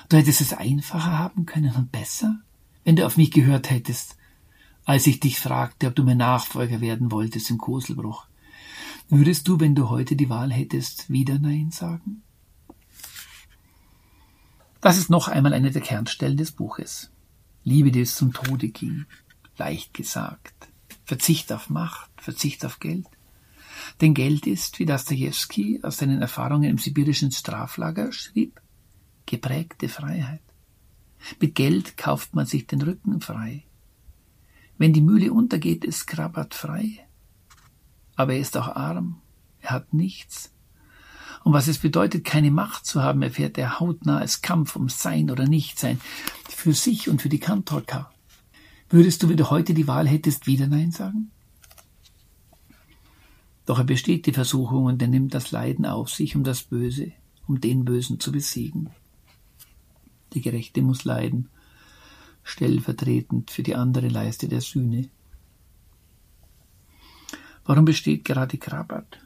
Du 0.09 0.17
hättest 0.17 0.41
es 0.41 0.53
einfacher 0.53 1.19
haben 1.19 1.47
können 1.47 1.75
und 1.75 1.93
besser? 1.93 2.41
wenn 2.85 2.97
du 2.97 3.07
auf 3.07 3.17
mich 3.17 3.31
gehört 3.31 3.71
hättest, 3.71 4.17
als 4.85 5.07
ich 5.07 5.21
dich 5.21 5.39
fragte, 5.39 5.87
ob 5.87 5.95
du 5.95 6.03
mein 6.03 6.17
Nachfolger 6.17 6.81
werden 6.81 7.13
wolltest 7.13 7.51
im 7.51 7.59
Koselbruch. 7.59 8.27
Würdest 9.13 9.49
du, 9.49 9.59
wenn 9.59 9.75
du 9.75 9.91
heute 9.91 10.15
die 10.15 10.31
Wahl 10.31 10.53
hättest, 10.53 11.11
wieder 11.11 11.41
Nein 11.41 11.73
sagen? 11.73 12.23
Das 14.81 14.99
ist 14.99 15.11
noch 15.11 15.27
einmal 15.27 15.53
eine 15.53 15.73
der 15.73 15.83
Kernstellen 15.83 16.37
des 16.37 16.53
Buches. 16.53 17.11
Liebe, 17.65 17.91
die 17.91 18.03
es 18.03 18.15
zum 18.15 18.33
Tode 18.33 18.69
ging. 18.69 19.07
Leicht 19.59 19.95
gesagt. 19.95 20.69
Verzicht 21.05 21.53
auf 21.53 21.71
Macht, 21.71 22.09
Verzicht 22.19 22.65
auf 22.65 22.79
Geld. 22.79 23.09
Denn 24.01 24.15
Geld 24.15 24.47
ist, 24.47 24.79
wie 24.79 24.87
Dostoevsky 24.87 25.81
aus 25.83 25.97
seinen 25.97 26.23
Erfahrungen 26.23 26.71
im 26.71 26.79
sibirischen 26.79 27.33
Straflager 27.33 28.13
schrieb, 28.13 28.61
geprägte 29.27 29.89
Freiheit. 29.89 30.43
Mit 31.41 31.57
Geld 31.57 31.97
kauft 31.97 32.37
man 32.37 32.47
sich 32.47 32.69
den 32.69 32.81
Rücken 32.81 33.21
frei. 33.21 33.65
Wenn 34.79 34.93
die 34.93 35.03
Mühle 35.03 35.33
untergeht, 35.33 35.85
ist 35.85 36.07
Krabat 36.07 36.55
frei. 36.55 37.10
Aber 38.21 38.35
er 38.35 38.41
ist 38.41 38.55
auch 38.59 38.69
arm. 38.69 39.17
Er 39.63 39.71
hat 39.71 39.95
nichts. 39.95 40.53
Und 41.43 41.55
was 41.55 41.69
es 41.69 41.79
bedeutet, 41.79 42.23
keine 42.23 42.51
Macht 42.51 42.85
zu 42.85 43.03
haben, 43.03 43.23
erfährt 43.23 43.57
er 43.57 43.81
hautnah 43.81 44.19
als 44.19 44.43
Kampf 44.43 44.77
um 44.77 44.91
Sein 44.91 45.31
oder 45.31 45.49
Nichtsein, 45.49 45.99
für 46.47 46.75
sich 46.75 47.09
und 47.09 47.23
für 47.23 47.31
die 47.31 47.39
Kantorka. 47.39 48.13
Würdest 48.91 49.23
du, 49.23 49.31
wenn 49.31 49.39
du 49.39 49.49
heute 49.49 49.73
die 49.73 49.89
Wahl 49.89 50.07
hättest, 50.07 50.47
wieder 50.47 50.67
Nein 50.67 50.91
sagen? 50.91 51.31
Doch 53.65 53.79
er 53.79 53.85
besteht 53.85 54.27
die 54.27 54.35
Versuchung 54.35 54.85
und 54.85 55.01
er 55.01 55.09
nimmt 55.09 55.33
das 55.33 55.51
Leiden 55.51 55.87
auf 55.87 56.11
sich, 56.11 56.37
um 56.37 56.45
das 56.45 56.65
Böse, 56.65 57.13
um 57.49 57.59
den 57.59 57.87
Bösen 57.87 58.21
zu 58.21 58.33
besiegen. 58.33 58.91
Die 60.35 60.43
Gerechte 60.43 60.83
muss 60.83 61.05
leiden, 61.05 61.49
stellvertretend 62.43 63.51
für 63.51 63.63
die 63.63 63.77
andere 63.77 64.09
Leiste 64.09 64.47
der 64.47 64.61
Sühne. 64.61 65.09
Warum 67.71 67.85
besteht 67.85 68.25
gerade 68.25 68.59
Krabat? 68.59 69.21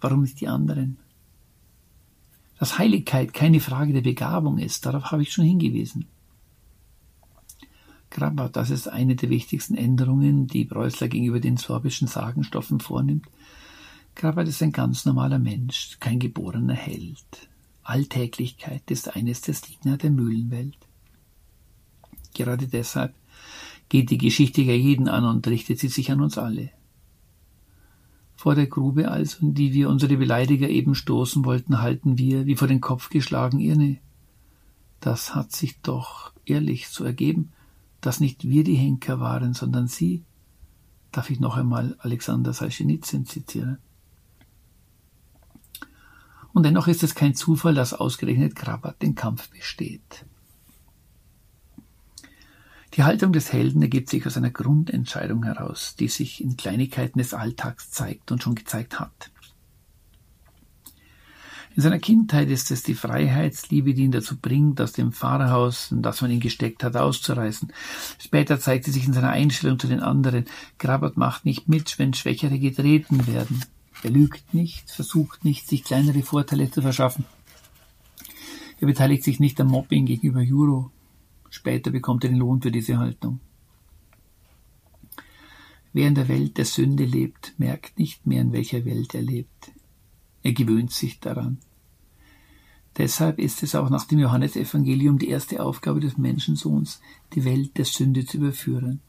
Warum 0.00 0.22
nicht 0.22 0.40
die 0.40 0.48
anderen? 0.48 0.96
Dass 2.58 2.76
Heiligkeit 2.76 3.32
keine 3.32 3.60
Frage 3.60 3.92
der 3.92 4.00
Begabung 4.00 4.58
ist, 4.58 4.84
darauf 4.84 5.12
habe 5.12 5.22
ich 5.22 5.32
schon 5.32 5.44
hingewiesen. 5.44 6.06
Krabat, 8.10 8.56
das 8.56 8.70
ist 8.70 8.88
eine 8.88 9.14
der 9.14 9.30
wichtigsten 9.30 9.76
Änderungen, 9.76 10.48
die 10.48 10.64
Preußler 10.64 11.06
gegenüber 11.06 11.38
den 11.38 11.56
sorbischen 11.56 12.08
Sagenstoffen 12.08 12.80
vornimmt. 12.80 13.28
Krabat 14.16 14.48
ist 14.48 14.60
ein 14.60 14.72
ganz 14.72 15.04
normaler 15.04 15.38
Mensch, 15.38 15.98
kein 16.00 16.18
geborener 16.18 16.74
Held. 16.74 17.48
Alltäglichkeit 17.84 18.90
ist 18.90 19.14
eines 19.14 19.42
der 19.42 19.54
Stigma 19.54 19.96
der 19.96 20.10
Mühlenwelt. 20.10 20.78
Gerade 22.34 22.66
deshalb 22.66 23.14
geht 23.88 24.10
die 24.10 24.18
Geschichte 24.18 24.62
ja 24.62 24.74
jeden 24.74 25.06
an 25.06 25.24
und 25.24 25.46
richtet 25.46 25.78
sie 25.78 25.86
sich 25.86 26.10
an 26.10 26.20
uns 26.20 26.38
alle. 26.38 26.70
Vor 28.36 28.54
der 28.54 28.66
Grube 28.66 29.10
also, 29.10 29.38
in 29.40 29.54
die 29.54 29.72
wir 29.72 29.88
unsere 29.88 30.18
Beleidiger 30.18 30.68
eben 30.68 30.94
stoßen 30.94 31.44
wollten, 31.46 31.80
halten 31.80 32.18
wir, 32.18 32.44
wie 32.44 32.54
vor 32.54 32.68
den 32.68 32.82
Kopf 32.82 33.08
geschlagen, 33.08 33.58
irne. 33.58 33.98
Das 35.00 35.34
hat 35.34 35.52
sich 35.52 35.80
doch 35.80 36.32
ehrlich 36.44 36.88
so 36.88 37.04
ergeben, 37.04 37.52
dass 38.02 38.20
nicht 38.20 38.46
wir 38.46 38.62
die 38.62 38.76
Henker 38.76 39.20
waren, 39.20 39.54
sondern 39.54 39.88
sie. 39.88 40.22
Darf 41.12 41.30
ich 41.30 41.40
noch 41.40 41.56
einmal 41.56 41.96
Alexander 41.98 42.52
Solzhenitsyn 42.52 43.24
zitieren? 43.24 43.78
Und 46.52 46.62
dennoch 46.62 46.88
ist 46.88 47.02
es 47.02 47.14
kein 47.14 47.34
Zufall, 47.34 47.74
dass 47.74 47.94
ausgerechnet 47.94 48.54
Krabat 48.54 49.00
den 49.02 49.14
Kampf 49.14 49.50
besteht. 49.50 50.26
Die 52.94 53.02
Haltung 53.02 53.32
des 53.32 53.52
Helden 53.52 53.82
ergibt 53.82 54.08
sich 54.08 54.26
aus 54.26 54.36
einer 54.36 54.50
Grundentscheidung 54.50 55.44
heraus, 55.44 55.96
die 55.98 56.08
sich 56.08 56.42
in 56.42 56.56
Kleinigkeiten 56.56 57.18
des 57.18 57.34
Alltags 57.34 57.90
zeigt 57.90 58.32
und 58.32 58.42
schon 58.42 58.54
gezeigt 58.54 59.00
hat. 59.00 59.30
In 61.76 61.82
seiner 61.82 61.98
Kindheit 61.98 62.48
ist 62.48 62.70
es 62.70 62.82
die 62.82 62.94
Freiheitsliebe, 62.94 63.92
die 63.92 64.04
ihn 64.04 64.10
dazu 64.10 64.38
bringt, 64.38 64.80
aus 64.80 64.92
dem 64.92 65.12
Pfarrhaus, 65.12 65.92
in 65.92 66.00
das 66.00 66.22
man 66.22 66.30
ihn 66.30 66.40
gesteckt 66.40 66.82
hat, 66.82 66.96
auszureißen. 66.96 67.70
Später 68.18 68.58
zeigt 68.58 68.86
sie 68.86 68.92
sich 68.92 69.06
in 69.06 69.12
seiner 69.12 69.28
Einstellung 69.28 69.78
zu 69.78 69.86
den 69.86 70.00
anderen. 70.00 70.46
Krabat 70.78 71.18
macht 71.18 71.44
nicht 71.44 71.68
mit, 71.68 71.98
wenn 71.98 72.14
Schwächere 72.14 72.58
getreten 72.58 73.26
werden. 73.26 73.62
Er 74.02 74.08
lügt 74.08 74.54
nicht, 74.54 74.90
versucht 74.90 75.44
nicht, 75.44 75.68
sich 75.68 75.84
kleinere 75.84 76.22
Vorteile 76.22 76.70
zu 76.70 76.80
verschaffen. 76.80 77.26
Er 78.80 78.86
beteiligt 78.86 79.24
sich 79.24 79.38
nicht 79.38 79.60
am 79.60 79.68
Mobbing 79.68 80.06
gegenüber 80.06 80.40
Juro. 80.40 80.90
Später 81.56 81.90
bekommt 81.90 82.22
er 82.22 82.28
den 82.28 82.38
Lohn 82.38 82.60
für 82.60 82.70
diese 82.70 82.98
Haltung. 82.98 83.40
Wer 85.94 86.06
in 86.06 86.14
der 86.14 86.28
Welt 86.28 86.58
der 86.58 86.66
Sünde 86.66 87.06
lebt, 87.06 87.54
merkt 87.56 87.98
nicht 87.98 88.26
mehr, 88.26 88.42
in 88.42 88.52
welcher 88.52 88.84
Welt 88.84 89.14
er 89.14 89.22
lebt. 89.22 89.72
Er 90.42 90.52
gewöhnt 90.52 90.92
sich 90.92 91.18
daran. 91.18 91.56
Deshalb 92.98 93.38
ist 93.38 93.62
es 93.62 93.74
auch 93.74 93.88
nach 93.88 94.04
dem 94.04 94.18
Johannesevangelium 94.18 95.18
die 95.18 95.30
erste 95.30 95.62
Aufgabe 95.62 96.00
des 96.00 96.18
Menschensohns, 96.18 97.00
die 97.32 97.46
Welt 97.46 97.78
der 97.78 97.86
Sünde 97.86 98.26
zu 98.26 98.36
überführen. 98.36 99.00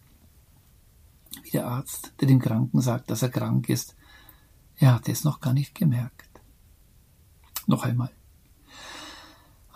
Wie 1.44 1.52
der 1.52 1.68
Arzt, 1.68 2.14
der 2.22 2.30
dem 2.30 2.40
Kranken 2.40 2.80
sagt, 2.80 3.11
dass 3.11 3.24
er 3.24 3.30
krank 3.30 3.68
ist, 3.68 3.98
er 4.78 4.95
hatte 4.95 5.11
es 5.11 5.26
noch 5.26 5.41
gar 5.41 5.53
nicht 5.53 5.76
gemerkt. 5.76 6.30
Noch 7.68 7.84
einmal. 7.84 8.16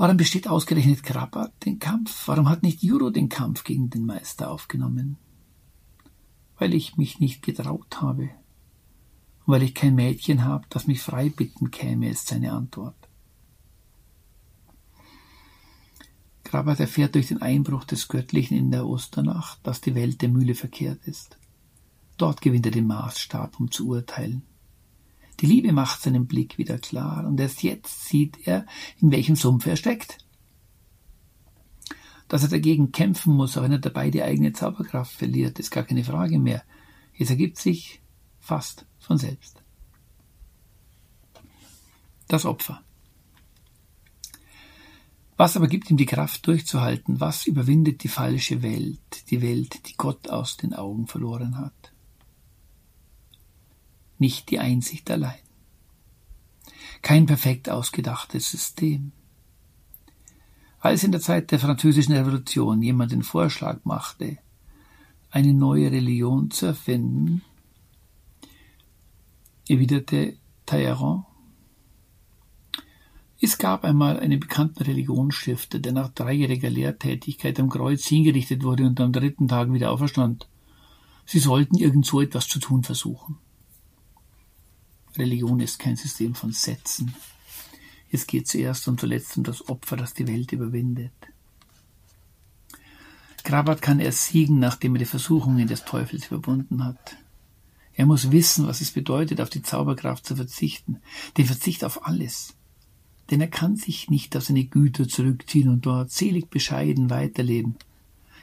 Warum 0.02 0.18
besteht 0.18 0.48
ausgerechnet 0.48 1.04
Krabat 1.04 1.64
den 1.64 1.78
Kampf? 1.78 2.28
Warum 2.28 2.50
hat 2.50 2.64
nicht 2.64 2.82
Juro 2.82 3.12
den 3.12 3.30
Kampf 3.30 3.64
gegen 3.64 3.92
den 3.92 4.04
Meister 4.04 4.50
aufgenommen? 4.50 5.18
Weil 6.58 6.74
ich 6.74 6.98
mich 6.98 7.20
nicht 7.20 7.44
getraut 7.44 8.02
habe. 8.02 8.32
Und 9.46 9.54
weil 9.54 9.62
ich 9.62 9.76
kein 9.76 9.94
Mädchen 9.94 10.44
habe, 10.44 10.66
das 10.70 10.88
mich 10.88 11.04
frei 11.04 11.30
bitten 11.30 11.70
käme, 11.70 12.10
ist 12.10 12.26
seine 12.26 12.52
Antwort. 12.52 12.96
Krabat 16.46 16.80
erfährt 16.80 17.14
durch 17.14 17.28
den 17.28 17.44
Einbruch 17.44 17.84
des 17.84 18.08
Göttlichen 18.08 18.58
in 18.58 18.72
der 18.72 18.88
Osternacht, 18.88 19.60
dass 19.62 19.82
die 19.82 19.94
Welt 19.94 20.24
der 20.24 20.30
Mühle 20.30 20.56
verkehrt 20.56 21.06
ist. 21.06 21.38
Dort 22.18 22.42
gewinnt 22.42 22.66
er 22.66 22.72
den 22.72 22.88
Maßstab, 22.88 23.60
um 23.60 23.70
zu 23.70 23.90
urteilen. 23.90 24.42
Die 25.42 25.48
Liebe 25.48 25.74
macht 25.74 26.04
seinen 26.04 26.28
Blick 26.28 26.60
wieder 26.60 26.78
klar 26.78 27.26
und 27.26 27.40
erst 27.40 27.64
jetzt 27.64 28.06
sieht 28.06 28.48
er, 28.48 28.68
in 29.00 29.12
welchem 29.12 29.36
Sumpf 29.36 29.66
er 29.66 29.76
steckt. 29.76 30.20
Dass 32.28 32.44
er 32.44 32.50
dagegen 32.50 32.92
kämpfen 32.92 33.34
muss, 33.34 33.58
auch 33.58 33.64
wenn 33.64 33.72
er 33.72 33.80
dabei 33.80 34.12
die 34.12 34.22
eigene 34.22 34.54
Zauberkraft 34.54 35.12
verliert, 35.12 35.58
ist 35.60 35.72
gar 35.72 35.84
keine 35.84 36.04
Frage 36.04 36.38
mehr. 36.38 36.64
Es 37.18 37.32
ergibt 37.32 37.58
sich 37.58 38.02
fast 38.40 38.86
von 39.00 39.18
selbst. 39.18 39.62
Das 42.28 42.46
Opfer. 42.46 42.82
Was 45.38 45.58
aber 45.58 45.68
gibt 45.68 45.90
ihm 45.90 45.98
die 45.98 46.06
Kraft 46.06 46.46
durchzuhalten? 46.46 47.20
Was 47.20 47.48
überwindet 47.48 48.04
die 48.04 48.10
falsche 48.10 48.62
Welt, 48.62 49.30
die 49.32 49.42
Welt, 49.42 49.90
die 49.90 49.98
Gott 49.98 50.30
aus 50.30 50.56
den 50.56 50.76
Augen 50.76 51.08
verloren 51.08 51.58
hat? 51.58 51.91
Nicht 54.22 54.50
die 54.50 54.60
Einsicht 54.60 55.12
allein. 55.12 55.40
Kein 57.02 57.26
perfekt 57.26 57.70
ausgedachtes 57.70 58.50
System. 58.50 59.12
Als 60.80 61.04
in 61.04 61.12
der 61.12 61.22
Zeit 61.22 61.52
der 61.52 61.60
französischen 61.60 62.14
Revolution 62.14 62.82
jemand 62.82 63.12
den 63.12 63.24
Vorschlag 63.24 63.84
machte, 63.84 64.38
eine 65.30 65.54
neue 65.54 65.92
Religion 65.92 66.50
zu 66.52 66.68
erfinden, 66.68 67.42
erwiderte 69.68 70.38
Talleyrand, 70.66 71.26
es 73.44 73.58
gab 73.58 73.84
einmal 73.84 74.20
einen 74.20 74.40
bekannten 74.40 74.84
Religionsstifter, 74.84 75.80
der 75.80 75.94
nach 75.94 76.10
dreijähriger 76.10 76.70
Lehrtätigkeit 76.70 77.60
am 77.60 77.70
Kreuz 77.70 78.06
hingerichtet 78.06 78.64
wurde 78.64 78.86
und 78.86 79.02
am 79.02 79.12
dritten 79.12 79.48
Tag 79.48 79.74
wieder 79.74 79.92
auferstand. 79.92 80.48
Sie 81.26 81.40
sollten 81.40 81.76
irgend 81.76 82.06
so 82.06 82.22
etwas 82.22 82.48
zu 82.48 82.60
tun 82.60 82.84
versuchen. 82.84 83.40
Religion 85.18 85.60
ist 85.60 85.80
kein 85.80 85.96
System 85.96 86.36
von 86.36 86.52
Sätzen. 86.52 87.14
Es 88.12 88.28
geht 88.28 88.48
zuerst 88.48 88.88
und 88.88 89.00
zuletzt 89.00 89.38
um 89.38 89.44
das 89.44 89.68
Opfer, 89.70 89.98
das 89.98 90.14
die 90.14 90.28
Welt 90.28 90.52
überwindet. 90.52 91.14
Krabat 93.44 93.82
kann 93.82 94.00
erst 94.00 94.28
siegen, 94.28 94.60
nachdem 94.60 94.96
er 94.96 95.00
die 95.00 95.06
Versuchungen 95.06 95.68
des 95.68 95.86
Teufels 95.86 96.28
überwunden 96.28 96.84
hat. 96.84 97.18
Er 97.94 98.06
muss 98.06 98.32
wissen, 98.32 98.68
was 98.68 98.82
es 98.82 98.92
bedeutet, 98.92 99.42
auf 99.42 99.50
die 99.50 99.64
Zauberkraft 99.64 100.26
zu 100.26 100.36
verzichten, 100.36 101.02
den 101.38 101.46
Verzicht 101.46 101.84
auf 101.84 102.06
alles 102.06 102.54
denn 103.32 103.40
er 103.40 103.48
kann 103.48 103.78
sich 103.78 104.10
nicht 104.10 104.36
auf 104.36 104.44
seine 104.44 104.66
Güter 104.66 105.08
zurückziehen 105.08 105.70
und 105.70 105.86
dort 105.86 106.12
selig 106.12 106.50
bescheiden 106.50 107.10
weiterleben. 107.10 107.78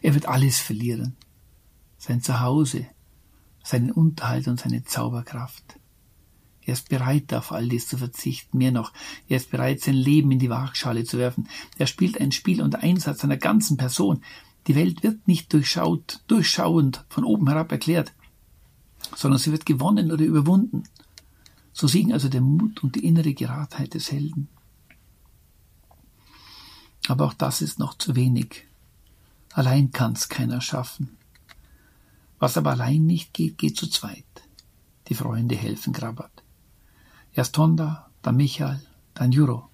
Er 0.00 0.14
wird 0.14 0.26
alles 0.26 0.60
verlieren. 0.60 1.14
Sein 1.98 2.22
Zuhause, 2.22 2.86
seinen 3.62 3.92
Unterhalt 3.92 4.48
und 4.48 4.58
seine 4.58 4.84
Zauberkraft. 4.84 5.77
Er 6.68 6.74
ist 6.74 6.90
bereit, 6.90 7.32
auf 7.32 7.50
all 7.50 7.66
dies 7.66 7.88
zu 7.88 7.96
verzichten. 7.96 8.58
Mehr 8.58 8.72
noch, 8.72 8.92
er 9.26 9.38
ist 9.38 9.50
bereit, 9.50 9.80
sein 9.80 9.94
Leben 9.94 10.30
in 10.32 10.38
die 10.38 10.50
Waagschale 10.50 11.04
zu 11.04 11.16
werfen. 11.16 11.48
Er 11.78 11.86
spielt 11.86 12.20
ein 12.20 12.30
Spiel 12.30 12.60
unter 12.60 12.80
Einsatz 12.80 13.22
seiner 13.22 13.38
ganzen 13.38 13.78
Person. 13.78 14.22
Die 14.66 14.74
Welt 14.74 15.02
wird 15.02 15.26
nicht 15.26 15.50
durchschaut, 15.54 16.20
durchschauend 16.26 17.06
von 17.08 17.24
oben 17.24 17.48
herab 17.48 17.72
erklärt, 17.72 18.12
sondern 19.16 19.38
sie 19.38 19.50
wird 19.50 19.64
gewonnen 19.64 20.12
oder 20.12 20.26
überwunden. 20.26 20.82
So 21.72 21.86
siegen 21.86 22.12
also 22.12 22.28
der 22.28 22.42
Mut 22.42 22.82
und 22.82 22.96
die 22.96 23.06
innere 23.06 23.32
Geradheit 23.32 23.94
des 23.94 24.12
Helden. 24.12 24.48
Aber 27.06 27.24
auch 27.24 27.34
das 27.34 27.62
ist 27.62 27.78
noch 27.78 27.96
zu 27.96 28.14
wenig. 28.14 28.66
Allein 29.54 29.90
kann's 29.90 30.28
keiner 30.28 30.60
schaffen. 30.60 31.16
Was 32.38 32.58
aber 32.58 32.72
allein 32.72 33.06
nicht 33.06 33.32
geht, 33.32 33.56
geht 33.56 33.78
zu 33.78 33.86
zweit. 33.86 34.26
Die 35.08 35.14
Freunde 35.14 35.56
helfen 35.56 35.94
Grabat. 35.94 36.37
Erst 37.38 37.56
Honda, 37.56 38.10
dann 38.20 38.34
Michael, 38.34 38.84
dann 39.14 39.30
Juro. 39.30 39.70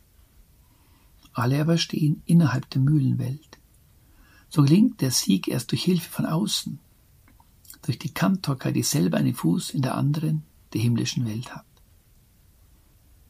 Alle 1.32 1.62
aber 1.62 1.78
stehen 1.78 2.22
innerhalb 2.26 2.68
der 2.68 2.82
Mühlenwelt. 2.82 3.58
So 4.50 4.64
gelingt 4.64 5.00
der 5.00 5.10
Sieg 5.10 5.48
erst 5.48 5.70
durch 5.70 5.82
Hilfe 5.82 6.10
von 6.10 6.26
außen, 6.26 6.78
durch 7.80 7.98
die 7.98 8.12
Kantorka, 8.12 8.70
die 8.70 8.82
selber 8.82 9.16
einen 9.16 9.34
Fuß 9.34 9.70
in 9.70 9.80
der 9.80 9.94
anderen, 9.94 10.42
der 10.74 10.82
himmlischen 10.82 11.24
Welt 11.24 11.56
hat. 11.56 11.64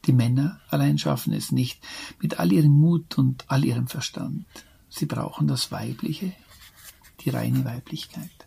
Die 0.04 0.12
Männer 0.12 0.60
allein 0.68 0.98
schaffen 0.98 1.32
es 1.32 1.52
nicht, 1.52 1.80
mit 2.20 2.40
all 2.40 2.50
ihrem 2.50 2.72
Mut 2.72 3.16
und 3.16 3.48
all 3.48 3.64
ihrem 3.64 3.86
Verstand. 3.86 4.46
Sie 4.88 5.06
brauchen 5.06 5.46
das 5.46 5.70
Weibliche, 5.70 6.32
die 7.20 7.30
reine 7.30 7.64
Weiblichkeit. 7.64 8.46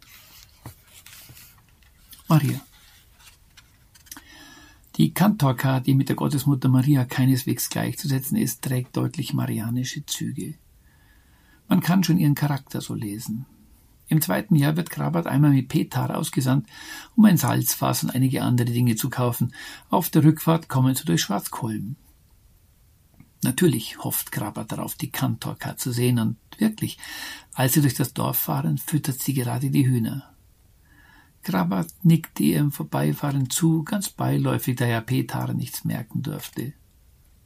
Maria. 2.27 2.59
Die 4.97 5.13
Kantorka, 5.13 5.79
die 5.79 5.93
mit 5.93 6.09
der 6.09 6.15
Gottesmutter 6.15 6.69
Maria 6.69 7.05
keineswegs 7.05 7.69
gleichzusetzen 7.69 8.35
ist, 8.35 8.63
trägt 8.63 8.97
deutlich 8.97 9.31
marianische 9.31 10.03
Züge. 10.07 10.55
Man 11.67 11.81
kann 11.81 12.03
schon 12.03 12.17
ihren 12.17 12.33
Charakter 12.33 12.81
so 12.81 12.95
lesen. 12.95 13.45
Im 14.07 14.21
zweiten 14.21 14.55
Jahr 14.55 14.75
wird 14.75 14.89
Krabat 14.89 15.27
einmal 15.27 15.51
mit 15.51 15.67
Petar 15.67 16.17
ausgesandt, 16.17 16.67
um 17.15 17.25
ein 17.25 17.37
Salzfass 17.37 18.03
und 18.03 18.09
einige 18.09 18.41
andere 18.41 18.71
Dinge 18.71 18.95
zu 18.95 19.11
kaufen. 19.11 19.53
Auf 19.89 20.09
der 20.09 20.23
Rückfahrt 20.23 20.67
kommen 20.67 20.95
sie 20.95 21.05
durch 21.05 21.21
Schwarzkolben. 21.21 21.95
Natürlich 23.43 23.99
hofft 23.99 24.31
Krabat 24.31 24.71
darauf, 24.71 24.95
die 24.95 25.11
Kantorka 25.11 25.77
zu 25.77 25.91
sehen, 25.91 26.17
und 26.17 26.37
wirklich, 26.57 26.97
als 27.53 27.73
sie 27.73 27.81
durch 27.81 27.93
das 27.93 28.13
Dorf 28.13 28.37
fahren, 28.39 28.79
füttert 28.79 29.21
sie 29.21 29.35
gerade 29.35 29.69
die 29.69 29.85
Hühner. 29.85 30.33
Krabat 31.47 31.87
nickte 32.03 32.43
ihrem 32.43 32.73
Vorbeifahren 32.73 33.49
zu, 33.49 33.83
ganz 33.83 34.09
beiläufig, 34.09 34.75
da 34.75 34.83
er 34.83 34.99
Petar 34.99 35.53
nichts 35.53 35.85
merken 35.85 36.21
dürfte. 36.21 36.73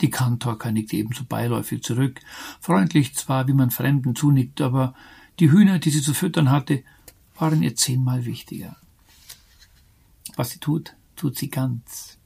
Die 0.01 0.09
Kantorka 0.09 0.71
nickte 0.71 0.95
ebenso 0.95 1.23
beiläufig 1.23 1.83
zurück, 1.83 2.19
freundlich 2.59 3.13
zwar, 3.13 3.47
wie 3.47 3.53
man 3.53 3.69
Fremden 3.69 4.15
zunickt, 4.15 4.59
aber 4.59 4.95
die 5.39 5.51
Hühner, 5.51 5.77
die 5.77 5.91
sie 5.91 6.01
zu 6.01 6.15
füttern 6.15 6.49
hatte, 6.49 6.83
waren 7.37 7.61
ihr 7.61 7.75
zehnmal 7.75 8.25
wichtiger. 8.25 8.75
Was 10.35 10.49
sie 10.49 10.59
tut, 10.59 10.95
tut 11.15 11.37
sie 11.37 11.51
ganz. 11.51 12.17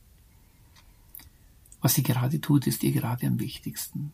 Was 1.81 1.95
sie 1.95 2.03
gerade 2.03 2.39
tut, 2.39 2.67
ist 2.67 2.85
ihr 2.85 2.93
gerade 2.93 3.27
am 3.27 3.37
wichtigsten. 3.41 4.13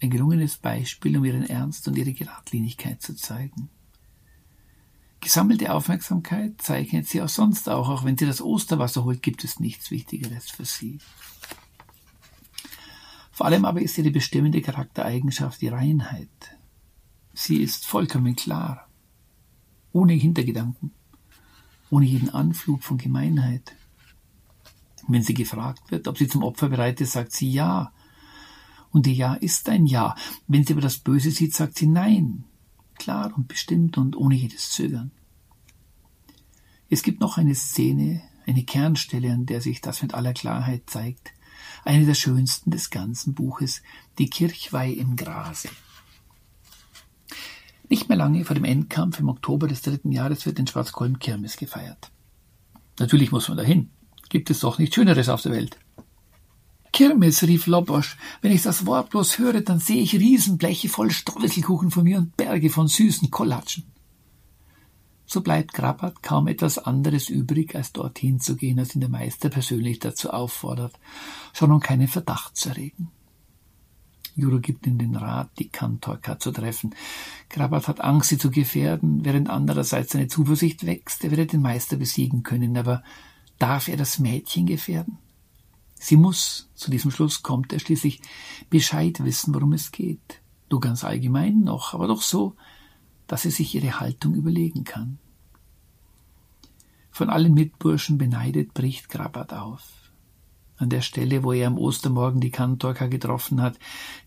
Ein 0.00 0.10
gelungenes 0.10 0.56
Beispiel, 0.56 1.16
um 1.18 1.24
ihren 1.24 1.48
Ernst 1.48 1.88
und 1.88 1.98
ihre 1.98 2.12
Geradlinigkeit 2.12 3.02
zu 3.02 3.16
zeigen. 3.16 3.70
Gesammelte 5.22 5.72
Aufmerksamkeit 5.72 6.60
zeichnet 6.60 7.08
sie 7.08 7.22
auch 7.22 7.28
sonst 7.28 7.68
auch, 7.68 7.88
auch 7.88 8.04
wenn 8.04 8.18
sie 8.18 8.26
das 8.26 8.42
Osterwasser 8.42 9.04
holt, 9.04 9.22
gibt 9.22 9.44
es 9.44 9.60
nichts 9.60 9.90
Wichtigeres 9.90 10.50
für 10.50 10.66
sie. 10.66 10.98
Vor 13.30 13.46
allem 13.46 13.64
aber 13.64 13.80
ist 13.80 13.96
ihre 13.96 14.10
bestimmende 14.10 14.60
Charaktereigenschaft 14.60 15.62
die 15.62 15.68
Reinheit, 15.68 16.28
Sie 17.34 17.62
ist 17.62 17.86
vollkommen 17.86 18.36
klar, 18.36 18.88
ohne 19.92 20.12
Hintergedanken, 20.12 20.92
ohne 21.90 22.04
jeden 22.04 22.28
Anflug 22.28 22.82
von 22.82 22.98
Gemeinheit. 22.98 23.74
Wenn 25.08 25.22
sie 25.22 25.34
gefragt 25.34 25.90
wird, 25.90 26.08
ob 26.08 26.18
sie 26.18 26.28
zum 26.28 26.42
Opfer 26.42 26.68
bereit 26.68 27.00
ist, 27.00 27.12
sagt 27.12 27.32
sie 27.32 27.50
ja. 27.50 27.92
Und 28.90 29.06
ihr 29.06 29.14
Ja 29.14 29.34
ist 29.34 29.68
ein 29.68 29.86
Ja. 29.86 30.14
Wenn 30.46 30.64
sie 30.64 30.74
aber 30.74 30.82
das 30.82 30.98
Böse 30.98 31.30
sieht, 31.30 31.54
sagt 31.54 31.78
sie 31.78 31.86
Nein. 31.86 32.44
Klar 33.02 33.32
und 33.36 33.48
bestimmt 33.48 33.98
und 33.98 34.14
ohne 34.14 34.36
jedes 34.36 34.70
Zögern. 34.70 35.10
Es 36.88 37.02
gibt 37.02 37.20
noch 37.20 37.36
eine 37.36 37.56
Szene, 37.56 38.22
eine 38.46 38.62
Kernstelle, 38.62 39.32
an 39.32 39.44
der 39.44 39.60
sich 39.60 39.80
das 39.80 40.02
mit 40.02 40.14
aller 40.14 40.32
Klarheit 40.32 40.82
zeigt. 40.86 41.32
Eine 41.84 42.06
der 42.06 42.14
schönsten 42.14 42.70
des 42.70 42.90
ganzen 42.90 43.34
Buches, 43.34 43.82
die 44.18 44.30
Kirchweih 44.30 44.92
im 44.92 45.16
Grase. 45.16 45.68
Nicht 47.88 48.08
mehr 48.08 48.18
lange 48.18 48.44
vor 48.44 48.54
dem 48.54 48.64
Endkampf 48.64 49.18
im 49.18 49.28
Oktober 49.28 49.66
des 49.66 49.82
dritten 49.82 50.12
Jahres 50.12 50.46
wird 50.46 50.60
in 50.60 50.68
Schwarzkolm 50.68 51.18
Kirmes 51.18 51.56
gefeiert. 51.56 52.12
Natürlich 53.00 53.32
muss 53.32 53.48
man 53.48 53.56
dahin. 53.56 53.90
Gibt 54.28 54.48
es 54.48 54.60
doch 54.60 54.78
nichts 54.78 54.94
Schöneres 54.94 55.28
auf 55.28 55.42
der 55.42 55.50
Welt. 55.50 55.76
Kirmes, 56.92 57.42
rief 57.42 57.66
Lobosch. 57.66 58.16
Wenn 58.42 58.52
ich 58.52 58.62
das 58.62 58.84
Wort 58.84 59.10
bloß 59.10 59.38
höre, 59.38 59.62
dann 59.62 59.80
sehe 59.80 60.02
ich 60.02 60.14
Riesenbleche 60.14 60.90
voll 60.90 61.10
Streuselkuchen 61.10 61.90
vor 61.90 62.02
mir 62.02 62.18
und 62.18 62.36
Berge 62.36 62.68
von 62.68 62.86
süßen 62.86 63.30
Kollatschen. 63.30 63.84
So 65.24 65.40
bleibt 65.40 65.72
Grabat 65.72 66.22
kaum 66.22 66.46
etwas 66.48 66.76
anderes 66.76 67.30
übrig, 67.30 67.74
als 67.74 67.92
dorthin 67.92 68.38
zu 68.40 68.56
gehen, 68.56 68.78
als 68.78 68.94
ihn 68.94 69.00
der 69.00 69.08
Meister 69.08 69.48
persönlich 69.48 69.98
dazu 69.98 70.30
auffordert, 70.30 70.92
schon 71.54 71.72
um 71.72 71.80
keinen 71.80 72.08
Verdacht 72.08 72.56
zu 72.56 72.68
erregen. 72.68 73.10
Juro 74.34 74.60
gibt 74.60 74.86
ihm 74.86 74.98
den 74.98 75.16
Rat, 75.16 75.50
die 75.58 75.68
Kantorka 75.70 76.38
zu 76.38 76.52
treffen. 76.52 76.94
Krabat 77.48 77.88
hat 77.88 78.02
Angst, 78.02 78.28
sie 78.28 78.38
zu 78.38 78.50
gefährden, 78.50 79.24
während 79.24 79.48
andererseits 79.48 80.12
seine 80.12 80.28
Zuversicht 80.28 80.84
wächst, 80.84 81.24
er 81.24 81.30
werde 81.30 81.46
den 81.46 81.62
Meister 81.62 81.96
besiegen 81.96 82.42
können. 82.42 82.76
Aber 82.76 83.02
darf 83.58 83.88
er 83.88 83.96
das 83.96 84.18
Mädchen 84.18 84.66
gefährden? 84.66 85.18
Sie 86.02 86.16
muss, 86.16 86.68
zu 86.74 86.90
diesem 86.90 87.12
Schluss 87.12 87.44
kommt 87.44 87.72
er 87.72 87.78
schließlich, 87.78 88.20
Bescheid 88.70 89.22
wissen, 89.22 89.54
worum 89.54 89.72
es 89.72 89.92
geht. 89.92 90.42
Du 90.68 90.80
ganz 90.80 91.04
allgemein 91.04 91.60
noch, 91.60 91.94
aber 91.94 92.08
doch 92.08 92.22
so, 92.22 92.56
dass 93.28 93.42
sie 93.42 93.52
sich 93.52 93.72
ihre 93.76 94.00
Haltung 94.00 94.34
überlegen 94.34 94.82
kann. 94.82 95.20
Von 97.12 97.30
allen 97.30 97.54
Mitburschen 97.54 98.18
beneidet 98.18 98.74
bricht 98.74 99.10
Krabat 99.10 99.52
auf. 99.52 100.10
An 100.76 100.90
der 100.90 101.02
Stelle, 101.02 101.44
wo 101.44 101.52
er 101.52 101.68
am 101.68 101.78
Ostermorgen 101.78 102.40
die 102.40 102.50
Kantorka 102.50 103.06
getroffen 103.06 103.62
hat, 103.62 103.78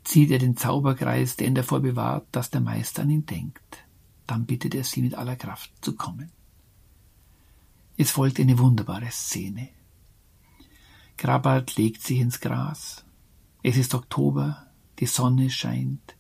zieht 0.05 0.31
er 0.31 0.39
den 0.39 0.55
Zauberkreis, 0.55 1.35
der 1.35 1.47
ihn 1.47 1.55
davor 1.55 1.81
bewahrt, 1.81 2.25
dass 2.31 2.51
der 2.51 2.61
Meister 2.61 3.01
an 3.01 3.09
ihn 3.09 3.25
denkt. 3.25 3.79
Dann 4.27 4.45
bittet 4.45 4.75
er 4.75 4.85
sie 4.85 5.01
mit 5.01 5.15
aller 5.15 5.35
Kraft 5.35 5.71
zu 5.81 5.93
kommen. 5.93 6.31
Es 7.97 8.11
folgt 8.11 8.39
eine 8.39 8.57
wunderbare 8.59 9.11
Szene. 9.11 9.74
Grabart 11.17 11.77
legt 11.77 12.03
sich 12.03 12.19
ins 12.19 12.39
Gras. 12.39 13.05
Es 13.63 13.77
ist 13.77 13.95
Oktober, 13.95 14.67
die 14.99 15.05
Sonne 15.05 15.49
scheint. 15.49 16.15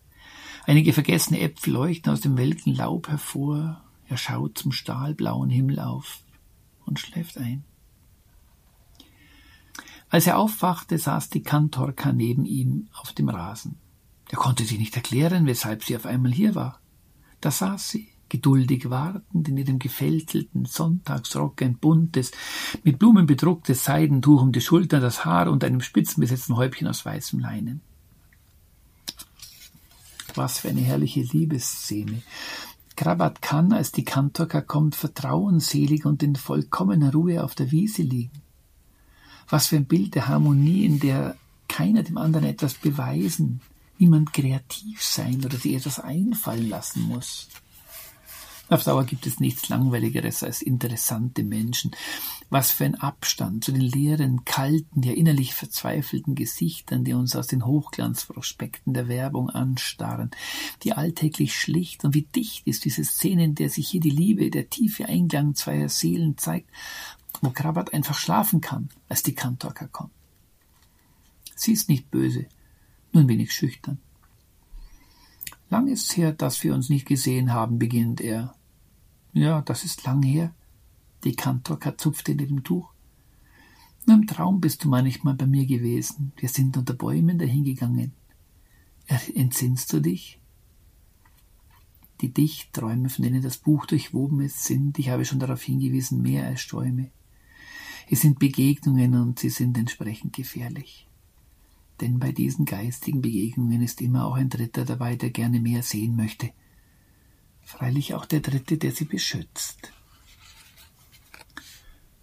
Einige 0.65 0.93
vergessene 0.93 1.39
Äpfel 1.41 1.73
leuchten 1.73 2.11
aus 2.11 2.21
dem 2.21 2.37
welken 2.37 2.73
Laub 2.73 3.07
hervor. 3.07 3.83
Er 4.07 4.17
schaut 4.17 4.57
zum 4.57 4.71
stahlblauen 4.71 5.49
Himmel 5.49 5.79
auf 5.79 6.19
und 6.85 6.99
schläft 6.99 7.37
ein. 7.37 7.63
Als 10.09 10.27
er 10.27 10.37
aufwachte, 10.37 10.97
saß 10.97 11.29
die 11.29 11.43
Kantorka 11.43 12.13
neben 12.13 12.45
ihm 12.45 12.87
auf 12.93 13.11
dem 13.11 13.29
Rasen. 13.29 13.77
Er 14.29 14.37
konnte 14.37 14.63
sich 14.63 14.79
nicht 14.79 14.95
erklären, 14.95 15.45
weshalb 15.45 15.83
sie 15.83 15.95
auf 15.95 16.05
einmal 16.05 16.31
hier 16.31 16.55
war. 16.55 16.79
Da 17.41 17.51
saß 17.51 17.89
sie, 17.89 18.09
geduldig 18.29 18.89
wartend 18.89 19.47
in 19.47 19.57
ihrem 19.57 19.79
gefältelten 19.79 20.65
Sonntagsrock 20.65 21.61
ein 21.61 21.77
buntes, 21.77 22.31
mit 22.83 22.99
Blumen 22.99 23.25
bedrucktes 23.25 23.85
Seidentuch 23.85 24.41
um 24.41 24.51
die 24.51 24.61
Schultern, 24.61 25.01
das 25.01 25.25
Haar 25.25 25.49
und 25.49 25.63
einem 25.63 25.81
spitzenbesetzten 25.81 26.55
Häubchen 26.55 26.87
aus 26.87 27.05
weißem 27.05 27.39
Leinen. 27.39 27.81
Was 30.33 30.59
für 30.59 30.69
eine 30.69 30.81
herrliche 30.81 31.21
Liebesszene. 31.21 32.21
Krabat 32.95 33.41
kann, 33.41 33.73
als 33.73 33.91
die 33.91 34.05
Kantorka 34.05 34.61
kommt, 34.61 34.95
vertrauensselig 34.95 36.05
und 36.05 36.23
in 36.23 36.35
vollkommener 36.35 37.11
Ruhe 37.11 37.43
auf 37.43 37.55
der 37.55 37.71
Wiese 37.71 38.01
liegen. 38.01 38.41
Was 39.49 39.67
für 39.67 39.75
ein 39.75 39.85
Bild 39.85 40.15
der 40.15 40.27
Harmonie, 40.27 40.85
in 40.85 40.99
der 40.99 41.35
keiner 41.67 42.03
dem 42.03 42.17
anderen 42.17 42.45
etwas 42.45 42.73
beweisen, 42.73 43.61
niemand 43.97 44.33
kreativ 44.33 45.03
sein 45.03 45.43
oder 45.45 45.57
sich 45.57 45.73
etwas 45.73 45.99
einfallen 45.99 46.69
lassen 46.69 47.03
muss. 47.03 47.49
Auf 48.67 48.83
Dauer 48.83 49.03
gibt 49.03 49.27
es 49.27 49.39
nichts 49.39 49.69
Langweiligeres 49.69 50.41
als 50.41 50.63
interessante 50.63 51.43
Menschen. 51.43 51.91
Was 52.49 52.71
für 52.71 52.85
ein 52.85 52.95
Abstand 52.95 53.63
zu 53.63 53.71
den 53.71 53.81
leeren, 53.81 54.43
kalten, 54.43 55.03
ja 55.03 55.13
innerlich 55.13 55.53
verzweifelten 55.53 56.33
Gesichtern, 56.33 57.03
die 57.03 57.13
uns 57.13 57.35
aus 57.35 57.45
den 57.45 57.67
Hochglanzprospekten 57.67 58.95
der 58.95 59.07
Werbung 59.07 59.51
anstarren, 59.51 60.31
die 60.81 60.93
alltäglich 60.93 61.55
schlicht 61.55 62.05
und 62.05 62.15
wie 62.15 62.23
dicht 62.23 62.65
ist 62.65 62.85
diese 62.85 63.03
Szene, 63.03 63.43
in 63.43 63.55
der 63.55 63.69
sich 63.69 63.87
hier 63.87 64.01
die 64.01 64.09
Liebe, 64.09 64.49
der 64.49 64.67
tiefe 64.67 65.05
Einklang 65.05 65.53
zweier 65.53 65.89
Seelen 65.89 66.35
zeigt, 66.39 66.71
wo 67.41 67.51
Krabat 67.51 67.93
einfach 67.93 68.17
schlafen 68.17 68.61
kann, 68.61 68.89
als 69.09 69.21
die 69.21 69.35
Kantorka 69.35 69.85
kommt. 69.85 70.11
Sie 71.55 71.71
ist 71.71 71.87
nicht 71.87 72.09
böse, 72.09 72.47
nur 73.11 73.23
ein 73.23 73.29
wenig 73.29 73.53
schüchtern. 73.53 73.99
Lang 75.69 75.87
ist's 75.87 76.15
her, 76.15 76.31
dass 76.31 76.63
wir 76.63 76.73
uns 76.73 76.89
nicht 76.89 77.07
gesehen 77.07 77.53
haben, 77.53 77.79
beginnt 77.79 78.21
er. 78.21 78.55
Ja, 79.33 79.61
das 79.61 79.83
ist 79.83 80.03
lang 80.05 80.23
her. 80.23 80.53
Die 81.23 81.35
Kantorka 81.35 81.97
zupfte 81.97 82.33
in 82.33 82.37
dem 82.37 82.63
Tuch. 82.63 82.91
Nur 84.05 84.17
im 84.17 84.27
Traum 84.27 84.61
bist 84.61 84.83
du 84.83 84.89
manchmal 84.89 85.33
bei 85.33 85.47
mir 85.47 85.65
gewesen. 85.65 86.31
Wir 86.37 86.49
sind 86.49 86.77
unter 86.77 86.93
Bäumen 86.93 87.39
dahingegangen. 87.39 88.13
Entsinnst 89.33 89.91
du 89.91 89.99
dich? 89.99 90.39
Die 92.21 92.31
Dichtträume, 92.31 93.09
von 93.09 93.23
denen 93.23 93.41
das 93.41 93.57
Buch 93.57 93.85
durchwoben 93.87 94.41
ist, 94.41 94.63
sind, 94.63 94.99
ich 94.99 95.09
habe 95.09 95.25
schon 95.25 95.39
darauf 95.39 95.61
hingewiesen, 95.63 96.21
mehr 96.21 96.45
als 96.45 96.65
Träume. 96.67 97.09
Es 98.09 98.21
sind 98.21 98.39
Begegnungen 98.39 99.15
und 99.15 99.39
sie 99.39 99.49
sind 99.49 99.77
entsprechend 99.77 100.33
gefährlich. 100.33 101.07
Denn 102.01 102.19
bei 102.19 102.31
diesen 102.31 102.65
geistigen 102.65 103.21
Begegnungen 103.21 103.81
ist 103.81 104.01
immer 104.01 104.25
auch 104.25 104.35
ein 104.35 104.49
Dritter 104.49 104.85
dabei, 104.85 105.15
der 105.15 105.29
gerne 105.29 105.59
mehr 105.59 105.81
sehen 105.81 106.15
möchte. 106.15 106.51
Freilich 107.61 108.13
auch 108.13 108.25
der 108.25 108.41
Dritte, 108.41 108.77
der 108.77 108.91
sie 108.91 109.05
beschützt. 109.05 109.91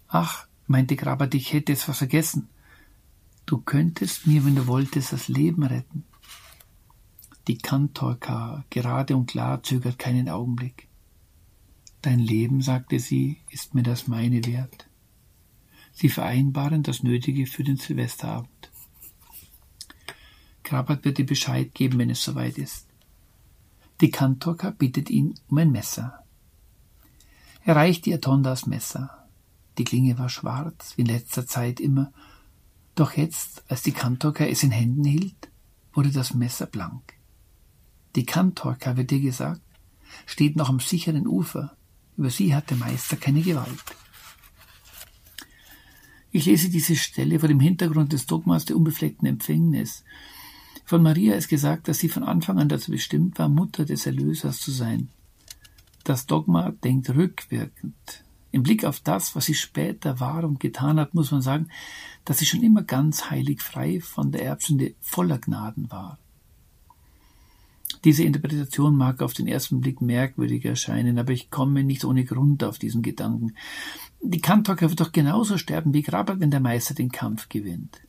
Ach, 0.07 0.47
meinte 0.67 0.95
Grabert, 0.95 1.33
ich 1.33 1.53
hätte 1.53 1.73
es 1.73 1.83
vergessen. 1.83 2.49
Du 3.45 3.57
könntest 3.57 4.27
mir, 4.27 4.45
wenn 4.45 4.55
du 4.55 4.67
wolltest, 4.67 5.11
das 5.11 5.27
Leben 5.27 5.63
retten. 5.63 6.05
Die 7.47 7.57
Kantorka, 7.57 8.63
gerade 8.69 9.17
und 9.17 9.25
klar, 9.25 9.63
zögert 9.63 9.99
keinen 9.99 10.29
Augenblick. 10.29 10.87
Dein 12.01 12.19
Leben, 12.19 12.61
sagte 12.61 12.99
sie, 12.99 13.41
ist 13.49 13.73
mir 13.73 13.83
das 13.83 14.07
meine 14.07 14.45
wert. 14.45 14.87
Sie 15.91 16.09
vereinbaren 16.09 16.83
das 16.83 17.03
Nötige 17.03 17.45
für 17.45 17.63
den 17.63 17.77
Silvesterabend. 17.77 18.52
Krabat 20.63 21.05
wird 21.05 21.17
dir 21.17 21.25
Bescheid 21.25 21.73
geben, 21.73 21.99
wenn 21.99 22.09
es 22.09 22.23
soweit 22.23 22.57
ist. 22.57 22.87
Die 24.01 24.11
Kantorka 24.11 24.71
bittet 24.71 25.09
ihn 25.09 25.35
um 25.49 25.57
ein 25.57 25.71
Messer. 25.71 26.23
Er 27.63 27.75
reicht 27.75 28.07
ihr 28.07 28.19
Tondas 28.19 28.65
Messer. 28.65 29.27
Die 29.77 29.83
Klinge 29.83 30.17
war 30.17 30.29
schwarz, 30.29 30.93
wie 30.95 31.01
in 31.01 31.07
letzter 31.07 31.47
Zeit 31.47 31.79
immer. 31.79 32.11
Doch 32.95 33.13
jetzt, 33.13 33.63
als 33.69 33.83
die 33.83 33.91
Kantorka 33.91 34.45
es 34.45 34.63
in 34.63 34.71
Händen 34.71 35.03
hielt, 35.03 35.49
wurde 35.93 36.11
das 36.11 36.33
Messer 36.33 36.65
blank. 36.65 37.13
Die 38.15 38.25
Kantorka, 38.25 38.97
wird 38.97 39.11
dir 39.11 39.21
gesagt, 39.21 39.61
steht 40.25 40.55
noch 40.55 40.69
am 40.69 40.79
sicheren 40.79 41.27
Ufer. 41.27 41.75
Über 42.17 42.29
sie 42.29 42.53
hat 42.53 42.69
der 42.69 42.77
Meister 42.77 43.17
keine 43.17 43.41
Gewalt. 43.41 43.83
Ich 46.31 46.45
lese 46.45 46.69
diese 46.69 46.95
Stelle 46.95 47.39
vor 47.39 47.47
dem 47.47 47.59
Hintergrund 47.59 48.11
des 48.11 48.25
Dogmas 48.25 48.65
der 48.65 48.75
unbefleckten 48.75 49.27
Empfängnis. 49.27 50.03
Von 50.93 51.01
Maria 51.01 51.33
ist 51.33 51.47
gesagt, 51.47 51.87
dass 51.87 51.97
sie 51.97 52.07
von 52.07 52.21
Anfang 52.21 52.59
an 52.59 52.69
dazu 52.69 52.91
bestimmt 52.91 53.39
war, 53.39 53.49
Mutter 53.49 53.83
des 53.83 54.05
Erlösers 54.05 54.59
zu 54.59 54.69
sein. 54.69 55.09
Das 56.03 56.27
Dogma 56.27 56.69
denkt 56.69 57.09
rückwirkend. 57.09 58.23
Im 58.51 58.61
Blick 58.61 58.85
auf 58.85 58.99
das, 58.99 59.35
was 59.35 59.45
sie 59.45 59.55
später 59.55 60.19
war 60.19 60.43
und 60.43 60.59
getan 60.59 60.99
hat, 60.99 61.15
muss 61.15 61.31
man 61.31 61.41
sagen, 61.41 61.69
dass 62.25 62.37
sie 62.37 62.45
schon 62.45 62.61
immer 62.61 62.83
ganz 62.83 63.31
heilig 63.31 63.63
frei 63.63 64.01
von 64.01 64.31
der 64.31 64.45
Erbsünde 64.45 64.93
voller 65.01 65.39
Gnaden 65.39 65.89
war. 65.89 66.19
Diese 68.03 68.23
Interpretation 68.23 68.95
mag 68.95 69.23
auf 69.23 69.33
den 69.33 69.47
ersten 69.47 69.81
Blick 69.81 69.99
merkwürdig 69.99 70.63
erscheinen, 70.63 71.17
aber 71.17 71.31
ich 71.31 71.49
komme 71.49 71.83
nicht 71.83 72.05
ohne 72.05 72.23
Grund 72.23 72.63
auf 72.63 72.77
diesen 72.77 73.01
Gedanken. 73.01 73.55
Die 74.21 74.41
Kantorka 74.41 74.87
wird 74.87 74.99
doch 74.99 75.11
genauso 75.11 75.57
sterben 75.57 75.91
wie 75.91 76.03
Graber, 76.03 76.39
wenn 76.39 76.51
der 76.51 76.59
Meister 76.59 76.93
den 76.93 77.11
Kampf 77.11 77.49
gewinnt. 77.49 77.99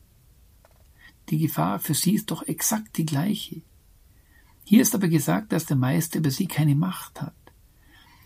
Die 1.29 1.39
Gefahr 1.39 1.79
für 1.79 1.93
sie 1.93 2.13
ist 2.13 2.31
doch 2.31 2.43
exakt 2.43 2.97
die 2.97 3.05
gleiche. 3.05 3.61
Hier 4.63 4.81
ist 4.81 4.95
aber 4.95 5.07
gesagt, 5.07 5.51
dass 5.51 5.65
der 5.65 5.77
Meister 5.77 6.19
über 6.19 6.31
sie 6.31 6.47
keine 6.47 6.75
Macht 6.75 7.21
hat. 7.21 7.33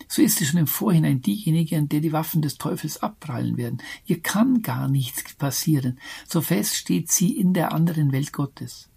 So 0.08 0.22
ist 0.22 0.38
sie 0.38 0.46
schon 0.46 0.60
im 0.60 0.68
Vorhinein 0.68 1.22
diejenige, 1.22 1.78
an 1.78 1.88
der 1.88 2.00
die 2.00 2.12
Waffen 2.12 2.42
des 2.42 2.58
Teufels 2.58 3.04
abprallen 3.04 3.58
werden. 3.58 3.82
Ihr 4.06 4.22
kann 4.22 4.62
gar 4.64 4.88
nichts 4.88 5.36
passieren. 5.36 6.00
So 6.28 6.42
fest 6.42 6.76
steht 6.76 7.12
sie 7.12 7.38
in 7.38 7.54
der 7.54 7.74
anderen 7.74 8.12
Welt 8.12 8.34
Gottes. 8.34 8.90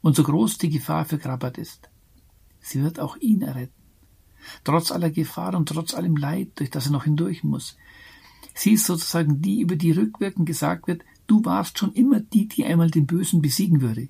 Und 0.00 0.14
so 0.14 0.22
groß 0.22 0.58
die 0.58 0.70
Gefahr 0.70 1.04
für 1.04 1.18
Krabat 1.18 1.58
ist, 1.58 1.88
sie 2.60 2.82
wird 2.82 3.00
auch 3.00 3.16
ihn 3.16 3.42
erretten. 3.42 3.72
Trotz 4.62 4.92
aller 4.92 5.10
Gefahr 5.10 5.54
und 5.54 5.68
trotz 5.68 5.94
allem 5.94 6.16
Leid, 6.16 6.50
durch 6.56 6.70
das 6.70 6.86
er 6.86 6.92
noch 6.92 7.04
hindurch 7.04 7.42
muss. 7.42 7.76
Sie 8.54 8.72
ist 8.72 8.86
sozusagen 8.86 9.42
die, 9.42 9.60
über 9.60 9.74
die 9.74 9.90
rückwirkend 9.90 10.46
gesagt 10.46 10.86
wird, 10.86 11.02
du 11.28 11.44
warst 11.44 11.78
schon 11.78 11.92
immer 11.92 12.18
die, 12.18 12.48
die 12.48 12.64
einmal 12.64 12.90
den 12.90 13.06
Bösen 13.06 13.40
besiegen 13.40 13.80
würde. 13.80 14.08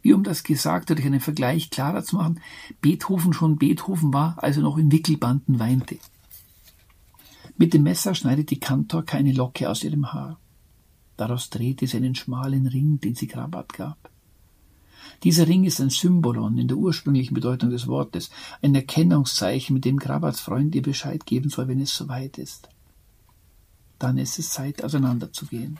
Wie 0.00 0.14
um 0.14 0.24
das 0.24 0.44
Gesagte 0.44 0.94
durch 0.94 1.06
einen 1.06 1.20
Vergleich 1.20 1.68
klarer 1.68 2.04
zu 2.04 2.16
machen, 2.16 2.40
Beethoven 2.80 3.34
schon 3.34 3.58
Beethoven 3.58 4.14
war, 4.14 4.42
als 4.42 4.56
er 4.56 4.62
noch 4.62 4.78
in 4.78 4.90
Wickelbanden 4.90 5.58
weinte. 5.58 5.98
Mit 7.58 7.74
dem 7.74 7.82
Messer 7.82 8.14
schneidet 8.14 8.50
die 8.50 8.60
Kantor 8.60 9.04
keine 9.04 9.32
Locke 9.32 9.68
aus 9.68 9.82
ihrem 9.82 10.12
Haar. 10.12 10.38
Daraus 11.16 11.50
drehte 11.50 11.86
sie 11.86 11.96
einen 11.96 12.14
schmalen 12.14 12.66
Ring, 12.66 13.00
den 13.00 13.14
sie 13.14 13.26
Krabat 13.26 13.72
gab. 13.72 14.10
Dieser 15.22 15.48
Ring 15.48 15.64
ist 15.64 15.80
ein 15.80 15.90
Symbolon 15.90 16.58
in 16.58 16.68
der 16.68 16.76
ursprünglichen 16.76 17.34
Bedeutung 17.34 17.70
des 17.70 17.86
Wortes, 17.86 18.30
ein 18.60 18.74
Erkennungszeichen, 18.74 19.74
mit 19.74 19.84
dem 19.84 19.96
Grabats 19.96 20.40
Freund 20.40 20.74
ihr 20.74 20.82
Bescheid 20.82 21.24
geben 21.24 21.48
soll, 21.48 21.68
wenn 21.68 21.80
es 21.80 21.94
soweit 21.94 22.38
ist. 22.38 22.68
Dann 23.98 24.18
ist 24.18 24.38
es 24.38 24.50
Zeit, 24.50 24.84
auseinanderzugehen. 24.84 25.78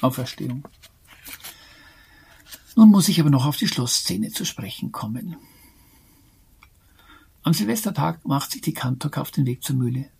Auferstehung. 0.00 0.66
Nun 2.76 2.90
muss 2.90 3.08
ich 3.08 3.20
aber 3.20 3.30
noch 3.30 3.46
auf 3.46 3.56
die 3.56 3.68
Schlussszene 3.68 4.30
zu 4.30 4.44
sprechen 4.44 4.92
kommen. 4.92 5.36
Am 7.42 7.52
Silvestertag 7.52 8.26
macht 8.26 8.52
sich 8.52 8.60
die 8.60 8.74
Kantok 8.74 9.18
auf 9.18 9.30
den 9.30 9.46
Weg 9.46 9.64
zur 9.64 9.76
Mühle. 9.76 10.10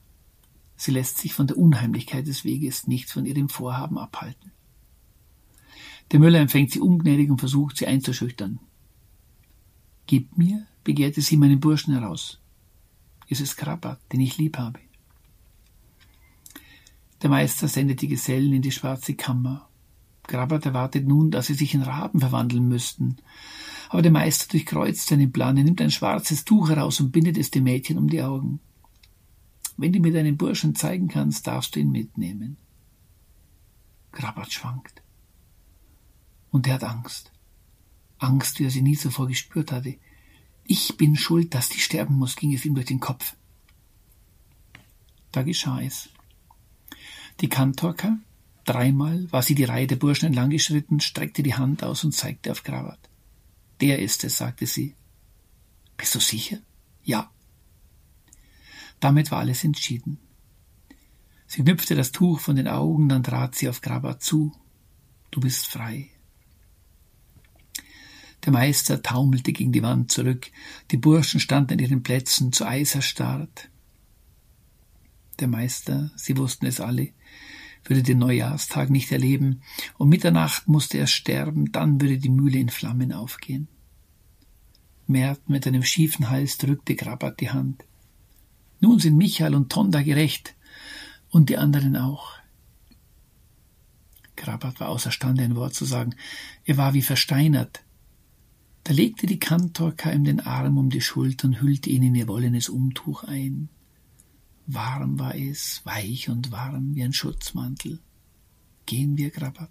Sie 0.76 0.92
lässt 0.92 1.18
sich 1.18 1.34
von 1.34 1.46
der 1.46 1.58
Unheimlichkeit 1.58 2.26
des 2.26 2.44
Weges 2.44 2.86
nicht 2.86 3.10
von 3.10 3.26
ihrem 3.26 3.48
Vorhaben 3.48 3.98
abhalten. 3.98 4.52
Der 6.10 6.20
Müller 6.20 6.40
empfängt 6.40 6.72
sie 6.72 6.80
ungnädig 6.80 7.30
und 7.30 7.38
versucht, 7.38 7.76
sie 7.76 7.86
einzuschüchtern. 7.86 8.60
Gib 10.06 10.38
mir, 10.38 10.66
begehrte 10.84 11.20
sie 11.20 11.36
meinen 11.36 11.60
Burschen 11.60 11.92
heraus. 11.92 12.40
Es 13.28 13.40
ist 13.40 13.56
Krabat, 13.56 14.00
den 14.12 14.20
ich 14.20 14.38
lieb 14.38 14.56
habe. 14.56 14.80
Der 17.20 17.28
Meister 17.28 17.68
sendet 17.68 18.00
die 18.00 18.08
Gesellen 18.08 18.52
in 18.52 18.62
die 18.62 18.72
schwarze 18.72 19.14
Kammer. 19.14 19.67
Krabat 20.28 20.66
erwartet 20.66 21.08
nun, 21.08 21.30
dass 21.32 21.48
sie 21.48 21.54
sich 21.54 21.74
in 21.74 21.82
Raben 21.82 22.20
verwandeln 22.20 22.68
müssten. 22.68 23.16
Aber 23.88 24.02
der 24.02 24.12
Meister 24.12 24.46
durchkreuzt 24.48 25.08
seinen 25.08 25.32
Plan. 25.32 25.56
Er 25.56 25.64
nimmt 25.64 25.80
ein 25.80 25.90
schwarzes 25.90 26.44
Tuch 26.44 26.68
heraus 26.68 27.00
und 27.00 27.10
bindet 27.10 27.38
es 27.38 27.50
dem 27.50 27.64
Mädchen 27.64 27.98
um 27.98 28.08
die 28.08 28.22
Augen. 28.22 28.60
Wenn 29.78 29.92
du 29.92 30.00
mir 30.00 30.12
deinen 30.12 30.36
Burschen 30.36 30.74
zeigen 30.74 31.08
kannst, 31.08 31.46
darfst 31.46 31.74
du 31.74 31.80
ihn 31.80 31.90
mitnehmen. 31.90 32.58
Krabat 34.12 34.52
schwankt. 34.52 35.02
Und 36.50 36.66
er 36.66 36.74
hat 36.74 36.84
Angst. 36.84 37.32
Angst, 38.18 38.58
wie 38.58 38.64
er 38.64 38.70
sie 38.70 38.82
nie 38.82 38.96
zuvor 38.96 39.28
gespürt 39.28 39.72
hatte. 39.72 39.96
Ich 40.64 40.96
bin 40.98 41.16
schuld, 41.16 41.54
dass 41.54 41.70
die 41.70 41.80
sterben 41.80 42.16
muss, 42.16 42.36
ging 42.36 42.52
es 42.52 42.66
ihm 42.66 42.74
durch 42.74 42.86
den 42.86 43.00
Kopf. 43.00 43.34
Da 45.32 45.42
geschah 45.42 45.80
es. 45.80 46.10
Die 47.40 47.48
Kantorka, 47.48 48.18
Dreimal 48.68 49.32
war 49.32 49.40
sie 49.40 49.54
die 49.54 49.64
Reihe 49.64 49.86
der 49.86 49.96
Burschen 49.96 50.26
entlang 50.26 50.50
geschritten, 50.50 51.00
streckte 51.00 51.42
die 51.42 51.54
Hand 51.54 51.82
aus 51.82 52.04
und 52.04 52.12
zeigte 52.12 52.52
auf 52.52 52.64
Grabat. 52.64 52.98
Der 53.80 53.98
ist 53.98 54.24
es, 54.24 54.36
sagte 54.36 54.66
sie. 54.66 54.94
Bist 55.96 56.14
du 56.14 56.20
sicher? 56.20 56.58
Ja. 57.02 57.32
Damit 59.00 59.30
war 59.30 59.38
alles 59.38 59.64
entschieden. 59.64 60.18
Sie 61.46 61.62
knüpfte 61.62 61.94
das 61.94 62.12
Tuch 62.12 62.40
von 62.40 62.56
den 62.56 62.68
Augen, 62.68 63.08
dann 63.08 63.22
trat 63.22 63.54
sie 63.54 63.70
auf 63.70 63.80
Grabat 63.80 64.22
zu. 64.22 64.52
Du 65.30 65.40
bist 65.40 65.66
frei. 65.66 66.10
Der 68.44 68.52
Meister 68.52 69.02
taumelte 69.02 69.54
gegen 69.54 69.72
die 69.72 69.82
Wand 69.82 70.12
zurück. 70.12 70.50
Die 70.90 70.98
Burschen 70.98 71.40
standen 71.40 71.72
an 71.72 71.78
ihren 71.78 72.02
Plätzen, 72.02 72.52
zu 72.52 72.66
Eis 72.66 72.94
erstarrt. 72.94 73.70
Der 75.40 75.48
Meister, 75.48 76.10
sie 76.16 76.36
wussten 76.36 76.66
es 76.66 76.82
alle, 76.82 77.14
würde 77.84 78.02
den 78.02 78.18
Neujahrstag 78.18 78.90
nicht 78.90 79.10
erleben. 79.12 79.62
Um 79.96 80.08
Mitternacht 80.08 80.68
musste 80.68 80.98
er 80.98 81.06
sterben, 81.06 81.72
dann 81.72 82.00
würde 82.00 82.18
die 82.18 82.28
Mühle 82.28 82.58
in 82.58 82.68
Flammen 82.68 83.12
aufgehen. 83.12 83.68
Mert 85.06 85.48
mit 85.48 85.66
einem 85.66 85.82
schiefen 85.82 86.28
Hals 86.28 86.58
drückte 86.58 86.94
Grabat 86.94 87.40
die 87.40 87.50
Hand. 87.50 87.84
Nun 88.80 88.98
sind 88.98 89.16
Michael 89.16 89.54
und 89.54 89.72
Tonda 89.72 90.02
gerecht 90.02 90.54
und 91.30 91.48
die 91.48 91.56
anderen 91.56 91.96
auch. 91.96 92.32
Grabat 94.36 94.80
war 94.80 94.88
außerstande, 94.90 95.42
ein 95.42 95.56
Wort 95.56 95.74
zu 95.74 95.84
sagen. 95.84 96.14
Er 96.64 96.76
war 96.76 96.94
wie 96.94 97.02
versteinert. 97.02 97.82
Da 98.84 98.92
legte 98.92 99.26
die 99.26 99.40
Kantorka 99.40 100.12
ihm 100.12 100.24
den 100.24 100.40
Arm 100.40 100.78
um 100.78 100.90
die 100.90 101.00
Schulter 101.00 101.48
und 101.48 101.60
hüllte 101.60 101.90
ihn 101.90 102.02
in 102.02 102.14
ihr 102.14 102.28
wollenes 102.28 102.68
Umtuch 102.68 103.24
ein. 103.24 103.68
Warm 104.70 105.18
war 105.18 105.34
es, 105.34 105.80
weich 105.84 106.28
und 106.28 106.52
warm 106.52 106.94
wie 106.94 107.02
ein 107.02 107.14
Schutzmantel. 107.14 108.00
Gehen 108.84 109.16
wir, 109.16 109.30
Grabat. 109.30 109.70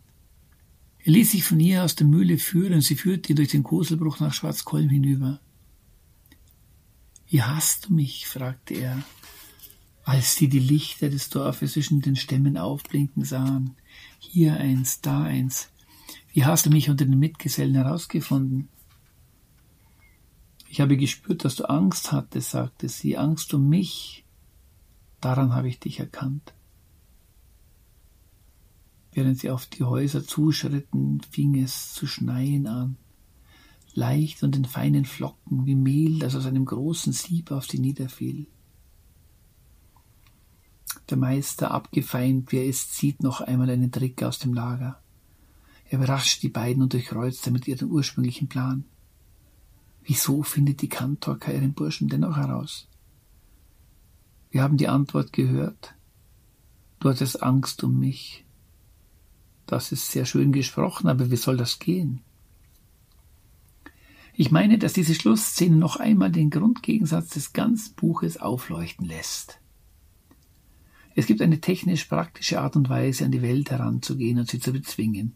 Er 0.97 1.11
ließ 1.11 1.31
sich 1.31 1.43
von 1.43 1.59
ihr 1.59 1.83
aus 1.83 1.95
der 1.95 2.07
Mühle 2.07 2.39
führen, 2.39 2.81
sie 2.81 2.95
führte 2.95 3.31
ihn 3.31 3.35
durch 3.35 3.49
den 3.49 3.61
Koselbruch 3.61 4.19
nach 4.19 4.33
Schwarzkolm 4.33 4.89
hinüber. 4.89 5.39
Wie 7.27 7.43
hast 7.43 7.85
du 7.85 7.93
mich? 7.93 8.27
fragte 8.27 8.73
er, 8.73 9.03
als 10.03 10.35
sie 10.35 10.49
die 10.49 10.59
Lichter 10.59 11.09
des 11.09 11.29
Dorfes 11.29 11.73
zwischen 11.73 12.01
den 12.01 12.15
Stämmen 12.15 12.57
aufblinken 12.57 13.23
sahen. 13.23 13.75
Hier 14.17 14.57
eins, 14.57 15.01
da 15.01 15.21
eins. 15.21 15.69
Wie 16.33 16.43
hast 16.43 16.65
du 16.65 16.71
mich 16.71 16.89
unter 16.89 17.05
den 17.05 17.19
Mitgesellen 17.19 17.75
herausgefunden? 17.75 18.67
Ich 20.69 20.81
habe 20.81 20.97
gespürt, 20.97 21.45
dass 21.45 21.55
du 21.55 21.69
Angst 21.69 22.11
hattest, 22.11 22.49
sagte 22.49 22.89
sie, 22.89 23.15
Angst 23.15 23.53
um 23.53 23.69
mich, 23.69 24.25
Daran 25.27 25.53
habe 25.53 25.67
ich 25.67 25.77
dich 25.81 25.99
erkannt. 25.99 26.53
Während 29.11 29.37
sie 29.37 29.49
auf 29.49 29.65
die 29.65 29.83
Häuser 29.83 30.23
zuschritten, 30.23 31.19
fing 31.19 31.61
es 31.61 31.91
zu 31.91 32.07
schneien 32.07 32.65
an, 32.65 32.95
leicht 33.93 34.41
und 34.43 34.55
in 34.55 34.63
feinen 34.63 35.03
Flocken 35.03 35.65
wie 35.65 35.75
Mehl, 35.75 36.19
das 36.19 36.33
aus 36.33 36.45
einem 36.45 36.63
großen 36.63 37.11
Sieb 37.11 37.51
auf 37.51 37.65
sie 37.65 37.79
niederfiel. 37.79 38.47
Der 41.09 41.17
Meister, 41.17 41.71
abgefeimt 41.71 42.53
wie 42.53 42.59
er 42.59 42.65
ist, 42.65 42.93
zieht 42.93 43.21
noch 43.21 43.41
einmal 43.41 43.69
einen 43.69 43.91
Trick 43.91 44.23
aus 44.23 44.39
dem 44.39 44.53
Lager. 44.53 45.03
Er 45.89 45.97
überrascht 45.97 46.41
die 46.41 46.47
beiden 46.47 46.81
und 46.81 46.93
durchkreuzt 46.93 47.45
damit 47.45 47.67
ihren 47.67 47.91
ursprünglichen 47.91 48.47
Plan. 48.47 48.85
Wieso 50.05 50.41
findet 50.43 50.81
die 50.81 50.87
Kantorka 50.87 51.51
ihren 51.51 51.73
Burschen 51.73 52.07
dennoch 52.07 52.37
heraus? 52.37 52.87
Wir 54.49 54.63
haben 54.63 54.77
die 54.77 54.87
Antwort 54.87 55.33
gehört. 55.33 55.95
Du 56.99 57.09
hattest 57.09 57.43
Angst 57.43 57.83
um 57.83 57.99
mich. 57.99 58.45
Das 59.65 59.91
ist 59.91 60.11
sehr 60.11 60.25
schön 60.25 60.51
gesprochen, 60.51 61.07
aber 61.07 61.29
wie 61.29 61.35
soll 61.35 61.57
das 61.57 61.79
gehen? 61.79 62.21
Ich 64.33 64.51
meine, 64.51 64.77
dass 64.77 64.93
diese 64.93 65.15
Schlussszene 65.15 65.75
noch 65.75 65.97
einmal 65.97 66.31
den 66.31 66.49
Grundgegensatz 66.49 67.29
des 67.29 67.53
ganzen 67.53 67.95
Buches 67.95 68.37
aufleuchten 68.37 69.05
lässt. 69.05 69.59
Es 71.15 71.25
gibt 71.25 71.41
eine 71.41 71.59
technisch 71.59 72.05
praktische 72.05 72.61
Art 72.61 72.75
und 72.75 72.89
Weise, 72.89 73.25
an 73.25 73.31
die 73.31 73.41
Welt 73.41 73.71
heranzugehen 73.71 74.37
und 74.37 74.49
sie 74.49 74.59
zu 74.59 74.71
bezwingen. 74.71 75.35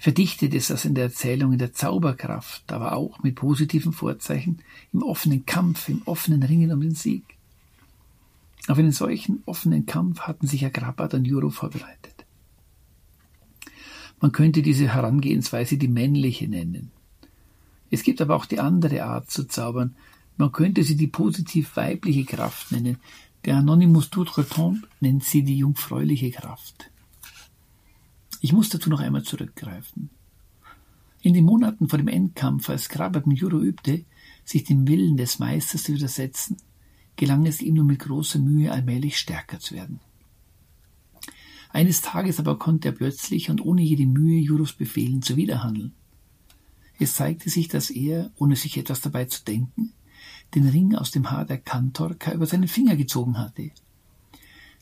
Verdichtet 0.00 0.54
ist 0.54 0.70
das 0.70 0.84
in 0.84 0.94
der 0.94 1.04
Erzählung 1.04 1.52
in 1.52 1.58
der 1.58 1.72
Zauberkraft, 1.72 2.72
aber 2.72 2.94
auch 2.94 3.22
mit 3.22 3.36
positiven 3.36 3.92
Vorzeichen 3.92 4.62
im 4.92 5.02
offenen 5.02 5.46
Kampf, 5.46 5.88
im 5.88 6.02
offenen 6.06 6.42
Ringen 6.42 6.72
um 6.72 6.80
den 6.80 6.94
Sieg. 6.94 7.36
Auf 8.68 8.78
einen 8.78 8.92
solchen 8.92 9.42
offenen 9.46 9.86
Kampf 9.86 10.20
hatten 10.20 10.46
sich 10.46 10.64
Agrabbat 10.64 11.14
und 11.14 11.24
Juro 11.24 11.50
vorbereitet. 11.50 12.26
Man 14.20 14.32
könnte 14.32 14.62
diese 14.62 14.92
Herangehensweise 14.92 15.78
die 15.78 15.88
männliche 15.88 16.46
nennen. 16.46 16.92
Es 17.90 18.02
gibt 18.02 18.20
aber 18.20 18.36
auch 18.36 18.46
die 18.46 18.60
andere 18.60 19.04
Art 19.04 19.30
zu 19.30 19.44
zaubern. 19.44 19.96
Man 20.36 20.52
könnte 20.52 20.84
sie 20.84 20.96
die 20.96 21.06
positiv 21.06 21.74
weibliche 21.76 22.24
Kraft 22.24 22.70
nennen. 22.70 22.98
Der 23.44 23.56
Anonymous 23.56 24.12
d'Outretombe 24.12 24.82
nennt 25.00 25.24
sie 25.24 25.42
die 25.42 25.58
jungfräuliche 25.58 26.30
Kraft. 26.30 26.90
Ich 28.42 28.52
muss 28.52 28.68
dazu 28.68 28.90
noch 28.90 29.00
einmal 29.00 29.22
zurückgreifen. 29.22 30.10
In 31.22 31.34
den 31.34 31.44
Monaten 31.44 31.88
vor 31.88 31.98
dem 31.98 32.08
Endkampf, 32.08 32.70
als 32.70 32.88
Grabat 32.88 33.26
mit 33.26 33.38
Juro 33.38 33.60
übte, 33.60 34.04
sich 34.44 34.64
dem 34.64 34.86
Willen 34.86 35.16
des 35.16 35.38
Meisters 35.38 35.84
zu 35.84 35.94
widersetzen, 35.94 36.56
gelang 37.16 37.46
es 37.46 37.60
ihm 37.60 37.74
nur 37.74 37.84
mit 37.84 38.00
großer 38.00 38.38
Mühe 38.38 38.72
allmählich 38.72 39.18
stärker 39.18 39.60
zu 39.60 39.74
werden. 39.74 40.00
Eines 41.72 42.00
Tages 42.00 42.40
aber 42.40 42.58
konnte 42.58 42.88
er 42.88 42.92
plötzlich 42.92 43.48
und 43.50 43.64
ohne 43.64 43.82
jede 43.82 44.06
Mühe 44.06 44.40
Juros 44.40 44.72
Befehlen 44.72 45.22
zuwiderhandeln. 45.22 45.92
Es 46.98 47.14
zeigte 47.14 47.48
sich, 47.48 47.68
dass 47.68 47.90
er, 47.90 48.30
ohne 48.36 48.56
sich 48.56 48.76
etwas 48.76 49.00
dabei 49.00 49.24
zu 49.26 49.44
denken, 49.44 49.92
den 50.54 50.68
Ring 50.68 50.94
aus 50.94 51.12
dem 51.12 51.30
Haar 51.30 51.44
der 51.44 51.58
Kantorka 51.58 52.32
über 52.32 52.46
seinen 52.46 52.68
Finger 52.68 52.96
gezogen 52.96 53.38
hatte. 53.38 53.70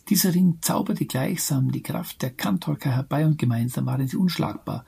Dieser 0.08 0.34
Ring 0.34 0.58
zauberte 0.62 1.04
gleichsam 1.04 1.70
die 1.70 1.82
Kraft 1.82 2.22
der 2.22 2.30
Kantorka 2.30 2.90
herbei 2.90 3.26
und 3.26 3.38
gemeinsam 3.38 3.84
waren 3.86 4.08
sie 4.08 4.16
unschlagbar, 4.16 4.86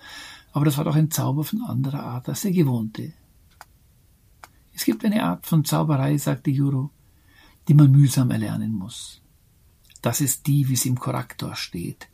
aber 0.53 0.65
das 0.65 0.79
war 0.79 0.85
doch 0.85 0.97
ein 0.97 1.11
Zauber 1.11 1.45
von 1.45 1.63
anderer 1.63 2.03
Art 2.03 2.29
als 2.29 2.45
er 2.47 2.53
gewohnte. 2.53 3.13
Es 4.73 4.87
gibt 4.87 5.05
eine 5.05 5.23
Art 5.23 5.47
von 5.47 5.65
Zauberei, 5.65 6.17
sagte 6.17 6.51
Juro, 6.51 6.91
die 7.71 7.75
man 7.75 7.93
mühsam 7.93 8.33
erlernen 8.33 8.73
muss. 8.73 9.23
Das 10.03 10.21
ist 10.21 10.49
die, 10.49 10.69
wie 10.69 10.75
sie 10.75 10.89
im 10.89 10.99
Korrektor 10.99 11.55
steht, 11.55 12.09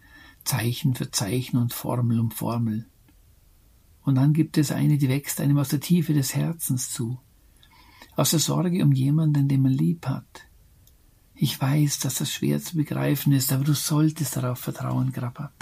Zeichen 0.45 0.95
für 0.95 1.11
Zeichen 1.11 1.57
und 1.57 1.73
Formel 1.73 2.21
um 2.21 2.31
Formel. 2.31 2.85
Und 4.03 4.17
dann 4.17 4.35
gibt 4.35 4.59
es 4.59 4.71
eine, 4.71 4.99
die 4.99 5.09
wächst 5.09 5.41
einem 5.41 5.57
aus 5.57 5.71
der 5.71 5.81
Tiefe 5.81 6.13
des 6.13 6.35
Herzens 6.35 6.91
zu, 6.91 7.19
aus 8.17 8.33
der 8.33 8.39
Sorge 8.39 8.85
um 8.85 8.93
jemanden, 8.93 9.49
den 9.49 9.63
man 9.63 9.73
lieb 9.73 10.07
hat. 10.07 10.43
Ich 11.35 11.59
weiß, 11.59 12.01
dass 12.01 12.17
das 12.17 12.31
schwer 12.31 12.61
zu 12.61 12.77
begreifen 12.77 13.33
ist, 13.33 13.51
aber 13.51 13.65
du 13.65 13.73
solltest 13.73 14.37
darauf 14.37 14.59
vertrauen, 14.59 15.11
Grappa. 15.11 15.53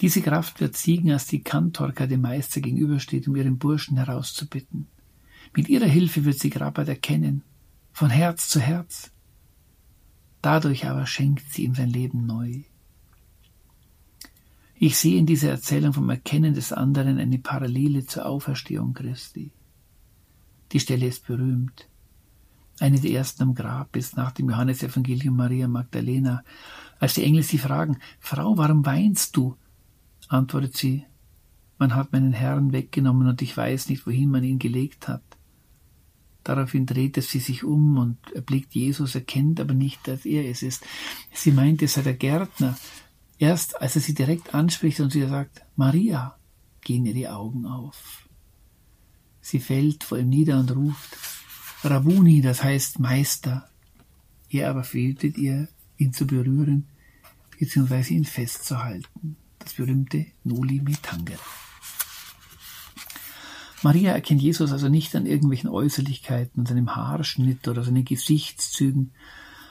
Diese 0.00 0.22
Kraft 0.22 0.62
wird 0.62 0.78
siegen, 0.78 1.12
als 1.12 1.26
die 1.26 1.42
Kantorka 1.42 2.06
dem 2.06 2.22
Meister 2.22 2.62
gegenübersteht, 2.62 3.28
um 3.28 3.36
ihren 3.36 3.58
Burschen 3.58 3.98
herauszubitten. 3.98 4.86
Mit 5.54 5.68
ihrer 5.68 5.84
Hilfe 5.84 6.24
wird 6.24 6.38
sie 6.38 6.48
Grappat 6.48 6.88
erkennen 6.88 7.42
von 7.96 8.10
Herz 8.10 8.50
zu 8.50 8.60
Herz. 8.60 9.10
Dadurch 10.42 10.86
aber 10.86 11.06
schenkt 11.06 11.50
sie 11.50 11.64
ihm 11.64 11.74
sein 11.74 11.88
Leben 11.88 12.26
neu. 12.26 12.64
Ich 14.74 14.98
sehe 14.98 15.18
in 15.18 15.24
dieser 15.24 15.48
Erzählung 15.48 15.94
vom 15.94 16.10
Erkennen 16.10 16.52
des 16.52 16.74
anderen 16.74 17.18
eine 17.18 17.38
Parallele 17.38 18.04
zur 18.04 18.26
Auferstehung 18.26 18.92
Christi. 18.92 19.50
Die 20.72 20.80
Stelle 20.80 21.06
ist 21.06 21.26
berühmt. 21.26 21.88
Eine 22.80 23.00
der 23.00 23.12
ersten 23.12 23.44
am 23.44 23.54
Grab 23.54 23.96
ist 23.96 24.14
nach 24.14 24.32
dem 24.32 24.50
Johannesevangelium 24.50 25.34
Maria 25.34 25.66
Magdalena. 25.66 26.44
Als 27.00 27.14
die 27.14 27.24
Engel 27.24 27.44
sie 27.44 27.56
fragen, 27.56 27.96
Frau, 28.20 28.58
warum 28.58 28.84
weinst 28.84 29.38
du? 29.38 29.56
antwortet 30.28 30.76
sie, 30.76 31.06
man 31.78 31.94
hat 31.94 32.12
meinen 32.12 32.34
Herrn 32.34 32.72
weggenommen 32.72 33.26
und 33.26 33.40
ich 33.40 33.56
weiß 33.56 33.88
nicht, 33.88 34.06
wohin 34.06 34.28
man 34.28 34.44
ihn 34.44 34.58
gelegt 34.58 35.08
hat. 35.08 35.35
Daraufhin 36.46 36.86
dreht 36.86 37.20
sie 37.20 37.40
sich 37.40 37.64
um 37.64 37.98
und 37.98 38.18
erblickt 38.32 38.72
Jesus, 38.72 39.16
erkennt 39.16 39.58
aber 39.58 39.74
nicht, 39.74 40.06
dass 40.06 40.24
er 40.24 40.48
es 40.48 40.62
ist. 40.62 40.84
Sie 41.32 41.50
meint, 41.50 41.82
es 41.82 41.94
sei 41.94 42.02
der 42.02 42.14
Gärtner. 42.14 42.78
Erst 43.36 43.80
als 43.80 43.96
er 43.96 44.02
sie 44.02 44.14
direkt 44.14 44.54
anspricht 44.54 45.00
und 45.00 45.10
sie 45.10 45.26
sagt, 45.26 45.62
Maria, 45.74 46.38
gehen 46.82 47.04
ihr 47.04 47.14
die 47.14 47.26
Augen 47.26 47.66
auf. 47.66 48.28
Sie 49.40 49.58
fällt 49.58 50.04
vor 50.04 50.18
ihm 50.18 50.28
nieder 50.28 50.60
und 50.60 50.70
ruft, 50.70 51.18
Rabuni, 51.82 52.42
das 52.42 52.62
heißt 52.62 53.00
Meister. 53.00 53.68
Er 54.48 54.70
aber 54.70 54.84
verhütet 54.84 55.36
ihr, 55.38 55.66
ihn 55.96 56.12
zu 56.12 56.28
berühren, 56.28 56.86
beziehungsweise 57.58 58.14
ihn 58.14 58.24
festzuhalten. 58.24 59.34
Das 59.58 59.74
berühmte 59.74 60.26
Noli 60.44 60.80
me 60.80 60.92
tangere. 61.02 61.65
Maria 63.86 64.10
erkennt 64.10 64.42
Jesus 64.42 64.72
also 64.72 64.88
nicht 64.88 65.14
an 65.14 65.26
irgendwelchen 65.26 65.70
Äußerlichkeiten, 65.70 66.66
seinem 66.66 66.96
Haarschnitt 66.96 67.68
oder 67.68 67.84
seinen 67.84 68.04
Gesichtszügen, 68.04 69.12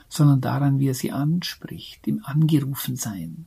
sondern 0.07 0.39
daran, 0.39 0.79
wie 0.79 0.87
er 0.87 0.93
sie 0.93 1.11
anspricht, 1.11 2.07
im 2.07 2.23
Angerufensein. 2.23 3.45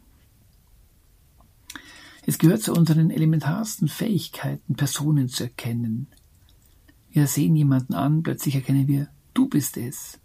Es 2.26 2.36
gehört 2.36 2.60
zu 2.60 2.74
unseren 2.74 3.08
elementarsten 3.08 3.88
Fähigkeiten, 3.88 4.74
Personen 4.74 5.30
zu 5.30 5.44
erkennen. 5.44 6.06
Wir 7.08 7.26
sehen 7.28 7.56
jemanden 7.56 7.94
an, 7.94 8.22
plötzlich 8.22 8.54
erkennen 8.54 8.88
wir, 8.88 9.08
du 9.32 9.48
bist 9.48 9.78
es. 9.78 10.20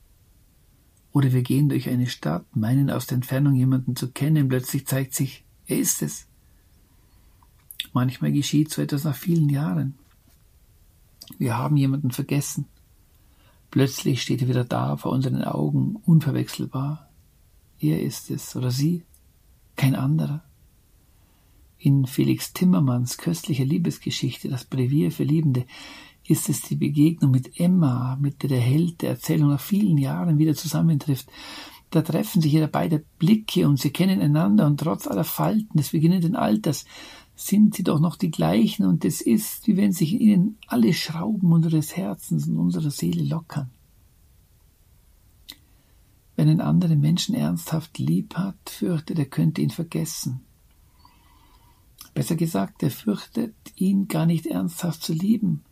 Oder 1.14 1.32
wir 1.32 1.44
gehen 1.44 1.70
durch 1.70 1.88
eine 1.88 2.08
Stadt, 2.08 2.54
meinen 2.54 2.90
aus 2.90 3.08
der 3.08 3.16
Entfernung 3.16 3.56
jemanden 3.56 3.96
zu 3.96 4.12
kennen, 4.12 4.50
plötzlich 4.50 4.88
zeigt 4.88 5.14
sich, 5.14 5.46
er 5.68 5.78
ist 5.78 6.02
es. 6.02 6.28
Manchmal 7.94 8.34
geschieht 8.34 8.72
so 8.72 8.82
etwas 8.82 9.06
nach 9.06 9.16
vielen 9.16 9.48
Jahren. 9.48 9.96
Wir 11.38 11.58
haben 11.58 11.78
jemanden 11.78 12.12
vergessen. 12.12 12.66
Plötzlich 13.72 14.22
steht 14.22 14.42
er 14.42 14.48
wieder 14.48 14.66
da 14.66 14.98
vor 14.98 15.12
unseren 15.12 15.44
Augen, 15.44 15.96
unverwechselbar. 16.06 17.10
Er 17.80 18.02
ist 18.02 18.30
es 18.30 18.56
oder 18.56 18.72
sie, 18.72 19.04
kein 19.76 19.96
anderer. 19.96 20.44
In 21.80 22.06
Felix 22.06 22.54
Timmermans 22.54 23.18
köstlicher 23.18 23.66
Liebesgeschichte 23.66 24.48
Das 24.48 24.64
Brevier 24.64 25.12
für 25.12 25.24
Liebende 25.24 25.66
ist 26.26 26.48
es 26.48 26.62
die 26.62 26.76
Begegnung 26.76 27.32
mit 27.32 27.60
Emma, 27.60 28.18
mit 28.22 28.44
der 28.44 28.50
der 28.50 28.62
Held 28.62 29.02
der 29.02 29.10
Erzählung 29.10 29.50
nach 29.50 29.60
vielen 29.60 29.98
Jahren 29.98 30.38
wieder 30.38 30.56
zusammentrifft. 30.56 31.28
Da 31.90 32.02
treffen 32.02 32.42
sich 32.42 32.54
ihre 32.54 32.68
beide 32.68 33.04
Blicke 33.20 33.68
und 33.68 33.80
sie 33.80 33.92
kennen 33.92 34.22
einander 34.22 34.66
und 34.66 34.80
trotz 34.80 35.08
aller 35.08 35.24
Falten 35.24 35.78
des 35.78 35.90
beginnenden 35.90 36.36
Alters 36.36 36.86
sind 37.36 37.76
sie 37.76 37.84
doch 37.84 38.00
noch 38.00 38.16
die 38.16 38.32
gleichen 38.32 38.86
und 38.86 39.06
es 39.06 39.22
ist, 39.22 39.68
wie 39.68 39.78
wenn 39.78 39.92
sich 39.92 40.14
in 40.14 40.20
ihnen 40.20 40.58
alle 40.68 40.94
Schrauben 40.94 41.52
unseres 41.52 41.96
Herzens 41.96 42.48
und 42.48 42.58
unserer 42.58 42.92
Seele 42.92 43.24
lockern. 43.24 43.72
Wenn 46.36 46.50
ein 46.50 46.62
anderer 46.62 46.96
Menschen 46.96 47.36
ernsthaft 47.36 47.98
lieb 48.00 48.36
hat, 48.36 48.70
fürchtet 48.70 49.20
er 49.20 49.26
könnte 49.26 49.62
ihn 49.62 49.70
vergessen. 49.70 50.42
Besser 52.14 52.36
gesagt, 52.36 52.84
er 52.84 52.92
fürchtet 52.92 53.56
ihn 53.76 54.08
gar 54.08 54.26
nicht 54.26 54.46
ernsthaft 54.46 55.02
zu 55.04 55.14
lieben, 55.14 55.64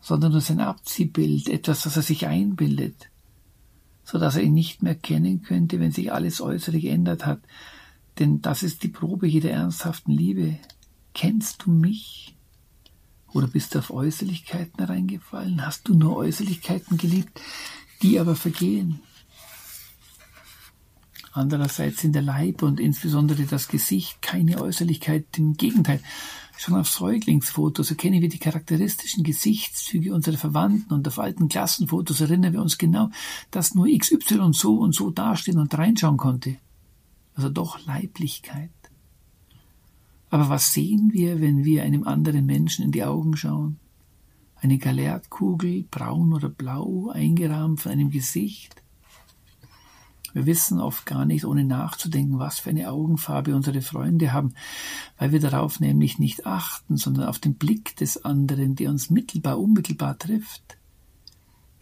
sondern 0.00 0.32
nur 0.32 0.40
sein 0.40 0.60
Abziehbild, 0.60 1.48
etwas, 1.48 1.82
das 1.82 1.96
er 1.96 2.02
sich 2.02 2.26
einbildet, 2.26 3.10
so 4.04 4.18
dass 4.18 4.36
er 4.36 4.42
ihn 4.42 4.54
nicht 4.54 4.82
mehr 4.82 4.94
kennen 4.94 5.42
könnte, 5.42 5.80
wenn 5.80 5.92
sich 5.92 6.12
alles 6.12 6.40
äußerlich 6.40 6.82
geändert 6.82 7.26
hat, 7.26 7.40
denn 8.18 8.42
das 8.42 8.62
ist 8.62 8.82
die 8.82 8.88
Probe 8.88 9.26
jeder 9.26 9.50
ernsthaften 9.50 10.12
Liebe. 10.12 10.58
Kennst 11.14 11.64
du 11.64 11.70
mich? 11.70 12.36
Oder 13.32 13.46
bist 13.46 13.74
du 13.74 13.80
auf 13.80 13.90
Äußerlichkeiten 13.90 14.84
reingefallen? 14.84 15.64
Hast 15.64 15.88
du 15.88 15.94
nur 15.94 16.16
Äußerlichkeiten 16.16 16.96
geliebt, 16.96 17.40
die 18.02 18.18
aber 18.18 18.36
vergehen? 18.36 19.00
Andererseits 21.32 22.00
sind 22.00 22.14
der 22.14 22.22
Leib 22.22 22.62
und 22.62 22.80
insbesondere 22.80 23.44
das 23.44 23.68
Gesicht 23.68 24.22
keine 24.22 24.60
Äußerlichkeit, 24.60 25.26
im 25.36 25.54
Gegenteil. 25.54 26.00
Schon 26.56 26.74
auf 26.74 26.88
Säuglingsfotos 26.88 27.90
erkennen 27.90 28.20
wir 28.20 28.28
die 28.28 28.38
charakteristischen 28.38 29.22
Gesichtszüge 29.22 30.12
unserer 30.12 30.38
Verwandten 30.38 30.92
und 30.92 31.06
auf 31.06 31.20
alten 31.20 31.48
Klassenfotos 31.48 32.20
erinnern 32.20 32.54
wir 32.54 32.62
uns 32.62 32.78
genau, 32.78 33.10
dass 33.52 33.74
nur 33.74 33.86
XY 33.86 34.50
so 34.52 34.78
und 34.78 34.94
so 34.94 35.10
dastehen 35.10 35.58
und 35.58 35.76
reinschauen 35.76 36.16
konnte 36.16 36.56
also 37.38 37.48
doch 37.50 37.86
Leiblichkeit. 37.86 38.70
Aber 40.28 40.48
was 40.48 40.72
sehen 40.72 41.12
wir, 41.12 41.40
wenn 41.40 41.64
wir 41.64 41.84
einem 41.84 42.06
anderen 42.06 42.44
Menschen 42.44 42.84
in 42.84 42.90
die 42.90 43.04
Augen 43.04 43.36
schauen? 43.36 43.78
Eine 44.56 44.78
Galertkugel, 44.78 45.84
braun 45.84 46.34
oder 46.34 46.48
blau, 46.48 47.10
eingerahmt 47.10 47.80
von 47.80 47.92
einem 47.92 48.10
Gesicht? 48.10 48.82
Wir 50.34 50.46
wissen 50.46 50.80
oft 50.80 51.06
gar 51.06 51.24
nicht, 51.24 51.44
ohne 51.44 51.64
nachzudenken, 51.64 52.40
was 52.40 52.58
für 52.58 52.70
eine 52.70 52.90
Augenfarbe 52.90 53.54
unsere 53.54 53.82
Freunde 53.82 54.32
haben, 54.32 54.54
weil 55.16 55.30
wir 55.30 55.40
darauf 55.40 55.78
nämlich 55.78 56.18
nicht 56.18 56.44
achten, 56.44 56.96
sondern 56.96 57.28
auf 57.28 57.38
den 57.38 57.54
Blick 57.54 57.96
des 57.96 58.24
anderen, 58.24 58.74
der 58.74 58.90
uns 58.90 59.10
mittelbar, 59.10 59.60
unmittelbar 59.60 60.18
trifft. 60.18 60.76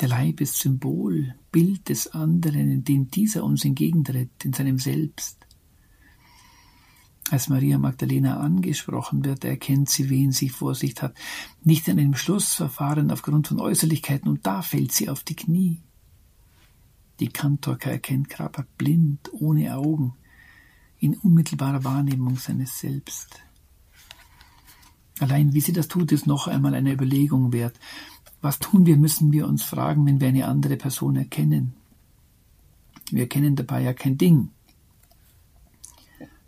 Der 0.00 0.08
Leib 0.08 0.42
ist 0.42 0.58
Symbol, 0.58 1.34
Bild 1.50 1.88
des 1.88 2.08
anderen, 2.08 2.70
in 2.70 2.84
dem 2.84 3.10
dieser 3.10 3.42
uns 3.42 3.64
entgegentritt, 3.64 4.44
in 4.44 4.52
seinem 4.52 4.78
Selbst. 4.78 5.45
Als 7.30 7.48
Maria 7.48 7.76
Magdalena 7.78 8.38
angesprochen 8.38 9.24
wird, 9.24 9.44
erkennt 9.44 9.90
sie, 9.90 10.10
wen 10.10 10.30
sie 10.30 10.48
vor 10.48 10.76
sich 10.76 10.94
hat. 11.02 11.14
Nicht 11.64 11.88
in 11.88 11.98
einem 11.98 12.14
Schlussverfahren 12.14 13.10
aufgrund 13.10 13.48
von 13.48 13.60
Äußerlichkeiten, 13.60 14.28
und 14.28 14.46
da 14.46 14.62
fällt 14.62 14.92
sie 14.92 15.08
auf 15.08 15.24
die 15.24 15.34
Knie. 15.34 15.82
Die 17.18 17.28
Kantorka 17.28 17.90
erkennt 17.90 18.30
Krabat 18.30 18.76
blind, 18.78 19.30
ohne 19.32 19.74
Augen, 19.76 20.14
in 20.98 21.14
unmittelbarer 21.14 21.82
Wahrnehmung 21.82 22.36
seines 22.36 22.78
Selbst. 22.78 23.40
Allein 25.18 25.52
wie 25.52 25.60
sie 25.60 25.72
das 25.72 25.88
tut, 25.88 26.12
ist 26.12 26.26
noch 26.26 26.46
einmal 26.46 26.74
eine 26.74 26.92
Überlegung 26.92 27.52
wert. 27.52 27.78
Was 28.40 28.58
tun 28.58 28.86
wir, 28.86 28.96
müssen 28.96 29.32
wir 29.32 29.48
uns 29.48 29.62
fragen, 29.62 30.06
wenn 30.06 30.20
wir 30.20 30.28
eine 30.28 30.46
andere 30.46 30.76
Person 30.76 31.16
erkennen. 31.16 31.74
Wir 33.10 33.22
erkennen 33.22 33.56
dabei 33.56 33.82
ja 33.82 33.94
kein 33.94 34.18
Ding, 34.18 34.50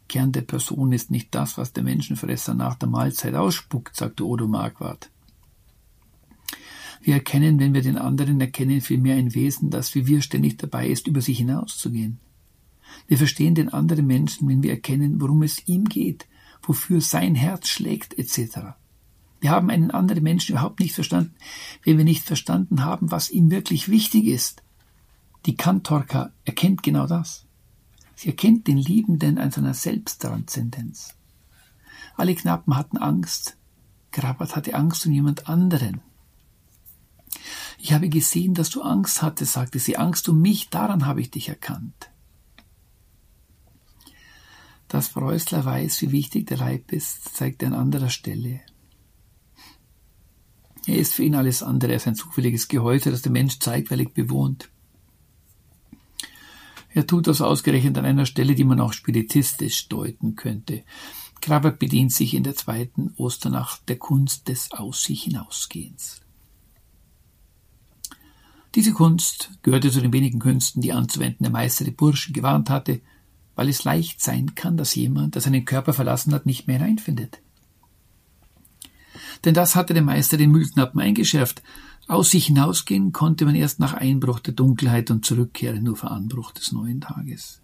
Kern 0.08 0.32
der 0.32 0.42
Person 0.42 0.92
ist 0.92 1.10
nicht 1.10 1.34
das, 1.34 1.58
was 1.58 1.72
der 1.72 1.84
Menschenfresser 1.84 2.54
nach 2.54 2.74
der 2.74 2.88
Mahlzeit 2.88 3.34
ausspuckt, 3.34 3.94
sagte 3.94 4.26
Odo 4.26 4.48
Marquardt. 4.48 5.10
Wir 7.00 7.14
erkennen, 7.14 7.60
wenn 7.60 7.74
wir 7.74 7.82
den 7.82 7.98
anderen 7.98 8.40
erkennen, 8.40 8.80
vielmehr 8.80 9.16
ein 9.16 9.34
Wesen, 9.34 9.70
das 9.70 9.94
wie 9.94 10.06
wir 10.06 10.20
ständig 10.20 10.56
dabei 10.56 10.88
ist, 10.88 11.06
über 11.06 11.20
sich 11.20 11.38
hinauszugehen. 11.38 12.18
Wir 13.06 13.18
verstehen 13.18 13.54
den 13.54 13.68
anderen 13.68 14.06
Menschen, 14.06 14.48
wenn 14.48 14.62
wir 14.62 14.70
erkennen, 14.70 15.20
worum 15.20 15.42
es 15.42 15.66
ihm 15.68 15.84
geht, 15.84 16.26
wofür 16.62 17.00
sein 17.00 17.34
Herz 17.34 17.68
schlägt, 17.68 18.18
etc. 18.18 18.74
Wir 19.40 19.50
haben 19.50 19.70
einen 19.70 19.90
anderen 19.90 20.22
Menschen 20.22 20.52
überhaupt 20.52 20.80
nicht 20.80 20.94
verstanden, 20.94 21.34
wenn 21.84 21.98
wir 21.98 22.04
nicht 22.04 22.24
verstanden 22.24 22.84
haben, 22.84 23.10
was 23.10 23.30
ihm 23.30 23.50
wirklich 23.50 23.88
wichtig 23.88 24.26
ist. 24.26 24.62
Die 25.46 25.54
Kantorka 25.54 26.32
erkennt 26.44 26.82
genau 26.82 27.06
das. 27.06 27.46
Sie 28.18 28.26
erkennt 28.26 28.66
den 28.66 28.78
Liebenden 28.78 29.38
an 29.38 29.52
seiner 29.52 29.74
Selbsttranszendenz. 29.74 31.14
Alle 32.16 32.34
Knappen 32.34 32.74
hatten 32.74 32.96
Angst. 32.96 33.56
Grabat 34.10 34.56
hatte 34.56 34.74
Angst 34.74 35.06
um 35.06 35.12
jemand 35.12 35.48
anderen. 35.48 36.00
Ich 37.78 37.92
habe 37.92 38.08
gesehen, 38.08 38.54
dass 38.54 38.70
du 38.70 38.82
Angst 38.82 39.22
hattest, 39.22 39.52
sagte 39.52 39.78
sie. 39.78 39.98
Angst 39.98 40.28
um 40.28 40.42
mich, 40.42 40.68
daran 40.68 41.06
habe 41.06 41.20
ich 41.20 41.30
dich 41.30 41.48
erkannt. 41.48 42.10
Dass 44.88 45.10
Preußler 45.10 45.64
weiß, 45.64 46.02
wie 46.02 46.10
wichtig 46.10 46.48
der 46.48 46.56
Leib 46.56 46.90
ist, 46.90 47.36
zeigt 47.36 47.62
er 47.62 47.68
an 47.68 47.74
anderer 47.74 48.10
Stelle. 48.10 48.62
Er 50.88 50.96
ist 50.96 51.14
für 51.14 51.22
ihn 51.22 51.36
alles 51.36 51.62
andere 51.62 51.92
als 51.92 52.08
ein 52.08 52.16
zufälliges 52.16 52.66
Gehäuse, 52.66 53.12
das 53.12 53.22
der 53.22 53.30
Mensch 53.30 53.60
zeitweilig 53.60 54.12
bewohnt. 54.12 54.70
Er 56.98 57.06
tut 57.06 57.28
das 57.28 57.40
ausgerechnet 57.40 57.96
an 57.96 58.04
einer 58.04 58.26
Stelle, 58.26 58.56
die 58.56 58.64
man 58.64 58.80
auch 58.80 58.92
spiritistisch 58.92 59.86
deuten 59.86 60.34
könnte. 60.34 60.82
Krabert 61.40 61.78
bedient 61.78 62.12
sich 62.12 62.34
in 62.34 62.42
der 62.42 62.56
zweiten 62.56 63.12
Osternacht 63.16 63.88
der 63.88 63.98
Kunst 63.98 64.48
des 64.48 64.72
Aus 64.72 65.04
sich 65.04 65.22
hinausgehens. 65.22 66.22
Diese 68.74 68.92
Kunst 68.92 69.52
gehörte 69.62 69.92
zu 69.92 70.00
den 70.00 70.12
wenigen 70.12 70.40
Künsten, 70.40 70.82
die 70.82 70.92
anzuwenden 70.92 71.44
der 71.44 71.52
Meister 71.52 71.84
die 71.84 71.92
Burschen 71.92 72.32
gewarnt 72.32 72.68
hatte, 72.68 73.00
weil 73.54 73.68
es 73.68 73.84
leicht 73.84 74.20
sein 74.20 74.56
kann, 74.56 74.76
dass 74.76 74.96
jemand, 74.96 75.36
der 75.36 75.42
seinen 75.42 75.64
Körper 75.64 75.92
verlassen 75.92 76.34
hat, 76.34 76.46
nicht 76.46 76.66
mehr 76.66 76.78
hineinfindet. 76.78 77.40
Denn 79.44 79.54
das 79.54 79.76
hatte 79.76 79.94
der 79.94 80.02
Meister 80.02 80.36
den 80.36 80.50
Müllknappen 80.50 81.00
eingeschärft, 81.00 81.62
aus 82.08 82.30
sich 82.30 82.46
hinausgehen 82.46 83.12
konnte 83.12 83.44
man 83.44 83.54
erst 83.54 83.80
nach 83.80 83.92
Einbruch 83.92 84.40
der 84.40 84.54
Dunkelheit 84.54 85.10
und 85.10 85.24
Zurückkehren 85.24 85.84
nur 85.84 85.96
vor 85.96 86.10
Anbruch 86.10 86.52
des 86.52 86.72
neuen 86.72 87.02
Tages. 87.02 87.60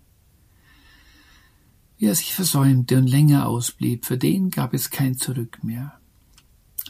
Wer 1.99 2.15
sich 2.15 2.35
versäumte 2.35 2.99
und 2.99 3.07
länger 3.07 3.49
ausblieb, 3.49 4.05
für 4.05 4.19
den 4.19 4.51
gab 4.51 4.75
es 4.75 4.91
kein 4.91 5.17
Zurück 5.17 5.65
mehr. 5.65 5.99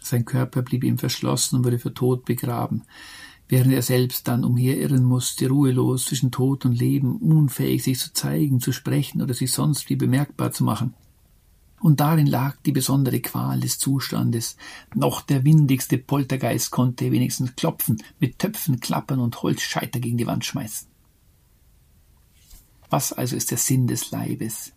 Sein 0.03 0.25
Körper 0.25 0.63
blieb 0.63 0.83
ihm 0.83 0.99
verschlossen 0.99 1.57
und 1.57 1.65
wurde 1.65 1.79
für 1.79 1.95
tot 1.95 2.25
begraben, 2.25 2.83
während 3.49 3.73
er 3.73 3.83
selbst 3.83 4.27
dann 4.27 4.45
umherirren 4.45 5.05
musste, 5.05 5.49
ruhelos 5.49 6.07
zwischen 6.07 6.33
Tod 6.33 6.65
und 6.65 6.73
Leben, 6.73 7.19
unfähig 7.19 7.85
sich 7.85 8.01
zu 8.01 8.13
zeigen, 8.13 8.59
zu 8.59 8.73
sprechen 8.73 9.23
oder 9.23 9.35
sich 9.35 9.53
sonst 9.53 9.89
wie 9.89 9.97
bemerkbar 9.97 10.51
zu 10.51 10.65
machen. 10.65 10.95
Und 11.85 12.01
darin 12.01 12.27
lag 12.27 12.57
die 12.65 12.73
besondere 12.73 13.21
Qual 13.21 13.61
des 13.61 13.79
Zustandes. 13.79 14.57
Noch 14.95 15.21
der 15.21 15.45
windigste 15.45 15.99
Poltergeist 15.99 16.71
konnte 16.71 17.13
wenigstens 17.13 17.57
klopfen, 17.57 18.03
mit 18.19 18.39
Töpfen 18.39 18.81
klappern 18.81 19.21
und 19.21 19.43
Holzscheiter 19.43 20.01
gegen 20.01 20.17
die 20.17 20.27
Wand 20.27 20.47
schmeißen. 20.47 20.89
Was 22.89 23.13
also 23.13 23.37
ist 23.37 23.51
der 23.51 23.59
Sinn 23.59 23.87
des 23.87 24.11
Leibes? 24.13 24.73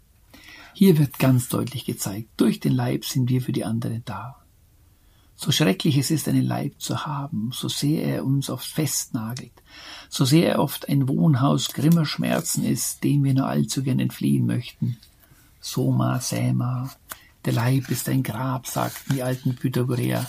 Hier 0.74 0.98
wird 0.98 1.18
ganz 1.18 1.48
deutlich 1.48 1.86
gezeigt, 1.86 2.28
durch 2.36 2.60
den 2.60 2.74
Leib 2.74 3.06
sind 3.06 3.30
wir 3.30 3.42
für 3.42 3.54
die 3.54 3.64
anderen 3.64 4.02
da. 4.04 4.44
So 5.38 5.54
schrecklich 5.54 5.96
es 5.96 6.12
ist, 6.12 6.28
einen 6.28 6.44
Leib 6.44 6.74
zu 6.82 7.06
haben, 7.06 7.52
so 7.54 7.70
sehr 7.70 8.04
er 8.04 8.26
uns 8.26 8.50
oft 8.50 8.68
festnagelt, 8.68 9.54
so 10.10 10.26
sehr 10.26 10.52
er 10.52 10.60
oft 10.60 10.90
ein 10.90 11.08
Wohnhaus 11.08 11.70
grimmer 11.70 12.06
Schmerzen 12.06 12.66
ist, 12.66 13.06
dem 13.06 13.24
wir 13.24 13.34
nur 13.34 13.48
allzu 13.48 13.82
gern 13.82 14.02
entfliehen 14.02 14.46
möchten. 14.46 14.98
Soma, 15.60 16.20
Säma, 16.20 16.90
der 17.46 17.54
Leib 17.54 17.90
ist 17.90 18.10
ein 18.10 18.24
Grab, 18.24 18.68
sagten 18.68 19.14
die 19.14 19.24
alten 19.24 19.56
Pythagoreer. 19.56 20.26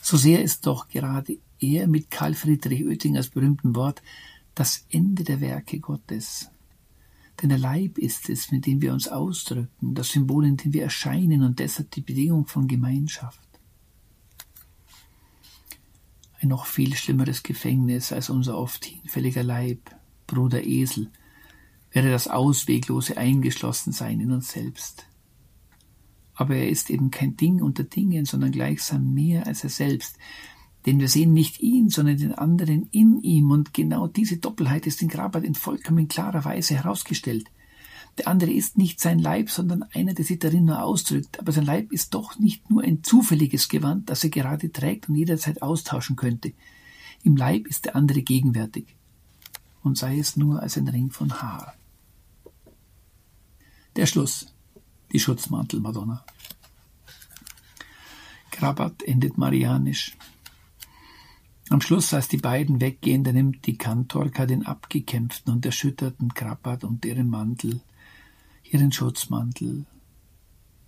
So 0.00 0.16
sehr 0.16 0.42
ist 0.42 0.66
doch 0.66 0.88
gerade 0.88 1.38
er 1.60 1.86
mit 1.86 2.10
Karl 2.10 2.34
Friedrich 2.34 2.84
Oettingers 2.84 3.28
berühmten 3.28 3.74
Wort 3.74 4.02
das 4.54 4.84
Ende 4.90 5.24
der 5.24 5.40
Werke 5.40 5.80
Gottes. 5.80 6.50
Denn 7.40 7.48
der 7.48 7.58
Leib 7.58 7.98
ist 7.98 8.28
es, 8.28 8.50
mit 8.50 8.66
dem 8.66 8.82
wir 8.82 8.92
uns 8.92 9.08
ausdrücken, 9.08 9.94
das 9.94 10.10
Symbol, 10.10 10.44
in 10.44 10.56
dem 10.56 10.72
wir 10.72 10.82
erscheinen 10.82 11.42
und 11.42 11.58
deshalb 11.58 11.90
die 11.92 12.02
Bedingung 12.02 12.46
von 12.46 12.68
Gemeinschaft 12.68 13.40
ein 16.42 16.48
noch 16.48 16.66
viel 16.66 16.94
schlimmeres 16.94 17.42
Gefängnis 17.42 18.12
als 18.12 18.28
unser 18.28 18.58
oft 18.58 18.84
hinfälliger 18.84 19.42
Leib, 19.42 19.94
Bruder 20.26 20.64
Esel, 20.64 21.10
wäre 21.92 22.10
das 22.10 22.28
ausweglose 22.28 23.16
Eingeschlossensein 23.16 24.20
in 24.20 24.32
uns 24.32 24.50
selbst. 24.50 25.06
Aber 26.34 26.56
er 26.56 26.68
ist 26.68 26.90
eben 26.90 27.10
kein 27.10 27.36
Ding 27.36 27.62
unter 27.62 27.84
Dingen, 27.84 28.24
sondern 28.24 28.52
gleichsam 28.52 29.12
mehr 29.12 29.46
als 29.46 29.64
er 29.64 29.70
selbst, 29.70 30.16
denn 30.86 30.98
wir 30.98 31.08
sehen 31.08 31.32
nicht 31.32 31.60
ihn, 31.60 31.90
sondern 31.90 32.16
den 32.16 32.34
anderen 32.34 32.88
in 32.90 33.20
ihm, 33.20 33.50
und 33.50 33.72
genau 33.72 34.08
diese 34.08 34.38
Doppelheit 34.38 34.86
ist 34.86 35.00
in 35.00 35.08
Grabat 35.08 35.44
in 35.44 35.54
vollkommen 35.54 36.08
klarer 36.08 36.44
Weise 36.44 36.74
herausgestellt– 36.74 37.48
der 38.18 38.28
andere 38.28 38.50
ist 38.50 38.76
nicht 38.76 39.00
sein 39.00 39.18
Leib, 39.18 39.48
sondern 39.48 39.84
einer, 39.94 40.12
der 40.12 40.24
sich 40.24 40.38
darin 40.38 40.66
nur 40.66 40.82
ausdrückt. 40.82 41.40
Aber 41.40 41.52
sein 41.52 41.64
Leib 41.64 41.92
ist 41.92 42.12
doch 42.14 42.38
nicht 42.38 42.68
nur 42.68 42.82
ein 42.82 43.02
zufälliges 43.02 43.68
Gewand, 43.68 44.10
das 44.10 44.22
er 44.22 44.30
gerade 44.30 44.70
trägt 44.70 45.08
und 45.08 45.14
jederzeit 45.14 45.62
austauschen 45.62 46.16
könnte. 46.16 46.52
Im 47.22 47.36
Leib 47.36 47.66
ist 47.66 47.86
der 47.86 47.96
andere 47.96 48.22
gegenwärtig. 48.22 48.96
Und 49.82 49.96
sei 49.96 50.18
es 50.18 50.36
nur 50.36 50.60
als 50.62 50.76
ein 50.76 50.88
Ring 50.88 51.10
von 51.10 51.40
Haar. 51.40 51.74
Der 53.96 54.06
Schluss. 54.06 54.52
Die 55.12 55.20
Schutzmantel-Madonna. 55.20 56.24
Krabat 58.50 59.02
endet 59.02 59.36
marianisch. 59.38 60.16
Am 61.68 61.80
Schluss, 61.80 62.12
als 62.14 62.28
die 62.28 62.38
beiden 62.38 62.80
weggehen, 62.80 63.24
da 63.24 63.32
nimmt 63.32 63.66
die 63.66 63.76
Kantorka 63.76 64.46
den 64.46 64.66
abgekämpften 64.66 65.52
und 65.52 65.66
erschütterten 65.66 66.34
Krabat 66.34 66.84
unter 66.84 67.08
ihrem 67.08 67.28
Mantel 67.28 67.82
ihren 68.72 68.90
Schutzmantel. 68.90 69.84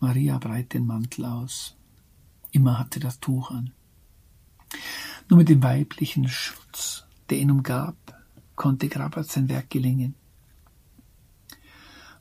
Maria 0.01 0.39
breit 0.39 0.73
den 0.73 0.87
Mantel 0.87 1.27
aus. 1.27 1.77
Immer 2.51 2.79
hatte 2.79 2.99
das 2.99 3.21
Tuch 3.21 3.51
an. 3.51 3.73
Nur 5.29 5.39
mit 5.39 5.49
dem 5.49 5.63
weiblichen 5.63 6.29
Schutz, 6.29 7.05
der 7.29 7.39
ihn 7.39 7.51
umgab, 7.51 7.97
konnte 8.57 8.89
Grabat 8.89 9.27
sein 9.27 9.49
Werk 9.49 9.71
gelingen. 9.71 10.15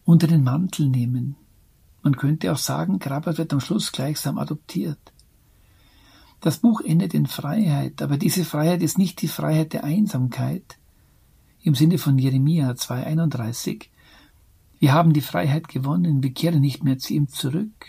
Unter 0.05 0.27
den 0.27 0.43
Mantel 0.43 0.89
nehmen. 0.89 1.35
Man 2.01 2.17
könnte 2.17 2.51
auch 2.51 2.57
sagen, 2.57 2.99
Grabat 2.99 3.37
wird 3.37 3.53
am 3.53 3.61
Schluss 3.61 3.91
gleichsam 3.91 4.37
adoptiert. 4.37 4.99
Das 6.41 6.57
Buch 6.57 6.81
endet 6.81 7.13
in 7.13 7.25
Freiheit, 7.25 8.01
aber 8.01 8.17
diese 8.17 8.43
Freiheit 8.43 8.83
ist 8.83 8.97
nicht 8.97 9.21
die 9.21 9.29
Freiheit 9.29 9.71
der 9.71 9.85
Einsamkeit 9.85 10.77
im 11.63 11.75
Sinne 11.75 11.97
von 11.97 12.17
Jeremia 12.17 12.71
2,31, 12.71 13.85
wir 14.79 14.91
haben 14.91 15.13
die 15.13 15.21
Freiheit 15.21 15.69
gewonnen, 15.69 16.21
wir 16.21 16.33
kehren 16.33 16.59
nicht 16.59 16.83
mehr 16.83 16.97
zu 16.97 17.13
ihm 17.13 17.29
zurück, 17.29 17.87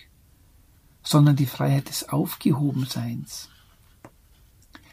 sondern 1.03 1.35
die 1.35 1.47
Freiheit 1.47 1.89
des 1.89 2.09
Aufgehobenseins. 2.09 3.49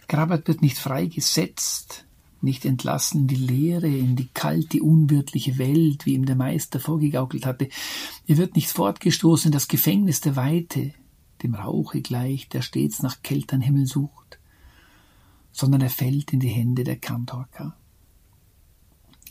Grabat 0.07 0.47
wird 0.47 0.63
nicht 0.63 0.79
freigesetzt, 0.79 2.05
nicht 2.43 2.65
entlassen 2.65 3.21
in 3.21 3.27
die 3.27 3.35
Leere, 3.35 3.87
in 3.87 4.15
die 4.15 4.27
kalte, 4.27 4.81
unwirtliche 4.81 5.57
Welt, 5.57 6.05
wie 6.05 6.13
ihm 6.13 6.25
der 6.25 6.35
Meister 6.35 6.79
vorgegaukelt 6.79 7.45
hatte. 7.45 7.69
Er 8.27 8.37
wird 8.37 8.55
nicht 8.55 8.69
fortgestoßen 8.69 9.49
in 9.49 9.53
das 9.53 9.67
Gefängnis 9.67 10.21
der 10.21 10.35
Weite, 10.35 10.93
dem 11.43 11.55
Rauche 11.55 12.01
gleich, 12.01 12.49
der 12.49 12.61
stets 12.61 13.01
nach 13.01 13.21
kältern 13.21 13.61
Himmel 13.61 13.85
sucht, 13.85 14.39
sondern 15.51 15.81
er 15.81 15.89
fällt 15.89 16.33
in 16.33 16.39
die 16.39 16.49
Hände 16.49 16.83
der 16.83 16.97
Kantorka. 16.97 17.75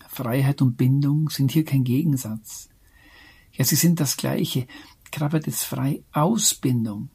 Freiheit 0.09 0.61
und 0.61 0.77
Bindung 0.77 1.31
sind 1.31 1.53
hier 1.53 1.65
kein 1.65 1.85
Gegensatz. 1.85 2.69
Ja, 3.53 3.65
sie 3.65 3.77
sind 3.77 4.01
das 4.01 4.17
Gleiche. 4.17 4.67
Krabbert 5.13 5.47
ist 5.47 5.63
frei 5.63 6.03
Ausbindung. 6.13 7.11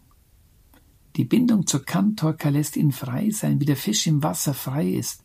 Die 1.17 1.25
Bindung 1.25 1.67
zur 1.67 1.85
Kantorka 1.85 2.49
lässt 2.49 2.77
ihn 2.77 2.91
frei 2.91 3.29
sein, 3.31 3.59
wie 3.59 3.65
der 3.65 3.77
Fisch 3.77 4.07
im 4.07 4.23
Wasser 4.23 4.53
frei 4.53 4.87
ist. 4.89 5.24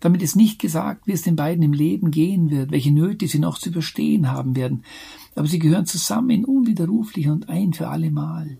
Damit 0.00 0.22
ist 0.22 0.36
nicht 0.36 0.60
gesagt, 0.60 1.06
wie 1.06 1.12
es 1.12 1.22
den 1.22 1.36
beiden 1.36 1.62
im 1.62 1.72
Leben 1.72 2.10
gehen 2.10 2.50
wird, 2.50 2.70
welche 2.70 2.92
Nöte 2.92 3.26
sie 3.26 3.40
noch 3.40 3.58
zu 3.58 3.70
überstehen 3.70 4.30
haben 4.30 4.54
werden, 4.54 4.84
aber 5.34 5.48
sie 5.48 5.58
gehören 5.58 5.86
zusammen 5.86 6.44
unwiderruflich 6.44 7.28
und 7.28 7.48
ein 7.48 7.72
für 7.72 7.88
allemal. 7.88 8.58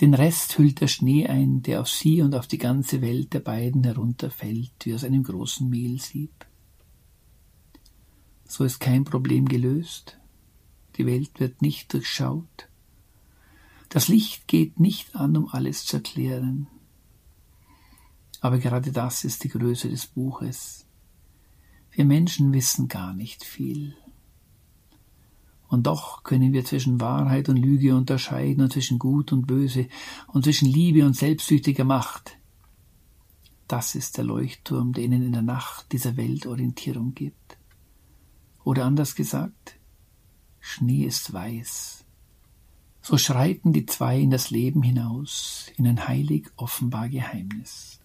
Den 0.00 0.12
Rest 0.12 0.58
hüllt 0.58 0.82
der 0.82 0.88
Schnee 0.88 1.26
ein, 1.26 1.62
der 1.62 1.80
auf 1.80 1.88
sie 1.88 2.20
und 2.20 2.34
auf 2.34 2.46
die 2.46 2.58
ganze 2.58 3.00
Welt 3.00 3.32
der 3.32 3.40
beiden 3.40 3.82
herunterfällt, 3.84 4.72
wie 4.84 4.94
aus 4.94 5.04
einem 5.04 5.22
großen 5.22 5.68
Mehlsieb. 5.70 6.44
So 8.44 8.64
ist 8.64 8.78
kein 8.78 9.04
Problem 9.04 9.46
gelöst. 9.46 10.18
Die 10.98 11.06
Welt 11.06 11.40
wird 11.40 11.62
nicht 11.62 11.92
durchschaut. 11.94 12.68
Das 13.88 14.08
Licht 14.08 14.46
geht 14.48 14.78
nicht 14.80 15.16
an, 15.16 15.36
um 15.36 15.48
alles 15.48 15.86
zu 15.86 15.96
erklären. 15.96 16.66
Aber 18.46 18.58
gerade 18.58 18.92
das 18.92 19.24
ist 19.24 19.42
die 19.42 19.48
Größe 19.48 19.88
des 19.88 20.06
Buches. 20.06 20.86
Wir 21.90 22.04
Menschen 22.04 22.52
wissen 22.52 22.86
gar 22.86 23.12
nicht 23.12 23.42
viel. 23.42 23.96
Und 25.66 25.88
doch 25.88 26.22
können 26.22 26.52
wir 26.52 26.64
zwischen 26.64 27.00
Wahrheit 27.00 27.48
und 27.48 27.56
Lüge 27.56 27.96
unterscheiden 27.96 28.62
und 28.62 28.72
zwischen 28.72 29.00
Gut 29.00 29.32
und 29.32 29.48
Böse 29.48 29.88
und 30.28 30.44
zwischen 30.44 30.68
Liebe 30.68 31.04
und 31.04 31.16
selbstsüchtiger 31.16 31.82
Macht. 31.82 32.38
Das 33.66 33.96
ist 33.96 34.16
der 34.16 34.22
Leuchtturm, 34.22 34.92
der 34.92 35.02
ihnen 35.02 35.24
in 35.24 35.32
der 35.32 35.42
Nacht 35.42 35.90
dieser 35.90 36.16
Welt 36.16 36.46
Orientierung 36.46 37.14
gibt. 37.14 37.58
Oder 38.62 38.84
anders 38.84 39.16
gesagt, 39.16 39.76
Schnee 40.60 41.02
ist 41.02 41.32
weiß. 41.32 42.04
So 43.02 43.18
schreiten 43.18 43.72
die 43.72 43.86
zwei 43.86 44.20
in 44.20 44.30
das 44.30 44.50
Leben 44.50 44.84
hinaus, 44.84 45.66
in 45.76 45.88
ein 45.88 46.06
heilig 46.06 46.46
offenbar 46.54 47.08
Geheimnis. 47.08 47.98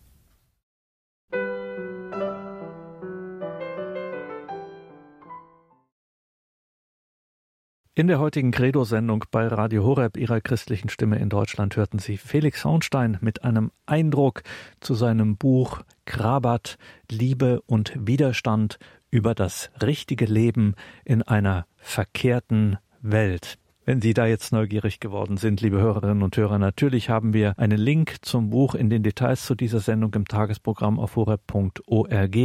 In 7.93 8.07
der 8.07 8.19
heutigen 8.19 8.51
Credo-Sendung 8.51 9.26
bei 9.31 9.45
Radio 9.47 9.84
Horeb 9.84 10.15
ihrer 10.15 10.39
christlichen 10.39 10.88
Stimme 10.88 11.19
in 11.19 11.27
Deutschland 11.27 11.76
hörten 11.76 11.99
Sie 11.99 12.15
Felix 12.15 12.63
Hornstein 12.63 13.18
mit 13.19 13.43
einem 13.43 13.69
Eindruck 13.85 14.43
zu 14.80 14.93
seinem 14.93 15.35
Buch 15.35 15.81
Krabat, 16.05 16.77
Liebe 17.09 17.61
und 17.63 17.91
Widerstand 17.97 18.80
über 19.09 19.35
das 19.35 19.72
richtige 19.84 20.23
Leben 20.23 20.76
in 21.03 21.22
einer 21.22 21.65
verkehrten 21.76 22.77
Welt. 23.01 23.59
Wenn 23.83 23.99
Sie 23.99 24.13
da 24.13 24.27
jetzt 24.27 24.53
neugierig 24.53 24.99
geworden 24.99 25.37
sind, 25.37 25.59
liebe 25.59 25.81
Hörerinnen 25.81 26.21
und 26.21 26.37
Hörer, 26.37 26.59
natürlich 26.59 27.09
haben 27.09 27.33
wir 27.33 27.57
einen 27.57 27.79
Link 27.79 28.17
zum 28.21 28.51
Buch 28.51 28.75
in 28.75 28.91
den 28.91 29.01
Details 29.01 29.47
zu 29.47 29.55
dieser 29.55 29.79
Sendung 29.79 30.13
im 30.13 30.27
Tagesprogramm 30.27 30.99
auf 30.99 31.15
horeb.org. 31.15 32.37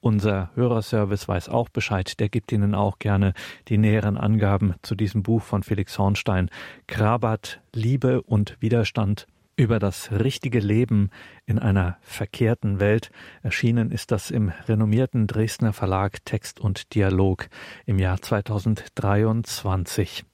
Unser 0.00 0.50
Hörerservice 0.54 1.26
weiß 1.26 1.48
auch 1.48 1.70
Bescheid. 1.70 2.20
Der 2.20 2.28
gibt 2.28 2.52
Ihnen 2.52 2.74
auch 2.74 2.98
gerne 2.98 3.32
die 3.68 3.78
näheren 3.78 4.18
Angaben 4.18 4.74
zu 4.82 4.94
diesem 4.94 5.22
Buch 5.22 5.40
von 5.40 5.62
Felix 5.62 5.98
Hornstein. 5.98 6.50
Krabat, 6.86 7.62
Liebe 7.74 8.20
und 8.20 8.58
Widerstand 8.60 9.26
über 9.56 9.78
das 9.78 10.12
richtige 10.12 10.60
Leben 10.60 11.08
in 11.46 11.58
einer 11.58 11.96
verkehrten 12.02 12.80
Welt. 12.80 13.10
Erschienen 13.42 13.92
ist 13.92 14.10
das 14.10 14.30
im 14.30 14.52
renommierten 14.68 15.26
Dresdner 15.26 15.72
Verlag 15.72 16.22
Text 16.26 16.60
und 16.60 16.94
Dialog 16.94 17.48
im 17.86 17.98
Jahr 17.98 18.20
2023. 18.20 20.26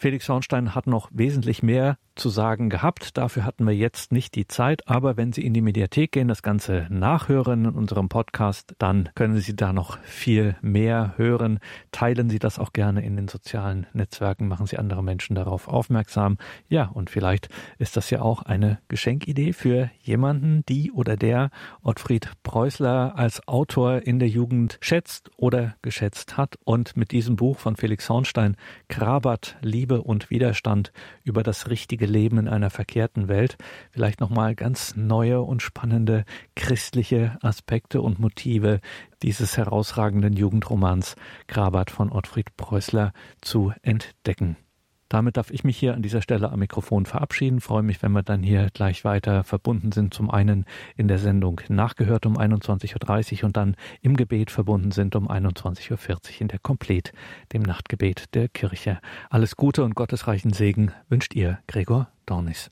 Felix 0.00 0.30
Hornstein 0.30 0.74
hat 0.74 0.86
noch 0.86 1.10
wesentlich 1.12 1.62
mehr 1.62 1.98
zu 2.20 2.28
sagen 2.28 2.68
gehabt. 2.68 3.16
Dafür 3.16 3.44
hatten 3.44 3.66
wir 3.66 3.74
jetzt 3.74 4.12
nicht 4.12 4.34
die 4.34 4.46
Zeit, 4.46 4.86
aber 4.86 5.16
wenn 5.16 5.32
Sie 5.32 5.44
in 5.44 5.54
die 5.54 5.62
Mediathek 5.62 6.12
gehen, 6.12 6.28
das 6.28 6.42
Ganze 6.42 6.86
nachhören 6.90 7.64
in 7.64 7.74
unserem 7.74 8.08
Podcast, 8.08 8.74
dann 8.78 9.08
können 9.14 9.38
Sie 9.38 9.56
da 9.56 9.72
noch 9.72 9.98
viel 10.00 10.54
mehr 10.60 11.14
hören. 11.16 11.60
Teilen 11.92 12.28
Sie 12.28 12.38
das 12.38 12.58
auch 12.58 12.72
gerne 12.72 13.04
in 13.04 13.16
den 13.16 13.26
sozialen 13.26 13.86
Netzwerken, 13.94 14.48
machen 14.48 14.66
Sie 14.66 14.76
andere 14.76 15.02
Menschen 15.02 15.34
darauf 15.34 15.66
aufmerksam. 15.66 16.36
Ja, 16.68 16.84
und 16.84 17.08
vielleicht 17.08 17.48
ist 17.78 17.96
das 17.96 18.10
ja 18.10 18.20
auch 18.20 18.42
eine 18.42 18.78
Geschenkidee 18.88 19.54
für 19.54 19.90
jemanden, 20.02 20.62
die 20.68 20.92
oder 20.92 21.16
der 21.16 21.50
Ottfried 21.82 22.30
Preußler 22.42 23.14
als 23.16 23.48
Autor 23.48 24.02
in 24.02 24.18
der 24.18 24.28
Jugend 24.28 24.76
schätzt 24.82 25.30
oder 25.38 25.74
geschätzt 25.80 26.36
hat 26.36 26.58
und 26.64 26.98
mit 26.98 27.12
diesem 27.12 27.36
Buch 27.36 27.58
von 27.58 27.76
Felix 27.76 28.10
Hornstein 28.10 28.56
Krabat, 28.88 29.56
Liebe 29.62 30.02
und 30.02 30.28
Widerstand 30.28 30.92
über 31.24 31.42
das 31.42 31.70
richtige 31.70 32.09
leben 32.10 32.38
in 32.38 32.48
einer 32.48 32.68
verkehrten 32.68 33.28
Welt, 33.28 33.56
vielleicht 33.90 34.20
nochmal 34.20 34.54
ganz 34.54 34.96
neue 34.96 35.40
und 35.40 35.62
spannende 35.62 36.24
christliche 36.54 37.38
Aspekte 37.40 38.02
und 38.02 38.18
Motive 38.18 38.80
dieses 39.22 39.56
herausragenden 39.56 40.34
Jugendromans 40.34 41.16
Grabat 41.48 41.90
von 41.90 42.12
Ottfried 42.12 42.56
Preußler 42.56 43.12
zu 43.40 43.72
entdecken. 43.82 44.56
Damit 45.10 45.36
darf 45.36 45.50
ich 45.50 45.64
mich 45.64 45.76
hier 45.76 45.94
an 45.94 46.02
dieser 46.02 46.22
Stelle 46.22 46.52
am 46.52 46.60
Mikrofon 46.60 47.04
verabschieden. 47.04 47.60
Freue 47.60 47.82
mich, 47.82 48.00
wenn 48.00 48.12
wir 48.12 48.22
dann 48.22 48.44
hier 48.44 48.68
gleich 48.72 49.04
weiter 49.04 49.42
verbunden 49.42 49.90
sind. 49.90 50.14
Zum 50.14 50.30
einen 50.30 50.64
in 50.96 51.08
der 51.08 51.18
Sendung 51.18 51.60
nachgehört 51.68 52.26
um 52.26 52.38
21.30 52.38 53.38
Uhr 53.38 53.44
und 53.46 53.56
dann 53.56 53.74
im 54.02 54.16
Gebet 54.16 54.52
verbunden 54.52 54.92
sind 54.92 55.16
um 55.16 55.28
21.40 55.28 55.90
Uhr 55.90 56.18
in 56.38 56.48
der 56.48 56.60
Komplet, 56.60 57.12
dem 57.52 57.62
Nachtgebet 57.62 58.34
der 58.34 58.48
Kirche. 58.48 59.00
Alles 59.30 59.56
Gute 59.56 59.82
und 59.82 59.96
gottesreichen 59.96 60.52
Segen 60.52 60.92
wünscht 61.08 61.34
ihr, 61.34 61.58
Gregor 61.66 62.08
Dornis. 62.24 62.70